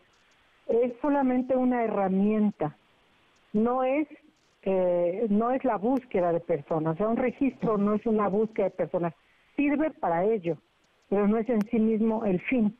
es 0.68 0.92
solamente 1.00 1.56
una 1.56 1.84
herramienta, 1.84 2.76
no 3.52 3.84
es, 3.84 4.08
eh, 4.62 5.26
no 5.28 5.50
es 5.50 5.64
la 5.64 5.76
búsqueda 5.76 6.32
de 6.32 6.40
personas, 6.40 6.94
o 6.94 6.96
sea, 6.96 7.08
un 7.08 7.16
registro 7.16 7.78
no 7.78 7.94
es 7.94 8.06
una 8.06 8.28
búsqueda 8.28 8.66
de 8.66 8.70
personas, 8.70 9.14
sirve 9.56 9.90
para 9.90 10.24
ello, 10.24 10.56
pero 11.08 11.28
no 11.28 11.38
es 11.38 11.48
en 11.48 11.62
sí 11.68 11.78
mismo 11.78 12.24
el 12.24 12.40
fin. 12.40 12.76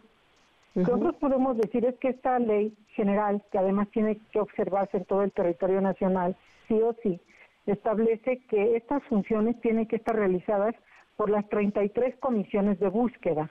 Nosotros 0.75 1.17
podemos 1.17 1.59
decir 1.59 1.85
es 1.85 1.95
que 1.99 2.09
esta 2.09 2.39
ley 2.39 2.75
general, 2.95 3.43
que 3.53 3.59
además 3.59 3.89
tiene 3.91 4.19
que 4.33 4.41
observarse 4.41 4.97
en 4.97 5.05
todo 5.05 5.23
el 5.23 5.33
territorio 5.33 5.83
nacional, 5.83 6.35
sí 6.67 6.81
o 6.81 6.95
sí, 7.03 7.21
establece 7.67 8.39
que 8.49 8.77
estas 8.77 9.03
funciones 9.05 9.61
tienen 9.61 9.87
que 9.87 9.97
estar 9.97 10.17
realizadas 10.17 10.75
por 11.17 11.29
las 11.29 11.47
33 11.51 12.17
comisiones 12.17 12.79
de 12.81 12.89
búsqueda, 12.89 13.51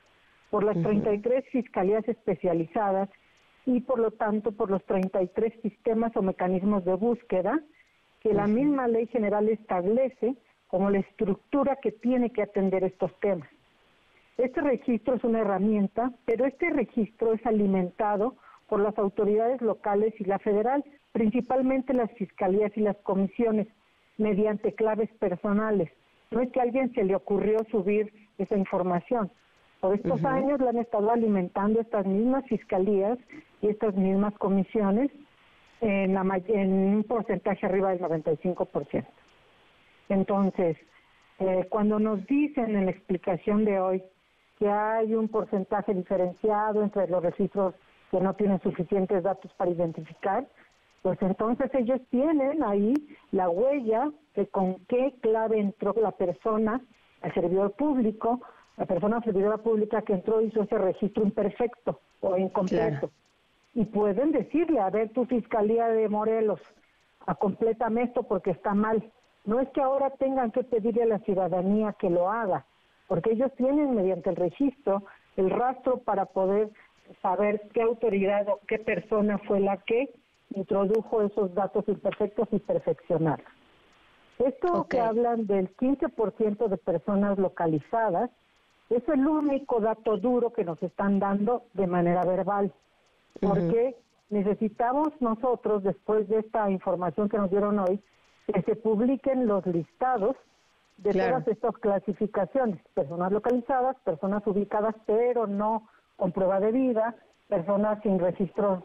por 0.52 0.64
las 0.64 0.80
33 0.84 1.46
fiscalías 1.50 2.08
especializadas 2.08 3.10
y 3.66 3.80
por 3.82 4.00
lo 4.00 4.12
tanto 4.12 4.52
por 4.52 4.70
los 4.70 4.86
33 4.86 5.54
sistemas 5.62 6.16
o 6.16 6.22
mecanismos 6.22 6.86
de 6.86 6.94
búsqueda 6.94 7.60
que 8.20 8.34
la 8.34 8.46
misma 8.46 8.88
ley 8.88 9.08
general 9.08 9.50
establece 9.50 10.36
como 10.68 10.90
la 10.90 11.00
estructura 11.00 11.78
que 11.82 11.92
tiene 11.92 12.32
que 12.32 12.44
atender 12.44 12.84
estos 12.84 13.18
temas. 13.20 13.50
Este 14.38 14.62
registro 14.62 15.16
es 15.16 15.24
una 15.24 15.40
herramienta, 15.40 16.12
pero 16.26 16.46
este 16.46 16.70
registro 16.70 17.34
es 17.34 17.46
alimentado 17.46 18.36
por 18.68 18.82
las 18.82 18.98
autoridades 18.98 19.62
locales 19.62 20.14
y 20.20 20.26
la 20.26 20.40
federal, 20.40 20.84
principalmente 21.12 21.94
las 21.94 22.12
fiscalías 22.14 22.72
y 22.76 22.82
las 22.82 22.98
comisiones, 22.98 23.68
mediante 24.18 24.74
claves 24.74 25.10
personales. 25.20 25.90
No 26.30 26.42
es 26.42 26.52
que 26.52 26.60
a 26.60 26.64
alguien 26.64 26.94
se 26.94 27.04
le 27.04 27.16
ocurrió 27.16 27.58
subir 27.70 28.14
esa 28.38 28.58
información. 28.58 29.32
Por 29.82 29.96
estos 29.96 30.24
años 30.24 30.60
la 30.62 30.70
han 30.70 30.78
estado 30.78 31.12
alimentando 31.12 31.82
estas 31.82 32.06
mismas 32.06 32.46
fiscalías 32.46 33.18
y 33.62 33.68
estas 33.68 33.96
mismas 33.96 34.34
comisiones 34.36 35.12
en, 35.82 36.14
la, 36.14 36.42
en 36.48 36.72
un 36.72 37.04
porcentaje 37.04 37.66
arriba 37.66 37.90
del 37.90 38.00
95%. 38.00 39.06
Entonces, 40.10 40.78
eh, 41.40 41.66
cuando 41.70 42.00
nos 42.00 42.26
dicen 42.28 42.76
en 42.76 42.86
la 42.86 42.92
explicación 42.92 43.66
de 43.66 43.80
hoy 43.80 44.04
que 44.60 44.70
hay 44.70 45.16
un 45.16 45.28
porcentaje 45.28 45.96
diferenciado 45.96 46.84
entre 46.84 47.08
los 47.08 47.24
registros 47.24 47.74
que 48.12 48.20
no 48.20 48.36
tienen 48.36 48.62
suficientes 48.62 49.24
datos 49.24 49.52
para 49.54 49.72
identificar, 49.72 50.46
pues 51.02 51.20
entonces 51.24 51.74
ellos 51.74 52.00
tienen 52.12 52.62
ahí 52.64 52.94
la 53.32 53.50
huella 53.50 54.12
de 54.36 54.46
con 54.46 54.76
qué 54.86 55.16
clave 55.22 55.60
entró 55.60 55.96
la 56.00 56.12
persona 56.12 56.82
al 57.22 57.34
servidor 57.34 57.72
público, 57.72 58.42
la 58.78 58.86
persona 58.86 59.22
servidora 59.22 59.58
pública 59.58 60.02
que 60.02 60.14
entró 60.14 60.42
hizo 60.42 60.64
ese 60.64 60.78
registro 60.78 61.24
imperfecto 61.24 62.00
o 62.22 62.38
incompleto. 62.38 63.12
Y 63.74 63.86
pueden 63.86 64.32
decirle, 64.32 64.80
a 64.80 64.90
ver, 64.90 65.10
tu 65.10 65.26
fiscalía 65.26 65.88
de 65.88 66.10
Morelos, 66.10 66.60
complétame 67.40 68.04
esto 68.04 68.24
porque 68.24 68.52
está 68.52 68.74
mal. 68.74 69.12
No 69.46 69.60
es 69.60 69.70
que 69.70 69.82
ahora 69.82 70.10
tengan 70.12 70.52
que 70.52 70.64
pedirle 70.64 71.04
a 71.04 71.08
la 71.08 71.20
ciudadanía 71.20 71.94
que 71.94 72.10
lo 72.10 72.30
haga, 72.30 72.66
porque 73.08 73.32
ellos 73.32 73.52
tienen 73.56 73.96
mediante 73.96 74.30
el 74.30 74.36
registro 74.36 75.04
el 75.38 75.50
rastro 75.50 75.98
para 76.00 76.26
poder 76.26 76.70
saber 77.22 77.62
qué 77.74 77.82
autoridad 77.82 78.48
o 78.50 78.60
qué 78.68 78.80
persona 78.80 79.38
fue 79.40 79.60
la 79.60 79.78
que 79.78 80.10
introdujo 80.54 81.22
esos 81.22 81.54
datos 81.54 81.88
imperfectos 81.88 82.48
y 82.52 82.60
perfeccionar. 82.60 83.42
Esto 84.40 84.88
que 84.90 85.00
hablan 85.00 85.46
del 85.46 85.76
15% 85.78 86.68
de 86.68 86.78
personas 86.78 87.38
localizadas 87.38 88.30
es 88.92 89.08
el 89.08 89.26
único 89.26 89.80
dato 89.80 90.18
duro 90.18 90.52
que 90.52 90.66
nos 90.66 90.82
están 90.84 91.20
dando 91.20 91.64
de 91.74 91.88
manera 91.88 92.24
verbal, 92.26 92.74
porque 93.40 93.96
necesitamos 94.30 95.10
nosotros, 95.20 95.84
después 95.84 96.28
de 96.28 96.40
esta 96.40 96.70
información 96.70 97.30
que 97.30 97.38
nos 97.38 97.50
dieron 97.50 97.80
hoy, 97.80 98.02
que 98.54 98.62
se 98.64 98.76
publiquen 98.76 99.48
los 99.48 99.66
listados 99.66 100.36
de 100.98 101.14
todas 101.14 101.48
estas 101.48 101.78
clasificaciones, 101.78 102.80
personas 102.94 103.32
localizadas, 103.32 103.98
personas 104.04 104.46
ubicadas 104.46 104.96
pero 105.06 105.48
no 105.48 105.88
con 106.18 106.32
prueba 106.32 106.60
de 106.60 106.72
vida, 106.72 107.16
personas 107.48 108.02
sin 108.04 108.20
registro 108.20 108.84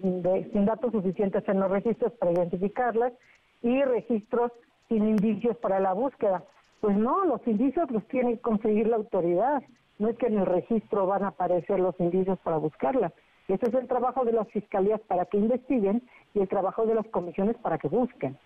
sin 0.00 0.64
datos 0.64 0.92
suficientes 0.92 1.46
en 1.46 1.60
los 1.60 1.70
registros 1.70 2.12
para 2.14 2.32
identificarlas 2.32 3.12
y 3.60 3.82
registros 3.82 4.50
sin 4.88 5.06
indicios 5.06 5.56
para 5.58 5.78
la 5.78 5.92
búsqueda. 5.92 6.42
Pues 6.80 6.96
no, 6.96 7.24
los 7.24 7.46
indicios 7.46 7.90
los 7.90 8.06
tiene 8.08 8.34
que 8.34 8.40
conseguir 8.40 8.88
la 8.88 8.96
autoridad. 8.96 9.62
No 9.98 10.08
es 10.08 10.16
que 10.16 10.26
en 10.26 10.38
el 10.38 10.46
registro 10.46 11.06
van 11.06 11.24
a 11.24 11.28
aparecer 11.28 11.78
los 11.78 11.98
indicios 12.00 12.38
para 12.40 12.56
buscarlas. 12.56 13.12
Ese 13.48 13.68
es 13.68 13.74
el 13.74 13.88
trabajo 13.88 14.24
de 14.24 14.32
las 14.32 14.48
fiscalías 14.48 15.00
para 15.02 15.26
que 15.26 15.36
investiguen 15.36 16.02
y 16.34 16.40
el 16.40 16.48
trabajo 16.48 16.86
de 16.86 16.94
las 16.94 17.06
comisiones 17.08 17.56
para 17.56 17.78
que 17.78 17.88
busquen. 17.88 18.38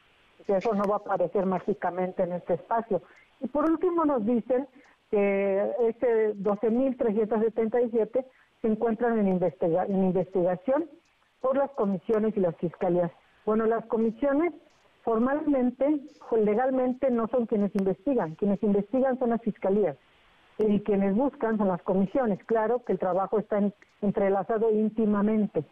eso 0.49 0.75
no 0.75 0.85
va 0.85 0.97
a 0.97 0.99
aparecer 0.99 1.47
mágicamente 1.47 2.23
en 2.23 2.33
este 2.33 2.55
espacio. 2.55 3.03
Y 3.41 3.49
por 3.49 3.71
último 3.71 4.05
nos 4.05 4.25
dicen 4.25 4.67
que 5.11 5.71
este 5.89 6.35
12.377 6.37 8.25
se 8.63 8.69
encuentran 8.69 9.19
en, 9.19 9.29
investiga 9.29 9.87
investigación 9.87 10.89
por 11.41 11.57
las 11.57 11.71
comisiones 11.73 12.35
y 12.37 12.41
las 12.41 12.57
fiscalías. 12.57 13.13
Bueno, 13.45 13.67
las 13.67 13.85
comisiones 13.87 14.55
formalmente, 15.05 16.01
legalmente 16.33 17.11
no 17.11 17.29
son 17.29 17.47
quienes 17.47 17.75
investigan, 17.77 18.35
quienes 18.35 18.63
investigan 18.63 19.19
son 19.19 19.31
las 19.31 19.43
fiscalías 19.43 19.97
y 20.59 20.81
quienes 20.81 21.15
buscan 21.15 21.59
son 21.59 21.69
las 21.69 21.83
comisiones. 21.83 22.43
Claro 22.45 22.83
que 22.85 22.93
el 22.93 22.99
trabajo 22.99 23.39
está 23.39 23.61
entrelazado 24.01 24.71
íntimamente, 24.71 25.65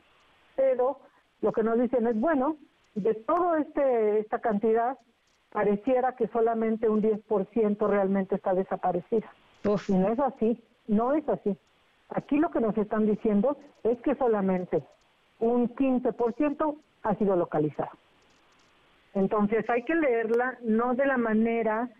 pero 0.54 0.98
lo 1.40 1.52
que 1.52 1.62
nos 1.62 1.80
dicen 1.80 2.06
es, 2.06 2.20
bueno, 2.20 2.56
de 2.94 3.14
toda 3.14 3.60
este, 3.60 4.20
esta 4.20 4.38
cantidad, 4.40 4.98
pareciera 5.50 6.14
que 6.14 6.28
solamente 6.28 6.88
un 6.88 7.02
10% 7.02 7.88
realmente 7.88 8.36
está 8.36 8.54
desaparecida. 8.54 9.32
Y 9.88 9.92
no 9.92 10.08
es 10.08 10.18
así, 10.18 10.62
no 10.88 11.14
es 11.14 11.26
así. 11.28 11.56
Aquí 12.10 12.36
lo 12.36 12.50
que 12.50 12.60
nos 12.60 12.76
están 12.76 13.06
diciendo 13.06 13.56
es 13.82 13.98
que 14.02 14.14
solamente 14.16 14.82
un 15.40 15.74
15% 15.74 16.76
ha 17.02 17.14
sido 17.14 17.36
localizado. 17.36 18.01
Entonces 19.14 19.68
hay 19.68 19.82
que 19.84 19.94
leerla 19.94 20.58
no 20.62 20.94
de 20.94 21.06
la 21.06 21.18
manera 21.18 21.90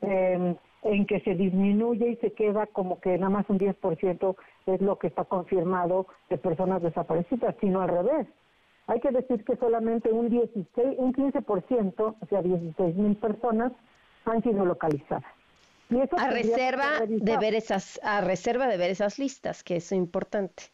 em, 0.00 0.56
en 0.82 1.06
que 1.06 1.20
se 1.20 1.34
disminuye 1.34 2.10
y 2.10 2.16
se 2.16 2.32
queda 2.32 2.66
como 2.66 3.00
que 3.00 3.16
nada 3.18 3.30
más 3.30 3.48
un 3.48 3.58
10% 3.58 4.36
es 4.66 4.80
lo 4.80 4.98
que 4.98 5.08
está 5.08 5.24
confirmado 5.24 6.06
de 6.28 6.38
personas 6.38 6.82
desaparecidas, 6.82 7.54
sino 7.60 7.82
al 7.82 7.88
revés. 7.88 8.26
Hay 8.88 9.00
que 9.00 9.10
decir 9.10 9.44
que 9.44 9.56
solamente 9.56 10.10
un 10.10 10.28
16, 10.28 10.66
un 10.98 11.12
15%, 11.12 12.16
o 12.20 12.26
sea, 12.26 12.42
16 12.42 12.96
mil 12.96 13.16
personas 13.16 13.72
han 14.24 14.42
sido 14.42 14.64
localizadas. 14.64 15.24
a 16.16 16.30
reserva 16.30 17.00
de 17.06 17.36
ver 17.38 17.54
esas, 17.54 18.00
a 18.02 18.20
reserva 18.22 18.66
de 18.66 18.76
ver 18.76 18.90
esas 18.90 19.18
listas, 19.18 19.62
que 19.62 19.76
es 19.76 19.92
importante. 19.92 20.64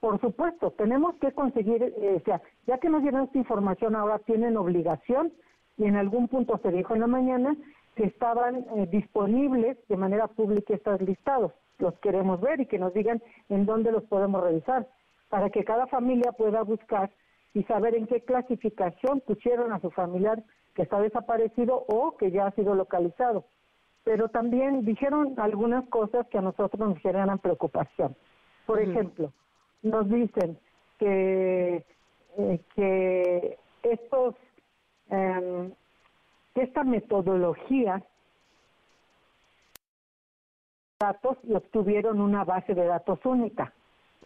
Por 0.00 0.18
supuesto, 0.20 0.70
tenemos 0.72 1.14
que 1.16 1.32
conseguir, 1.32 1.82
eh, 1.82 2.16
o 2.20 2.24
sea, 2.24 2.40
ya 2.66 2.78
que 2.78 2.88
nos 2.88 3.02
dieron 3.02 3.24
esta 3.24 3.36
información, 3.36 3.94
ahora 3.94 4.18
tienen 4.20 4.56
obligación, 4.56 5.32
y 5.76 5.84
en 5.84 5.96
algún 5.96 6.26
punto 6.28 6.58
se 6.62 6.70
dijo 6.70 6.94
en 6.94 7.00
la 7.00 7.06
mañana 7.06 7.54
que 7.94 8.04
estaban 8.04 8.66
eh, 8.76 8.88
disponibles 8.90 9.76
de 9.88 9.96
manera 9.96 10.26
pública 10.26 10.74
estos 10.74 11.00
listados. 11.02 11.52
Los 11.78 11.98
queremos 11.98 12.40
ver 12.40 12.60
y 12.60 12.66
que 12.66 12.78
nos 12.78 12.94
digan 12.94 13.22
en 13.50 13.66
dónde 13.66 13.92
los 13.92 14.04
podemos 14.04 14.42
revisar, 14.42 14.86
para 15.28 15.50
que 15.50 15.64
cada 15.64 15.86
familia 15.86 16.32
pueda 16.32 16.62
buscar 16.62 17.10
y 17.52 17.62
saber 17.64 17.94
en 17.94 18.06
qué 18.06 18.22
clasificación 18.22 19.20
pusieron 19.20 19.72
a 19.72 19.80
su 19.80 19.90
familiar 19.90 20.42
que 20.74 20.82
está 20.82 21.00
desaparecido 21.00 21.84
o 21.88 22.16
que 22.16 22.30
ya 22.30 22.46
ha 22.46 22.52
sido 22.52 22.74
localizado. 22.74 23.44
Pero 24.04 24.28
también 24.28 24.84
dijeron 24.84 25.34
algunas 25.38 25.86
cosas 25.88 26.26
que 26.28 26.38
a 26.38 26.42
nosotros 26.42 26.88
nos 26.88 26.98
generan 27.00 27.38
preocupación. 27.38 28.16
Por 28.66 28.80
ejemplo, 28.80 29.32
nos 29.82 30.08
dicen 30.08 30.58
que, 30.98 31.84
eh, 32.38 32.60
que 32.74 33.58
estos, 33.82 34.34
que 35.08 36.62
esta 36.62 36.84
metodología 36.84 38.02
datos 41.00 41.38
y 41.44 41.54
obtuvieron 41.54 42.20
una 42.20 42.44
base 42.44 42.74
de 42.74 42.84
datos 42.84 43.18
única. 43.24 43.72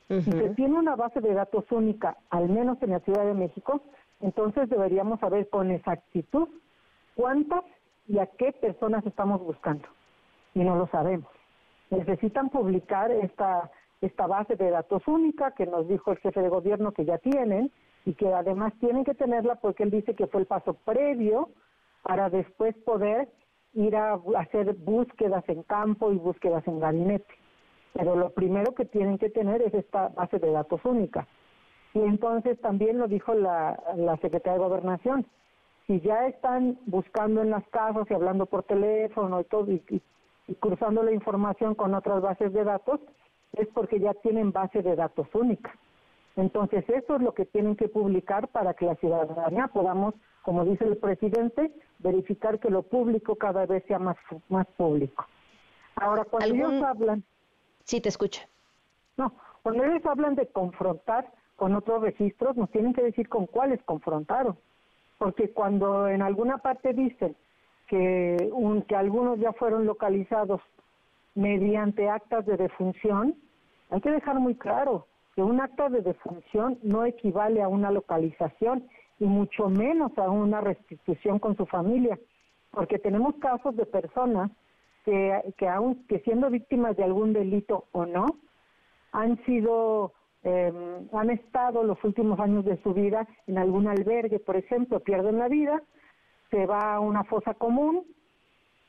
Si 0.08 0.22
se 0.22 0.50
tiene 0.50 0.78
una 0.78 0.96
base 0.96 1.20
de 1.20 1.32
datos 1.32 1.64
única, 1.70 2.18
al 2.28 2.48
menos 2.48 2.76
en 2.82 2.90
la 2.90 3.00
Ciudad 3.00 3.24
de 3.24 3.32
México, 3.32 3.80
entonces 4.20 4.68
deberíamos 4.68 5.20
saber 5.20 5.48
con 5.48 5.70
exactitud 5.70 6.48
cuántas 7.14 7.64
y 8.06 8.18
a 8.18 8.26
qué 8.26 8.52
personas 8.52 9.06
estamos 9.06 9.40
buscando. 9.40 9.88
Y 10.52 10.60
no 10.60 10.76
lo 10.76 10.88
sabemos. 10.88 11.30
Necesitan 11.90 12.50
publicar 12.50 13.10
esta, 13.12 13.70
esta 14.00 14.26
base 14.26 14.56
de 14.56 14.70
datos 14.70 15.06
única 15.06 15.52
que 15.52 15.66
nos 15.66 15.88
dijo 15.88 16.12
el 16.12 16.18
jefe 16.18 16.40
de 16.40 16.48
gobierno 16.48 16.92
que 16.92 17.04
ya 17.04 17.18
tienen 17.18 17.70
y 18.04 18.14
que 18.14 18.32
además 18.32 18.72
tienen 18.80 19.04
que 19.04 19.14
tenerla 19.14 19.56
porque 19.56 19.82
él 19.82 19.90
dice 19.90 20.14
que 20.14 20.26
fue 20.26 20.40
el 20.40 20.46
paso 20.46 20.74
previo 20.84 21.50
para 22.02 22.28
después 22.28 22.76
poder 22.84 23.28
ir 23.72 23.96
a 23.96 24.20
hacer 24.36 24.74
búsquedas 24.74 25.44
en 25.48 25.62
campo 25.62 26.12
y 26.12 26.16
búsquedas 26.16 26.66
en 26.68 26.80
gabinete. 26.80 27.34
Pero 27.92 28.16
lo 28.16 28.30
primero 28.30 28.74
que 28.74 28.84
tienen 28.84 29.18
que 29.18 29.30
tener 29.30 29.62
es 29.62 29.72
esta 29.72 30.08
base 30.08 30.38
de 30.38 30.50
datos 30.50 30.80
única. 30.84 31.26
Y 31.94 32.00
entonces 32.00 32.60
también 32.60 32.98
lo 32.98 33.08
dijo 33.08 33.34
la, 33.34 33.80
la 33.96 34.16
Secretaría 34.18 34.58
de 34.58 34.64
Gobernación. 34.64 35.26
Si 35.86 36.00
ya 36.00 36.26
están 36.26 36.78
buscando 36.86 37.42
en 37.42 37.50
las 37.50 37.66
casas 37.68 38.06
y 38.10 38.14
hablando 38.14 38.46
por 38.46 38.64
teléfono 38.64 39.40
y 39.40 39.44
todo, 39.44 39.70
y, 39.70 39.82
y 40.48 40.54
cruzando 40.56 41.02
la 41.02 41.12
información 41.12 41.74
con 41.74 41.94
otras 41.94 42.20
bases 42.20 42.52
de 42.52 42.64
datos, 42.64 43.00
es 43.56 43.68
porque 43.68 44.00
ya 44.00 44.14
tienen 44.14 44.52
base 44.52 44.82
de 44.82 44.96
datos 44.96 45.26
única. 45.34 45.74
Entonces, 46.36 46.84
eso 46.88 47.16
es 47.16 47.22
lo 47.22 47.32
que 47.32 47.46
tienen 47.46 47.76
que 47.76 47.88
publicar 47.88 48.48
para 48.48 48.74
que 48.74 48.86
la 48.86 48.96
ciudadanía 48.96 49.68
podamos, 49.68 50.14
como 50.42 50.64
dice 50.64 50.84
el 50.84 50.96
presidente, 50.96 51.72
verificar 51.98 52.58
que 52.58 52.70
lo 52.70 52.82
público 52.82 53.36
cada 53.36 53.66
vez 53.66 53.84
sea 53.86 53.98
más, 53.98 54.16
más 54.48 54.66
público. 54.76 55.26
Ahora, 55.96 56.24
cuando 56.24 56.54
ellos 56.54 56.82
hablan... 56.82 57.22
Sí, 57.84 58.00
te 58.00 58.08
escucho. 58.08 58.42
No, 59.16 59.32
cuando 59.62 59.84
ellos 59.84 60.04
hablan 60.06 60.34
de 60.34 60.46
confrontar 60.48 61.30
con 61.56 61.74
otros 61.74 62.02
registros, 62.02 62.56
nos 62.56 62.70
tienen 62.70 62.94
que 62.94 63.02
decir 63.02 63.28
con 63.28 63.46
cuáles 63.46 63.80
confrontaron. 63.84 64.58
Porque 65.18 65.50
cuando 65.50 66.08
en 66.08 66.20
alguna 66.22 66.58
parte 66.58 66.92
dicen 66.92 67.36
que, 67.86 68.50
un, 68.52 68.82
que 68.82 68.96
algunos 68.96 69.38
ya 69.38 69.52
fueron 69.52 69.86
localizados 69.86 70.60
mediante 71.36 72.08
actas 72.08 72.44
de 72.46 72.56
defunción, 72.56 73.36
hay 73.94 74.00
que 74.00 74.10
dejar 74.10 74.40
muy 74.40 74.56
claro 74.56 75.06
que 75.36 75.42
un 75.44 75.60
acta 75.60 75.88
de 75.88 76.02
defunción 76.02 76.80
no 76.82 77.04
equivale 77.04 77.62
a 77.62 77.68
una 77.68 77.92
localización 77.92 78.88
y 79.20 79.24
mucho 79.24 79.68
menos 79.68 80.10
a 80.18 80.28
una 80.30 80.60
restitución 80.60 81.38
con 81.38 81.56
su 81.56 81.64
familia, 81.66 82.18
porque 82.72 82.98
tenemos 82.98 83.36
casos 83.36 83.76
de 83.76 83.86
personas 83.86 84.50
que, 85.04 85.54
que 85.56 85.68
aun 85.68 86.04
que 86.08 86.18
siendo 86.20 86.50
víctimas 86.50 86.96
de 86.96 87.04
algún 87.04 87.32
delito 87.32 87.84
o 87.92 88.04
no, 88.04 88.26
han 89.12 89.40
sido, 89.44 90.12
em, 90.42 91.08
han 91.12 91.30
estado 91.30 91.84
los 91.84 92.02
últimos 92.02 92.40
años 92.40 92.64
de 92.64 92.82
su 92.82 92.94
vida 92.94 93.28
en 93.46 93.58
algún 93.58 93.86
albergue, 93.86 94.40
por 94.40 94.56
ejemplo, 94.56 94.98
pierden 94.98 95.38
la 95.38 95.46
vida, 95.46 95.80
se 96.50 96.66
va 96.66 96.94
a 96.94 96.98
una 96.98 97.22
fosa 97.22 97.54
común 97.54 98.02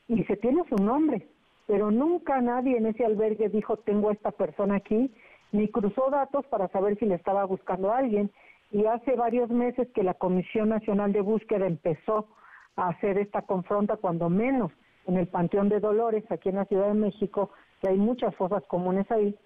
y 0.08 0.24
se 0.24 0.36
tiene 0.36 0.64
su 0.68 0.82
nombre, 0.82 1.28
pero 1.66 1.90
nunca 1.90 2.40
nadie 2.40 2.76
en 2.76 2.86
ese 2.86 3.04
albergue 3.04 3.48
dijo 3.48 3.76
tengo 3.78 4.10
a 4.10 4.12
esta 4.12 4.30
persona 4.30 4.76
aquí 4.76 5.12
ni 5.52 5.68
cruzó 5.68 6.10
datos 6.10 6.46
para 6.46 6.68
saber 6.68 6.98
si 6.98 7.06
le 7.06 7.14
estaba 7.14 7.44
buscando 7.44 7.92
a 7.92 7.98
alguien. 7.98 8.30
Y 8.70 8.84
hace 8.86 9.14
varios 9.14 9.48
meses 9.48 9.88
que 9.94 10.02
la 10.02 10.14
Comisión 10.14 10.68
Nacional 10.68 11.12
de 11.12 11.20
Búsqueda 11.20 11.66
empezó 11.66 12.26
a 12.74 12.88
hacer 12.88 13.18
esta 13.18 13.42
confronta, 13.42 13.96
cuando 13.96 14.28
menos 14.28 14.72
en 15.06 15.16
el 15.16 15.28
Panteón 15.28 15.68
de 15.68 15.80
Dolores, 15.80 16.24
aquí 16.30 16.48
en 16.48 16.56
la 16.56 16.64
Ciudad 16.64 16.88
de 16.88 16.94
México, 16.94 17.50
que 17.80 17.88
hay 17.88 17.96
muchas 17.96 18.34
fosas 18.34 18.64
comunes 18.66 19.08
ahí, 19.10 19.36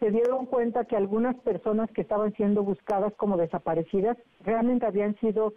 se 0.00 0.10
dieron 0.10 0.46
cuenta 0.46 0.84
que 0.84 0.96
algunas 0.96 1.36
personas 1.36 1.90
que 1.92 2.00
estaban 2.00 2.32
siendo 2.34 2.62
buscadas 2.64 3.14
como 3.14 3.36
desaparecidas 3.36 4.16
realmente 4.40 4.86
habían 4.86 5.14
sido 5.16 5.52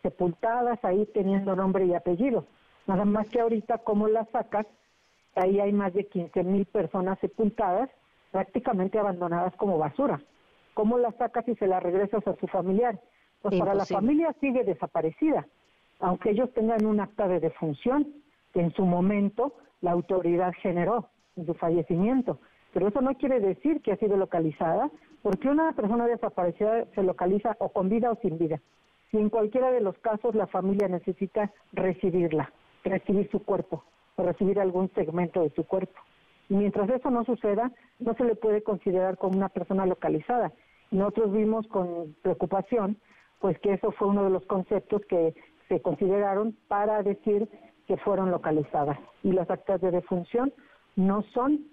sepultadas 0.00 0.82
ahí 0.84 1.06
teniendo 1.12 1.54
nombre 1.54 1.84
y 1.86 1.94
apellido. 1.94 2.46
Nada 2.86 3.04
más 3.04 3.28
que 3.28 3.40
ahorita, 3.40 3.78
como 3.78 4.08
las 4.08 4.28
sacas, 4.30 4.66
ahí 5.34 5.60
hay 5.60 5.72
más 5.72 5.92
de 5.94 6.06
15 6.06 6.44
mil 6.44 6.66
personas 6.66 7.18
sepultadas 7.20 7.90
prácticamente 8.30 8.98
abandonadas 8.98 9.54
como 9.56 9.78
basura. 9.78 10.20
¿Cómo 10.74 10.98
las 10.98 11.14
sacas 11.16 11.46
y 11.48 11.54
se 11.56 11.66
las 11.66 11.82
regresas 11.82 12.26
a 12.26 12.34
su 12.36 12.46
familiar? 12.46 12.98
Pues 13.42 13.58
para 13.58 13.74
la 13.74 13.84
familia 13.84 14.34
sigue 14.40 14.64
desaparecida, 14.64 15.46
aunque 16.00 16.30
ellos 16.30 16.52
tengan 16.54 16.86
un 16.86 17.00
acta 17.00 17.28
de 17.28 17.40
defunción 17.40 18.06
que 18.54 18.60
en 18.60 18.72
su 18.72 18.86
momento 18.86 19.54
la 19.80 19.90
autoridad 19.90 20.52
generó 20.62 21.08
en 21.36 21.46
su 21.46 21.54
fallecimiento. 21.54 22.38
Pero 22.72 22.88
eso 22.88 23.00
no 23.02 23.14
quiere 23.16 23.40
decir 23.40 23.82
que 23.82 23.92
ha 23.92 23.96
sido 23.96 24.16
localizada, 24.16 24.90
porque 25.22 25.48
una 25.48 25.72
persona 25.72 26.06
desaparecida 26.06 26.86
se 26.94 27.02
localiza 27.02 27.56
o 27.58 27.68
con 27.68 27.88
vida 27.88 28.10
o 28.10 28.18
sin 28.22 28.38
vida. 28.38 28.60
Y 29.10 29.18
en 29.18 29.28
cualquiera 29.28 29.70
de 29.70 29.80
los 29.80 29.98
casos 29.98 30.34
la 30.34 30.46
familia 30.46 30.88
necesita 30.88 31.52
recibirla, 31.72 32.50
recibir 32.84 33.28
su 33.30 33.44
cuerpo 33.44 33.84
o 34.16 34.22
recibir 34.22 34.60
algún 34.60 34.90
segmento 34.94 35.42
de 35.42 35.50
su 35.50 35.64
cuerpo. 35.64 36.00
Y 36.48 36.54
mientras 36.54 36.88
eso 36.90 37.10
no 37.10 37.24
suceda, 37.24 37.72
no 37.98 38.14
se 38.14 38.24
le 38.24 38.34
puede 38.34 38.62
considerar 38.62 39.16
como 39.16 39.36
una 39.36 39.48
persona 39.48 39.86
localizada. 39.86 40.52
Nosotros 40.90 41.32
vimos 41.32 41.66
con 41.68 42.14
preocupación, 42.22 42.98
pues 43.40 43.58
que 43.60 43.72
eso 43.72 43.92
fue 43.92 44.08
uno 44.08 44.24
de 44.24 44.30
los 44.30 44.44
conceptos 44.46 45.02
que 45.06 45.34
se 45.68 45.80
consideraron 45.80 46.56
para 46.68 47.02
decir 47.02 47.48
que 47.86 47.96
fueron 47.96 48.30
localizadas. 48.30 48.98
Y 49.22 49.32
las 49.32 49.50
actas 49.50 49.80
de 49.80 49.90
defunción 49.90 50.52
no 50.96 51.22
son 51.34 51.66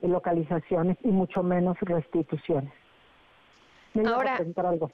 localizaciones 0.00 0.96
y 1.02 1.08
mucho 1.08 1.42
menos 1.42 1.76
restituciones. 1.80 2.72
Ahora, 4.06 4.38
algo. 4.56 4.90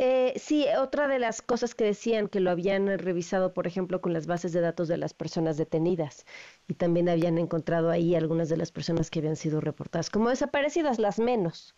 Eh, 0.00 0.34
sí, 0.36 0.64
otra 0.78 1.08
de 1.08 1.18
las 1.18 1.42
cosas 1.42 1.74
que 1.74 1.82
decían 1.82 2.28
que 2.28 2.38
lo 2.38 2.50
habían 2.50 2.86
revisado, 2.98 3.52
por 3.52 3.66
ejemplo, 3.66 4.00
con 4.00 4.12
las 4.12 4.28
bases 4.28 4.52
de 4.52 4.60
datos 4.60 4.86
de 4.86 4.96
las 4.96 5.12
personas 5.12 5.56
detenidas 5.56 6.24
y 6.68 6.74
también 6.74 7.08
habían 7.08 7.36
encontrado 7.36 7.90
ahí 7.90 8.14
algunas 8.14 8.48
de 8.48 8.56
las 8.56 8.70
personas 8.70 9.10
que 9.10 9.18
habían 9.18 9.34
sido 9.34 9.60
reportadas 9.60 10.08
como 10.08 10.28
desaparecidas, 10.28 11.00
las 11.00 11.18
menos, 11.18 11.74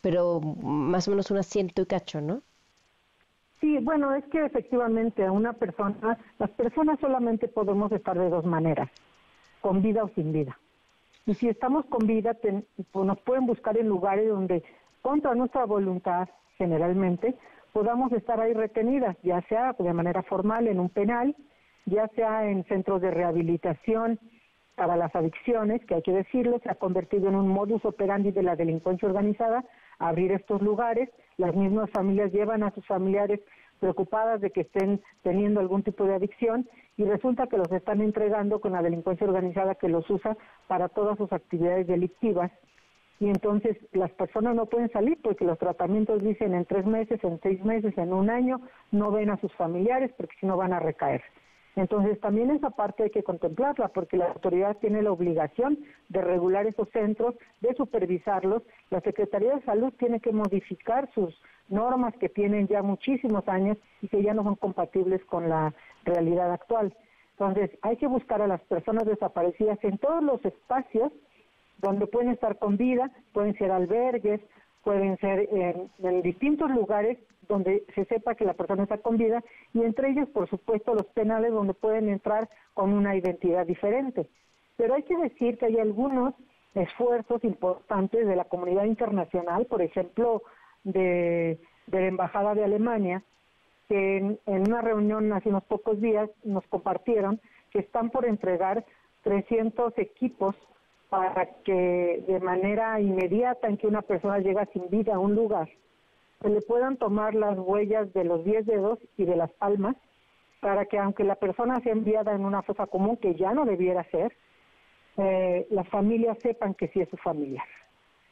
pero 0.00 0.40
más 0.40 1.08
o 1.08 1.10
menos 1.10 1.30
unas 1.30 1.46
ciento 1.46 1.82
y 1.82 1.86
cacho, 1.86 2.22
¿no? 2.22 2.42
Sí, 3.60 3.76
bueno, 3.78 4.14
es 4.14 4.24
que 4.26 4.46
efectivamente 4.46 5.26
a 5.26 5.32
una 5.32 5.52
persona, 5.52 6.18
las 6.38 6.50
personas 6.50 6.98
solamente 7.00 7.48
podemos 7.48 7.92
estar 7.92 8.18
de 8.18 8.30
dos 8.30 8.46
maneras, 8.46 8.88
con 9.60 9.82
vida 9.82 10.04
o 10.04 10.08
sin 10.14 10.32
vida. 10.32 10.58
Y 11.26 11.34
si 11.34 11.48
estamos 11.48 11.84
con 11.86 12.06
vida, 12.06 12.32
pues 12.32 13.06
nos 13.06 13.20
pueden 13.20 13.44
buscar 13.44 13.76
en 13.76 13.88
lugares 13.88 14.26
donde, 14.28 14.62
contra 15.02 15.34
nuestra 15.34 15.66
voluntad, 15.66 16.30
generalmente, 16.56 17.36
podamos 17.72 18.12
estar 18.12 18.40
ahí 18.40 18.52
retenidas, 18.52 19.16
ya 19.22 19.40
sea 19.42 19.74
de 19.78 19.92
manera 19.92 20.22
formal 20.22 20.66
en 20.68 20.80
un 20.80 20.88
penal, 20.88 21.34
ya 21.86 22.08
sea 22.08 22.48
en 22.48 22.64
centros 22.64 23.00
de 23.00 23.10
rehabilitación 23.10 24.18
para 24.74 24.96
las 24.96 25.14
adicciones, 25.16 25.84
que 25.86 25.96
hay 25.96 26.02
que 26.02 26.12
decirlo, 26.12 26.60
se 26.62 26.70
ha 26.70 26.76
convertido 26.76 27.28
en 27.28 27.34
un 27.34 27.48
modus 27.48 27.84
operandi 27.84 28.30
de 28.30 28.44
la 28.44 28.54
delincuencia 28.54 29.08
organizada, 29.08 29.64
abrir 29.98 30.30
estos 30.32 30.62
lugares, 30.62 31.10
las 31.36 31.54
mismas 31.54 31.90
familias 31.90 32.32
llevan 32.32 32.62
a 32.62 32.70
sus 32.70 32.86
familiares 32.86 33.40
preocupadas 33.80 34.40
de 34.40 34.50
que 34.50 34.62
estén 34.62 35.00
teniendo 35.22 35.60
algún 35.60 35.82
tipo 35.82 36.04
de 36.04 36.14
adicción 36.14 36.68
y 36.96 37.04
resulta 37.04 37.46
que 37.46 37.58
los 37.58 37.70
están 37.72 38.00
entregando 38.00 38.60
con 38.60 38.72
la 38.72 38.82
delincuencia 38.82 39.26
organizada 39.26 39.74
que 39.74 39.88
los 39.88 40.08
usa 40.10 40.36
para 40.66 40.88
todas 40.88 41.16
sus 41.16 41.32
actividades 41.32 41.86
delictivas 41.86 42.50
y 43.20 43.26
entonces 43.26 43.76
las 43.92 44.10
personas 44.12 44.54
no 44.54 44.66
pueden 44.66 44.90
salir 44.90 45.18
porque 45.22 45.44
los 45.44 45.58
tratamientos 45.58 46.22
dicen 46.22 46.54
en 46.54 46.64
tres 46.64 46.86
meses, 46.86 47.22
en 47.24 47.40
seis 47.40 47.62
meses, 47.64 47.96
en 47.98 48.12
un 48.12 48.30
año, 48.30 48.60
no 48.92 49.10
ven 49.10 49.30
a 49.30 49.40
sus 49.40 49.52
familiares 49.54 50.12
porque 50.16 50.36
si 50.38 50.46
no 50.46 50.56
van 50.56 50.72
a 50.72 50.80
recaer. 50.80 51.22
Entonces 51.74 52.18
también 52.20 52.50
esa 52.50 52.70
parte 52.70 53.04
hay 53.04 53.10
que 53.10 53.22
contemplarla 53.22 53.88
porque 53.88 54.16
la 54.16 54.26
autoridad 54.26 54.76
tiene 54.78 55.02
la 55.02 55.12
obligación 55.12 55.78
de 56.08 56.20
regular 56.20 56.66
esos 56.66 56.88
centros, 56.90 57.36
de 57.60 57.74
supervisarlos. 57.74 58.62
La 58.90 59.00
Secretaría 59.00 59.54
de 59.54 59.62
Salud 59.62 59.92
tiene 59.98 60.20
que 60.20 60.32
modificar 60.32 61.08
sus 61.14 61.40
normas 61.68 62.14
que 62.16 62.28
tienen 62.28 62.66
ya 62.66 62.82
muchísimos 62.82 63.46
años 63.48 63.78
y 64.02 64.08
que 64.08 64.22
ya 64.22 64.34
no 64.34 64.42
son 64.42 64.56
compatibles 64.56 65.24
con 65.26 65.48
la 65.48 65.72
realidad 66.04 66.52
actual. 66.52 66.96
Entonces 67.32 67.70
hay 67.82 67.96
que 67.96 68.08
buscar 68.08 68.42
a 68.42 68.48
las 68.48 68.60
personas 68.62 69.04
desaparecidas 69.04 69.78
en 69.82 69.98
todos 69.98 70.22
los 70.22 70.44
espacios 70.44 71.12
donde 71.78 72.06
pueden 72.06 72.30
estar 72.30 72.58
con 72.58 72.76
vida, 72.76 73.10
pueden 73.32 73.56
ser 73.56 73.70
albergues, 73.70 74.40
pueden 74.84 75.16
ser 75.18 75.48
en, 75.52 76.22
distintos 76.22 76.70
lugares 76.70 77.18
donde 77.48 77.84
se 77.94 78.04
sepa 78.06 78.34
que 78.34 78.44
la 78.44 78.54
persona 78.54 78.82
está 78.82 78.98
con 78.98 79.16
vida 79.16 79.42
y 79.72 79.82
entre 79.82 80.10
ellos, 80.10 80.28
por 80.30 80.48
supuesto, 80.48 80.94
los 80.94 81.06
penales 81.06 81.52
donde 81.52 81.74
pueden 81.74 82.08
entrar 82.08 82.48
con 82.74 82.92
una 82.92 83.16
identidad 83.16 83.66
diferente. 83.66 84.28
Pero 84.76 84.94
hay 84.94 85.02
que 85.02 85.16
decir 85.16 85.58
que 85.58 85.66
hay 85.66 85.78
algunos 85.78 86.34
esfuerzos 86.74 87.42
importantes 87.44 88.26
de 88.26 88.36
la 88.36 88.44
comunidad 88.44 88.84
internacional, 88.84 89.66
por 89.66 89.82
ejemplo, 89.82 90.42
de, 90.84 91.58
la 91.90 92.06
Embajada 92.06 92.54
de 92.54 92.64
Alemania, 92.64 93.22
que 93.88 94.18
en, 94.18 94.38
una 94.46 94.82
reunión 94.82 95.32
hace 95.32 95.48
unos 95.48 95.64
pocos 95.64 96.00
días 96.00 96.30
nos 96.44 96.66
compartieron 96.66 97.40
que 97.70 97.80
están 97.80 98.10
por 98.10 98.26
entregar 98.26 98.84
300 99.22 99.96
equipos 99.98 100.54
para 101.08 101.46
que 101.64 102.24
de 102.26 102.40
manera 102.40 103.00
inmediata 103.00 103.68
en 103.68 103.76
que 103.76 103.86
una 103.86 104.02
persona 104.02 104.38
llega 104.38 104.66
sin 104.66 104.88
vida 104.90 105.14
a 105.14 105.18
un 105.18 105.34
lugar, 105.34 105.68
se 106.42 106.48
le 106.50 106.60
puedan 106.62 106.96
tomar 106.96 107.34
las 107.34 107.58
huellas 107.58 108.12
de 108.12 108.24
los 108.24 108.44
10 108.44 108.66
dedos 108.66 108.98
y 109.16 109.24
de 109.24 109.36
las 109.36 109.50
palmas 109.52 109.96
para 110.60 110.86
que 110.86 110.98
aunque 110.98 111.24
la 111.24 111.36
persona 111.36 111.80
sea 111.80 111.92
enviada 111.92 112.34
en 112.34 112.44
una 112.44 112.62
fosa 112.62 112.86
común, 112.86 113.16
que 113.16 113.34
ya 113.34 113.52
no 113.52 113.64
debiera 113.64 114.04
ser, 114.10 114.36
eh, 115.16 115.66
las 115.70 115.88
familias 115.88 116.36
sepan 116.40 116.74
que 116.74 116.88
sí 116.88 117.00
es 117.00 117.08
su 117.08 117.16
familiar. 117.16 117.66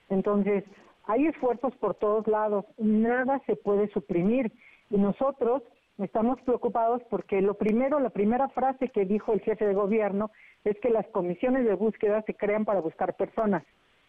Entonces, 0.08 0.64
hay 1.04 1.26
esfuerzos 1.26 1.74
por 1.76 1.94
todos 1.94 2.26
lados, 2.26 2.64
nada 2.78 3.40
se 3.46 3.56
puede 3.56 3.88
suprimir 3.88 4.52
y 4.90 4.98
nosotros 4.98 5.62
estamos 6.04 6.40
preocupados 6.42 7.02
porque 7.10 7.40
lo 7.40 7.54
primero, 7.54 8.00
la 8.00 8.10
primera 8.10 8.48
frase 8.48 8.88
que 8.88 9.04
dijo 9.04 9.32
el 9.32 9.40
jefe 9.40 9.66
de 9.66 9.74
gobierno 9.74 10.30
es 10.64 10.78
que 10.80 10.90
las 10.90 11.06
comisiones 11.08 11.64
de 11.64 11.74
búsqueda 11.74 12.22
se 12.22 12.34
crean 12.34 12.64
para 12.64 12.80
buscar 12.80 13.14
personas 13.14 13.62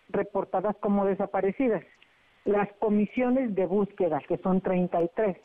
reportadas 0.09 0.75
como 0.77 1.05
desaparecidas. 1.05 1.83
Las 2.45 2.71
comisiones 2.79 3.55
de 3.55 3.65
búsqueda, 3.65 4.21
que 4.27 4.37
son 4.37 4.61
33, 4.61 5.37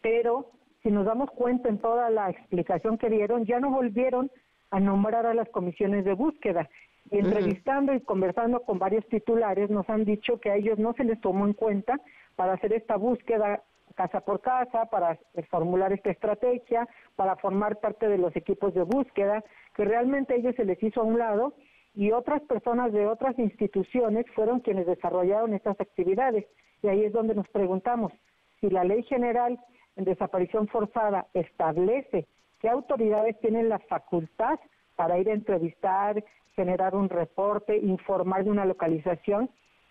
pero 0.00 0.50
si 0.82 0.90
nos 0.90 1.06
damos 1.06 1.30
cuenta 1.30 1.68
en 1.68 1.78
toda 1.78 2.10
la 2.10 2.30
explicación 2.30 2.98
que 2.98 3.08
dieron, 3.08 3.44
ya 3.44 3.60
no 3.60 3.70
volvieron 3.70 4.30
a 4.70 4.80
nombrar 4.80 5.26
a 5.26 5.34
las 5.34 5.48
comisiones 5.50 6.04
de 6.04 6.14
búsqueda. 6.14 6.68
Y 7.10 7.18
entrevistando 7.18 7.92
y 7.94 8.00
conversando 8.00 8.60
con 8.60 8.78
varios 8.78 9.06
titulares 9.08 9.70
nos 9.70 9.88
han 9.88 10.04
dicho 10.04 10.40
que 10.40 10.50
a 10.50 10.56
ellos 10.56 10.78
no 10.78 10.92
se 10.94 11.04
les 11.04 11.20
tomó 11.20 11.46
en 11.46 11.52
cuenta 11.52 12.00
para 12.36 12.54
hacer 12.54 12.72
esta 12.72 12.96
búsqueda 12.96 13.62
casa 13.92 14.20
por 14.20 14.40
casa, 14.40 14.86
para 14.86 15.18
formular 15.50 15.92
esta 15.92 16.10
estrategia, 16.10 16.88
para 17.16 17.36
formar 17.36 17.80
parte 17.80 18.08
de 18.08 18.18
los 18.18 18.34
equipos 18.36 18.74
de 18.74 18.82
búsqueda, 18.82 19.44
que 19.74 19.84
realmente 19.84 20.36
ellos 20.36 20.54
se 20.56 20.64
les 20.64 20.82
hizo 20.82 21.00
a 21.00 21.04
un 21.04 21.18
lado 21.18 21.54
y 21.94 22.12
otras 22.12 22.40
personas 22.42 22.92
de 22.92 23.06
otras 23.06 23.38
instituciones 23.38 24.26
fueron 24.34 24.60
quienes 24.60 24.86
desarrollaron 24.86 25.54
estas 25.54 25.78
actividades. 25.80 26.46
Y 26.82 26.88
ahí 26.88 27.04
es 27.04 27.12
donde 27.12 27.34
nos 27.34 27.48
preguntamos 27.48 28.12
si 28.60 28.70
la 28.70 28.84
ley 28.84 29.02
general 29.04 29.58
en 29.96 30.04
desaparición 30.04 30.68
forzada 30.68 31.26
establece 31.34 32.26
qué 32.60 32.68
autoridades 32.68 33.38
tienen 33.40 33.68
la 33.68 33.78
facultad 33.80 34.58
para 34.96 35.18
ir 35.18 35.28
a 35.28 35.34
entrevistar, 35.34 36.22
generar 36.54 36.94
un 36.94 37.08
reporte, 37.08 37.76
informar 37.76 38.44
de 38.44 38.50
una 38.50 38.64
localización, 38.64 39.50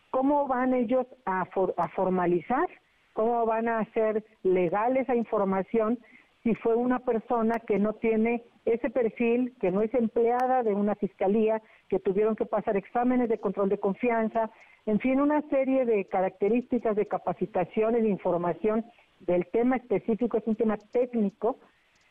¿cómo 0.09 0.47
van 0.47 0.73
ellos 0.73 1.05
a, 1.25 1.41
a 1.41 1.87
formalizar 1.89 2.67
¿Cómo 3.13 3.45
van 3.45 3.67
a 3.67 3.79
hacer 3.79 4.23
legal 4.43 4.97
esa 4.97 5.15
información 5.15 5.99
si 6.43 6.55
fue 6.55 6.75
una 6.75 6.99
persona 6.99 7.59
que 7.59 7.77
no 7.77 7.93
tiene 7.93 8.43
ese 8.65 8.89
perfil, 8.89 9.53
que 9.59 9.71
no 9.71 9.81
es 9.81 9.93
empleada 9.93 10.63
de 10.63 10.73
una 10.73 10.95
fiscalía, 10.95 11.61
que 11.88 11.99
tuvieron 11.99 12.35
que 12.35 12.45
pasar 12.45 12.77
exámenes 12.77 13.29
de 13.29 13.39
control 13.39 13.69
de 13.69 13.79
confianza, 13.79 14.49
en 14.85 14.99
fin, 14.99 15.21
una 15.21 15.41
serie 15.49 15.85
de 15.85 16.05
características 16.05 16.95
de 16.95 17.05
capacitaciones, 17.05 18.01
de 18.01 18.09
información 18.09 18.85
del 19.19 19.45
tema 19.47 19.75
específico, 19.75 20.38
es 20.38 20.47
un 20.47 20.55
tema 20.55 20.77
técnico, 20.91 21.59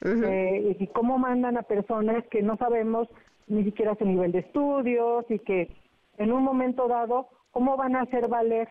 eh, 0.02 0.77
y 0.78 0.86
cómo 0.89 1.18
mandan 1.18 1.59
a 1.59 1.62
personas 1.62 2.24
que 2.28 2.43
no 2.43 2.56
sabemos 2.56 3.09
ni 3.48 3.64
siquiera 3.64 3.97
su 3.97 4.05
nivel 4.05 4.32
de 4.32 4.39
estudios 4.39 5.27
y 5.28 5.40
que 5.40 5.68
en 6.16 6.32
un 6.32 6.43
momento 6.43 6.89
dado, 6.89 7.28
¿cómo 7.51 7.77
van 7.77 7.97
a 7.97 8.02
hacer 8.02 8.28
valer 8.28 8.68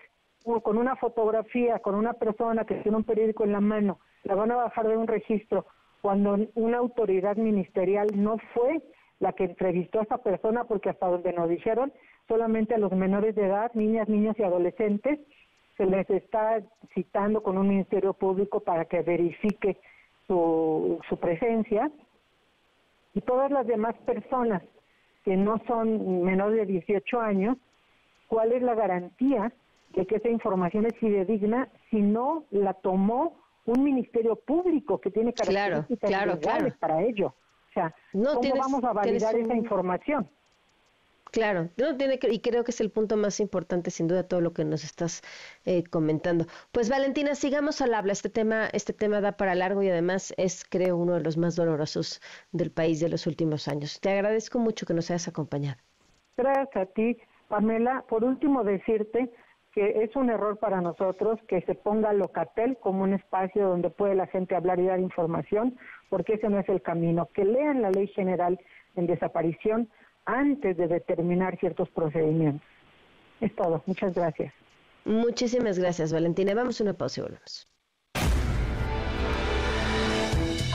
con 0.61 0.77
una 0.77 0.95
fotografía, 0.95 1.79
con 1.79 1.95
una 1.95 2.13
persona 2.13 2.65
que 2.65 2.75
tiene 2.75 2.97
un 2.97 3.03
periódico 3.03 3.43
en 3.43 3.51
la 3.51 3.61
mano, 3.61 3.99
la 4.23 4.35
van 4.35 4.51
a 4.51 4.55
bajar 4.55 4.87
de 4.87 4.97
un 4.97 5.07
registro 5.07 5.65
cuando 6.01 6.37
una 6.55 6.77
autoridad 6.77 7.37
ministerial 7.37 8.07
no 8.15 8.37
fue 8.53 8.81
la 9.19 9.33
que 9.33 9.43
entrevistó 9.45 9.99
a 9.99 10.03
esa 10.03 10.17
persona, 10.19 10.63
porque 10.63 10.89
hasta 10.89 11.07
donde 11.07 11.33
nos 11.33 11.49
dijeron, 11.49 11.91
solamente 12.27 12.73
a 12.73 12.77
los 12.77 12.91
menores 12.93 13.35
de 13.35 13.45
edad, 13.45 13.71
niñas, 13.73 14.07
niños 14.07 14.35
y 14.39 14.43
adolescentes, 14.43 15.19
se 15.77 15.85
les 15.85 16.09
está 16.09 16.61
citando 16.93 17.43
con 17.43 17.57
un 17.57 17.67
ministerio 17.67 18.13
público 18.13 18.61
para 18.61 18.85
que 18.85 19.01
verifique 19.01 19.77
su, 20.27 20.99
su 21.09 21.17
presencia. 21.17 21.91
Y 23.13 23.21
todas 23.21 23.51
las 23.51 23.67
demás 23.67 23.95
personas 24.05 24.63
que 25.25 25.35
no 25.35 25.61
son 25.67 26.23
menores 26.23 26.57
de 26.57 26.65
18 26.65 27.19
años, 27.19 27.57
¿cuál 28.27 28.53
es 28.53 28.61
la 28.61 28.75
garantía 28.75 29.51
de 29.95 30.05
que 30.05 30.17
esa 30.17 30.29
información 30.29 30.85
es 30.85 30.95
fidedigna 30.97 31.69
si 31.89 32.01
no 32.01 32.45
la 32.51 32.73
tomó 32.73 33.39
un 33.65 33.83
ministerio 33.83 34.35
público 34.35 34.99
que 34.99 35.11
tiene 35.11 35.33
características 35.33 36.09
legales 36.09 36.77
para 36.77 37.01
ello. 37.03 37.27
O 37.27 37.73
sea, 37.73 37.93
¿cómo 38.11 38.55
vamos 38.57 38.83
a 38.83 38.93
validar 38.93 39.35
esa 39.35 39.55
información? 39.55 40.27
Claro, 41.31 41.69
no 41.77 41.95
tiene 41.95 42.17
que, 42.17 42.33
y 42.33 42.39
creo 42.39 42.63
que 42.63 42.71
es 42.71 42.81
el 42.81 42.89
punto 42.89 43.15
más 43.15 43.39
importante, 43.39 43.91
sin 43.91 44.07
duda, 44.07 44.23
todo 44.23 44.41
lo 44.41 44.51
que 44.53 44.65
nos 44.65 44.83
estás 44.83 45.21
eh, 45.65 45.83
comentando. 45.83 46.45
Pues 46.71 46.89
Valentina, 46.89 47.35
sigamos 47.35 47.81
al 47.81 47.93
habla. 47.93 48.13
Este 48.13 48.29
tema, 48.29 48.67
este 48.73 48.93
tema 48.93 49.21
da 49.21 49.33
para 49.33 49.53
largo 49.53 49.83
y 49.83 49.89
además 49.89 50.33
es, 50.37 50.65
creo, 50.67 50.97
uno 50.97 51.13
de 51.13 51.21
los 51.21 51.37
más 51.37 51.55
dolorosos 51.55 52.19
del 52.51 52.71
país 52.71 52.99
de 52.99 53.09
los 53.09 53.27
últimos 53.27 53.67
años. 53.67 53.99
Te 53.99 54.09
agradezco 54.09 54.57
mucho 54.57 54.87
que 54.87 54.95
nos 54.95 55.11
hayas 55.11 55.27
acompañado. 55.27 55.77
Gracias 56.35 56.75
a 56.75 56.85
ti, 56.87 57.17
Pamela. 57.47 58.03
Por 58.09 58.23
último, 58.23 58.63
decirte 58.63 59.31
que 59.73 60.03
es 60.03 60.15
un 60.15 60.29
error 60.29 60.57
para 60.57 60.81
nosotros 60.81 61.39
que 61.47 61.61
se 61.61 61.75
ponga 61.75 62.13
Locatel 62.13 62.77
como 62.77 63.03
un 63.03 63.13
espacio 63.13 63.67
donde 63.67 63.89
puede 63.89 64.15
la 64.15 64.27
gente 64.27 64.55
hablar 64.55 64.79
y 64.79 64.87
dar 64.87 64.99
información, 64.99 65.77
porque 66.09 66.33
ese 66.33 66.49
no 66.49 66.59
es 66.59 66.67
el 66.69 66.81
camino. 66.81 67.27
Que 67.33 67.45
lean 67.45 67.81
la 67.81 67.91
ley 67.91 68.07
general 68.07 68.59
en 68.95 69.07
desaparición 69.07 69.89
antes 70.25 70.77
de 70.77 70.87
determinar 70.87 71.57
ciertos 71.59 71.89
procedimientos. 71.89 72.67
Es 73.41 73.55
todo. 73.55 73.83
Muchas 73.85 74.13
gracias. 74.13 74.53
Muchísimas 75.05 75.79
gracias, 75.79 76.11
Valentina. 76.11 76.53
Vamos 76.53 76.79
a 76.79 76.83
una 76.83 76.93
pausa 76.93 77.21
y 77.21 77.23
volvemos. 77.23 77.67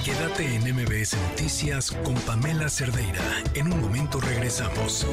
Quédate 0.04 0.44
en 0.54 0.62
MBS 0.74 1.16
Noticias 1.30 1.90
con 2.04 2.14
Pamela 2.26 2.68
Cerdeira. 2.68 3.22
En 3.54 3.72
un 3.72 3.80
momento 3.80 4.20
regresamos. 4.20 5.06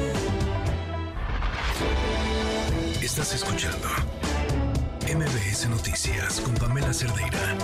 Estás 3.12 3.34
escuchando 3.34 3.88
MBS 5.02 5.68
Noticias 5.68 6.40
con 6.40 6.54
Pamela 6.54 6.94
Cerdeira. 6.94 7.54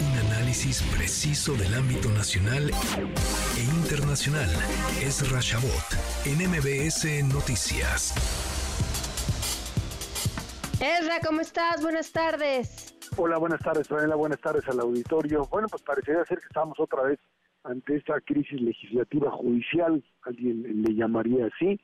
Un 0.00 0.18
análisis 0.30 0.84
preciso 0.96 1.54
del 1.54 1.74
ámbito 1.74 2.08
nacional 2.10 2.70
e 2.70 3.60
internacional. 3.60 4.48
Es 5.02 5.28
Rashabot 5.32 5.66
en 6.24 6.48
MBS 6.48 7.24
Noticias. 7.24 8.14
Ezra, 10.78 11.18
¿cómo 11.26 11.40
estás? 11.40 11.82
Buenas 11.82 12.12
tardes. 12.12 12.94
Hola, 13.16 13.38
buenas 13.38 13.60
tardes, 13.60 13.88
Pamela. 13.88 14.14
Buenas 14.14 14.38
tardes 14.38 14.62
al 14.68 14.78
auditorio. 14.78 15.44
Bueno, 15.50 15.66
pues 15.68 15.82
parecería 15.82 16.24
ser 16.24 16.38
que 16.38 16.46
estamos 16.46 16.78
otra 16.78 17.02
vez 17.02 17.18
ante 17.64 17.96
esta 17.96 18.20
crisis 18.20 18.60
legislativa 18.60 19.30
judicial, 19.30 20.02
alguien 20.22 20.82
le 20.82 20.94
llamaría 20.94 21.46
así, 21.46 21.80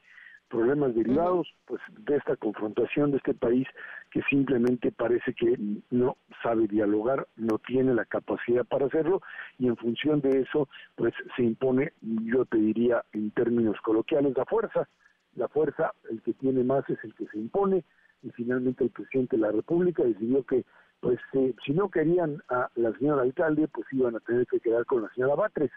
problemas 0.48 0.94
derivados 0.94 1.48
pues 1.64 1.80
de 2.00 2.16
esta 2.16 2.36
confrontación 2.36 3.12
de 3.12 3.18
este 3.18 3.34
país 3.34 3.66
que 4.10 4.20
simplemente 4.28 4.90
parece 4.90 5.32
que 5.32 5.56
no 5.90 6.16
sabe 6.42 6.66
dialogar, 6.66 7.26
no 7.36 7.58
tiene 7.58 7.94
la 7.94 8.04
capacidad 8.04 8.64
para 8.64 8.86
hacerlo 8.86 9.22
y 9.58 9.68
en 9.68 9.76
función 9.76 10.20
de 10.20 10.40
eso 10.40 10.68
pues 10.96 11.14
se 11.36 11.44
impone, 11.44 11.92
yo 12.02 12.44
te 12.44 12.58
diría 12.58 13.04
en 13.12 13.30
términos 13.30 13.80
coloquiales, 13.82 14.36
la 14.36 14.44
fuerza, 14.44 14.88
la 15.36 15.48
fuerza, 15.48 15.94
el 16.10 16.20
que 16.22 16.34
tiene 16.34 16.64
más 16.64 16.88
es 16.90 16.98
el 17.04 17.14
que 17.14 17.26
se 17.28 17.38
impone 17.38 17.84
y 18.22 18.30
finalmente 18.30 18.84
el 18.84 18.90
presidente 18.90 19.36
de 19.36 19.42
la 19.42 19.52
República 19.52 20.02
decidió 20.02 20.44
que 20.44 20.64
pues 21.00 21.18
eh, 21.32 21.54
si 21.64 21.72
no 21.72 21.88
querían 21.90 22.42
a 22.48 22.70
la 22.76 22.92
señora 22.98 23.22
alcalde, 23.22 23.68
pues 23.68 23.86
iban 23.92 24.16
a 24.16 24.20
tener 24.20 24.46
que 24.46 24.60
quedar 24.60 24.84
con 24.84 25.02
la 25.02 25.12
señora 25.14 25.34
Batres. 25.34 25.70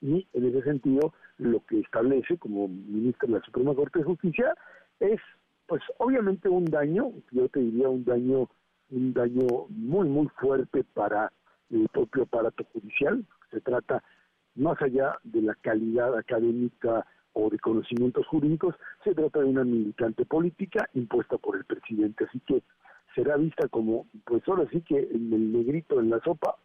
Y 0.00 0.26
en 0.32 0.44
ese 0.46 0.62
sentido, 0.62 1.14
lo 1.38 1.64
que 1.64 1.80
establece 1.80 2.36
como 2.36 2.68
ministro 2.68 3.28
de 3.28 3.38
la 3.38 3.44
Suprema 3.44 3.74
Corte 3.74 4.00
de 4.00 4.04
Justicia 4.04 4.54
es, 5.00 5.20
pues 5.66 5.80
obviamente 5.98 6.48
un 6.48 6.64
daño, 6.66 7.12
yo 7.30 7.48
te 7.48 7.60
diría 7.60 7.88
un 7.88 8.04
daño, 8.04 8.50
un 8.90 9.14
daño 9.14 9.46
muy, 9.70 10.08
muy 10.08 10.28
fuerte 10.40 10.84
para 10.92 11.32
el 11.70 11.88
propio 11.88 12.24
aparato 12.24 12.64
judicial. 12.72 13.24
Se 13.50 13.60
trata, 13.60 14.02
más 14.56 14.80
allá 14.82 15.18
de 15.22 15.42
la 15.42 15.54
calidad 15.54 16.16
académica 16.18 17.06
o 17.32 17.48
de 17.48 17.58
conocimientos 17.58 18.26
jurídicos, 18.26 18.74
se 19.04 19.14
trata 19.14 19.40
de 19.40 19.46
una 19.46 19.64
militante 19.64 20.24
política 20.24 20.88
impuesta 20.94 21.38
por 21.38 21.56
el 21.56 21.64
presidente. 21.64 22.24
Así 22.24 22.40
que 22.40 22.62
será 23.14 23.36
vista 23.36 23.68
como, 23.68 24.06
pues 24.24 24.42
ahora 24.48 24.66
sí 24.70 24.80
que 24.82 24.98
el 24.98 25.52
negrito 25.52 26.00
en 26.00 26.10
la 26.10 26.20
sopa, 26.20 26.56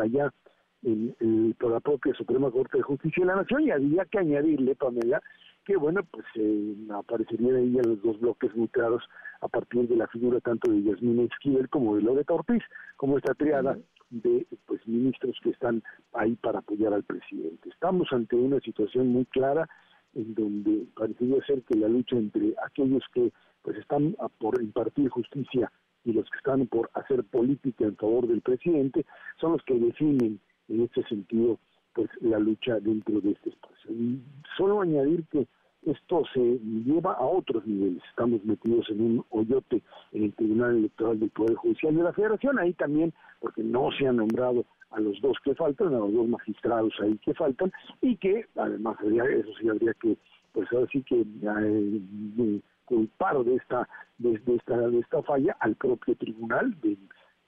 allá 0.00 0.32
en, 0.82 1.54
por 1.58 1.72
la 1.72 1.80
propia 1.80 2.14
Suprema 2.14 2.50
Corte 2.50 2.78
de 2.78 2.82
Justicia 2.82 3.24
de 3.24 3.26
la 3.26 3.36
Nación, 3.36 3.62
y 3.62 3.70
había 3.70 4.04
que 4.04 4.18
añadirle, 4.18 4.74
Pamela, 4.76 5.20
que 5.64 5.76
bueno, 5.76 6.02
pues 6.10 6.24
eh, 6.36 6.76
aparecerían 6.90 7.56
ahí 7.56 7.70
los 7.70 8.00
dos 8.02 8.20
bloques 8.20 8.54
muy 8.54 8.68
claros 8.68 9.02
a 9.40 9.48
partir 9.48 9.88
de 9.88 9.96
la 9.96 10.06
figura 10.06 10.40
tanto 10.40 10.70
de 10.70 10.82
Yasmina 10.82 11.24
Esquivel 11.24 11.68
como 11.68 11.96
de 11.96 12.02
Loreta 12.02 12.34
Ortiz, 12.34 12.62
como 12.96 13.18
esta 13.18 13.34
triada 13.34 13.76
de 14.10 14.46
pues 14.66 14.86
ministros 14.86 15.36
que 15.42 15.50
están 15.50 15.82
ahí 16.12 16.36
para 16.36 16.60
apoyar 16.60 16.94
al 16.94 17.02
presidente. 17.02 17.68
Estamos 17.68 18.06
ante 18.12 18.36
una 18.36 18.60
situación 18.60 19.08
muy 19.08 19.24
clara 19.26 19.68
en 20.14 20.34
donde 20.34 20.86
parecería 20.94 21.44
ser 21.44 21.62
que 21.64 21.76
la 21.76 21.88
lucha 21.88 22.16
entre 22.16 22.54
aquellos 22.64 23.02
que 23.12 23.32
pues 23.62 23.76
están 23.78 24.16
por 24.38 24.62
impartir 24.62 25.08
justicia 25.08 25.70
y 26.06 26.12
los 26.12 26.30
que 26.30 26.38
están 26.38 26.66
por 26.68 26.88
hacer 26.94 27.24
política 27.24 27.84
en 27.84 27.96
favor 27.96 28.26
del 28.26 28.40
presidente 28.40 29.04
son 29.40 29.52
los 29.52 29.62
que 29.64 29.74
definen 29.74 30.40
en 30.68 30.82
este 30.82 31.02
sentido 31.04 31.58
pues 31.94 32.08
la 32.20 32.38
lucha 32.38 32.78
dentro 32.80 33.20
de 33.20 33.32
este 33.32 33.50
espacio. 33.50 33.90
Y 33.90 34.20
solo 34.56 34.80
añadir 34.80 35.24
que 35.30 35.46
esto 35.84 36.24
se 36.32 36.40
lleva 36.40 37.12
a 37.12 37.24
otros 37.24 37.66
niveles. 37.66 38.02
Estamos 38.10 38.44
metidos 38.44 38.88
en 38.90 39.00
un 39.00 39.24
hoyote 39.30 39.82
en 40.12 40.24
el 40.24 40.34
Tribunal 40.34 40.76
Electoral 40.76 41.18
del 41.18 41.30
Poder 41.30 41.54
Judicial 41.54 41.94
de 41.94 42.02
la 42.02 42.12
Federación, 42.12 42.58
ahí 42.58 42.72
también, 42.74 43.12
porque 43.40 43.62
no 43.62 43.90
se 43.92 44.06
han 44.06 44.16
nombrado 44.16 44.64
a 44.90 45.00
los 45.00 45.20
dos 45.20 45.36
que 45.44 45.54
faltan, 45.54 45.88
a 45.88 45.98
los 45.98 46.12
dos 46.12 46.28
magistrados 46.28 46.92
ahí 47.00 47.18
que 47.18 47.34
faltan, 47.34 47.72
y 48.00 48.16
que 48.16 48.46
además 48.56 48.96
eso 49.00 49.50
sí 49.60 49.68
habría 49.68 49.94
que, 49.94 50.16
pues 50.52 50.70
ahora 50.72 50.86
sí 50.92 51.02
que 51.02 51.20
eh, 51.20 52.60
culpar 52.86 53.44
de 53.44 53.56
esta, 53.56 53.88
de, 54.18 54.40
esta, 54.46 54.76
de 54.88 54.98
esta 54.98 55.22
falla 55.22 55.56
al 55.60 55.74
propio 55.76 56.16
tribunal 56.16 56.74
de, 56.80 56.96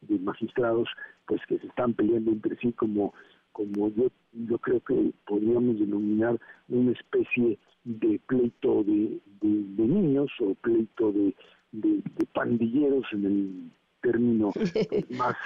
de 0.02 0.18
magistrados 0.18 0.88
pues 1.26 1.40
que 1.46 1.58
se 1.58 1.66
están 1.66 1.94
peleando 1.94 2.30
entre 2.30 2.56
sí 2.56 2.72
como 2.72 3.14
como 3.58 3.88
yo, 3.88 4.06
yo 4.32 4.56
creo 4.58 4.80
que 4.84 5.12
podríamos 5.26 5.80
denominar 5.80 6.38
una 6.68 6.92
especie 6.92 7.58
de 7.82 8.20
pleito 8.26 8.84
de, 8.84 9.18
de, 9.40 9.82
niños 9.82 10.30
o 10.40 10.54
pleito 10.54 11.10
de, 11.10 11.34
de, 11.72 12.02
pandilleros 12.34 13.04
en 13.12 13.26
el 13.26 13.70
término 14.00 14.52
más 15.10 15.36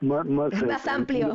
más, 0.00 0.26
más, 0.26 0.62
eh, 0.62 0.90
amplio. 0.90 1.32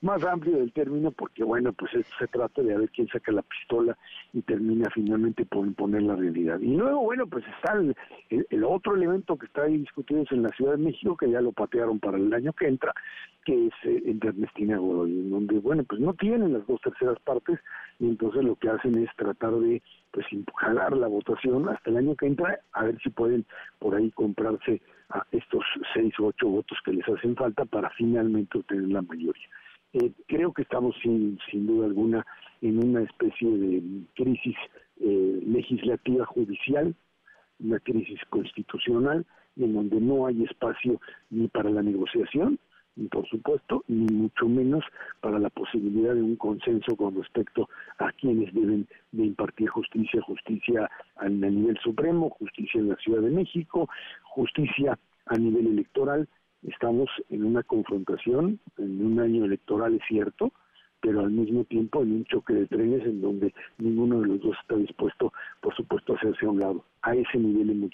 más 0.00 0.24
amplio 0.24 0.58
del 0.58 0.72
término 0.72 1.10
porque 1.10 1.44
bueno 1.44 1.72
pues 1.72 1.92
se 2.18 2.26
trata 2.28 2.62
de 2.62 2.74
a 2.74 2.78
ver 2.78 2.90
quién 2.90 3.08
saca 3.08 3.32
la 3.32 3.42
pistola 3.42 3.96
y 4.32 4.42
termina 4.42 4.88
finalmente 4.94 5.44
por 5.44 5.66
imponer 5.66 6.02
la 6.02 6.16
realidad. 6.16 6.58
Y 6.60 6.76
luego 6.76 7.00
bueno 7.00 7.26
pues 7.26 7.44
está 7.56 7.74
el, 7.74 7.96
el, 8.30 8.64
otro 8.64 8.94
elemento 8.94 9.36
que 9.36 9.46
está 9.46 9.62
ahí 9.62 9.78
discutido 9.78 10.24
en 10.30 10.42
la 10.42 10.50
Ciudad 10.50 10.72
de 10.72 10.78
México 10.78 11.16
que 11.16 11.30
ya 11.30 11.40
lo 11.40 11.52
patearon 11.52 11.98
para 11.98 12.16
el 12.16 12.32
año 12.32 12.52
que 12.52 12.68
entra 12.68 12.92
que 13.44 13.66
es 13.66 13.72
eh, 13.84 14.02
entre 14.06 14.30
Ernestina 14.30 14.78
Godoy 14.78 15.10
en 15.10 15.30
donde 15.30 15.58
bueno 15.58 15.84
pues 15.84 16.00
no 16.00 16.14
tienen 16.14 16.52
las 16.52 16.66
dos 16.66 16.80
terceras 16.80 17.18
partes 17.20 17.58
y 17.98 18.06
entonces 18.06 18.44
lo 18.44 18.56
que 18.56 18.68
hacen 18.68 18.98
es 18.98 19.10
tratar 19.16 19.52
de 19.54 19.82
pues 20.10 20.26
jalar 20.56 20.96
la 20.96 21.08
votación 21.08 21.68
hasta 21.68 21.90
el 21.90 21.96
año 21.96 22.14
que 22.16 22.26
entra 22.26 22.60
a 22.72 22.84
ver 22.84 22.98
si 23.02 23.10
pueden 23.10 23.44
por 23.78 23.94
ahí 23.94 24.10
comprarse 24.12 24.80
a 25.10 25.26
estos 25.32 25.64
seis 25.92 26.12
o 26.18 26.26
ocho 26.26 26.48
votos 26.48 26.78
que 26.84 26.92
les 26.92 27.08
hacen 27.08 27.34
falta 27.36 27.64
para 27.64 27.90
finalmente 27.90 28.58
obtener 28.58 28.88
la 28.88 29.02
mayoría. 29.02 29.48
Eh, 29.92 30.12
creo 30.26 30.52
que 30.52 30.62
estamos 30.62 30.96
sin, 31.02 31.38
sin 31.50 31.66
duda 31.66 31.86
alguna 31.86 32.26
en 32.62 32.84
una 32.84 33.02
especie 33.02 33.48
de 33.48 33.82
crisis 34.14 34.56
eh, 35.00 35.40
legislativa 35.46 36.24
judicial, 36.26 36.94
una 37.60 37.78
crisis 37.80 38.20
constitucional, 38.30 39.24
en 39.56 39.74
donde 39.74 40.00
no 40.00 40.26
hay 40.26 40.44
espacio 40.44 41.00
ni 41.30 41.48
para 41.48 41.70
la 41.70 41.82
negociación, 41.82 42.58
por 43.10 43.26
supuesto, 43.28 43.84
ni 43.88 44.06
mucho 44.12 44.48
menos 44.48 44.84
para 45.20 45.38
la 45.38 45.50
posibilidad 45.50 46.14
de 46.14 46.22
un 46.22 46.36
consenso 46.36 46.96
con 46.96 47.14
respecto 47.16 47.68
a 47.98 48.12
quienes 48.12 48.52
deben 48.54 48.86
de 49.12 49.26
impartir 49.26 49.68
justicia, 49.68 50.22
justicia 50.22 50.90
a 51.16 51.28
nivel 51.28 51.76
supremo, 51.82 52.30
justicia 52.30 52.80
en 52.80 52.90
la 52.90 52.96
Ciudad 52.96 53.22
de 53.22 53.30
México, 53.30 53.88
justicia 54.22 54.98
a 55.26 55.36
nivel 55.36 55.66
electoral. 55.66 56.28
Estamos 56.62 57.10
en 57.30 57.44
una 57.44 57.62
confrontación, 57.62 58.60
en 58.78 59.04
un 59.04 59.20
año 59.20 59.44
electoral 59.44 59.94
es 59.94 60.02
cierto, 60.08 60.52
pero 61.00 61.20
al 61.20 61.30
mismo 61.30 61.64
tiempo 61.64 62.02
en 62.02 62.12
un 62.12 62.24
choque 62.24 62.54
de 62.54 62.66
trenes 62.66 63.04
en 63.04 63.20
donde 63.20 63.52
ninguno 63.78 64.20
de 64.20 64.28
los 64.28 64.40
dos 64.40 64.56
está 64.62 64.76
dispuesto, 64.76 65.32
por 65.60 65.74
supuesto, 65.74 66.14
a 66.14 66.16
hacerse 66.16 66.46
a 66.46 66.50
un 66.50 66.60
lado. 66.60 66.84
A 67.04 67.14
ese 67.14 67.38
nivel 67.38 67.70
hemos 67.70 67.90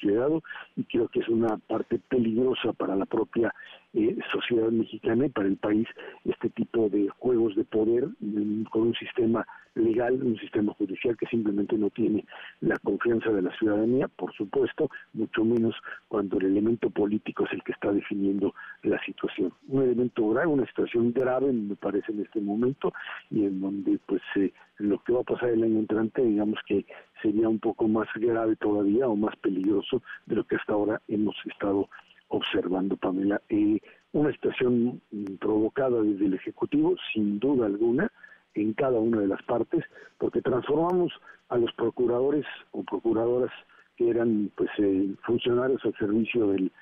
y 0.77 0.85
creo 0.85 1.09
que 1.09 1.21
es 1.21 1.29
una 1.29 1.57
parte 1.57 1.99
peligrosa 2.09 2.73
para 2.73 2.97
la 2.97 3.07
propia 3.07 3.53
eh, 3.93 4.17
sociedad 4.31 4.71
mexicana 4.71 5.27
y 5.27 5.31
para 5.31 5.49
el 5.49 5.57
país 5.57 5.89
este 6.25 6.49
tipo 6.51 6.89
de 6.89 7.09
juegos 7.19 7.57
de 7.57 7.65
poder 7.65 8.09
mm, 8.21 8.65
con 8.65 8.83
un 8.83 8.95
sistema 8.95 9.45
legal, 9.75 10.15
un 10.23 10.37
sistema 10.39 10.73
judicial 10.75 11.17
que 11.17 11.27
simplemente 11.27 11.77
no 11.77 11.91
tiene 11.91 12.25
la 12.61 12.77
confianza 12.79 13.31
de 13.31 13.43
la 13.43 13.57
ciudadanía, 13.57 14.09
por 14.09 14.33
supuesto, 14.35 14.91
mucho 15.13 15.45
menos 15.45 15.75
cuando 16.09 16.39
el 16.39 16.47
elemento 16.47 16.91
político 16.91 17.45
es 17.47 17.53
el 17.53 17.63
que 17.63 17.73
está 17.73 17.93
definiendo 17.93 18.55
la 18.83 19.03
situación. 19.05 19.53
Un 19.69 19.83
elemento 19.83 20.29
grave, 20.29 20.49
una 20.49 20.67
situación 20.67 21.13
grave 21.13 21.53
me 21.53 21.77
parece 21.77 22.13
en 22.13 22.21
este 22.21 22.41
momento 22.41 22.93
y 23.31 23.45
en 23.45 23.61
donde 23.61 23.99
pues 24.07 24.23
eh, 24.37 24.53
lo 24.79 24.99
que 25.01 25.13
va 25.13 25.21
a 25.21 25.25
pasar 25.25 25.51
el 25.51 25.63
año 25.63 25.79
entrante 25.79 26.23
digamos 26.23 26.59
que 26.67 26.87
sería 27.23 27.49
un 27.49 27.59
poco 27.59 27.87
más 27.87 28.09
grave 28.15 28.57
todavía 28.57 29.00
o 29.09 29.17
más 29.17 29.37
peligroso 29.37 30.03
de 30.27 30.37
lo 30.37 30.45
que 30.45 30.57
hasta 30.57 30.73
ahora 30.73 31.01
hemos 31.09 31.37
estado 31.47 31.89
observando, 32.29 32.97
Pamela. 32.97 33.41
Eh, 33.49 33.81
una 34.13 34.33
situación 34.33 35.01
provocada 35.41 36.03
desde 36.03 36.27
el 36.27 36.35
Ejecutivo, 36.35 36.97
sin 37.13 37.39
duda 37.39 37.67
alguna, 37.67 38.11
en 38.55 38.73
cada 38.75 38.99
una 38.99 39.21
de 39.21 39.29
las 39.29 39.43
partes, 39.43 39.85
porque 40.19 40.43
transformamos 40.43 41.13
a 41.49 41.59
los 41.59 41.73
procuradores 41.75 42.47
o 42.73 42.83
procuradoras 42.83 43.53
que 43.97 44.09
eran 44.09 44.51
pues 44.57 44.71
eh, 44.79 45.15
funcionarios 45.25 45.85
al 45.85 45.95
servicio 45.97 46.49
del, 46.49 46.73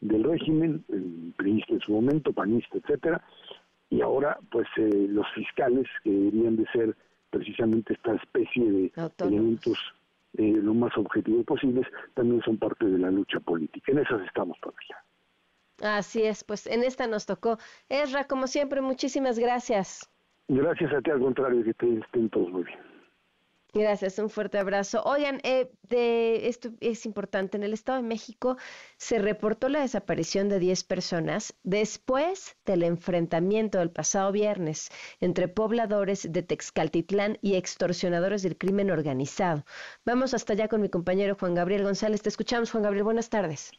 del 0.00 0.24
régimen, 0.24 0.84
el 0.88 1.32
priista 1.36 1.72
en 1.74 1.80
su 1.80 1.92
momento, 1.92 2.32
panista, 2.32 2.78
etcétera, 2.78 3.22
y 3.90 4.00
ahora 4.00 4.38
pues 4.50 4.66
eh, 4.76 5.06
los 5.08 5.26
fiscales 5.34 5.86
que 6.04 6.10
deberían 6.10 6.56
de 6.56 6.66
ser 6.72 6.96
precisamente 7.30 7.94
esta 7.94 8.14
especie 8.14 8.70
de 8.70 8.92
elementos 9.18 9.78
eh, 10.38 10.60
lo 10.62 10.74
más 10.74 10.96
objetivos 10.96 11.44
posibles, 11.44 11.86
también 12.14 12.42
son 12.42 12.58
parte 12.58 12.86
de 12.86 12.98
la 12.98 13.10
lucha 13.10 13.40
política. 13.40 13.92
En 13.92 13.98
esas 13.98 14.22
estamos, 14.26 14.56
Pamela. 14.60 15.04
Así 15.98 16.22
es, 16.22 16.42
pues 16.44 16.66
en 16.66 16.82
esta 16.82 17.06
nos 17.06 17.26
tocó. 17.26 17.58
Esra, 17.88 18.24
como 18.24 18.46
siempre, 18.46 18.80
muchísimas 18.80 19.38
gracias. 19.38 20.10
Gracias 20.48 20.92
a 20.92 21.02
ti, 21.02 21.10
al 21.10 21.20
contrario, 21.20 21.62
que 21.64 21.98
estén 21.98 22.30
todos 22.30 22.50
muy 22.50 22.64
bien. 22.64 22.95
Gracias, 23.78 24.18
un 24.18 24.30
fuerte 24.30 24.58
abrazo. 24.58 25.02
Oigan, 25.04 25.38
eh, 25.44 25.70
de, 25.82 26.48
esto 26.48 26.70
es 26.80 27.04
importante. 27.04 27.58
En 27.58 27.62
el 27.62 27.74
Estado 27.74 28.00
de 28.00 28.08
México 28.08 28.56
se 28.96 29.18
reportó 29.18 29.68
la 29.68 29.80
desaparición 29.80 30.48
de 30.48 30.58
10 30.58 30.84
personas 30.84 31.54
después 31.62 32.56
del 32.64 32.84
enfrentamiento 32.84 33.78
del 33.78 33.90
pasado 33.90 34.32
viernes 34.32 34.88
entre 35.20 35.48
pobladores 35.48 36.32
de 36.32 36.42
Texcaltitlán 36.42 37.36
y 37.42 37.56
extorsionadores 37.56 38.42
del 38.42 38.56
crimen 38.56 38.90
organizado. 38.90 39.64
Vamos 40.06 40.32
hasta 40.32 40.54
allá 40.54 40.68
con 40.68 40.80
mi 40.80 40.88
compañero 40.88 41.36
Juan 41.38 41.54
Gabriel 41.54 41.82
González. 41.82 42.22
Te 42.22 42.30
escuchamos, 42.30 42.70
Juan 42.70 42.82
Gabriel. 42.82 43.04
Buenas 43.04 43.28
tardes. 43.28 43.72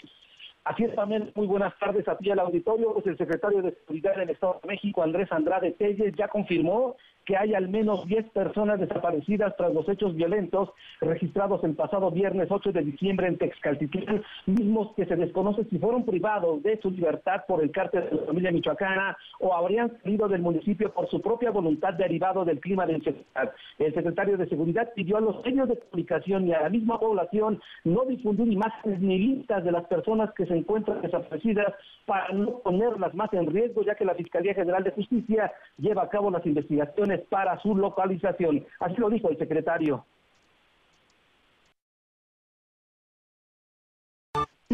Así 0.64 0.84
es 0.84 0.94
también, 0.94 1.32
muy 1.34 1.48
buenas 1.48 1.74
tardes 1.80 2.08
a 2.08 2.18
ti 2.20 2.30
al 2.30 2.40
auditorio. 2.40 2.94
Pues 2.94 3.08
el 3.08 3.18
secretario 3.18 3.64
de 3.64 3.72
Seguridad 3.72 4.16
del 4.16 4.30
Estado 4.30 4.60
de 4.62 4.68
México, 4.68 5.02
Andrés 5.02 5.32
Andrade 5.32 5.72
Telles, 5.72 6.14
ya 6.16 6.28
confirmó 6.28 6.98
que 7.28 7.36
hay 7.36 7.54
al 7.54 7.68
menos 7.68 8.08
10 8.08 8.30
personas 8.30 8.80
desaparecidas 8.80 9.54
tras 9.58 9.74
los 9.74 9.88
hechos 9.90 10.16
violentos 10.16 10.70
registrados 11.02 11.62
el 11.66 11.76
pasado 11.76 12.10
viernes 12.10 12.48
8 12.50 12.72
de 12.72 12.82
diciembre 12.82 13.28
en 13.28 13.38
Texcaltitlán, 13.38 14.24
mismos 14.46 14.94
que 14.96 15.06
se 15.06 15.18
desconoce 15.18 15.66
si 15.66 15.78
fueron 15.78 16.06
privados 16.06 16.64
de 16.64 16.80
su 16.82 16.90
libertad 16.90 17.44
por 17.46 17.62
el 17.62 17.72
cártel 17.72 18.06
de 18.10 18.16
la 18.16 18.26
familia 18.28 18.52
michoacana 18.52 19.18
o 19.42 19.54
habrían 19.54 19.92
salido 20.02 20.30
del 20.30 20.42
municipio 20.42 20.94
por 20.94 21.10
su 21.10 21.22
propia 21.22 21.52
voluntad 21.52 21.96
derivado 21.96 22.46
del 22.46 22.62
clima 22.62 22.86
de 22.86 22.94
inseguridad. 22.94 23.52
El 23.78 23.94
secretario 23.94 24.38
de 24.38 24.48
Seguridad 24.48 24.94
pidió 24.96 25.18
a 25.18 25.22
los 25.22 25.44
medios 25.46 25.68
de 25.68 25.80
comunicación 25.80 26.48
y 26.48 26.54
a 26.54 26.62
la 26.62 26.70
misma 26.70 26.98
población 26.98 27.60
no 27.84 28.06
difundir 28.06 28.50
imágenes 28.50 29.02
ni 29.02 29.18
listas 29.18 29.66
de 29.66 29.74
las 29.74 29.84
personas 29.88 30.32
que 30.34 30.46
se 30.46 30.56
encuentran 30.56 31.02
desaparecidas 31.02 31.74
para 32.06 32.30
no 32.30 32.60
ponerlas 32.60 33.14
más 33.14 33.34
en 33.34 33.48
riesgo, 33.48 33.84
ya 33.84 33.96
que 33.96 34.06
la 34.06 34.16
Fiscalía 34.16 34.54
General 34.54 34.82
de 34.82 34.92
Justicia 34.92 35.52
lleva 35.78 36.04
a 36.04 36.10
cabo 36.10 36.32
las 36.32 36.46
investigaciones 36.46 37.17
para 37.30 37.60
su 37.60 37.76
localización. 37.76 38.66
Así 38.80 38.96
lo 38.98 39.10
dijo 39.10 39.30
el 39.30 39.38
secretario. 39.38 40.06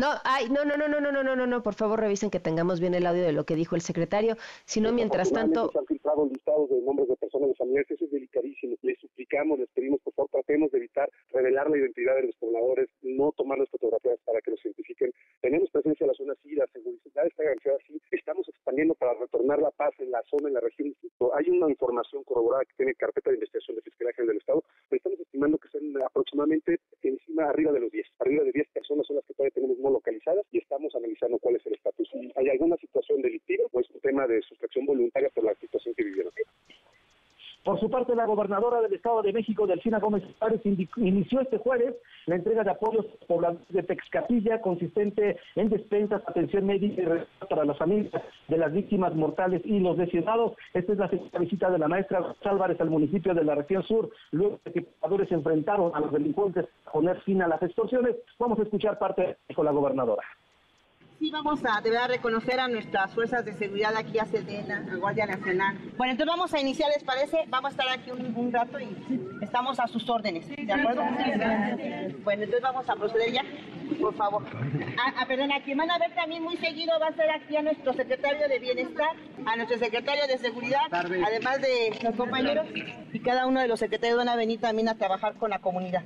No, 0.04 0.20
ay, 0.26 0.50
no, 0.50 0.66
no, 0.66 0.76
no, 0.76 0.90
no, 0.90 1.00
no, 1.00 1.14
no, 1.14 1.24
no, 1.24 1.34
no, 1.34 1.48
no, 1.48 1.64
por 1.64 1.76
favor 1.76 1.98
revisen 1.98 2.30
que 2.30 2.42
tengamos 2.42 2.82
bien 2.82 2.94
el 2.94 3.06
audio 3.06 3.24
de 3.24 3.32
lo 3.32 3.46
que 3.46 3.56
dijo 3.56 3.76
el 3.76 3.82
secretario, 3.82 4.36
si 4.66 4.82
no, 4.82 4.92
mientras 4.92 5.32
tanto... 5.32 5.72
Se 5.72 5.80
han 5.80 5.86
filtrado 5.86 6.26
listados 6.26 6.70
de 6.72 6.82
nombres 6.82 7.08
de 7.08 7.16
personas 7.16 7.48
de 7.48 7.56
familiares, 7.56 7.90
eso 7.90 8.04
es 8.04 8.12
delicadísimo. 8.12 8.76
Les 8.82 9.00
suplicamos, 9.00 9.60
les 9.60 9.70
pedimos, 9.70 10.02
por 10.02 10.14
favor, 10.14 10.30
tratemos 10.32 10.72
de 10.72 10.80
evitar 10.80 11.10
revelar 11.32 11.70
la 11.70 11.78
identidad 11.78 12.16
de 12.16 12.24
los 12.24 12.36
pobladores, 12.36 12.90
no 13.02 13.32
tomar 13.32 13.60
las 13.60 13.70
fotografías 13.70 14.20
para 14.26 14.42
que 14.42 14.52
los 14.52 14.66
identifiquen. 14.66 15.14
Tenemos 15.40 15.70
presencia 15.72 16.04
en 16.04 16.10
la 16.10 16.16
zona 16.16 16.34
sí, 16.44 16.54
la 16.54 16.68
seguridad 16.68 17.26
está 17.26 17.44
garantizada 17.44 17.78
así, 17.78 18.02
estamos 18.12 18.50
expandiendo 18.50 18.96
para 18.96 19.14
retornar 19.14 19.60
la 19.60 19.72
paz 19.72 19.94
en 20.00 20.12
la 20.12 20.22
zona, 20.30 20.50
en 20.50 20.56
la 20.56 20.60
región. 20.60 20.94
Hay 21.34 21.50
una 21.50 21.70
información 21.70 22.26
corroborada 22.26 22.66
que 22.66 22.76
tiene 22.76 22.94
carpeta 22.96 23.30
de 23.30 23.38
investigación 23.38 23.78
de 23.78 23.84
Fiscalía 23.84 24.12
General 24.12 24.34
del 24.34 24.42
Estado, 24.42 24.64
pero 24.90 24.98
estamos 24.98 25.20
estimando 25.22 25.58
que 25.60 25.70
son 25.70 26.04
aproximadamente 26.04 26.82
encima, 27.02 27.48
arriba 27.48 27.72
de 27.72 27.80
los 27.80 27.92
10, 27.92 28.06
arriba 28.20 28.44
de 28.44 28.52
10 28.52 28.68
personas 28.74 29.08
son 29.08 29.16
las 29.16 29.26
que 29.26 29.34
todavía 29.34 29.54
tenemos 29.54 29.78
no 29.78 29.93
localizadas 29.94 30.46
y 30.52 30.58
estamos 30.58 30.94
analizando 30.96 31.38
cuál 31.40 31.56
es 31.56 31.66
el 31.66 31.74
estatus. 31.74 32.10
Hay 32.36 32.50
alguna 32.50 32.76
situación 32.78 33.22
delictiva 33.22 33.64
o 33.72 33.80
es 33.80 33.90
un 33.92 34.02
tema 34.02 34.28
de 34.28 34.42
sustracción 34.42 34.86
voluntaria 34.86 35.30
por 35.30 35.46
la 35.46 35.56
situación 35.56 35.96
que 35.96 36.04
vivieron. 36.04 36.34
Por 37.64 37.80
su 37.80 37.90
parte, 37.90 38.14
la 38.14 38.26
gobernadora 38.26 38.82
del 38.82 38.94
Estado 38.94 39.22
de 39.22 39.32
México, 39.32 39.66
Delfina 39.66 40.00
Gómez 40.00 40.22
Párez, 40.38 40.60
inició 40.66 41.40
este 41.40 41.58
jueves 41.58 41.96
la 42.26 42.36
entrega 42.36 42.62
de 42.62 42.72
apoyos 42.72 43.06
pobladores 43.26 43.66
de 43.70 43.84
Texcatilla, 43.84 44.60
consistente 44.60 45.38
en 45.56 45.70
despensas, 45.70 46.22
atención 46.28 46.66
médica 46.66 47.02
y 47.02 47.06
respeto 47.06 47.48
para 47.48 47.64
las 47.64 47.78
familias 47.78 48.22
de 48.50 48.58
las 48.58 48.74
víctimas 48.74 49.16
mortales 49.16 49.62
y 49.64 49.80
los 49.80 49.98
lesionados. 49.98 50.58
Esta 50.74 50.92
es 50.92 51.00
la 51.00 51.10
segunda 51.10 51.40
visita 51.40 51.70
de 51.70 51.80
la 51.80 51.88
maestra 51.88 52.36
Álvarez 52.44 52.82
al 52.82 52.90
municipio 52.90 53.34
de 53.34 53.46
la 53.46 53.56
región 53.56 53.84
sur, 53.84 54.10
luego 54.32 54.60
de 54.66 54.72
que 54.74 54.82
pobladores 54.82 55.30
se 55.30 55.36
enfrentaron 55.36 55.96
a 55.96 56.02
los 56.02 56.12
delincuentes 56.12 56.66
a 56.86 56.92
poner 56.92 57.22
fin 57.22 57.42
a 57.42 57.48
las 57.48 57.64
extorsiones. 57.64 58.18
Vamos 58.40 58.60
a 58.60 58.64
escuchar 58.64 59.00
parte 59.00 59.38
de 59.48 59.64
la 59.64 59.72
gobernadora 59.72 60.24
sí 61.24 61.30
vamos 61.32 61.62
a 61.64 61.80
deber 61.80 62.02
reconocer 62.10 62.60
a 62.60 62.68
nuestras 62.68 63.14
fuerzas 63.14 63.46
de 63.46 63.54
seguridad 63.54 63.96
aquí 63.96 64.20
a 64.20 64.26
Sedena, 64.26 64.86
a 64.92 64.96
Guardia 64.98 65.26
Nacional. 65.26 65.78
Bueno, 65.96 66.12
entonces 66.12 66.28
vamos 66.28 66.54
a 66.54 66.60
iniciar, 66.60 66.90
¿les 66.94 67.02
parece? 67.02 67.46
Vamos 67.48 67.70
a 67.70 67.72
estar 67.72 67.98
aquí 67.98 68.12
un, 68.12 68.52
rato 68.52 68.78
y 68.78 68.90
estamos 69.42 69.80
a 69.80 69.88
sus 69.88 70.10
órdenes, 70.10 70.50
¿de 70.50 70.74
acuerdo? 70.74 71.02
Bueno, 72.26 72.44
entonces 72.44 72.62
vamos 72.62 72.90
a 72.90 72.96
proceder 72.96 73.32
ya, 73.32 73.42
por 74.02 74.14
favor. 74.16 74.44
Ah, 74.98 75.14
ah, 75.20 75.26
perdón, 75.26 75.54
a 75.54 75.64
quien 75.64 75.78
van 75.78 75.92
a 75.92 75.98
ver 75.98 76.14
también 76.14 76.44
muy 76.44 76.58
seguido 76.58 76.92
va 77.00 77.08
a 77.08 77.14
ser 77.14 77.32
aquí 77.32 77.56
a 77.56 77.62
nuestro 77.62 77.94
secretario 77.94 78.50
de 78.50 78.60
Bienestar, 78.60 79.16
a 79.46 79.56
nuestro 79.56 79.78
secretario 79.78 80.28
de 80.28 80.38
Seguridad, 80.38 80.82
además 80.92 81.62
de 81.62 81.98
los 82.04 82.16
compañeros, 82.18 82.68
y 83.14 83.20
cada 83.22 83.46
uno 83.46 83.62
de 83.62 83.70
los 83.70 83.80
secretarios 83.80 84.18
van 84.18 84.28
a 84.28 84.36
venir 84.36 84.60
también 84.60 84.90
a 84.90 84.96
trabajar 84.96 85.36
con 85.36 85.52
la 85.52 85.60
comunidad. 85.60 86.04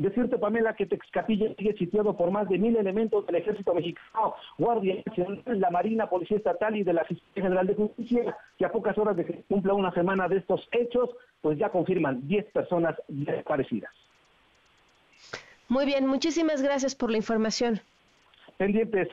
Decirte, 0.00 0.38
Pamela, 0.38 0.74
que 0.74 0.86
Texcapilla 0.86 1.54
sigue 1.56 1.74
sitiado 1.74 2.16
por 2.16 2.30
más 2.30 2.48
de 2.48 2.58
mil 2.58 2.74
elementos 2.76 3.26
del 3.26 3.36
Ejército 3.36 3.74
Mexicano, 3.74 4.34
Guardia 4.56 5.02
Nacional, 5.04 5.42
la 5.60 5.70
Marina, 5.70 6.08
Policía 6.08 6.38
Estatal 6.38 6.76
y 6.76 6.82
de 6.82 6.94
la 6.94 7.04
Fiscalía 7.04 7.42
General 7.42 7.66
de 7.66 7.74
Justicia, 7.74 8.36
que 8.58 8.64
a 8.64 8.72
pocas 8.72 8.96
horas 8.96 9.16
de 9.16 9.26
que 9.26 9.42
cumpla 9.48 9.74
una 9.74 9.92
semana 9.92 10.26
de 10.26 10.38
estos 10.38 10.66
hechos, 10.72 11.10
pues 11.42 11.58
ya 11.58 11.68
confirman 11.68 12.26
10 12.26 12.46
personas 12.52 12.96
desaparecidas. 13.08 13.92
Muy 15.68 15.84
bien, 15.84 16.06
muchísimas 16.06 16.62
gracias 16.62 16.94
por 16.94 17.10
la 17.10 17.18
información. 17.18 17.80
Pendientes. 18.56 19.08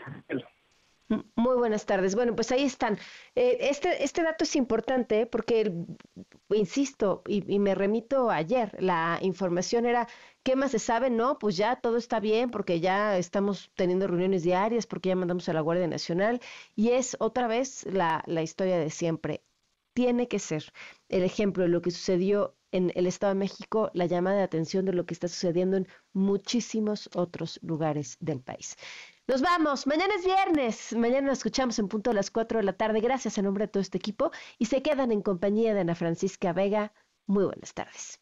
Muy 1.35 1.55
buenas 1.55 1.85
tardes. 1.85 2.15
Bueno, 2.15 2.35
pues 2.35 2.51
ahí 2.51 2.63
están. 2.63 2.97
Eh, 3.35 3.57
este, 3.61 4.03
este 4.03 4.23
dato 4.23 4.43
es 4.43 4.55
importante 4.57 5.25
porque, 5.25 5.71
insisto, 6.49 7.21
y, 7.27 7.53
y, 7.53 7.59
me 7.59 7.75
remito 7.75 8.29
ayer, 8.29 8.75
la 8.79 9.17
información 9.21 9.85
era, 9.85 10.07
¿qué 10.47 10.55
más 10.55 10.71
se 10.71 10.79
sabe? 10.79 11.09
No, 11.09 11.37
pues 11.39 11.57
ya 11.57 11.75
todo 11.75 11.97
está 11.97 12.21
bien 12.21 12.51
porque 12.51 12.79
ya 12.79 13.17
estamos 13.17 13.69
teniendo 13.75 14.07
reuniones 14.07 14.43
diarias, 14.43 14.87
porque 14.87 15.09
ya 15.09 15.15
mandamos 15.17 15.49
a 15.49 15.53
la 15.53 15.59
Guardia 15.59 15.87
Nacional 15.89 16.39
y 16.73 16.91
es 16.91 17.17
otra 17.19 17.47
vez 17.47 17.85
la, 17.91 18.23
la 18.27 18.43
historia 18.43 18.79
de 18.79 18.89
siempre. 18.89 19.43
Tiene 19.93 20.29
que 20.29 20.39
ser 20.39 20.71
el 21.09 21.23
ejemplo 21.23 21.63
de 21.63 21.69
lo 21.69 21.81
que 21.81 21.91
sucedió 21.91 22.55
en 22.71 22.93
el 22.95 23.07
Estado 23.07 23.33
de 23.33 23.39
México, 23.39 23.91
la 23.93 24.05
llamada 24.05 24.37
de 24.37 24.43
atención 24.43 24.85
de 24.85 24.93
lo 24.93 25.05
que 25.05 25.15
está 25.15 25.27
sucediendo 25.27 25.75
en 25.75 25.87
muchísimos 26.13 27.09
otros 27.13 27.59
lugares 27.61 28.15
del 28.21 28.39
país. 28.39 28.77
Nos 29.27 29.41
vamos. 29.41 29.85
Mañana 29.85 30.13
es 30.17 30.23
viernes. 30.23 30.95
Mañana 30.95 31.27
nos 31.27 31.39
escuchamos 31.39 31.77
en 31.77 31.89
punto 31.89 32.11
a 32.11 32.13
las 32.13 32.31
4 32.31 32.59
de 32.59 32.63
la 32.63 32.73
tarde. 32.77 33.01
Gracias 33.01 33.37
en 33.37 33.43
nombre 33.43 33.65
de 33.65 33.67
todo 33.67 33.81
este 33.81 33.97
equipo 33.97 34.31
y 34.57 34.67
se 34.67 34.81
quedan 34.81 35.11
en 35.11 35.21
compañía 35.21 35.73
de 35.73 35.81
Ana 35.81 35.95
Francisca 35.95 36.53
Vega. 36.53 36.93
Muy 37.25 37.43
buenas 37.43 37.73
tardes. 37.73 38.21